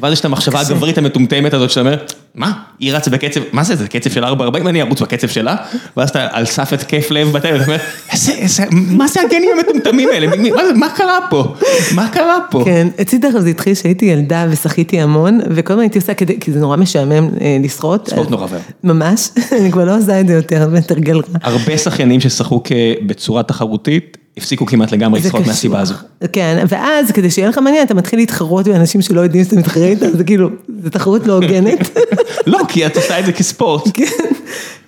ואז 0.02 0.14
יש 0.14 0.20
את 0.20 0.26
המחשבה. 0.26 0.60
הגברית 0.60 0.98
המטומטמת 0.98 1.54
הזאת 1.54 1.70
שאתה 1.70 1.80
אומר, 1.82 1.98
מה, 2.36 2.52
היא 2.80 2.94
רצה 2.94 3.12
בקצב, 3.12 3.40
מה 3.52 3.64
זה, 3.64 3.76
זה 3.76 3.88
קצב 3.88 4.10
של 4.10 4.24
4.40, 4.26 4.30
אני 4.70 4.82
ארוץ 4.82 5.02
בקצב 5.02 5.28
שלה, 5.28 5.56
ואז 5.98 6.10
אתה 6.10 6.28
על 6.32 6.46
סף 6.46 6.74
התקף 6.74 7.12
לב 7.12 7.28
בטלפון, 7.32 7.62
אתה 7.62 7.72
אומר, 7.72 7.78
"איזה- 8.12 8.32
איזה- 8.32 8.64
מה 8.72 9.08
זה 9.08 9.22
הגנים 9.22 9.50
המטומטמים 9.58 10.10
האלה, 10.14 10.28
מה 10.76 10.90
קרה 10.90 11.20
פה, 11.30 11.54
מה 11.96 12.10
קרה 12.14 12.38
פה? 12.52 12.62
כן, 12.66 12.88
אצלי 13.02 13.20
דרך 13.20 13.34
אגב 13.36 13.44
זה 13.44 13.50
התחיל 13.50 13.74
כשהייתי 13.76 14.06
ילדה 14.06 14.46
ושחיתי 14.50 15.02
המון, 15.02 15.40
וכל 15.50 15.74
הזמן 15.74 15.82
הייתי 15.84 16.00
עושה 16.00 16.14
כי 16.14 16.52
זה 16.52 16.60
נורא 16.60 16.78
משעמם 16.78 17.30
אה, 17.42 17.58
לשחות. 17.64 18.10
ספורט 18.10 18.30
נורא 18.30 18.48
ואיום. 18.50 18.64
ממש, 18.84 19.30
אני 19.62 19.72
כבר 19.72 19.86
לא 19.86 19.98
עושה 19.98 20.20
את 20.22 20.28
זה 20.28 20.34
יותר, 20.34 20.68
באמת 20.72 20.92
הרגל 20.92 21.16
רע. 21.18 21.22
הרבה 21.44 21.78
שחיינים 21.78 22.20
ששחקו 22.22 22.62
כ- 22.64 22.72
בצורה 23.06 23.44
תחרותית, 23.44 24.18
הפסיקו 24.38 24.66
כמעט 24.66 24.92
לגמרי 24.92 25.22
קשוח. 25.22 25.48
מהסיבה 25.48 25.80
הזו. 25.80 25.94
כן, 26.34 26.66
ואז 26.68 27.12
כדי 27.12 27.30
שיהיה 27.30 27.50
לך 27.50 27.58
מעניין, 27.58 27.86
אתה 27.86 27.94
מתחיל 27.94 28.20
להתחרות 28.20 28.68
באנשים 28.68 29.02
שלא 29.02 29.22
יודעים 29.22 29.44
שאתה 29.44 29.56
מתחרה 29.56 29.86
איתם, 29.86 30.10
זה 30.18 30.24
כאילו, 30.24 30.50
זו 30.84 30.90
תחרות 30.90 31.28
לא 31.28 31.34
הוגנת. 31.34 31.98
לא, 32.48 32.60
כי 32.68 32.86
את 32.86 32.96
עושה 32.96 33.20
את 33.20 33.26
זה 33.26 33.32
כספורט. 33.32 33.84
כן, 33.98 34.06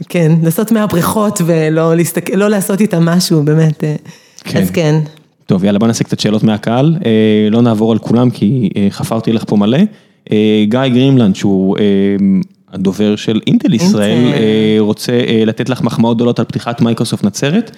כן, 0.10 0.32
לעשות 0.44 0.72
מהבריכות 0.72 1.42
ולא 1.46 1.96
להסתכל, 1.96 2.36
לא 2.36 2.48
לעשות 2.48 2.82
איתם 2.82 3.06
משהו, 3.06 3.44
באמת. 3.44 3.84
אה. 3.84 3.96
כן. 4.44 4.62
אז 4.62 4.72
כן. 4.72 5.00
טוב, 5.46 5.64
יאללה, 5.64 5.80
בוא 5.80 5.88
נעשה 5.88 6.04
קצת 6.04 6.20
שאלות 6.20 6.44
מהקהל. 6.44 6.96
אה, 7.06 7.50
לא 7.52 7.62
נעבור 7.62 7.92
על 7.92 7.98
כולם, 7.98 8.30
כי 8.30 8.70
אה, 8.78 8.88
חפרתי 8.90 9.34
לך 9.34 9.44
פה 9.48 9.56
מלא. 9.56 9.80
גיא 10.64 10.88
גרימלנד, 10.88 11.36
שהוא 11.36 11.78
הדובר 12.74 13.16
של 13.16 13.40
אינטל 13.48 13.74
ישראל, 13.74 14.34
רוצה 14.80 15.12
לתת 15.46 15.70
לך 15.70 15.82
מחמאות 15.82 16.18
גדולות 16.18 16.40
על 16.40 16.46
פתיחת 16.46 16.82
מייקרוסופט 16.82 17.24
נצרת. 17.24 17.72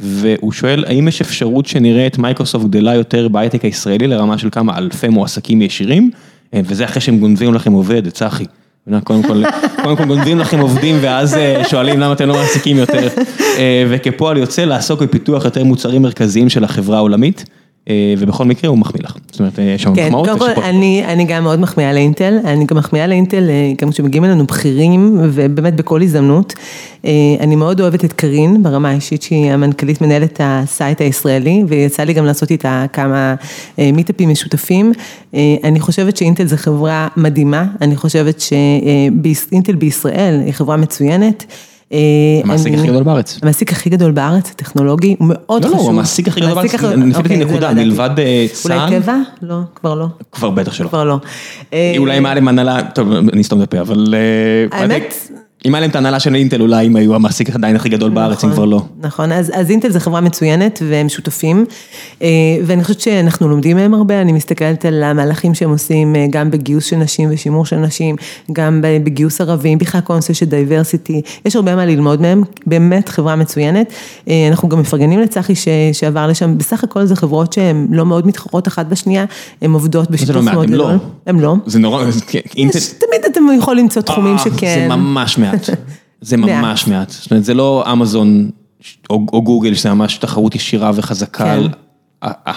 והוא 0.00 0.52
שואל, 0.52 0.84
האם 0.86 1.08
יש 1.08 1.20
אפשרות 1.20 1.66
שנראה 1.66 2.06
את 2.06 2.18
מייקרוסופט 2.18 2.66
גדלה 2.66 2.94
יותר 2.94 3.28
בהייטק 3.28 3.64
הישראלי 3.64 4.06
לרמה 4.06 4.38
של 4.38 4.48
כמה 4.52 4.78
אלפי 4.78 5.08
מועסקים 5.08 5.62
ישירים, 5.62 6.10
אה, 6.54 6.60
וזה 6.64 6.84
אחרי 6.84 7.00
שהם 7.00 7.18
גונבים 7.18 7.54
לכם 7.54 7.72
עובד, 7.72 8.08
צחי. 8.08 8.44
קודם 9.04 9.22
כל, 9.22 9.42
קודם 9.82 9.96
כל 9.96 10.04
גונבים 10.04 10.38
לכם 10.38 10.58
עובדים 10.58 10.96
ואז 11.00 11.34
אה, 11.34 11.62
שואלים 11.68 12.00
למה 12.00 12.12
אתם 12.12 12.28
לא 12.28 12.34
מעסיקים 12.34 12.76
יותר. 12.76 13.08
אה, 13.58 13.84
וכפועל 13.88 14.36
יוצא 14.36 14.64
לעסוק 14.64 15.02
בפיתוח 15.02 15.44
יותר 15.44 15.64
מוצרים 15.64 16.02
מרכזיים 16.02 16.48
של 16.48 16.64
החברה 16.64 16.96
העולמית, 16.96 17.44
ובכל 18.18 18.44
מקרה 18.44 18.70
הוא 18.70 18.78
מחמיא 18.78 19.02
לך. 19.04 19.16
זאת 19.30 19.40
אומרת, 19.40 19.58
יש 19.58 19.82
שם 19.82 19.94
כן, 19.94 20.06
מחמאות. 20.06 20.28
קודם 20.28 20.50
יש 20.50 20.56
כל 20.56 20.62
אני, 20.62 21.04
אני 21.06 21.24
גם 21.24 21.42
מאוד 21.42 21.60
מחמיאה 21.60 21.92
לאינטל, 21.92 22.38
אני 22.44 22.64
גם 22.64 22.76
מחמיאה 22.76 23.06
לאינטל 23.06 23.50
אה, 23.50 23.72
גם 23.82 23.90
כשמגיעים 23.90 24.24
אלינו 24.24 24.46
בכירים 24.46 25.18
ובאמת 25.20 25.76
בכל 25.76 26.02
הזדמנות. 26.02 26.54
אה, 27.04 27.10
אני 27.40 27.56
מאוד 27.56 27.80
אוהבת 27.80 28.04
את 28.04 28.12
קארין 28.12 28.62
ברמה 28.62 28.90
האישית 28.90 29.22
שהיא 29.22 29.52
המנכ"לית 29.52 30.00
מנהלת 30.00 30.40
ה 30.44 30.55
site 30.55 31.00
הישראלי 31.00 31.64
ויצא 31.68 32.02
לי 32.02 32.12
גם 32.12 32.24
לעשות 32.24 32.50
איתה 32.50 32.86
כמה 32.92 33.34
אה, 33.78 33.90
מיטאפים 33.92 34.28
משותפים. 34.28 34.92
אה, 35.34 35.40
אני 35.64 35.80
חושבת 35.80 36.16
שאינטל 36.16 36.46
זו 36.46 36.56
חברה 36.56 37.08
מדהימה, 37.16 37.66
אני 37.80 37.96
חושבת 37.96 38.40
שאינטל 38.40 39.74
בישראל 39.74 40.40
היא 40.44 40.52
חברה 40.52 40.76
מצוינת. 40.76 41.44
המעסיק 42.44 42.74
הכי 42.74 42.86
גדול 42.86 43.02
בארץ. 43.02 43.38
המעסיק 43.42 43.72
הכי 43.72 43.90
גדול 43.90 44.12
בארץ, 44.12 44.50
הטכנולוגי, 44.50 45.16
הוא 45.18 45.28
מאוד 45.30 45.64
חשוב. 45.64 45.76
לא, 45.76 45.78
לא, 45.78 45.82
הוא 45.82 45.90
המעסיק 45.90 46.28
הכי 46.28 46.40
גדול 46.40 46.54
בארץ, 46.54 46.74
לפי 47.24 47.36
נקודה, 47.36 47.74
מלבד 47.74 48.10
צה"ל. 48.52 48.78
אולי 48.78 49.00
טבע? 49.00 49.16
לא, 49.42 49.56
כבר 49.74 49.94
לא. 49.94 50.06
כבר 50.32 50.50
בטח 50.50 50.72
שלא. 50.72 50.88
כבר 50.88 51.04
לא. 51.04 51.18
אולי 51.98 52.18
אם 52.18 52.26
היה 52.26 52.34
להם 52.34 52.48
הנהלה, 52.48 52.82
טוב, 52.82 53.12
אני 53.12 53.42
אסתום 53.42 53.62
את 53.62 53.64
הפה, 53.64 53.80
אבל... 53.80 54.14
האמת... 54.72 55.14
אם 55.66 55.74
היה 55.74 55.80
להם 55.80 55.90
את 55.90 55.94
ההנהלה 55.94 56.20
של 56.20 56.34
אינטל, 56.34 56.60
אולי 56.60 56.86
הם 56.86 56.96
היו 56.96 57.14
המעסיק 57.14 57.50
עדיין 57.50 57.76
הכי 57.76 57.88
גדול 57.88 58.10
בארץ, 58.10 58.44
אם 58.44 58.52
כבר 58.52 58.64
לא. 58.64 58.82
נכון, 59.00 59.32
אז 59.32 59.70
אינטל 59.70 59.90
זו 59.90 60.00
חברה 60.00 60.20
מצוינת 60.20 60.82
והם 60.88 61.08
שותפים, 61.08 61.64
ואני 62.64 62.84
חושבת 62.84 63.00
שאנחנו 63.00 63.48
לומדים 63.48 63.76
מהם 63.76 63.94
הרבה, 63.94 64.20
אני 64.20 64.32
מסתכלת 64.32 64.84
על 64.84 65.02
המהלכים 65.02 65.54
שהם 65.54 65.70
עושים 65.70 66.16
גם 66.30 66.50
בגיוס 66.50 66.84
של 66.84 66.96
נשים 66.96 67.28
ושימור 67.32 67.66
של 67.66 67.76
נשים, 67.76 68.16
גם 68.52 68.80
בגיוס 69.04 69.40
ערבים, 69.40 69.78
בכלל 69.78 70.00
כל 70.00 70.12
הנושא 70.12 70.32
של 70.32 70.46
diversity, 70.46 71.22
יש 71.44 71.56
הרבה 71.56 71.76
מה 71.76 71.86
ללמוד 71.86 72.20
מהם, 72.22 72.42
באמת 72.66 73.08
חברה 73.08 73.36
מצוינת, 73.36 73.92
אנחנו 74.50 74.68
גם 74.68 74.80
מפרגנים 74.80 75.20
לצחי 75.20 75.54
שעבר 75.92 76.26
לשם, 76.26 76.58
בסך 76.58 76.84
הכל 76.84 77.04
זה 77.04 77.16
חברות 77.16 77.52
שהן 77.52 77.86
לא 77.90 78.06
מאוד 78.06 78.26
מתחרות 78.26 78.68
אחת 78.68 78.86
בשנייה, 78.86 79.24
הן 79.62 79.72
עובדות 79.72 80.10
בשיתוף 80.10 80.36
מאוד 80.36 80.70
גדול. 80.70 80.98
הם 81.26 81.40
לא. 81.40 81.54
זה 81.66 81.78
נורא, 81.78 82.04
תמיד 82.26 83.24
אתם 83.32 83.40
יכולים 83.58 83.84
למצוא 83.84 84.02
תחומים 84.02 84.38
שכן. 84.38 84.86
זה 84.88 84.96
ממש 84.96 85.38
מעט. 85.38 85.53
זה 86.20 86.36
ממש 86.36 86.86
מעט, 86.86 87.10
זאת 87.10 87.30
אומרת 87.30 87.44
זה 87.44 87.54
לא 87.54 87.84
אמזון 87.92 88.50
או 89.10 89.42
גוגל 89.42 89.74
שזה 89.74 89.94
ממש 89.94 90.16
תחרות 90.16 90.54
ישירה 90.54 90.90
וחזקה 90.94 91.52
על 91.52 91.68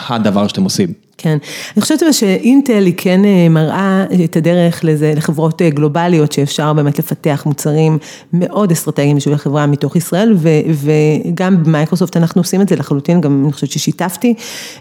הדבר 0.10 0.48
שאתם 0.48 0.64
עושים. 0.64 0.94
כן, 1.18 1.38
אני 1.76 1.82
חושבת 1.82 2.00
שאינטל 2.12 2.86
היא 2.86 2.94
כן 2.98 3.22
מראה 3.50 4.06
את 4.24 4.36
הדרך 4.36 4.84
לזה, 4.84 5.14
לחברות 5.16 5.62
גלובליות 5.62 6.32
שאפשר 6.32 6.74
באמת 6.74 7.00
לפתח 7.00 7.44
מוצרים 7.46 7.98
מאוד 8.34 8.72
אסטרטגיים 8.72 9.18
בשביל 9.18 9.34
החברה 9.34 9.66
מתוך 9.66 9.96
ישראל 9.96 10.38
וגם 10.74 11.64
במייקרוסופט 11.64 12.18
אנחנו 12.18 12.42
עושים 12.42 12.62
את 12.62 12.70
זה 12.70 12.76
לחלוטין, 12.76 13.22
גם 13.22 13.44
אני 13.44 13.54
חושבת 13.54 13.72
ששיתפתי 13.72 14.34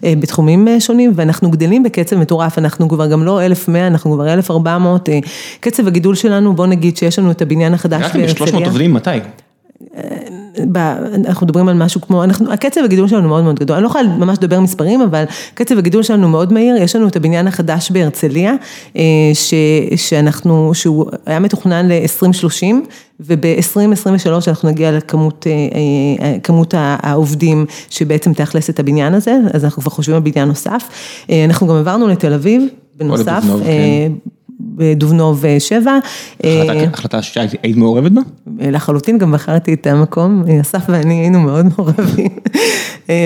בתחומים 0.02 0.68
שונים 0.78 1.12
ואנחנו 1.14 1.50
גדלים 1.50 1.82
בקצב 1.82 2.16
מטורף, 2.16 2.58
אנחנו 2.58 2.88
כבר 2.88 3.06
גם 3.06 3.24
לא 3.24 3.46
1,100, 3.46 3.86
אנחנו 3.86 4.12
כבר 4.12 4.32
1,400, 4.32 5.08
קצב 5.60 5.86
הגידול 5.86 6.14
שלנו, 6.14 6.54
בוא 6.54 6.66
נגיד 6.66 6.96
שיש 6.96 7.18
לנו 7.18 7.30
את 7.30 7.42
הבניין 7.42 7.74
החדש 7.74 8.02
בהרצליה. 8.02 8.24
הגעתם 8.24 8.56
ל-300 8.56 8.66
עובדים, 8.66 8.94
מתי? 8.94 9.10
אנחנו 11.27 11.47
מדברים 11.47 11.69
על 11.69 11.77
משהו 11.77 12.01
כמו, 12.01 12.24
אנחנו, 12.24 12.53
הקצב 12.53 12.81
הגידול 12.85 13.09
שלנו 13.09 13.28
מאוד 13.28 13.44
מאוד 13.44 13.59
גדול, 13.59 13.77
אני 13.77 13.82
לא 13.82 13.89
יכולה 13.89 14.09
ממש 14.09 14.39
לדבר 14.39 14.61
מספרים, 14.61 15.01
אבל 15.01 15.24
קצב 15.55 15.78
הגידול 15.78 16.03
שלנו 16.03 16.28
מאוד 16.28 16.53
מהיר, 16.53 16.77
יש 16.77 16.97
לנו 16.97 17.09
את 17.09 17.16
הבניין 17.16 17.47
החדש 17.47 17.90
בהרצליה, 17.90 18.55
ש, 19.35 19.55
שאנחנו, 19.97 20.70
שהוא 20.74 21.07
היה 21.27 21.39
מתוכנן 21.39 21.89
ל-2030, 21.89 22.74
וב-2023 23.20 24.31
אנחנו 24.48 24.69
נגיע 24.69 24.93
לכמות 24.93 25.47
כמות 26.43 26.74
העובדים 26.78 27.66
שבעצם 27.90 28.32
תאכלס 28.32 28.70
את 28.70 28.81
הבניין 28.81 29.15
הזה, 29.15 29.36
אז 29.53 29.65
אנחנו 29.65 29.82
כבר 29.82 29.90
חושבים 29.90 30.16
על 30.16 30.23
בניין 30.23 30.48
נוסף, 30.48 30.89
אנחנו 31.44 31.66
גם 31.66 31.77
עברנו 31.77 32.09
לתל 32.09 32.32
אביב, 32.32 32.62
בנוסף. 32.97 33.43
בדובנוב 34.61 35.45
7. 35.59 35.99
החלטה 36.93 37.23
שהיית 37.23 37.77
מעורבת 37.77 38.12
בה? 38.12 38.20
לחלוטין, 38.61 39.19
גם 39.19 39.33
בחרתי 39.33 39.74
את 39.74 39.87
המקום, 39.87 40.45
אסף 40.61 40.83
ואני 40.89 41.15
היינו 41.15 41.41
מאוד 41.41 41.66
מעורבים 41.77 42.28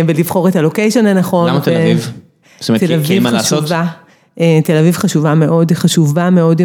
בלבחור 0.07 0.49
את 0.49 0.57
ה 0.57 0.62
location 0.62 1.07
הנכון. 1.07 1.49
למה 1.49 1.61
תל 1.61 1.77
אביב? 1.77 2.13
זאת 2.61 2.69
אומרת, 2.69 2.83
אין 3.11 3.23
מה 3.23 3.31
לעשות? 3.31 3.65
תל 4.65 4.77
אביב 4.77 4.97
חשובה 4.97 5.35
מאוד, 5.35 5.73
חשובה 5.73 6.31
מאוד 6.31 6.63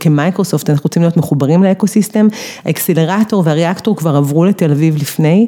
כמייקרוסופט, 0.00 0.70
אנחנו 0.70 0.84
רוצים 0.84 1.02
להיות 1.02 1.16
מחוברים 1.16 1.62
ל 1.62 1.68
ecosystem, 1.68 2.28
ה 2.64 2.70
accelerator 2.70 3.42
וה 3.46 3.57
reactor 3.57 3.96
כבר 3.96 4.16
עברו 4.16 4.44
לתל 4.44 4.70
אביב 4.70 4.96
לפני, 4.96 5.46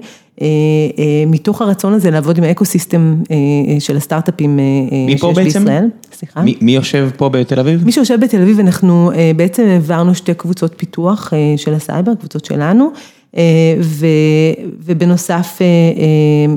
מתוך 1.26 1.62
הרצון 1.62 1.92
הזה 1.92 2.10
לעבוד 2.10 2.38
עם 2.38 2.44
ה 2.44 2.51
ecosystem 2.51 3.16
של 3.78 3.96
הסטארט-אפים 3.96 4.58
שיש 5.08 5.24
בישראל. 5.34 5.84
סליחה? 6.12 6.42
מי 6.60 6.72
יושב 6.74 7.10
פה 7.16 7.28
בתל 7.28 7.60
אביב? 7.60 7.84
מי 7.84 7.92
שיושב 7.92 8.20
בתל 8.20 8.42
אביב, 8.42 8.60
אנחנו 8.60 9.10
בעצם 9.36 9.62
העברנו 9.66 10.14
שתי 10.14 10.34
קבוצות 10.34 10.74
פיתוח 10.76 11.32
של 11.56 11.74
הסייבר, 11.74 12.14
קבוצות 12.14 12.44
שלנו. 12.44 12.90
ובנוסף 14.84 15.58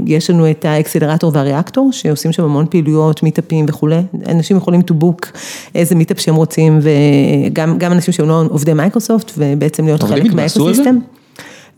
יש 0.05 0.29
לנו 0.29 0.51
את 0.51 0.65
ה 0.65 0.71
accelerator 0.71 1.31
וה 1.33 1.46
reactor 1.46 1.91
שעושים 1.91 2.31
שם 2.31 2.43
המון 2.43 2.65
פעילויות, 2.69 3.23
מיטאפים 3.23 3.65
וכולי, 3.69 4.01
אנשים 4.27 4.57
יכולים 4.57 4.81
to 4.81 4.93
book 5.03 5.27
איזה 5.75 5.95
מיטאפ 5.95 6.19
שהם 6.19 6.35
רוצים 6.35 6.79
וגם 6.81 7.91
אנשים 7.91 8.13
שהם 8.13 8.27
לא 8.27 8.43
עובדי 8.49 8.73
מייקרוסופט 8.73 9.31
ובעצם 9.37 9.85
להיות 9.85 10.03
חלק 10.03 10.33
מה 10.33 10.44
ecosystem. 10.44 10.99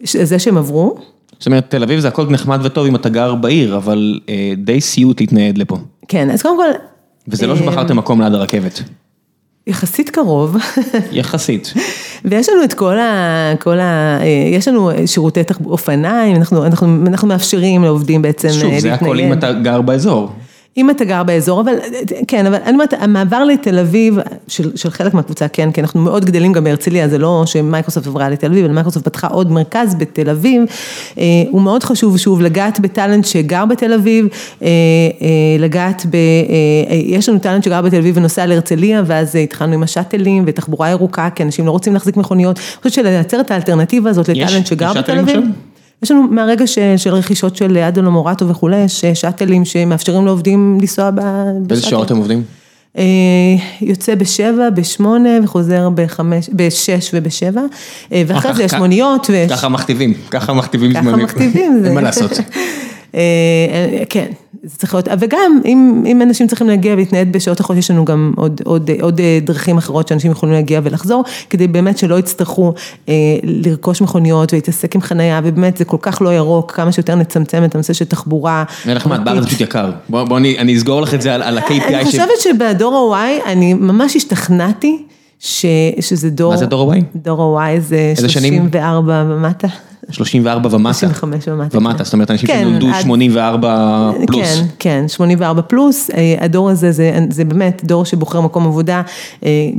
זה 0.03 0.39
שהם 0.39 0.57
עברו. 0.57 0.97
זאת 1.39 1.47
אומרת 1.47 1.65
תל 1.69 1.83
אביב 1.83 1.99
זה 1.99 2.07
הכל 2.07 2.25
נחמד 2.29 2.59
וטוב 2.63 2.87
אם 2.87 2.95
אתה 2.95 3.09
גר 3.09 3.35
בעיר, 3.35 3.77
אבל 3.77 4.19
די 4.57 4.81
סיוט 4.81 5.21
להתנייד 5.21 5.57
לפה. 5.57 5.77
כן, 6.07 6.29
אז 6.29 6.41
קודם 6.41 6.57
כל. 6.57 6.69
וזה 7.27 7.47
לא 7.47 7.55
שבחרתם 7.55 7.97
מקום 7.97 8.21
ליד 8.21 8.33
הרכבת. 8.33 8.83
יחסית 9.67 10.09
קרוב. 10.09 10.57
יחסית. 11.11 11.73
ויש 12.25 12.49
לנו 12.49 12.63
את 12.63 12.73
כל 12.73 12.99
ה... 12.99 13.53
כל 13.59 13.79
ה... 13.79 14.19
יש 14.51 14.67
לנו 14.67 14.91
שירותי 15.05 15.39
אופניים, 15.65 16.35
אנחנו 16.35 16.65
אנחנו 16.65 17.27
מאפשרים 17.27 17.83
לעובדים 17.83 18.21
בעצם 18.21 18.47
להתנייד. 18.47 18.71
שוב, 18.73 18.79
זה 18.79 18.93
הכל 18.93 19.19
אם 19.19 19.33
אתה 19.33 19.51
גר 19.53 19.81
באזור. 19.81 20.31
אם 20.77 20.89
אתה 20.89 21.05
גר 21.05 21.23
באזור, 21.23 21.61
אבל 21.61 21.73
כן, 22.27 22.45
אבל 22.45 22.57
אני 22.63 22.73
אומרת, 22.73 22.93
המעבר 22.99 23.43
לתל 23.43 23.79
אביב, 23.79 24.17
של 24.47 24.71
של 24.75 24.89
חלק 24.89 25.13
מהקבוצה, 25.13 25.47
כן, 25.47 25.71
כי 25.71 25.81
אנחנו 25.81 26.01
מאוד 26.01 26.25
גדלים 26.25 26.53
גם 26.53 26.63
בהרצליה, 26.63 27.07
זה 27.07 27.17
לא 27.17 27.43
שמייקרוסופט 27.45 28.07
עברה 28.07 28.29
לתל 28.29 28.47
אביב, 28.47 28.65
אלא 28.65 28.73
מייקרוסופט 28.73 29.05
פתחה 29.05 29.27
עוד 29.27 29.51
מרכז 29.51 29.95
בתל 29.95 30.29
אביב, 30.29 30.63
הוא 31.49 31.61
מאוד 31.61 31.83
חשוב, 31.83 32.17
שוב, 32.17 32.41
לגעת 32.41 32.79
ב 32.79 32.86
talent 32.86 33.25
שגר 33.25 33.65
בתל 33.65 33.93
אביב, 33.93 34.27
לגעת 35.59 36.05
ב... 36.09 36.17
יש 36.89 37.29
לנו 37.29 37.39
talent 37.39 37.63
שגר 37.63 37.81
בתל 37.81 37.97
אביב 37.97 38.17
ונוסע 38.17 38.45
להרצליה, 38.45 39.01
ואז 39.05 39.35
התחלנו 39.35 39.73
עם 39.73 39.83
השאטלים 39.83 40.43
ותחבורה 40.47 40.89
ירוקה, 40.89 41.29
כי 41.35 41.43
אנשים 41.43 41.65
לא 41.65 41.71
רוצים 41.71 41.93
להחזיק 41.93 42.17
מכוניות, 42.17 42.57
אני 42.57 42.77
חושבת 42.77 42.93
שלייצר 42.93 43.39
את 43.39 43.51
האלטרנטיבה 43.51 44.09
הזאת 44.09 44.29
ל 44.29 44.35
talent 44.35 44.67
שגר 44.67 44.93
בתל 44.93 45.19
אביב. 45.19 45.39
יש 46.03 46.11
לנו 46.11 46.23
מהרגע 46.23 46.67
של 46.97 47.13
רכישות 47.13 47.55
של 47.55 47.77
אדלו 47.77 48.11
מורטו 48.11 48.47
וכולי, 48.47 48.77
יש 48.77 49.05
שאטלים 49.05 49.65
שמאפשרים 49.65 50.25
לעובדים 50.25 50.77
לנסוע 50.81 51.11
בשאטל. 51.11 51.51
באיזה 51.61 51.81
שעות 51.81 52.05
אתם 52.07 52.17
עובדים? 52.17 52.43
יוצא 53.81 54.15
בשבע, 54.15 54.69
בשמונה 54.69 55.29
וחוזר 55.43 55.89
בחמש, 55.95 56.49
בשש 56.53 57.11
ובשבע, 57.13 57.61
ואחרי 58.11 58.53
זה 58.53 58.63
יש 58.63 58.73
מוניות. 58.73 59.29
ככה 59.49 59.69
מכתיבים, 59.69 60.13
ככה 60.31 60.53
מכתיבים 60.53 60.91
זמנים. 60.91 61.05
ככה 61.05 61.17
מכתיבים. 61.17 61.81
אין 61.85 61.93
מה 61.93 62.01
לעשות. 62.01 62.31
כן, 64.09 64.25
זה 64.63 64.77
צריך 64.77 64.93
להיות, 64.93 65.07
וגם 65.19 65.61
אם 66.05 66.21
אנשים 66.21 66.47
צריכים 66.47 66.67
להגיע 66.67 66.93
ולהתנייד 66.93 67.31
בשעות 67.31 67.59
החודש, 67.59 67.79
יש 67.79 67.91
לנו 67.91 68.05
גם 68.05 68.33
עוד 68.65 69.21
דרכים 69.43 69.77
אחרות 69.77 70.07
שאנשים 70.07 70.31
יכולים 70.31 70.55
להגיע 70.55 70.79
ולחזור, 70.83 71.23
כדי 71.49 71.67
באמת 71.67 71.97
שלא 71.97 72.19
יצטרכו 72.19 72.73
לרכוש 73.43 74.01
מכוניות 74.01 74.53
ולהתעסק 74.53 74.95
עם 74.95 75.01
חנייה, 75.01 75.41
ובאמת 75.43 75.77
זה 75.77 75.85
כל 75.85 75.97
כך 76.01 76.21
לא 76.21 76.33
ירוק, 76.33 76.71
כמה 76.71 76.91
שיותר 76.91 77.15
נצמצם 77.15 77.63
את 77.63 77.75
הנושא 77.75 77.93
של 77.93 78.05
תחבורה. 78.05 78.63
אין 78.87 78.97
לך 78.97 79.07
מה, 79.07 79.17
בארץ 79.17 79.45
פשוט 79.45 79.61
יקר, 79.61 79.91
בוא 80.09 80.37
אני 80.37 80.77
אסגור 80.77 81.01
לך 81.01 81.13
את 81.13 81.21
זה 81.21 81.35
על 81.35 81.57
ה-KPI. 81.57 81.87
אני 81.87 82.05
חושבת 82.05 82.39
שבדור 82.39 83.15
ה-Y, 83.15 83.49
אני 83.49 83.73
ממש 83.73 84.15
השתכנעתי. 84.15 85.03
שזה 85.39 86.29
דור, 86.29 86.51
מה 86.51 86.57
זה 86.57 86.65
דור 86.65 86.93
ה-Y? 86.93 87.01
דור 87.15 87.61
ה-Y 87.61 87.79
זה 87.79 88.13
34 88.15 89.25
ומטה. 89.29 89.67
34 90.09 90.75
ומטה. 90.75 90.93
35 90.93 91.47
ומטה. 91.47 91.77
ומטה, 91.77 92.03
זאת 92.03 92.13
אומרת 92.13 92.31
אנשים 92.31 92.49
שנולדו 92.49 92.87
84 93.01 94.11
פלוס. 94.27 94.59
כן, 94.59 94.65
כן, 94.79 95.07
84 95.07 95.61
פלוס, 95.61 96.09
הדור 96.39 96.69
הזה 96.69 96.91
זה 97.29 97.45
באמת 97.45 97.81
דור 97.85 98.05
שבוחר 98.05 98.41
מקום 98.41 98.67
עבודה 98.67 99.01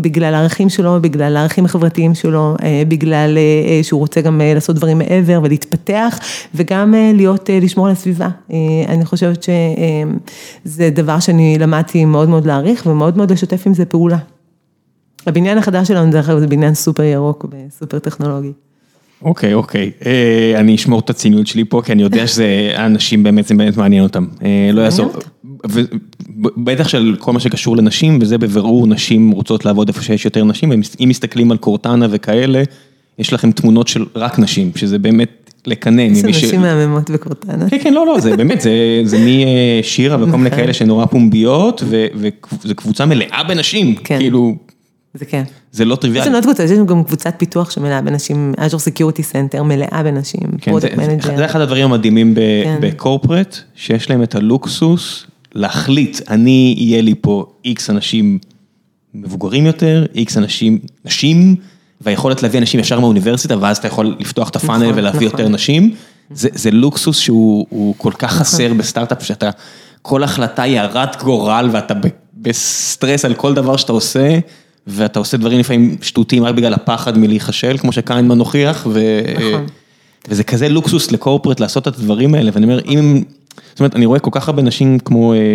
בגלל 0.01 0.35
הערכים 0.35 0.69
שלו, 0.69 0.99
בגלל 1.01 1.37
הערכים 1.37 1.65
החברתיים 1.65 2.15
שלו, 2.15 2.57
בגלל 2.89 3.39
שהוא 3.83 4.01
רוצה 4.01 4.21
גם 4.21 4.41
לעשות 4.55 4.77
דברים 4.77 4.99
מעבר 4.99 5.41
ולהתפתח 5.43 6.19
וגם 6.55 6.95
להיות, 7.15 7.51
לשמור 7.63 7.87
על 7.87 7.93
הסביבה. 7.93 8.29
אני 8.89 9.05
חושבת 9.05 9.43
שזה 9.43 10.91
דבר 10.91 11.21
שאני 11.21 11.59
למדתי 11.59 12.05
מאוד 12.05 12.29
מאוד 12.29 12.47
להעריך 12.47 12.87
ומאוד 12.87 13.17
מאוד 13.17 13.33
לשתף 13.33 13.67
עם 13.67 13.75
זה 13.75 13.85
פעולה. 13.85 14.19
הבניין 15.27 15.59
החדש 15.59 15.89
שלנו 15.89 16.11
דרך 16.11 16.29
אגב 16.29 16.39
זה 16.39 16.47
בניין 16.47 16.75
סופר 16.75 17.03
ירוק 17.03 17.47
וסופר 17.51 17.99
טכנולוגי. 17.99 18.53
אוקיי, 19.23 19.55
אוקיי, 19.55 19.91
אני 20.57 20.75
אשמור 20.75 21.01
את 21.01 21.11
הציניות 21.11 21.47
שלי 21.47 21.65
פה, 21.65 21.83
כי 21.85 21.93
אני 21.93 22.03
יודע 22.03 22.27
שזה, 22.27 22.73
האנשים 22.75 23.23
באמת, 23.23 23.47
זה 23.47 23.55
באמת 23.55 23.77
מעניין 23.77 24.03
אותם, 24.03 24.27
לא 24.73 24.81
יעזור. 24.81 25.13
בטח 26.57 26.89
של 26.89 27.17
כל 27.19 27.33
מה 27.33 27.41
שקשור 27.41 27.77
לנשים, 27.77 28.19
וזה 28.21 28.39
בבירור 28.39 28.87
נשים 28.87 29.31
רוצות 29.31 29.65
לעבוד 29.65 29.89
איפה 29.89 30.03
שיש 30.03 30.25
יותר 30.25 30.45
נשים, 30.45 30.73
אם 30.73 31.09
מסתכלים 31.09 31.51
על 31.51 31.57
קורטנה 31.57 32.07
וכאלה, 32.11 32.63
יש 33.19 33.33
לכם 33.33 33.53
תמונות 33.53 33.89
של 33.89 34.05
רק 34.17 34.39
נשים, 34.39 34.71
שזה 34.77 34.99
באמת 34.99 35.53
לקנא. 35.67 36.15
יש 36.15 36.25
נשים 36.25 36.61
מהממות 36.61 37.11
בקורטנה. 37.11 37.71
כן, 37.71 37.79
כן, 37.83 37.95
לא, 37.95 38.07
לא, 38.07 38.21
זה 38.21 38.37
באמת, 38.37 38.61
זה 39.05 39.19
משירה 39.81 40.23
וכל 40.23 40.37
מיני 40.37 40.51
כאלה 40.51 40.73
שנורא 40.73 41.07
פומביות, 41.07 41.83
וזו 41.87 42.75
קבוצה 42.75 43.07
מלאה 43.07 43.43
בנשים, 43.49 43.95
כאילו. 43.95 44.57
זה 45.19 45.25
כן. 45.25 45.43
זה 45.73 45.85
לא 45.85 45.95
יש 45.95 45.99
טריוויאלי. 46.01 46.29
לנו 46.29 46.37
עוד 46.37 46.45
קבוצה, 46.45 46.65
יש 46.65 46.71
לנו 46.71 46.87
גם 46.87 47.05
קבוצת 47.05 47.35
פיתוח 47.37 47.71
שמלאה 47.71 48.03
בנשים, 48.03 48.55
Azure 48.57 48.61
Security 48.61 49.33
Center 49.33 49.63
מלאה 49.63 50.03
בנשים, 50.03 50.41
כן, 50.61 50.71
product 50.71 50.95
manager. 50.95 51.37
זה 51.37 51.45
אחד 51.45 51.61
הדברים 51.61 51.85
המדהימים 51.85 52.35
כן. 52.35 52.79
ב 52.81 52.88
corporate, 52.88 53.59
שיש 53.75 54.11
להם 54.11 54.23
את 54.23 54.35
הלוקסוס 54.35 55.27
להחליט, 55.55 56.21
אני, 56.31 56.75
יהיה 56.79 57.03
לי 57.03 57.15
פה 57.21 57.47
X 57.65 57.91
אנשים 57.91 58.39
מבוגרים 59.15 59.67
יותר, 59.67 60.07
X 60.15 60.37
אנשים, 60.37 60.79
נשים, 61.05 61.57
והיכולת 62.01 62.43
להביא 62.43 62.61
אנשים 62.61 62.81
ישר 62.81 63.01
מהאוניברסיטה, 63.01 63.55
ואז 63.61 63.77
אתה 63.77 63.87
יכול 63.87 64.17
לפתוח 64.19 64.49
את 64.49 64.57
הפאנל 64.57 64.85
נכון, 64.85 64.99
ולהביא 64.99 65.29
נכון. 65.29 65.41
יותר 65.41 65.53
נשים. 65.53 65.95
זה 66.31 66.49
זה 66.53 66.71
לוקסוס 66.71 67.19
שהוא 67.19 67.67
הוא 67.71 67.95
כל 67.99 68.13
כך 68.19 68.33
חסר 68.33 68.75
בסטארט-אפ, 68.75 69.23
שאתה, 69.23 69.51
כל 70.03 70.23
החלטה 70.23 70.63
היא 70.63 70.81
הרת 70.81 71.23
גורל, 71.23 71.69
ואתה 71.73 71.95
בסטרס 72.37 73.25
על 73.25 73.35
כל 73.35 73.55
דבר 73.55 73.77
שאתה 73.77 73.93
עושה. 73.93 74.39
ואתה 74.89 75.19
עושה 75.19 75.37
דברים 75.37 75.61
לפעמים 75.61 75.97
שטותיים 76.03 76.45
רק 76.45 76.55
בגלל 76.55 76.75
הפחד 76.75 77.19
מלהיכשל, 77.19 77.79
כמו 77.79 77.93
שכהנמן 77.93 78.39
הוכיח, 78.39 78.87
ו... 78.91 79.21
נכון. 79.35 79.67
וזה 80.29 80.45
כזה 80.45 80.69
לוקסוס 80.69 81.13
לקורפרט 81.13 81.61
לעשות 81.61 81.89
את 81.89 81.99
הדברים 81.99 82.35
האלה, 82.35 82.51
ואני 82.55 82.67
אומר, 82.67 82.81
אם, 82.87 83.23
זאת 83.71 83.81
אומרת, 83.81 83.97
אני 83.97 84.07
רואה 84.07 84.19
כל 84.19 84.31
כך 84.33 84.49
הרבה 84.49 84.63
נשים 84.63 84.99
כמו 84.99 85.35
אה, 85.35 85.55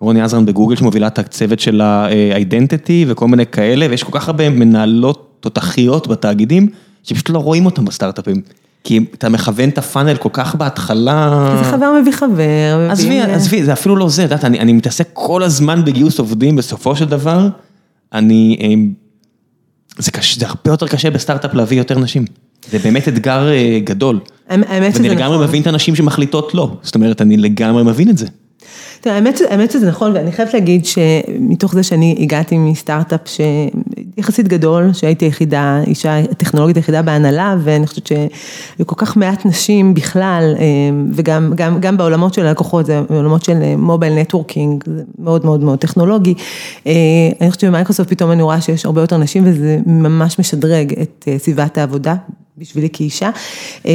רוני 0.00 0.22
עזרן 0.22 0.46
בגוגל 0.46 0.76
שמובילה 0.76 1.06
את 1.06 1.18
הצוות 1.18 1.60
של 1.60 1.80
ה-identity 1.80 3.04
וכל 3.06 3.28
מיני 3.28 3.46
כאלה, 3.46 3.86
ויש 3.90 4.02
כל 4.02 4.18
כך 4.18 4.28
הרבה 4.28 4.50
מנהלות 4.50 5.36
תותחיות 5.40 6.08
בתאגידים, 6.08 6.68
שפשוט 7.04 7.30
לא 7.30 7.38
רואים 7.38 7.66
אותם 7.66 7.84
בסטארט-אפים. 7.84 8.42
כי 8.84 9.00
אתה 9.14 9.28
מכוון 9.28 9.68
את 9.68 9.78
הפאנל 9.78 10.16
כל 10.16 10.28
כך 10.32 10.54
בהתחלה. 10.54 11.54
זה 11.58 11.70
חבר 11.70 11.92
מביא 12.02 12.12
חבר. 12.12 12.88
עזבי, 12.90 13.20
עזבי, 13.20 13.64
זה 13.64 13.72
אפילו 13.72 13.96
לא 13.96 14.08
זה, 14.08 14.24
את 14.24 14.30
יודעת, 14.30 14.44
אני, 14.44 14.60
אני 14.60 14.72
מתעסק 14.72 15.08
כל 15.12 15.42
הזמן 15.42 15.84
בגיוס 15.84 16.18
עובדים, 16.18 16.56
בסופו 16.56 16.96
של 16.96 17.04
דבר, 17.04 17.48
אני, 18.12 18.56
אה, 18.60 18.74
זה 19.98 20.10
קשה, 20.10 20.40
זה 20.40 20.46
הרבה 20.46 20.70
יותר 20.70 20.88
קשה 20.88 21.10
בסטארט-אפ 21.10 21.54
להביא 21.54 21.78
יותר 21.78 21.98
נשים. 21.98 22.24
זה 22.70 22.78
באמת 22.78 23.08
אתגר 23.08 23.48
אה, 23.48 23.80
גדול. 23.84 24.20
האמת 24.48 24.94
שזה 24.94 25.02
ואני 25.02 25.14
לגמרי 25.14 25.36
נכון. 25.36 25.48
מבין 25.48 25.62
את 25.62 25.66
הנשים 25.66 25.96
שמחליטות 25.96 26.54
לא, 26.54 26.76
זאת 26.82 26.94
אומרת, 26.94 27.22
אני 27.22 27.36
לגמרי 27.36 27.82
מבין 27.82 28.10
את 28.10 28.18
זה. 28.18 28.26
תראה, 29.00 29.20
האמת 29.50 29.70
שזה 29.70 29.88
נכון, 29.88 30.12
ואני 30.14 30.32
חייבת 30.32 30.54
להגיד 30.54 30.84
שמתוך 30.84 31.74
זה 31.74 31.82
שאני 31.82 32.16
הגעתי 32.18 32.58
מסטארט-אפ 32.58 33.20
שיחסית 34.18 34.48
גדול, 34.48 34.92
שהייתי 34.92 35.24
היחידה, 35.24 35.80
אישה 35.86 36.18
הטכנולוגית 36.18 36.76
היחידה 36.76 37.02
בהנהלה, 37.02 37.56
ואני 37.60 37.86
חושבת 37.86 38.06
שהיו 38.06 38.86
כל 38.86 38.94
כך 38.98 39.16
מעט 39.16 39.46
נשים 39.46 39.94
בכלל, 39.94 40.54
אה, 40.58 40.64
וגם 41.12 41.52
גם, 41.56 41.80
גם 41.80 41.96
בעולמות 41.96 42.34
של 42.34 42.46
הלקוחות, 42.46 42.86
זה 42.86 43.02
עולמות 43.08 43.44
של 43.44 43.76
mobile 43.76 44.14
networking, 44.18 44.84
זה 44.86 45.02
מאוד 45.18 45.44
מאוד 45.44 45.64
מאוד 45.64 45.78
טכנולוגי. 45.78 46.34
אה, 46.86 46.92
אני 47.40 47.50
חושבת 47.50 47.60
שבמייקרוסופט 47.60 48.10
פתאום 48.10 48.30
אני 48.30 48.42
רואה 48.42 48.60
שיש 48.60 48.84
הרבה 48.84 49.00
יותר 49.00 49.16
נשים, 49.16 49.42
וזה 49.46 49.78
ממש 49.86 50.38
משדרג 50.38 50.92
את 51.02 51.24
אה, 51.28 51.38
סביבת 51.38 51.78
העבודה, 51.78 52.14
בשבילי 52.58 52.88
כאישה. 52.92 53.30
אה, 53.86 53.92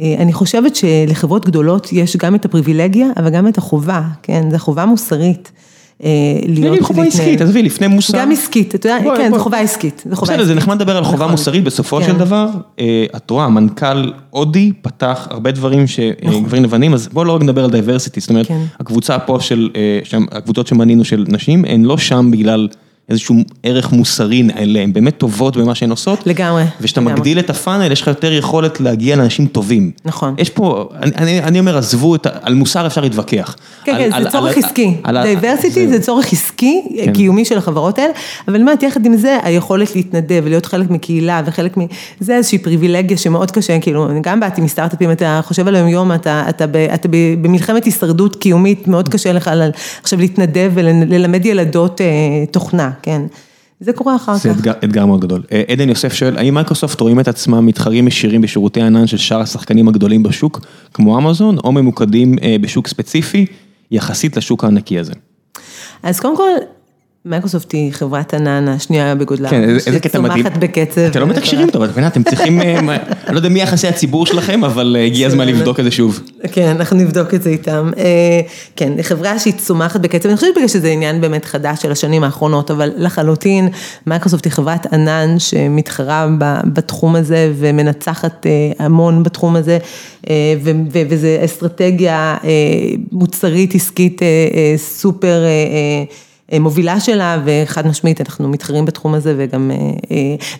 אה, 0.00 0.14
אני 0.18 0.32
חושבת 0.32 0.76
שלחברות 0.76 1.46
גדולות 1.46 1.92
יש 1.92 2.16
גם 2.16 2.34
את 2.34 2.44
הפריבילגיה, 2.44 3.06
אבל 3.16 3.30
גם 3.30 3.48
את 3.48 3.58
החובה, 3.58 4.02
כן, 4.22 4.50
זו 4.50 4.58
חובה 4.58 4.86
מוסרית. 4.86 5.52
אה, 6.04 6.08
להיות 6.46 6.72
נגיד 6.72 6.82
חובה. 6.82 7.02
עסקית, 7.02 7.40
עזבי, 7.40 7.62
לפני 7.62 7.86
מוסר. 7.86 8.18
גם 8.18 8.32
עסקית, 8.32 8.74
אתה 8.74 8.88
יודע, 8.88 8.98
כן. 9.16 9.30
זו 9.34 9.38
חובה 9.38 9.58
עסקית. 9.58 10.02
בסדר, 10.06 10.44
זה. 10.44 10.54
נחמד 10.54 10.80
לדבר 10.80 10.96
על 10.96 11.04
חובה 11.04 11.16
נכון. 11.16 11.30
מוסרית, 11.30 11.64
בסופו 11.64 12.00
כן. 12.00 12.06
של 12.06 12.18
דבר, 12.18 12.48
אה, 12.80 13.04
את 13.16 13.30
רואה, 13.30 13.48
מנכ"ל 13.48 14.12
הודי 14.30 14.72
פתח 14.82 15.28
הרבה 15.30 15.50
דברים 15.50 15.86
שגברים 15.86 16.64
לבנים, 16.64 16.94
אז 16.94 17.08
בואו 17.12 17.24
לא 17.24 17.32
רק 17.32 17.42
נדבר 17.42 17.64
על 17.64 17.70
diversity, 17.70 18.20
זאת 18.20 18.30
אומרת, 18.30 18.50
נכון. 18.50 18.56
כן. 18.56 18.76
הקבוצה 18.80 19.18
פה 19.18 19.40
של, 19.40 19.70
אה, 19.76 20.18
הקבוצות 20.32 20.66
שמנינו 20.66 21.04
של 21.04 21.24
נשים, 21.28 21.64
הן 21.64 21.84
לא 21.84 21.98
שם 21.98 22.30
בגלל 22.30 22.68
איזשהו 23.08 23.36
ערך 23.62 23.92
מוסרי 23.92 24.42
אליהן, 24.56 24.84
הן 24.88 24.92
באמת 24.92 25.18
טובות 25.18 25.56
במה 25.56 25.74
שהן 25.74 25.90
עושות. 25.90 26.26
לגמרי. 26.26 26.64
וכשאתה. 26.80 27.00
מגדיל 27.00 27.38
את 27.38 27.50
הפאנל, 27.50 27.92
יש 27.92 28.00
לך 28.02 28.06
יותר 28.08 28.32
יכולת 28.32 28.80
להגיע 28.80 29.16
לאנשים 29.16 29.46
טובים. 29.46 29.90
נכון. 30.04 30.34
יש 30.38 30.50
פה, 30.50 30.88
אני, 31.02 31.40
אני, 31.42 31.58
אומר, 31.58 31.78
עזבו, 31.78 32.14
את, 32.14 32.26
על 32.42 32.54
מוסר 32.54 32.86
אפשר 32.86 33.00
להתווכח. 33.00 33.56
כן, 33.84 33.92
על- 33.94 33.98
כן, 34.02 34.12
על- 34.12 34.24
זה 34.24 34.30
צורך 34.30 34.56
על- 34.58 34.64
עסקי. 34.64 34.94
על 35.02 35.16
ה- 35.16 35.22
diversity 35.22 35.70
זהו. 35.86 35.90
זה 35.92 36.00
צורך 36.00 36.32
עסקי, 36.32 36.82
כן. 37.04 37.12
קיומי 37.12 37.44
של 37.44 37.58
החברות 37.58 37.98
האלה, 37.98 38.12
אבל 38.48 38.60
אומרת, 38.60 38.82
יחד 38.82 39.06
עם 39.06 39.16
זה, 39.16 39.38
היכולת 39.42 39.96
להתנדב 39.96 40.40
ולהיות 40.44 40.66
חלק 40.66 40.90
מקהילה 40.90 41.42
וחלק 41.46 41.76
מ... 41.78 41.80
זה 42.20 42.36
איזושהי 42.36 42.58
פריבילגיה 42.58 43.16
שמאוד 43.16 43.50
קשה, 43.50 43.78
כאילו, 43.80 44.10
אני 44.10 44.20
גם 44.22 44.40
באתי 44.40 44.60
מסטארט-אפים, 44.60 45.10
אתה 45.10 45.40
חושב 45.44 45.68
על 45.68 45.74
היום-יום, 45.76 46.12
אתה, 46.12 46.44
אתה, 46.48 46.66
ב, 46.66 46.76
אתה 46.76 47.08
ב, 47.08 47.16
במלחמת 47.42 47.84
הישרדות 47.84 48.36
קיומית, 48.36 48.88
מאוד 48.88 49.08
קשה 49.08 49.32
לך 49.32 49.50
עכשיו 50.02 50.18
להתנדב 50.18 50.70
וללמד 50.74 51.46
ילדות 51.46 52.00
אה, 52.00 52.06
תוכנה, 52.50 52.90
כן. 53.02 53.22
זה 53.80 53.92
קורה 53.92 54.16
אחר 54.16 54.34
זה 54.34 54.48
כך. 54.48 54.56
אתגר, 54.56 54.72
אתגר 54.84 55.06
מאוד 55.06 55.20
גדול. 55.20 55.42
אה, 55.52 55.62
עדן 55.68 55.88
יוסף 55.88 56.12
שואל, 56.12 56.38
האם 56.38 56.54
מייקרוסופט 56.54 57.00
רואים 57.00 57.20
את 57.20 57.28
עצמם 57.28 57.66
מתחרים 57.66 58.08
ישירים 58.08 58.40
בשירותי 58.40 58.80
הענן 58.80 59.06
של 59.06 59.16
שאר 59.16 59.40
השחקנים 59.40 59.88
הגדולים 59.88 60.22
בשוק, 60.22 60.60
כמו 60.94 61.18
אמזון, 61.18 61.58
או 61.58 61.72
ממוקדים 61.72 62.36
אה, 62.42 62.56
בשוק 62.60 62.88
ספציפי, 62.88 63.46
יחסית 63.90 64.36
לשוק 64.36 64.64
הענקי 64.64 64.98
הזה? 64.98 65.12
אז 66.02 66.20
קודם 66.20 66.36
כל, 66.36 66.50
מייקרוסופט 67.24 67.72
היא 67.72 67.92
חברת 67.92 68.34
ענן 68.34 68.68
השנייה 68.68 69.14
בגודלה. 69.14 69.48
כן, 69.48 69.68
איזה 69.68 70.00
קטע 70.00 70.20
מדהים. 70.20 70.38
שצומחת 70.38 70.58
בקצב. 70.58 71.00
אתם 71.00 71.20
לא 71.20 71.26
מתקשרים 71.26 71.70
טוב, 71.70 71.82
את 71.82 71.90
מבינה, 71.90 72.06
אתם 72.06 72.22
צריכים, 72.22 72.60
אה, 72.60 72.78
אני 72.78 73.32
לא 73.32 73.36
יודע 73.36 73.48
מי 73.48 73.62
יחסי 73.62 73.88
הציבור 73.88 74.26
שלכם, 74.26 74.64
אבל 74.64 74.96
אה, 74.98 75.04
הגיע 75.04 75.26
הזמן 75.26 75.48
לבדוק 75.48 75.80
את 75.80 75.84
זה 75.84 75.90
שוב. 75.90 76.20
כן, 76.52 76.68
אנחנו 76.68 76.96
נבדוק 76.96 77.34
את 77.34 77.42
זה 77.42 77.50
איתם. 77.50 77.90
אה, 77.98 78.40
כן, 78.76 78.92
חברה 79.02 79.38
שהיא 79.38 79.54
צומחת 79.54 80.00
בקצב, 80.00 80.28
אני 80.28 80.36
חושבת 80.36 80.54
בגלל 80.56 80.68
שזה 80.68 80.88
עניין 80.88 81.20
באמת 81.20 81.44
חדש 81.44 81.82
של 81.82 81.92
השנים 81.92 82.24
האחרונות, 82.24 82.70
אבל 82.70 82.90
לחלוטין, 82.96 83.68
מייקרוסופט 84.06 84.44
היא 84.44 84.52
חברת 84.52 84.92
ענן 84.92 85.38
שמתחרה 85.38 86.28
בתחום 86.66 87.16
הזה 87.16 87.52
ומנצחת 87.58 88.46
המון 88.78 89.22
בתחום 89.22 89.56
הזה, 89.56 89.78
וזו 91.08 91.28
אסטרטגיה 91.44 92.36
מוצרית 93.12 93.74
עסקית 93.74 94.22
סופר... 94.76 95.42
אה, 96.52 96.58
מובילה 96.58 97.00
שלה, 97.00 97.42
וחד 97.44 97.86
משמעית 97.86 98.20
אנחנו 98.20 98.48
מתחרים 98.48 98.84
בתחום 98.84 99.14
הזה, 99.14 99.34
וגם, 99.38 99.70
אה, 99.70 99.76
אה, 99.76 99.90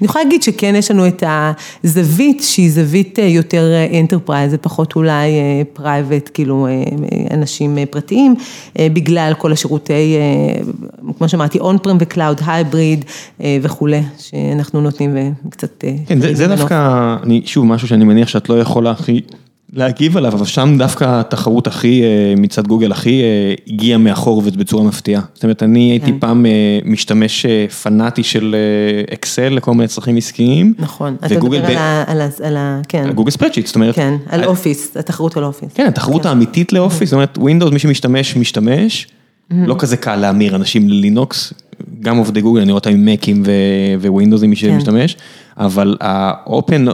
אני 0.01 0.07
יכולה 0.07 0.25
להגיד 0.25 0.43
שכן 0.43 0.75
יש 0.77 0.91
לנו 0.91 1.07
את 1.07 1.25
הזווית 1.85 2.43
שהיא 2.43 2.71
זווית 2.71 3.19
יותר 3.19 3.73
enterprise, 4.01 4.55
ופחות 4.55 4.97
אולי 4.97 5.31
private, 5.73 6.31
כאילו 6.35 6.69
אנשים 7.31 7.79
פרטיים, 7.91 8.35
בגלל 8.79 9.33
כל 9.39 9.53
השירותי, 9.53 10.17
כמו 11.19 11.29
שאמרתי, 11.29 11.59
on-prem 11.59 11.79
ו 11.79 11.97
cloud, 12.01 12.41
hybrid 12.47 13.05
וכולי, 13.63 14.03
שאנחנו 14.19 14.81
נותנים 14.81 15.17
וקצת... 15.47 15.85
כן, 16.07 16.21
זה, 16.21 16.35
זה. 16.35 16.47
דווקא, 16.47 17.17
אני, 17.23 17.43
שוב, 17.45 17.67
משהו 17.67 17.89
שאני 17.89 18.05
מניח 18.05 18.29
שאת 18.29 18.49
לא 18.49 18.61
יכולה 18.61 18.91
הכי 18.91 19.21
להגיב 19.73 20.17
עליו, 20.17 20.33
אבל 20.33 20.45
שם 20.45 20.75
דווקא 20.79 21.05
התחרות 21.21 21.67
הכי, 21.67 22.03
אה, 22.03 22.35
מצד 22.37 22.67
גוגל, 22.67 22.93
הכי 22.93 23.23
אה, 23.23 23.55
הגיעה 23.69 23.99
מאחור 23.99 24.43
ובצורה 24.45 24.85
מפתיעה. 24.85 25.23
זאת 25.35 25.43
אומרת, 25.43 25.63
אני 25.63 25.91
הייתי 25.91 26.07
כן. 26.13 26.19
פעם 26.19 26.47
אה, 26.47 26.51
משתמש 26.85 27.47
פנאטי 27.83 28.23
של 28.23 28.57
אקסל 29.13 29.49
לכל 29.49 29.75
מיני 29.75 29.89
צרכים 29.89 30.17
עסקיים. 30.17 30.75
נכון, 30.79 31.17
אתה 31.27 31.35
מדבר 31.35 31.67
על 31.67 31.77
ה... 31.77 32.05
על 32.07 32.21
ה- 32.21 32.47
על. 32.47 32.57
כן, 32.89 33.13
Google 33.13 33.31
Spreadsheet, 33.31 33.67
זאת 33.67 33.75
אומרת. 33.75 33.95
כן, 33.95 34.15
על 34.29 34.45
אופיס, 34.45 34.97
התחרות 34.97 35.37
על 35.37 35.45
אופיס. 35.45 35.73
כן, 35.75 35.87
התחרות 35.87 36.27
האמיתית 36.27 36.73
לאופיס, 36.73 37.09
זאת 37.09 37.15
אומרת, 37.15 37.39
ווינדוס, 37.39 37.73
מי 37.73 37.79
שמשתמש, 37.79 38.37
משתמש. 38.37 39.07
לא 39.51 39.75
כזה 39.79 39.97
קל 39.97 40.17
להמיר 40.17 40.57
אנשים 40.57 40.89
ללינוקס, 40.89 41.53
גם 42.01 42.17
עובדי 42.17 42.41
גוגל, 42.41 42.61
אני 42.61 42.73
רואה 42.73 42.79
אותם 42.79 42.91
עם 42.91 43.05
מקים, 43.05 43.43
ווינדוסים, 44.01 44.51
מי 44.51 44.57
כן. 44.57 44.73
שמשתמש, 44.73 45.17
אבל 45.57 45.97
האופן, 46.01 46.85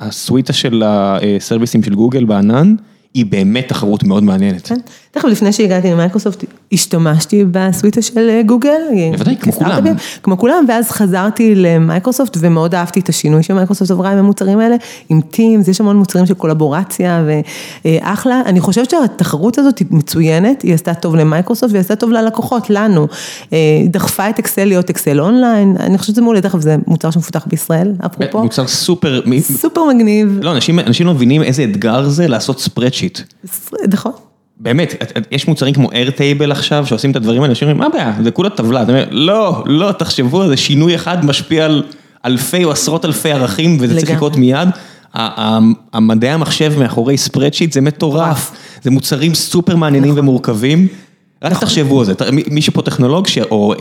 ה 0.00 0.09
suite 0.09 0.52
של 0.52 0.82
ה 0.86 0.97
services 0.97 1.82
של 1.82 1.94
גוגל 1.94 2.24
בענן, 2.24 2.74
היא 3.14 3.26
באמת 3.26 3.68
תחרות 3.68 4.04
מאוד 4.04 4.22
מעניינת. 4.22 4.72
תכף 5.12 5.24
לפני 5.28 5.52
שהגעתי 5.52 5.90
למייקרוסופט, 5.90 6.44
השתמשתי 6.72 7.44
ב 7.50 7.59
suite 7.59 8.02
של 8.02 8.28
אה, 8.28 8.42
גוגל. 8.46 8.80
בוודאי, 9.12 9.36
כמו 9.36 9.52
כולם. 9.52 9.84
כמו 10.22 10.38
כולם, 10.38 10.64
ואז 10.68 10.90
חזרתי 10.90 11.54
למייקרוסופט 11.54 12.36
ומאוד 12.40 12.74
אהבתי 12.74 13.00
את 13.00 13.08
השינוי 13.08 13.42
שמייקרוסופט 13.42 13.90
עברה 13.90 14.12
עם 14.12 14.18
המוצרים 14.18 14.58
האלה, 14.58 14.76
עם 15.08 15.20
Teams, 15.32 15.70
יש 15.70 15.80
המון 15.80 15.96
מוצרים 15.96 16.26
של 16.26 16.34
קולבורציה 16.34 17.24
ואחלה. 17.84 18.42
אני 18.46 18.60
חושבת 18.60 18.90
שהתחרות 18.90 19.58
הזאת 19.58 19.78
היא 19.78 19.86
מצוינת, 19.90 20.62
היא 20.62 20.74
עשתה 20.74 20.94
טוב 20.94 21.16
למייקרוסופט 21.16 21.72
והיא 21.72 21.80
עשתה 21.80 21.96
טוב 21.96 22.10
ללקוחות, 22.10 22.70
לנו. 22.70 23.06
אה, 23.52 23.58
דחפה 23.86 24.30
את 24.30 24.38
אקסל 24.38 24.64
להיות 24.64 24.90
Excel 24.90 25.20
Online, 25.20 25.76
אני 25.80 25.98
חושבת 25.98 26.14
שזה 26.14 26.22
מעולה, 26.22 26.40
תכף 26.40 26.60
זה 26.60 26.76
מוצר 26.86 27.10
שמפותח 27.10 27.46
בישראל, 27.46 27.92
אפרופו. 28.06 28.42
מוצר 28.42 28.66
סופר, 28.66 29.20
סופר 29.40 29.84
מגניב, 29.84 30.38
לא, 30.42 30.52
אנשים 30.52 30.78
אנשים 30.78 31.06
לא 31.06 31.14
מבינים 31.14 31.42
איזה 31.42 31.64
אתגר 31.64 32.08
זה 32.08 32.28
לעשות 32.28 32.60
spreadsheet. 32.60 33.18
נכון. 33.88 34.29
באמת, 34.60 34.94
יש 35.30 35.48
מוצרים 35.48 35.74
כמו 35.74 35.92
איירטייבל 35.92 36.52
עכשיו, 36.52 36.86
שעושים 36.86 37.10
את 37.10 37.16
הדברים 37.16 37.42
האלה, 37.42 37.50
אנשים 37.50 37.68
אומרים, 37.68 37.78
מה 37.78 37.86
הבעיה, 37.86 38.12
זה 38.24 38.30
כולה 38.30 38.50
טבלה, 38.50 38.82
אתה 38.82 38.92
אומר, 38.92 39.04
לא, 39.10 39.62
לא, 39.66 39.92
תחשבו 39.92 40.48
זה, 40.48 40.56
שינוי 40.56 40.94
אחד 40.94 41.24
משפיע 41.24 41.64
על 41.64 41.82
אלפי 42.24 42.64
או 42.64 42.70
עשרות 42.70 43.04
אלפי 43.04 43.32
ערכים, 43.32 43.76
וזה 43.80 43.96
צריך. 44.00 44.10
לקרות 44.10 44.36
מיד. 44.36 44.68
המדעי 45.92 46.30
המחשב 46.30 46.72
מאחורי 46.78 47.16
ספרדשיט 47.16 47.72
זה 47.72 47.80
מטורף, 47.80 48.52
זה 48.82 48.90
מוצרים 48.90 49.34
סופר 49.34 49.76
מעניינים 49.76 50.12
ומורכבים. 50.16 50.86
רק 51.44 51.52
תחשבו 51.60 52.00
על 52.00 52.06
זה, 52.06 52.12
מי- 52.50 52.62
שפה 52.62 52.82
טכנולוג, 52.82 53.26
או 53.50 53.72
א- 53.72 53.76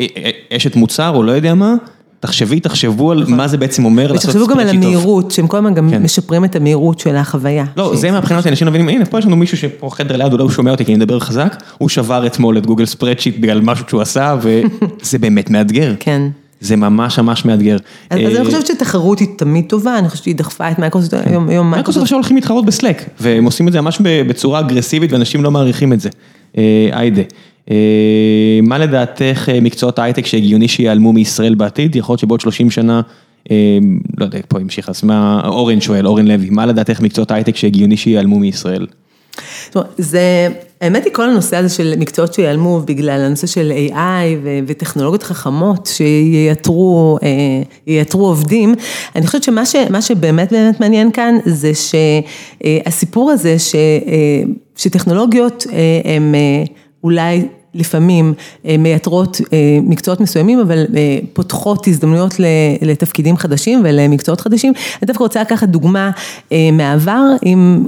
א- 0.52 0.56
אשת 0.56 0.76
מוצר, 0.76 1.10
או 1.16 1.24
לא 1.24 1.32
יודע 1.32 1.54
מה, 1.54 1.74
תחשבי, 2.20 2.60
תחשבו 2.60 3.12
על 3.12 3.24
מה 3.28 3.48
זה 3.48 3.58
בעצם 3.58 3.86
אומר 3.86 4.12
לעשות 4.12 4.30
ותחשבו 4.30 4.48
גם 4.48 4.60
על 4.60 4.68
טוב. 4.68 4.76
המהירות, 4.76 5.32
שהם 5.32 5.48
כל 5.48 5.58
הזמן 5.58 5.74
גם 5.74 5.90
כן. 5.90 6.04
משפרים 6.04 6.46
את 6.46 6.56
המהירות 6.56 7.00
של 7.00 7.16
החוויה. 7.16 7.66
לא, 7.78 7.96
זה 7.96 8.12
מהבחינה 8.12 8.40
אותי, 8.40 8.50
אנשים 8.50 8.68
לא 8.68 8.74
מבינים, 8.74 8.90
הנה, 8.90 9.06
פה 9.06 9.20
יש 9.20 9.26
לנו 9.26 9.36
מישהו 9.36 9.58
שפה 9.58 9.90
חדר 9.92 10.16
ליד, 10.16 10.32
אולי 10.32 10.44
הוא 10.44 10.52
שומע 10.52 10.72
אותי 10.72 10.86
כי 10.86 10.92
אני 10.92 10.98
מדבר 10.98 11.20
חזק, 11.20 11.64
הוא 11.78 11.90
שבר 11.90 12.26
אתמול 12.28 12.58
את 12.58 12.66
Google 12.66 12.86
Spreadsheet 12.86 13.38
בגלל 13.40 13.62
משהו 13.62 13.86
שהוא 13.88 14.02
עשה, 14.02 14.36
וזה 14.42 15.18
באמת 15.24 15.50
מאתגר. 15.50 15.96
כן. 16.00 16.22
זה 16.62 16.76
ממש 16.76 17.20
ממש 17.20 17.46
מאתגר. 17.46 17.78
אז 18.10 18.20
אז 18.20 18.36
אה, 18.36 18.38
אני 18.38 18.46
חושבת 18.46 18.68
שתחרות 18.68 19.20
היא 19.20 19.28
תמיד 19.38 19.66
טובה, 19.68 20.00
אני 20.00 20.10
חושבת 20.10 20.24
שהיא 20.24 20.36
דחפה 20.36 20.72
את 20.72 20.80
מייקרוסופט, 20.80 21.28
היום 21.28 21.50
היום 21.50 21.72
מייקרוסופט 21.72 22.04
עכשיו 22.04 22.18
הולכים 22.18 22.36
להתחרות 22.36 22.66
ב 22.66 22.71
Slack, 22.71 23.04
והם 23.20 23.46
עושים 23.46 23.68
את 23.68 23.74
זה 23.74 23.82
ממש 23.82 24.02
בצורה 24.02 24.60
אגרסיבית 24.60 25.14
ואנשים 25.14 25.44
לא 25.44 25.52
מעריכים 25.52 25.94
את 25.94 26.02
זה. 26.02 26.10
אה, 26.58 26.90
היידה, 26.92 27.22
מה 28.64 28.78
לדעתך 28.78 29.50
אה, 29.50 29.62
מקצועות 29.62 30.00
ההייטק 30.00 30.26
שהגיוני 30.26 30.68
שיעלמו 30.68 31.14
מישראל 31.14 31.56
בעתיד? 31.56 31.96
יכול 31.96 32.14
להיות 32.14 32.20
שבעוד 32.20 32.42
30 32.42 32.72
שנה, 32.72 33.02
אה, 33.52 33.78
לא 34.18 34.26
יודע, 34.26 34.40
פה 34.48 34.60
המשיך, 34.60 34.90
אז 34.90 35.04
מה, 35.04 35.42
אורן 35.46 35.82
שואל, 35.82 36.08
אורן 36.08 36.28
לוי, 36.28 36.50
מה 36.50 36.66
לדעתך 36.66 37.02
מקצועות 37.02 37.32
ההייטק 37.32 37.56
שהגיוני 37.56 37.98
שיעלמו 37.98 38.40
מישראל? 38.40 38.88
זה, 39.98 40.48
האמת 40.82 41.06
היא 41.06 41.14
כל 41.14 41.30
הנושא 41.30 41.58
הזה 41.58 41.70
של 41.70 41.94
מקצועות 41.98 42.34
שיעלמו 42.34 42.82
בגלל 42.86 43.22
הנושא 43.22 43.48
של 43.48 43.72
AI 43.72 44.36
ו- 44.44 44.60
וטכנולוגיות 44.68 45.24
חכמות 45.24 45.86
שייתרו 45.86 47.18
אה, 47.24 47.30
ייתרו 47.88 48.28
עובדים, 48.28 48.76
אני 49.16 49.28
חושבת 49.28 49.44
שמה 49.44 49.66
ש, 49.66 49.76
שבאמת 50.02 50.52
באמת 50.52 50.80
מעניין 50.80 51.12
כאן 51.12 51.36
זה 51.46 51.72
שהסיפור 52.64 53.32
הזה 53.32 53.60
ש, 53.60 53.76
אה, 53.76 54.44
שטכנולוגיות 54.76 55.68
אה, 55.72 55.76
אה, 56.06 56.64
אולי 57.04 57.42
לפעמים 57.74 58.34
אה, 58.66 58.76
מייתרות 58.80 59.42
אה, 59.54 59.58
מקצועות 59.84 60.20
מסוימים, 60.20 60.60
אבל 60.60 60.86
אה, 60.96 61.20
פותחות 61.34 61.88
הזדמנויות 61.88 62.36
לתפקידים 62.82 63.38
חדשים 63.38 63.82
ולמקצועות 63.84 64.42
חדשים. 64.42 64.74
אני 65.02 65.08
דווקא 65.08 65.24
רוצה 65.24 65.42
לקחת 65.42 65.70
דוגמה 65.70 66.12
מהעבר, 66.74 67.22
אם 67.46 67.84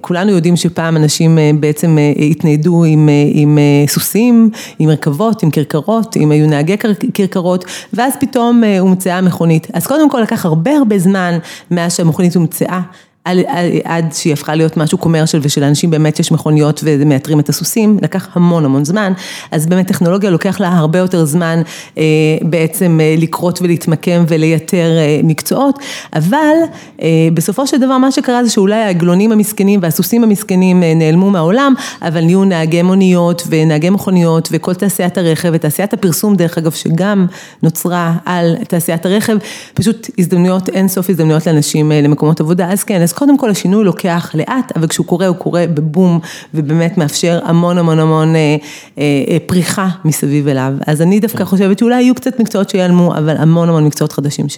כולנו 0.00 0.30
יודעים 0.30 0.56
שפעם 0.56 0.96
אנשים 0.96 1.38
בעצם 1.60 1.98
התניידו 2.30 2.84
עם, 2.84 3.08
עם 3.32 3.58
סוסים, 3.86 4.50
עם 4.78 4.88
מרכבות, 4.88 5.42
עם 5.42 5.50
כרכרות, 5.50 6.16
אם 6.16 6.30
היו 6.30 6.46
נהגי 6.46 6.78
כר- 6.78 6.92
כרכרות, 7.14 7.64
ואז 7.92 8.12
פתאום 8.20 8.64
אה, 8.64 8.78
הומצאה 8.78 9.18
המכונית. 9.18 9.66
אז 9.72 9.86
קודם 9.86 10.10
כל 10.10 10.20
לקח 10.20 10.46
הרבה 10.46 10.70
הרבה 10.76 10.98
זמן 10.98 11.38
מאז 11.70 11.96
שהמכונית 11.96 12.36
הומצאה. 12.36 12.80
עד, 13.24 14.12
שהיא 14.12 14.32
הפכה 14.32 14.54
להיות 14.54 14.76
משהו 14.76 14.98
קומרשל 14.98 15.38
ושלאנשים 15.42 15.90
באמת 15.90 16.20
יש 16.20 16.32
מכוניות 16.32 16.80
ומאתרים 16.84 17.40
את 17.40 17.48
הסוסים, 17.48 17.98
לקח 18.02 18.28
המון 18.32 18.64
המון 18.64 18.84
זמן, 18.84 19.12
אז 19.50 19.66
באמת 19.66 19.86
טכנולוגיה 19.86 20.30
לוקח 20.30 20.60
לה 20.60 20.68
הרבה 20.68 20.98
יותר 20.98 21.24
זמן 21.24 21.62
אה, 21.98 22.02
בעצם 22.42 22.98
אה, 23.02 23.14
לקרות 23.18 23.62
ולהתמקם 23.62 24.24
ולייתר 24.28 24.96
אה, 24.98 25.20
מקצועות, 25.24 25.78
אבל 26.12 26.54
אה, 27.02 27.28
בסופו 27.34 27.66
של 27.66 27.76
דבר 27.76 27.98
מה 27.98 28.12
שקרה 28.12 28.44
זה 28.44 28.50
שאולי 28.50 28.82
העגלונים 28.82 29.32
המסכנים 29.32 29.80
והסוסים 29.82 30.24
המסכנים 30.24 30.82
אה, 30.82 30.94
נעלמו 30.94 31.30
מהעולם, 31.30 31.74
אבל 32.02 32.20
נהיו 32.20 32.44
נהגי 32.44 32.82
מוניות 32.82 33.42
ונהגי 33.48 33.90
מכוניות 33.90 34.48
וכל 34.52 34.74
תעשיית 34.74 35.18
הרכב 35.18 35.50
ותעשיית 35.52 35.92
הפרסום 35.92 36.36
דרך 36.36 36.58
אגב 36.58 36.72
שגם 36.72 37.26
נוצרה 37.62 38.14
על 38.24 38.56
תעשיית 38.68 39.06
הרכב, 39.06 39.36
פשוט 39.74 40.10
הזדמנויות, 40.18 40.68
אין 40.68 40.88
סוף 40.88 41.10
הזדמנויות 41.10 41.46
לאנשים 41.46 41.92
אה, 41.92 42.00
למקומות 42.00 42.40
עבודה, 42.40 42.72
אז 42.72 42.84
כן, 42.84 43.02
אז 43.02 43.12
קודם 43.20 43.38
כל 43.38 43.50
השינוי 43.50 43.84
לוקח 43.84 44.30
לאט, 44.34 44.72
אבל 44.76 44.86
כשהוא 44.86 45.06
קורה 45.06 45.26
הוא 45.26 45.36
קורה 45.36 45.64
בבום 45.74 46.20
ובאמת 46.54 46.98
מאפשר 46.98 47.38
המון 47.44 47.78
המון 47.78 47.98
המון 47.98 48.36
אה, 48.36 48.56
אה, 48.98 49.24
אה, 49.28 49.36
פריחה 49.46 49.88
מסביב 50.04 50.48
אליו, 50.48 50.72
אז 50.86 51.02
אני 51.02 51.20
דווקא 51.20 51.44
חושבת 51.44 51.78
שאולי 51.78 52.02
יהיו 52.02 52.14
קצת 52.14 52.40
מקצועות 52.40 52.70
שיעלמו, 52.70 53.14
אבל 53.14 53.36
המון 53.36 53.68
המון 53.68 53.84
מקצועות 53.84 54.12
חדשים 54.12 54.48
ש... 54.48 54.56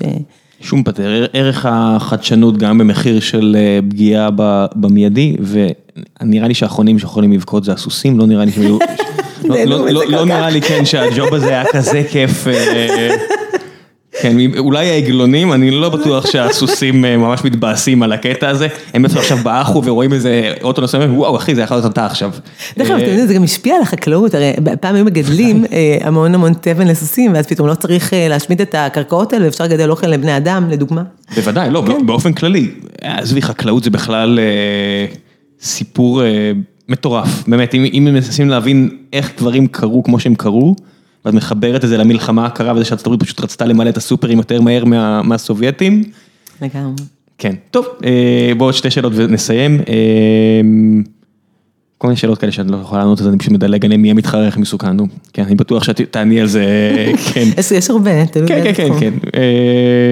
שום 0.60 0.82
פטר, 0.82 1.26
ערך 1.32 1.66
החדשנות 1.68 2.58
גם 2.58 2.78
במחיר 2.78 3.20
של 3.20 3.56
אה, 3.58 3.78
פגיעה 3.90 4.28
במיידי, 4.76 5.36
ונראה 6.20 6.48
לי 6.48 6.54
שהאחרונים 6.54 6.98
שיכולים 6.98 7.32
לבכות 7.32 7.64
זה 7.64 7.72
הסוסים, 7.72 8.18
לא 8.18 8.26
נראה 8.26 8.44
לי 8.44 8.52
שהם 8.52 8.64
היו... 8.64 8.78
לא- 9.44 9.64
לא- 9.64 9.90
לא- 9.90 10.04
לא. 10.08 10.24
נראה 10.24 10.50
לי 10.50 10.62
כן 10.62 10.84
שהג'וב 10.84 11.34
הזה 11.34 11.48
היה 11.48 11.64
כזה 11.72 12.02
כיף. 12.10 12.46
כן, 14.20 14.36
אולי 14.58 14.90
העגלונים, 14.90 15.52
אני 15.52 15.70
לא 15.70 15.88
בטוח 15.88 16.30
שהסוסים 16.30 17.04
אה, 17.04 17.16
ממש 17.16 17.44
מתבאסים 17.44 18.02
על 18.02 18.12
הקטע 18.12 18.48
הזה, 18.48 18.68
הם 18.94 19.02
בטח 19.02 19.16
עכשיו 19.16 19.38
באחו 19.42 19.82
ורואים 19.84 20.12
איזה 20.12 20.52
אוטו 20.62 20.80
נוסע, 20.80 20.98
וואו 21.10 21.36
אחי 21.36 21.54
זה 21.54 21.62
יכול 21.62 21.76
להיות 21.76 21.92
אתה 21.92 22.06
עכשיו. 22.06 22.30
דרך 22.78 22.86
אגב, 22.86 22.98
אה, 22.98 23.02
אתם 23.02 23.10
יודעים, 23.10 23.26
זה 23.26 23.34
גם 23.34 23.42
השפיע 23.42 23.76
על 23.76 23.82
החקלאות, 23.82 24.34
הרי 24.34 24.52
פעם 24.80 24.94
היו 24.94 25.04
מגדלים 25.04 25.64
אה, 25.72 25.98
המון 26.00 26.34
המון 26.34 26.52
תבן 26.60 26.88
לסוסים, 26.88 27.34
ואז 27.34 27.46
פתאום 27.46 27.68
לא 27.68 27.74
צריך 27.74 28.12
להשמיד 28.28 28.60
את 28.60 28.74
הקרקעות 28.78 29.32
האלה, 29.32 29.44
ואפשר 29.44 29.64
לגדל 29.64 29.90
אוכל 29.90 30.06
לבני 30.06 30.36
אדם, 30.36 30.70
לדוגמה. 30.70 31.02
בוודאי, 31.34 31.70
לא, 31.70 31.84
כן. 31.86 32.06
באופן 32.06 32.32
כללי, 32.32 32.70
עזבי, 33.00 33.42
חקלאות 33.42 33.84
זה 33.84 33.90
בכלל 33.90 34.38
סיפור 35.60 36.22
מטורף, 36.88 37.48
באמת, 37.48 37.74
אם 37.74 38.08
מנסים 38.12 38.48
להבין 38.48 38.90
איך 39.12 39.32
דברים 39.38 39.66
קרו 39.66 40.02
כמו 40.02 40.20
שהם 40.20 40.34
קרו, 40.34 40.74
ואת 41.24 41.34
מחברת 41.34 41.84
את 41.84 41.88
זה 41.88 41.96
למלחמה 41.96 42.46
הקרה 42.46 42.72
וזה 42.74 42.84
שארצות 42.84 43.06
הברית 43.06 43.22
פשוט 43.22 43.40
רצתה 43.40 43.64
למלא 43.66 43.88
את 43.90 43.96
הסופרים 43.96 44.38
יותר 44.38 44.60
מהר 44.60 44.84
מה- 44.84 45.22
מהסובייטים, 45.22 46.04
לגמרי. 46.62 46.92
כן. 47.38 47.54
טוב, 47.70 47.86
אה, 48.04 48.52
בואו 48.56 48.68
עוד 48.68 48.74
שתי 48.74 48.90
שאלות 48.90 49.12
ונסיים. 49.16 49.80
אה, 49.88 50.60
כל 51.98 52.08
מיני 52.08 52.16
שאלות 52.16 52.38
כאלה 52.38 52.52
שאת 52.52 52.70
לא 52.70 52.76
יכולה 52.76 53.00
לענות 53.02 53.18
על 53.18 53.24
זה, 53.24 53.30
אני 53.30 53.38
פשוט 53.38 53.52
מדלג 53.52 53.84
עליהן, 53.84 54.00
מי 54.00 54.10
המתחרה 54.10 54.48
הכי 54.48 54.60
מסוכן, 54.60 54.90
נו. 54.90 55.06
כן, 55.32 55.42
אני 55.44 55.54
בטוח 55.54 55.84
שאת 55.84 56.00
תעני 56.10 56.40
על 56.40 56.46
זה, 56.46 56.64
כן. 57.34 57.48
יש- 57.72 57.90
הרבה, 57.90 58.26
תלוי 58.26 58.48
כן, 58.48 58.54
כן, 58.54 58.62
באיזה 58.62 58.76
כן, 58.76 58.86
תחום. 58.88 59.00
כן. 59.00 59.12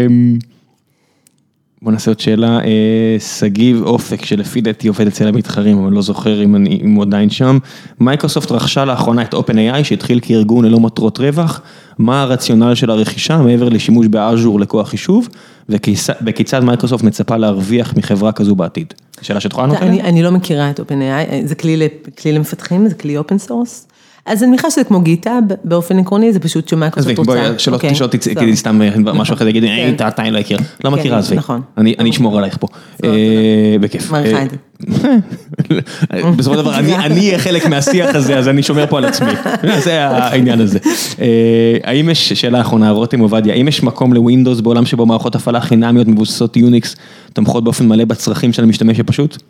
אמ, 0.09 0.39
בוא 1.82 1.93
נעשה 1.93 2.11
עוד 2.11 2.20
שאלה, 2.20 2.59
אה, 2.65 3.16
שגיב 3.39 3.82
אופק 3.82 4.24
שלפי 4.24 4.61
דעתי 4.61 4.89
עובד 4.89 5.07
אצל 5.07 5.28
המתחרים, 5.28 5.78
אבל 5.78 5.93
לא 5.93 6.02
זוכר 6.02 6.44
אם 6.44 6.57
אני- 6.57 6.81
אם 6.85 6.94
הוא 6.94 7.02
עדיין 7.05 7.31
שם. 7.31 7.59
מייקרוסופט 8.01 8.52
רכשה 8.52 8.85
לאחרונה 8.85 9.23
את 9.23 9.35
OpenAI 9.35 9.85
שהתחיל 9.85 10.19
כארגון 10.23 10.65
ללא 10.65 10.81
מטרות 10.81 11.19
רווח, 11.19 11.61
מה 11.98 12.23
הרציונל 12.23 12.74
של 12.74 12.90
הרכישה 12.90 13.39
מעבר 13.39 13.69
לשימוש 13.69 14.07
ב 14.07 14.16
Azure 14.16 14.61
לכוח 14.61 14.89
חישוב, 14.89 15.28
וכיצד 16.27 16.65
מייקרוסופט 16.65 17.05
מצפה 17.05 17.36
להרוויח 17.36 17.94
מחברה 17.97 18.32
כזו 18.32 18.55
בעתיד? 18.55 18.94
שאלה 19.23 19.40
שאת 19.40 19.52
יכולה 19.52 19.66
לענות 19.66 19.82
עליה? 19.82 20.05
אני 20.05 20.23
לא 20.23 20.31
מכירה 20.31 20.70
את 20.70 20.81
OpenAI, 20.81 20.93
זה 21.44 21.55
כלי, 21.55 21.89
כלי 22.23 22.32
למפתחים, 22.32 22.89
זה 22.89 22.94
כלי 22.94 23.16
open 23.17 23.39
source. 23.39 23.87
אז 24.27 24.43
אני 24.43 24.49
מניחה 24.51 24.71
שזה 24.71 24.85
כמו 24.85 25.01
GitHub, 25.01 25.39
באופן 25.65 25.99
עקרוני 25.99 26.33
זה 26.33 26.41
פשוט 26.41 26.65
עזבי, 26.65 26.71
שמייקרוסופט 26.77 27.19
רוצה. 27.19 27.33
בואי, 27.33 27.59
שלא 27.95 28.07
תצא- 28.07 28.17
בסדר. 28.19 28.35
תגידי 28.35 28.57
סתם 28.57 28.83
אה, 28.83 28.91
משהו 28.97 29.35
אחר, 29.35 29.45
תגידי, 29.45 29.67
כן. 29.67 29.73
"היי, 29.73 29.91
אתה 29.91 30.09
אתה 30.09 30.23
לא 30.31 30.41
מכיר, 30.41 30.59
לא 30.85 30.91
מכירה, 30.91 31.19
עזבי. 31.19 31.37
נכון. 31.37 31.61
אני 31.79 31.95
אני 31.99 32.11
אשמור 32.11 32.39
עלייך 32.39 32.57
פה. 32.61 32.67
אה, 33.05 33.11
בכיף. 33.81 34.11
מעריכה 34.11 34.39
אה, 34.39 34.43
את 34.43 34.51
זה. 34.51 34.57
בסופו 36.37 36.57
של 36.57 36.63
דבר, 36.63 36.75
אני 36.79 37.19
אהיה 37.29 37.39
חלק 37.39 37.67
מהשיח 37.67 38.15
הזה, 38.15 38.39
אז 38.39 38.49
אני 38.49 38.63
שומר 38.63 38.87
פה 38.87 38.99
על 38.99 39.05
עצמי. 39.05 39.31
זה 39.85 40.07
העניין 40.07 40.61
הזה. 40.61 40.79
אה, 41.21 41.27
האם 41.85 42.09
יש, 42.11 42.33
שאלה 42.33 42.61
אחרונה, 42.61 42.91
רותם 42.91 43.21
עובדיה, 43.21 43.55
האם 43.55 43.69
יש 43.69 43.83
מקום 43.83 44.13
לווינדוס 44.13 44.61
בעולם 44.61 44.87
שבו 44.87 45.07
מערכות 45.07 45.35
הפעלה 45.35 45.61
חינמיות 45.61 46.09
מבוססות 46.09 46.57
יוניקס 46.57 46.97
תומכות 47.33 47.65
באופן 47.65 47.89
מלא 47.89 48.05
בצרכים 48.05 48.53
של 48.53 48.63
המשתמש 48.63 49.01
הפשוט? 49.01 49.43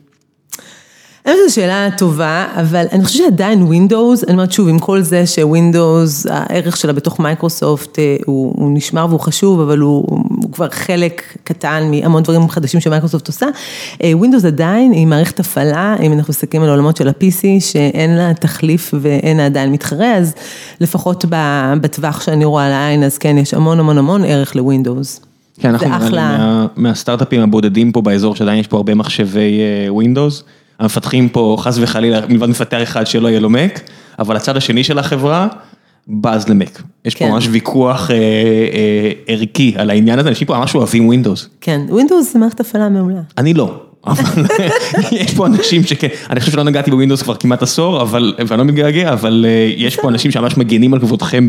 האמת 1.25 1.37
שזו 1.47 1.55
שאלה 1.55 1.89
טובה, 1.99 2.47
אבל 2.57 2.85
אני 2.93 3.05
חושבת 3.05 3.23
שעדיין 3.25 3.63
Windows, 3.71 4.25
אני 4.27 4.33
אומרת 4.33 4.53
שוב, 4.53 4.69
עם 4.69 4.79
כל 4.79 5.01
זה 5.03 5.27
שווינדוס, 5.27 6.27
הערך 6.31 6.77
שלה 6.77 6.93
בתוך 6.93 7.21
מייקרוסופט 7.21 7.99
אה, 7.99 8.17
הוא, 8.27 8.55
הוא 8.57 8.71
נשמר 8.75 9.07
והוא 9.09 9.21
חשוב, 9.21 9.61
אבל 9.61 9.79
הוא, 9.79 10.05
הוא 10.11 10.53
כבר 10.53 10.69
חלק 10.71 11.23
קטן 11.45 11.91
מהמון 11.91 12.23
דברים 12.23 12.49
חדשים 12.49 12.81
שמייקרוסופט 12.81 13.27
עושה. 13.27 13.47
אה, 14.03 14.13
Windows 14.23 14.47
עדיין 14.47 14.93
היא 14.93 15.07
מערכת 15.07 15.41
הפעלה, 15.41 15.97
אם 16.03 16.13
אנחנו 16.13 16.31
מסתכלים 16.31 16.63
על 16.63 16.69
העולמות 16.69 16.97
של 16.97 17.09
ה-PC, 17.09 17.61
שאין 17.61 18.17
לה 18.17 18.35
תחליף 18.35 18.95
ואין 19.01 19.37
לה 19.37 19.47
עדיין 19.47 19.73
מתחרה, 19.73 20.15
אז 20.17 20.35
לפחות 20.81 21.25
בטווח 21.81 22.21
שאני 22.21 22.45
רואה 22.45 22.69
לעין, 22.69 23.03
אז 23.03 23.19
כן, 23.19 23.39
יש 23.39 23.55
המון 23.55 23.81
המון 23.81 23.99
המון 23.99 24.25
ערך 24.25 24.57
ל 24.57 24.64
Windows. 24.64 25.21
כן, 25.61 25.69
אנחנו 25.71 25.89
נראה 25.89 26.09
לי. 26.11 26.17
מה- 26.17 26.67
מהסטארט-אפים 26.77 27.41
הבודדים 27.41 27.93
פה 27.93 28.03
באזור 28.03 28.37
שעדיין 28.37 28.59
יש 28.59 28.67
פה 28.67 28.77
הרבה 28.77 28.95
מחשבי 28.95 29.61
Windows. 29.89 30.45
המפתחים 30.81 31.29
פה 31.29 31.57
חס 31.59 31.79
וחלילה, 31.81 32.21
מלבד 32.29 32.49
מפתח 32.49 32.79
אחד 32.83 33.07
שלא 33.07 33.29
יהיה 33.29 33.41
לו 33.41 33.51
Mac, 33.51 33.81
אבל 34.19 34.37
הצד 34.37 34.57
השני 34.57 34.85
של 34.85 34.99
החברה, 34.99 35.49
בז 36.09 36.49
ל 36.49 36.56
Mac. 36.56 36.83
יש 37.05 37.15
פה 37.15 37.25
כן. 37.25 37.31
ממש 37.31 37.49
ויכוח 37.51 38.11
אה, 38.11 38.17
אה, 38.17 39.13
ערכי 39.27 39.75
על 39.77 39.91
העניין 39.91 40.19
הזה, 40.19 40.29
אנשים 40.29 40.47
פה 40.47 40.59
ממש 40.59 40.75
אוהבים 40.75 41.07
Windows. 41.07 41.49
כן, 41.61 41.81
Windows 41.89 42.33
זה 42.33 42.39
מערכת 42.39 42.61
הפעלה 42.61 42.89
מעולה. 42.89 43.21
אני 43.39 43.55
לא. 43.55 43.81
אבל 44.07 44.45
יש 45.13 45.35
פה 45.35 45.47
אנשים 45.47 45.83
שכן, 45.83 46.09
אני 46.31 46.41
חושב 46.41 46.53
שלא 46.53 46.63
נגעתי 46.63 46.91
ב 46.91 46.95
Windows 46.95 47.23
כבר 47.23 47.35
כמעט 47.35 47.63
עשור, 47.63 48.03
אבל, 48.03 48.35
ואני 48.47 48.59
לא 48.59 48.65
מתגעגע, 48.65 49.13
אבל 49.13 49.47
אה, 49.49 49.73
יש 49.77 49.97
פה 49.97 50.09
אנשים 50.09 50.31
שממש 50.31 50.57
מגנים 50.57 50.95
על 50.95 51.01
כבודכם 51.01 51.49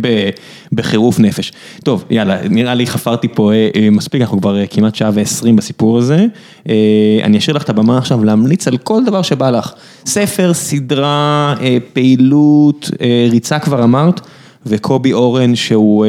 בחירוף 0.71 1.19
נפש. 1.19 1.51
טוב, 1.83 2.05
יאללה, 2.09 2.37
נראה 2.49 2.73
לי 2.73 2.87
חפרתי 2.87 3.27
פה 3.27 3.51
אה, 3.53 3.69
אה, 3.75 3.89
מספיק, 3.89 4.21
אנחנו 4.21 4.41
כבר 4.41 4.65
כמעט 4.69 4.95
שעה 4.95 5.11
ועשרים 5.13 5.55
בסיפור 5.55 5.97
הזה. 5.97 6.25
אני 7.23 7.37
אשאיר 7.37 7.55
לך 7.55 7.63
את 7.63 7.69
הבמה 7.69 7.97
עכשיו 7.97 8.23
להמליץ 8.23 8.67
על 8.67 8.77
כל 8.77 9.03
דבר 9.05 9.21
שבא 9.21 9.49
לך. 9.49 9.73
ספר, 10.05 10.53
סדרה, 10.53 11.55
פעילות, 11.93 12.89
ריצה 13.31 13.59
כבר 13.59 13.83
אמרת, 13.83 14.21
וקובי 14.65 15.13
אורן 15.13 15.55
שהוא... 15.55 16.05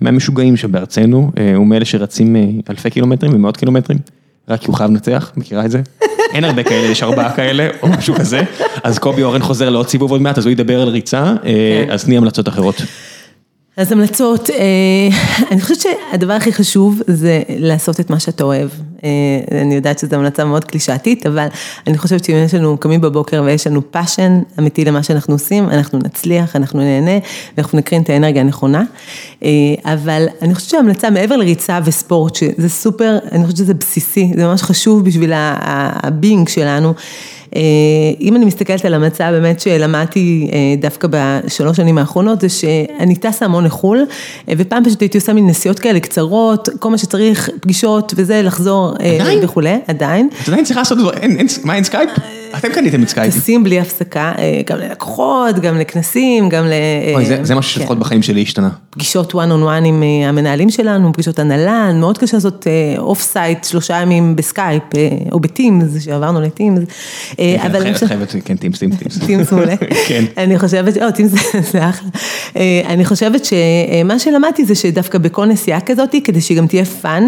מהמשוגעים 0.00 0.56
שבארצנו, 0.56 1.30
הוא 1.56 1.66
מאלה 1.66 1.84
שרצים 1.84 2.36
אלפי 2.70 2.90
קילומטרים 2.90 3.34
ומאות 3.34 3.56
קילומטרים, 3.56 3.98
רק 4.48 4.60
כי 4.60 4.66
הוא 4.66 4.74
חייב 4.74 4.90
לנצח, 4.90 5.32
מכירה 5.36 5.64
את 5.64 5.70
זה? 5.70 5.82
אין 6.34 6.44
הרבה 6.44 6.62
כאלה, 6.62 6.86
יש 6.86 7.02
ארבעה 7.02 7.36
כאלה, 7.36 7.68
או 7.82 7.88
משהו 7.88 8.14
כזה, 8.14 8.42
אז 8.84 8.98
קובי 8.98 9.22
אורן 9.22 9.42
חוזר 9.42 9.70
לעוד 9.70 9.88
סיבוב 9.88 10.10
עוד 10.10 10.22
מעט, 10.22 10.38
אז 10.38 10.44
הוא 10.46 10.52
ידבר 10.52 10.82
על 10.82 10.88
ריצה, 10.88 11.34
כן. 11.42 11.92
אז 11.92 12.04
תני 12.04 12.16
המלצות 12.16 12.48
אחרות. 12.48 12.82
אז 13.76 13.92
המלצות, 13.92 14.50
אה, 14.50 15.08
אני 15.50 15.60
חושבת 15.60 15.80
שהדבר 15.80 16.32
הכי 16.32 16.52
חשוב 16.52 17.02
זה 17.06 17.42
לעשות 17.48 18.00
את 18.00 18.10
מה 18.10 18.20
שאתה 18.20 18.44
אוהב. 18.44 18.68
אה, 19.06 19.60
אני 19.60 19.74
יודעת 19.74 19.98
שזו 19.98 20.16
המלצה 20.16 20.44
מאוד 20.44 20.64
קלישאתית, 20.64 21.26
אבל 21.26 21.46
אני 21.86 21.98
חושבת 21.98 22.24
שאם 22.24 22.36
יש 22.36 22.54
לנו, 22.54 22.78
קמים 22.78 23.00
בבוקר 23.00 23.42
ויש 23.46 23.66
לנו 23.66 23.90
passion 23.90 24.40
אמיתי 24.58 24.84
למה 24.84 25.02
שאנחנו 25.02 25.34
עושים, 25.34 25.68
אנחנו 25.68 25.98
נצליח, 25.98 26.56
אנחנו 26.56 26.80
נהנה, 26.80 27.18
ואנחנו 27.56 27.78
נקרין 27.78 28.02
את 28.02 28.10
האנרגיה 28.10 28.42
הנכונה. 28.42 28.82
אה, 29.44 29.48
אבל 29.84 30.26
אני 30.42 30.54
חושבת 30.54 30.70
שההמלצה 30.70 31.10
מעבר 31.10 31.36
לריצה 31.36 31.78
וספורט, 31.84 32.34
שזה 32.34 32.68
סופר, 32.68 33.18
אני 33.32 33.42
חושבת 33.42 33.56
שזה 33.56 33.74
בסיסי, 33.74 34.32
זה 34.36 34.46
ממש 34.46 34.62
חשוב 34.62 35.04
בשביל 35.04 35.32
ה 35.34 35.53
being 35.53 36.48
שלנו. 36.48 36.94
אה, 37.56 37.60
אם 38.20 38.36
אני 38.36 38.44
מסתכלת 38.44 38.84
על 38.84 38.94
המצב 38.94 39.28
באמת 39.30 39.60
שלמדתי 39.60 40.50
דווקא 40.80 41.08
בשלוש 41.10 41.76
שנים 41.76 41.98
האחרונות, 41.98 42.40
זה 42.40 42.48
שאני 42.48 43.16
טסה 43.16 43.44
המון 43.44 43.64
לחו"ל, 43.64 44.06
ופעם 44.56 44.84
פשוט 44.84 45.00
הייתי 45.00 45.18
עושה 45.18 45.32
מין 45.32 45.46
נסיעות 45.46 45.78
כאלה 45.78 46.00
קצרות, 46.00 46.68
כל 46.78 46.90
מה 46.90 46.98
שצריך, 46.98 47.50
פגישות 47.60 48.14
וזה, 48.16 48.42
לחזור 48.42 48.94
עדיין? 49.00 49.38
וכולי, 49.42 49.78
עדיין. 49.86 50.28
את 50.42 50.48
עדיין 50.48 50.64
צריכה 50.64 50.80
לעשות 50.80 50.98
דברים, 50.98 51.36
מה 51.64 51.74
אין 51.74 51.84
סקייפ? 51.84 52.10
אתם 52.58 52.68
קניתם 52.68 53.02
את 53.02 53.08
סקייפ. 53.08 53.34
טסים 53.34 53.64
בלי 53.64 53.80
הפסקה, 53.80 54.32
גם 54.66 54.78
ללקוחות, 54.78 55.58
גם 55.58 55.78
לכנסים, 55.78 56.48
גם 56.48 56.64
ל... 56.66 56.72
אוי, 57.14 57.44
זה 57.44 57.54
משהו 57.54 57.72
שלפחות 57.72 57.96
כן. 57.96 58.00
בחיים 58.00 58.22
שלי 58.22 58.42
השתנה. 58.42 58.70
פגישות 58.90 59.32
one 59.32 59.36
on 59.36 59.64
one 59.64 59.84
עם 59.84 60.02
המנהלים 60.24 60.70
שלנו, 60.70 61.12
פגישות 61.12 61.38
הנהלה, 61.38 61.96
מאוד 62.00 62.18
קשה 62.18 62.36
לעשות 62.36 62.66
off-site 62.98 63.64
שלושה 63.64 63.94
ימים 63.94 64.36
בסקייפ, 64.36 64.82
או 65.32 65.40
ב 65.40 65.49
Teams, 65.49 66.04
שעברנו 66.04 66.40
ל 66.40 66.46
Teams. 66.46 66.82
כן, 67.36 67.56
אבל... 67.66 67.90
את 67.90 67.96
חייבת, 68.04 68.34
כן, 68.44 68.56
Teams, 68.56 68.78
Teams, 68.78 68.96
Teams. 68.98 69.18
Teams 69.26 69.52
מעולה. 69.52 69.76
כן. 70.08 70.24
אני 70.36 70.58
חושבת, 70.58 70.96
או, 70.96 71.10
Teams 71.10 71.32
זה 71.72 71.88
אחלה. 71.88 72.08
אה, 72.56 72.82
אני 72.86 73.04
חושבת 73.04 73.42
שמה 73.44 74.18
שלמדתי 74.18 74.64
זה 74.64 74.74
שדווקא 74.74 75.18
בכל 75.18 75.46
נסיעה 75.46 75.80
כזאת, 75.80 76.14
כדי 76.24 76.40
שהיא 76.40 76.58
גם 76.58 76.66
תהיה 76.66 76.84
fun, 76.84 77.24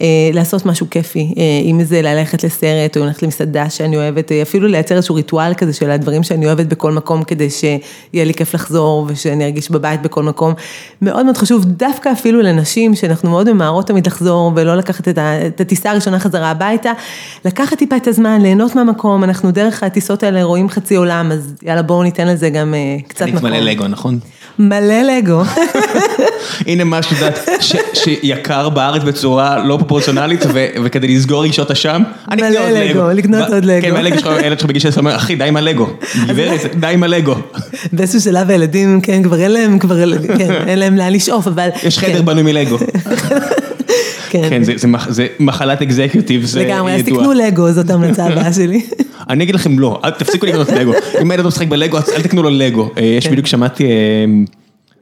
אה, 0.00 0.06
לעשות 0.32 0.66
משהו 0.66 0.86
כיפי. 0.90 1.34
אה, 1.38 1.42
אם 1.64 1.84
זה 1.84 2.02
ללכת 2.02 2.44
לסרט, 2.44 2.96
או 2.96 3.04
ללכת 3.04 3.22
למסעדה 3.22 3.70
שאני 3.70 3.96
אוהבת, 3.96 4.32
אפילו 4.32 4.67
לייצר 4.68 4.96
איזשהו 4.96 5.14
ריטואל 5.14 5.54
כזה 5.54 5.72
של 5.72 5.90
הדברים 5.90 6.22
שאני 6.22 6.46
אוהבת 6.46 6.66
בכל 6.66 6.92
מקום, 6.92 7.22
כדי 7.24 7.50
שיהיה 7.50 8.24
לי 8.24 8.34
כיף 8.34 8.54
לחזור, 8.54 9.06
ושאני 9.08 9.44
ארגיש 9.44 9.70
בבית 9.70 10.02
בכל 10.02 10.22
מקום. 10.22 10.54
מאוד 11.02 11.24
מאוד 11.24 11.36
חשוב, 11.36 11.64
דווקא 11.64 12.12
אפילו 12.12 12.42
לנשים, 12.42 12.94
שאנחנו 12.94 13.30
מאוד 13.30 13.52
ממהרות 13.52 13.86
תמיד 13.86 14.06
לחזור, 14.06 14.52
ולא 14.56 14.74
לקחת 14.74 15.08
את 15.08 15.60
הטיסה 15.60 15.90
הראשונה 15.90 16.18
חזרה 16.18 16.50
הביתה, 16.50 16.92
לקחת 17.44 17.78
טיפה 17.78 17.96
את 17.96 18.06
הזמן, 18.06 18.40
ליהנות 18.40 18.74
מהמקום, 18.74 19.24
אנחנו 19.24 19.50
דרך 19.50 19.82
הטיסות 19.82 20.22
האלה 20.22 20.42
רואים 20.42 20.68
חצי 20.68 20.96
עולם, 20.96 21.32
אז 21.32 21.54
יאללה 21.62 21.82
בואו 21.82 22.02
ניתן 22.02 22.28
לזה 22.28 22.50
גם 22.50 22.74
אה, 22.74 22.96
קצת 23.08 23.26
מקום. 23.26 23.50
מלא 23.50 23.58
לגו, 23.58 23.88
נכון? 23.88 24.18
מלא 24.58 25.02
לגו. 25.02 25.42
הנה 26.66 26.84
מה 26.84 27.02
שאת 27.02 27.12
יודעת, 27.12 27.38
שיקר 27.94 28.68
בארץ 28.68 29.02
בצורה 29.02 29.64
לא 29.64 29.76
פרופורציונלית, 29.76 30.44
וכדי 30.84 31.08
לסגור 31.08 31.42
רישות 31.42 31.70
אשם, 31.70 32.02
אני 32.30 32.42
אקנה 32.42 32.60
עוד 32.60 32.70
לגו. 32.72 33.08
לקנות 33.14 33.48
עוד 33.48 33.64
לגו. 33.64 33.86
כן, 33.86 33.92
מלא 33.92 34.08
לגו, 34.08 34.30
הילד 34.30 34.58
שלך 34.58 34.68
בגיל 34.68 34.82
16 34.82 35.00
אומר, 35.00 35.16
אחי, 35.16 35.36
די 35.36 35.44
עם 35.44 35.56
הלגו. 35.56 35.86
גברת, 36.26 36.60
די 36.80 36.86
עם 36.86 37.02
הלגו. 37.02 37.34
באיזשהו 37.92 38.20
שלב 38.20 38.50
הילדים, 38.50 39.00
כן, 39.00 39.22
כבר 39.22 39.40
אין 39.40 39.50
להם, 39.50 39.78
כבר 39.78 39.96
כן, 40.38 40.50
אין 40.66 40.78
להם 40.78 40.96
לאן 40.96 41.12
לשאוף, 41.12 41.46
אבל... 41.46 41.68
יש 41.82 41.98
חדר 41.98 42.18
כן. 42.18 42.24
בנוי 42.24 42.42
מלגו. 42.42 42.78
כן, 44.30 44.48
כן 44.50 44.62
זה 45.08 45.26
מחלת 45.40 45.82
אקזקיוטיב, 45.82 46.44
זה 46.44 46.60
ידוע. 46.60 46.74
לגמרי, 46.74 46.92
אז 46.94 47.02
תקנו 47.02 47.32
לגו, 47.32 47.72
זאת 47.72 47.90
ההמלצה 47.90 48.26
הבאה 48.26 48.52
שלי. 48.52 48.80
אני 49.30 49.44
אגיד 49.44 49.54
לכם 49.54 49.78
לא, 49.78 50.00
תפסיקו 50.18 50.46
לקנות 50.46 50.68
לגו. 50.68 50.92
אם 51.22 51.30
הילד 51.30 51.46
משחק 51.46 51.68
בלגו, 51.68 51.98
אל 51.98 52.22
תקנו 52.22 52.42
לו 52.42 52.50
לגו. 52.50 52.90
אה, 52.98 53.04
יש 53.04 53.24
כן. 53.24 53.32
בדיוק, 53.32 53.46
שמעתי, 53.46 53.84
אה, 53.84 53.90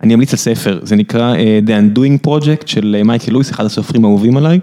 אני 0.02 0.14
אמליץ 0.14 0.32
על 0.32 0.38
ספר, 0.38 0.78
זה 0.82 0.96
נקרא 0.96 1.34
אה, 1.34 1.60
The 1.66 1.70
Undoing 1.70 2.26
Project 2.26 2.66
של 2.66 3.02
מייקל 3.04 3.32
לואיס, 3.32 3.50
אחד 3.50 3.64
הסופרים 3.64 4.04
האהובים 4.04 4.36
עליי, 4.36 4.60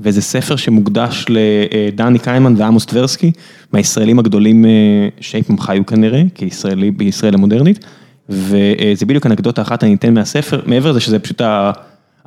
וזה 0.00 0.22
ספר 0.22 0.56
שמוקדש 0.56 1.26
לדני 1.28 2.18
קיימן 2.18 2.54
ועמוס 2.56 2.86
טברסקי, 2.86 3.32
מהישראלים 3.72 4.18
הגדולים 4.18 4.64
שאי 5.20 5.42
פעם 5.42 5.58
חיו 5.58 5.86
כנראה, 5.86 6.22
כישראלי 6.34 6.90
בישראל 6.90 7.34
המודרנית, 7.34 7.84
וזה 8.28 9.06
בדיוק 9.06 9.26
אנקדוטה 9.26 9.62
אחת 9.62 9.84
אני 9.84 9.94
אתן 9.94 10.14
מהספר, 10.14 10.60
מעבר 10.66 10.90
לזה 10.90 11.00
שזה 11.00 11.18
פשוט 11.18 11.40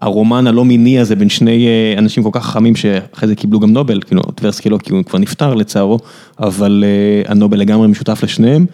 הרומן 0.02 0.48
הלא 0.48 0.66
מיני 0.66 1.00
הזה 1.00 1.16
בין 1.16 1.30
שני 1.30 1.68
אה, 1.68 1.96
אנשים 1.98 2.24
כל 2.24 2.30
כך 2.34 2.46
חכמים 2.46 2.76
שאחרי 2.76 3.28
זה 3.28 3.36
קיבלו 3.36 3.60
גם 3.60 3.74
נובל, 3.74 4.02
כאילו 4.02 4.22
טברסקי 4.22 4.70
לא 4.70 4.78
כי 4.78 4.94
הוא 4.94 5.04
כבר 5.04 5.20
נפטר 5.20 5.54
לצערו, 5.54 6.00
אבל 6.40 6.84
אה, 6.88 7.32
הנובל 7.32 7.60
לגמרי 7.60 7.88
משותף 7.88 8.24
לשניהם. 8.24 8.66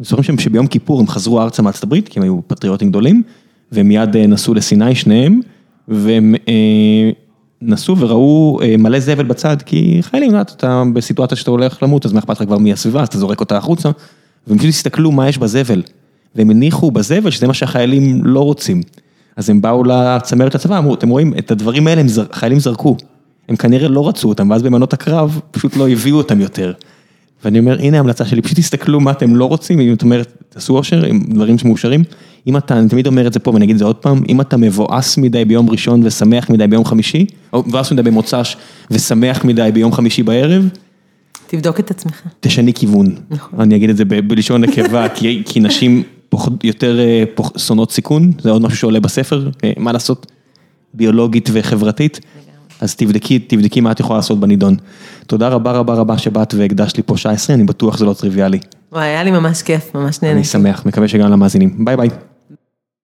אני 0.00 0.06
זוכר 0.06 0.22
שהם 0.22 0.38
שביום 0.38 0.66
כיפור 0.66 1.00
הם 1.00 1.06
חזרו 1.06 1.40
ארצה 1.40 1.62
מארצות 1.62 1.84
הברית, 1.84 2.08
כי 2.08 2.18
הם 2.18 2.22
היו 2.22 2.40
פטריוטים 2.46 2.88
גדולים, 2.88 3.22
והם 3.72 3.88
מיד 3.88 4.16
אה, 4.16 4.26
נסעו 4.26 4.54
לסיני 4.54 4.94
שניהם, 4.94 5.40
והם 5.88 6.34
נסעו 7.62 7.98
וראו 7.98 8.60
מלא 8.78 9.00
זבל 9.00 9.24
בצד, 9.24 9.56
כי 9.66 9.98
חיילים, 10.02 10.40
אתה 10.40 10.82
בסיטואציה 10.92 11.36
שאתה 11.36 11.50
הולך 11.50 11.82
למות, 11.82 12.06
אז 12.06 12.12
מה 12.12 12.18
אכפת 12.18 12.40
לך 12.40 12.46
כבר 12.46 12.58
מהסביבה, 12.58 13.00
אז 13.00 13.08
אתה 13.08 13.18
זורק 13.18 13.40
אותה 13.40 13.56
החוצה, 13.56 13.90
והם 14.46 14.58
פשוט 14.58 14.68
הסתכלו 14.68 15.12
מה 15.12 15.28
יש 15.28 15.38
בזבל, 15.38 15.82
והם 16.34 16.50
הניחו 16.50 16.90
בזבל 16.90 17.30
שזה 17.30 17.46
מה 17.46 17.54
שהחיילים 17.54 18.24
לא 18.24 18.40
רוצים. 18.40 18.82
אז 19.36 19.50
הם 19.50 19.60
באו 19.60 19.84
לצמרת 19.84 20.54
הצבא, 20.54 20.78
אמרו, 20.78 20.94
אתם 20.94 21.08
רואים, 21.08 21.34
את 21.38 21.50
הדברים 21.50 21.86
האלה 21.86 22.02
חיילים 22.32 22.60
זרקו. 22.60 22.96
הם 23.48 23.56
כנראה 23.56 23.88
לא 23.88 24.08
רצו 24.08 24.28
אותם, 24.28 24.50
ואז 24.50 24.62
במנות 24.62 24.92
הקרב 24.92 25.40
פשוט 25.50 25.76
לא 25.76 25.88
הביאו 25.88 26.16
אותם 26.16 26.40
יותר. 26.40 26.72
ואני 27.46 27.58
אומר, 27.58 27.78
הנה 27.80 27.96
ההמלצה 27.96 28.24
שלי, 28.24 28.42
פשוט 28.42 28.58
תסתכלו 28.58 29.00
מה 29.00 29.10
אתם 29.10 29.36
לא 29.36 29.44
רוצים, 29.44 29.80
אם 29.80 29.92
את 29.92 30.02
אומרת, 30.02 30.32
תעשו 30.48 30.76
אושר 30.76 31.04
עם 31.04 31.20
דברים 31.28 31.58
שמאושרים. 31.58 32.04
אם 32.46 32.56
אתה, 32.56 32.78
אני 32.78 32.88
תמיד 32.88 33.06
אומר 33.06 33.26
את 33.26 33.32
זה 33.32 33.38
פה 33.38 33.50
ואני 33.50 33.64
אגיד 33.64 33.74
את 33.74 33.78
זה 33.78 33.84
עוד 33.84 33.96
פעם, 33.96 34.22
אם 34.28 34.40
אתה 34.40 34.56
מבואס 34.56 35.18
מדי 35.18 35.44
ביום 35.44 35.70
ראשון 35.70 36.00
ושמח 36.04 36.50
מדי 36.50 36.66
ביום 36.66 36.84
חמישי, 36.84 37.26
או 37.52 37.62
מבואס 37.66 37.92
מדי 37.92 38.02
במוצ"ש 38.02 38.56
ושמח 38.90 39.44
מדי 39.44 39.70
ביום 39.74 39.92
חמישי 39.92 40.22
בערב, 40.22 40.68
תבדוק 41.46 41.80
את 41.80 41.90
עצמך. 41.90 42.22
תשני 42.40 42.74
כיוון. 42.74 43.14
נכון. 43.30 43.60
אני 43.60 43.76
אגיד 43.76 43.90
את 43.90 43.96
זה 43.96 44.04
בלשון 44.04 44.64
נקבה, 44.64 45.08
כי, 45.16 45.42
כי 45.46 45.60
נשים 45.60 46.02
יותר 46.64 46.98
אה, 47.00 47.24
שונאות 47.56 47.92
סיכון, 47.92 48.32
זה 48.40 48.50
עוד 48.50 48.62
משהו 48.62 48.78
שעולה 48.78 49.00
בספר, 49.00 49.50
אה, 49.64 49.72
מה 49.76 49.92
לעשות, 49.92 50.32
ביולוגית 50.94 51.50
וחברתית. 51.52 52.20
אז 52.80 52.94
תבדקי, 52.94 53.38
תבדקי 53.38 53.80
מה 53.80 53.92
את 53.92 54.00
יכולה 54.00 54.18
לעשות 54.18 54.40
בנידון. 54.40 54.76
תודה 55.26 55.48
רבה 55.48 55.72
רבה 55.72 55.94
רבה 55.94 56.18
שבאת 56.18 56.54
והקדשת 56.54 56.96
לי 56.96 57.02
פה 57.06 57.16
שעה 57.16 57.32
עשרה, 57.32 57.56
אני 57.56 57.64
בטוח 57.64 57.96
שזה 57.96 58.04
לא 58.04 58.12
טריוויאלי. 58.12 58.58
וואי, 58.92 59.04
היה 59.04 59.24
לי 59.24 59.30
ממש 59.30 59.62
כיף, 59.62 59.94
ממש 59.94 60.22
נהנה. 60.22 60.34
אני 60.34 60.44
שמח, 60.44 60.86
מקווה 60.86 61.08
שגם 61.08 61.30
למאזינים. 61.30 61.84
ביי 61.84 61.96
ביי. 61.96 62.08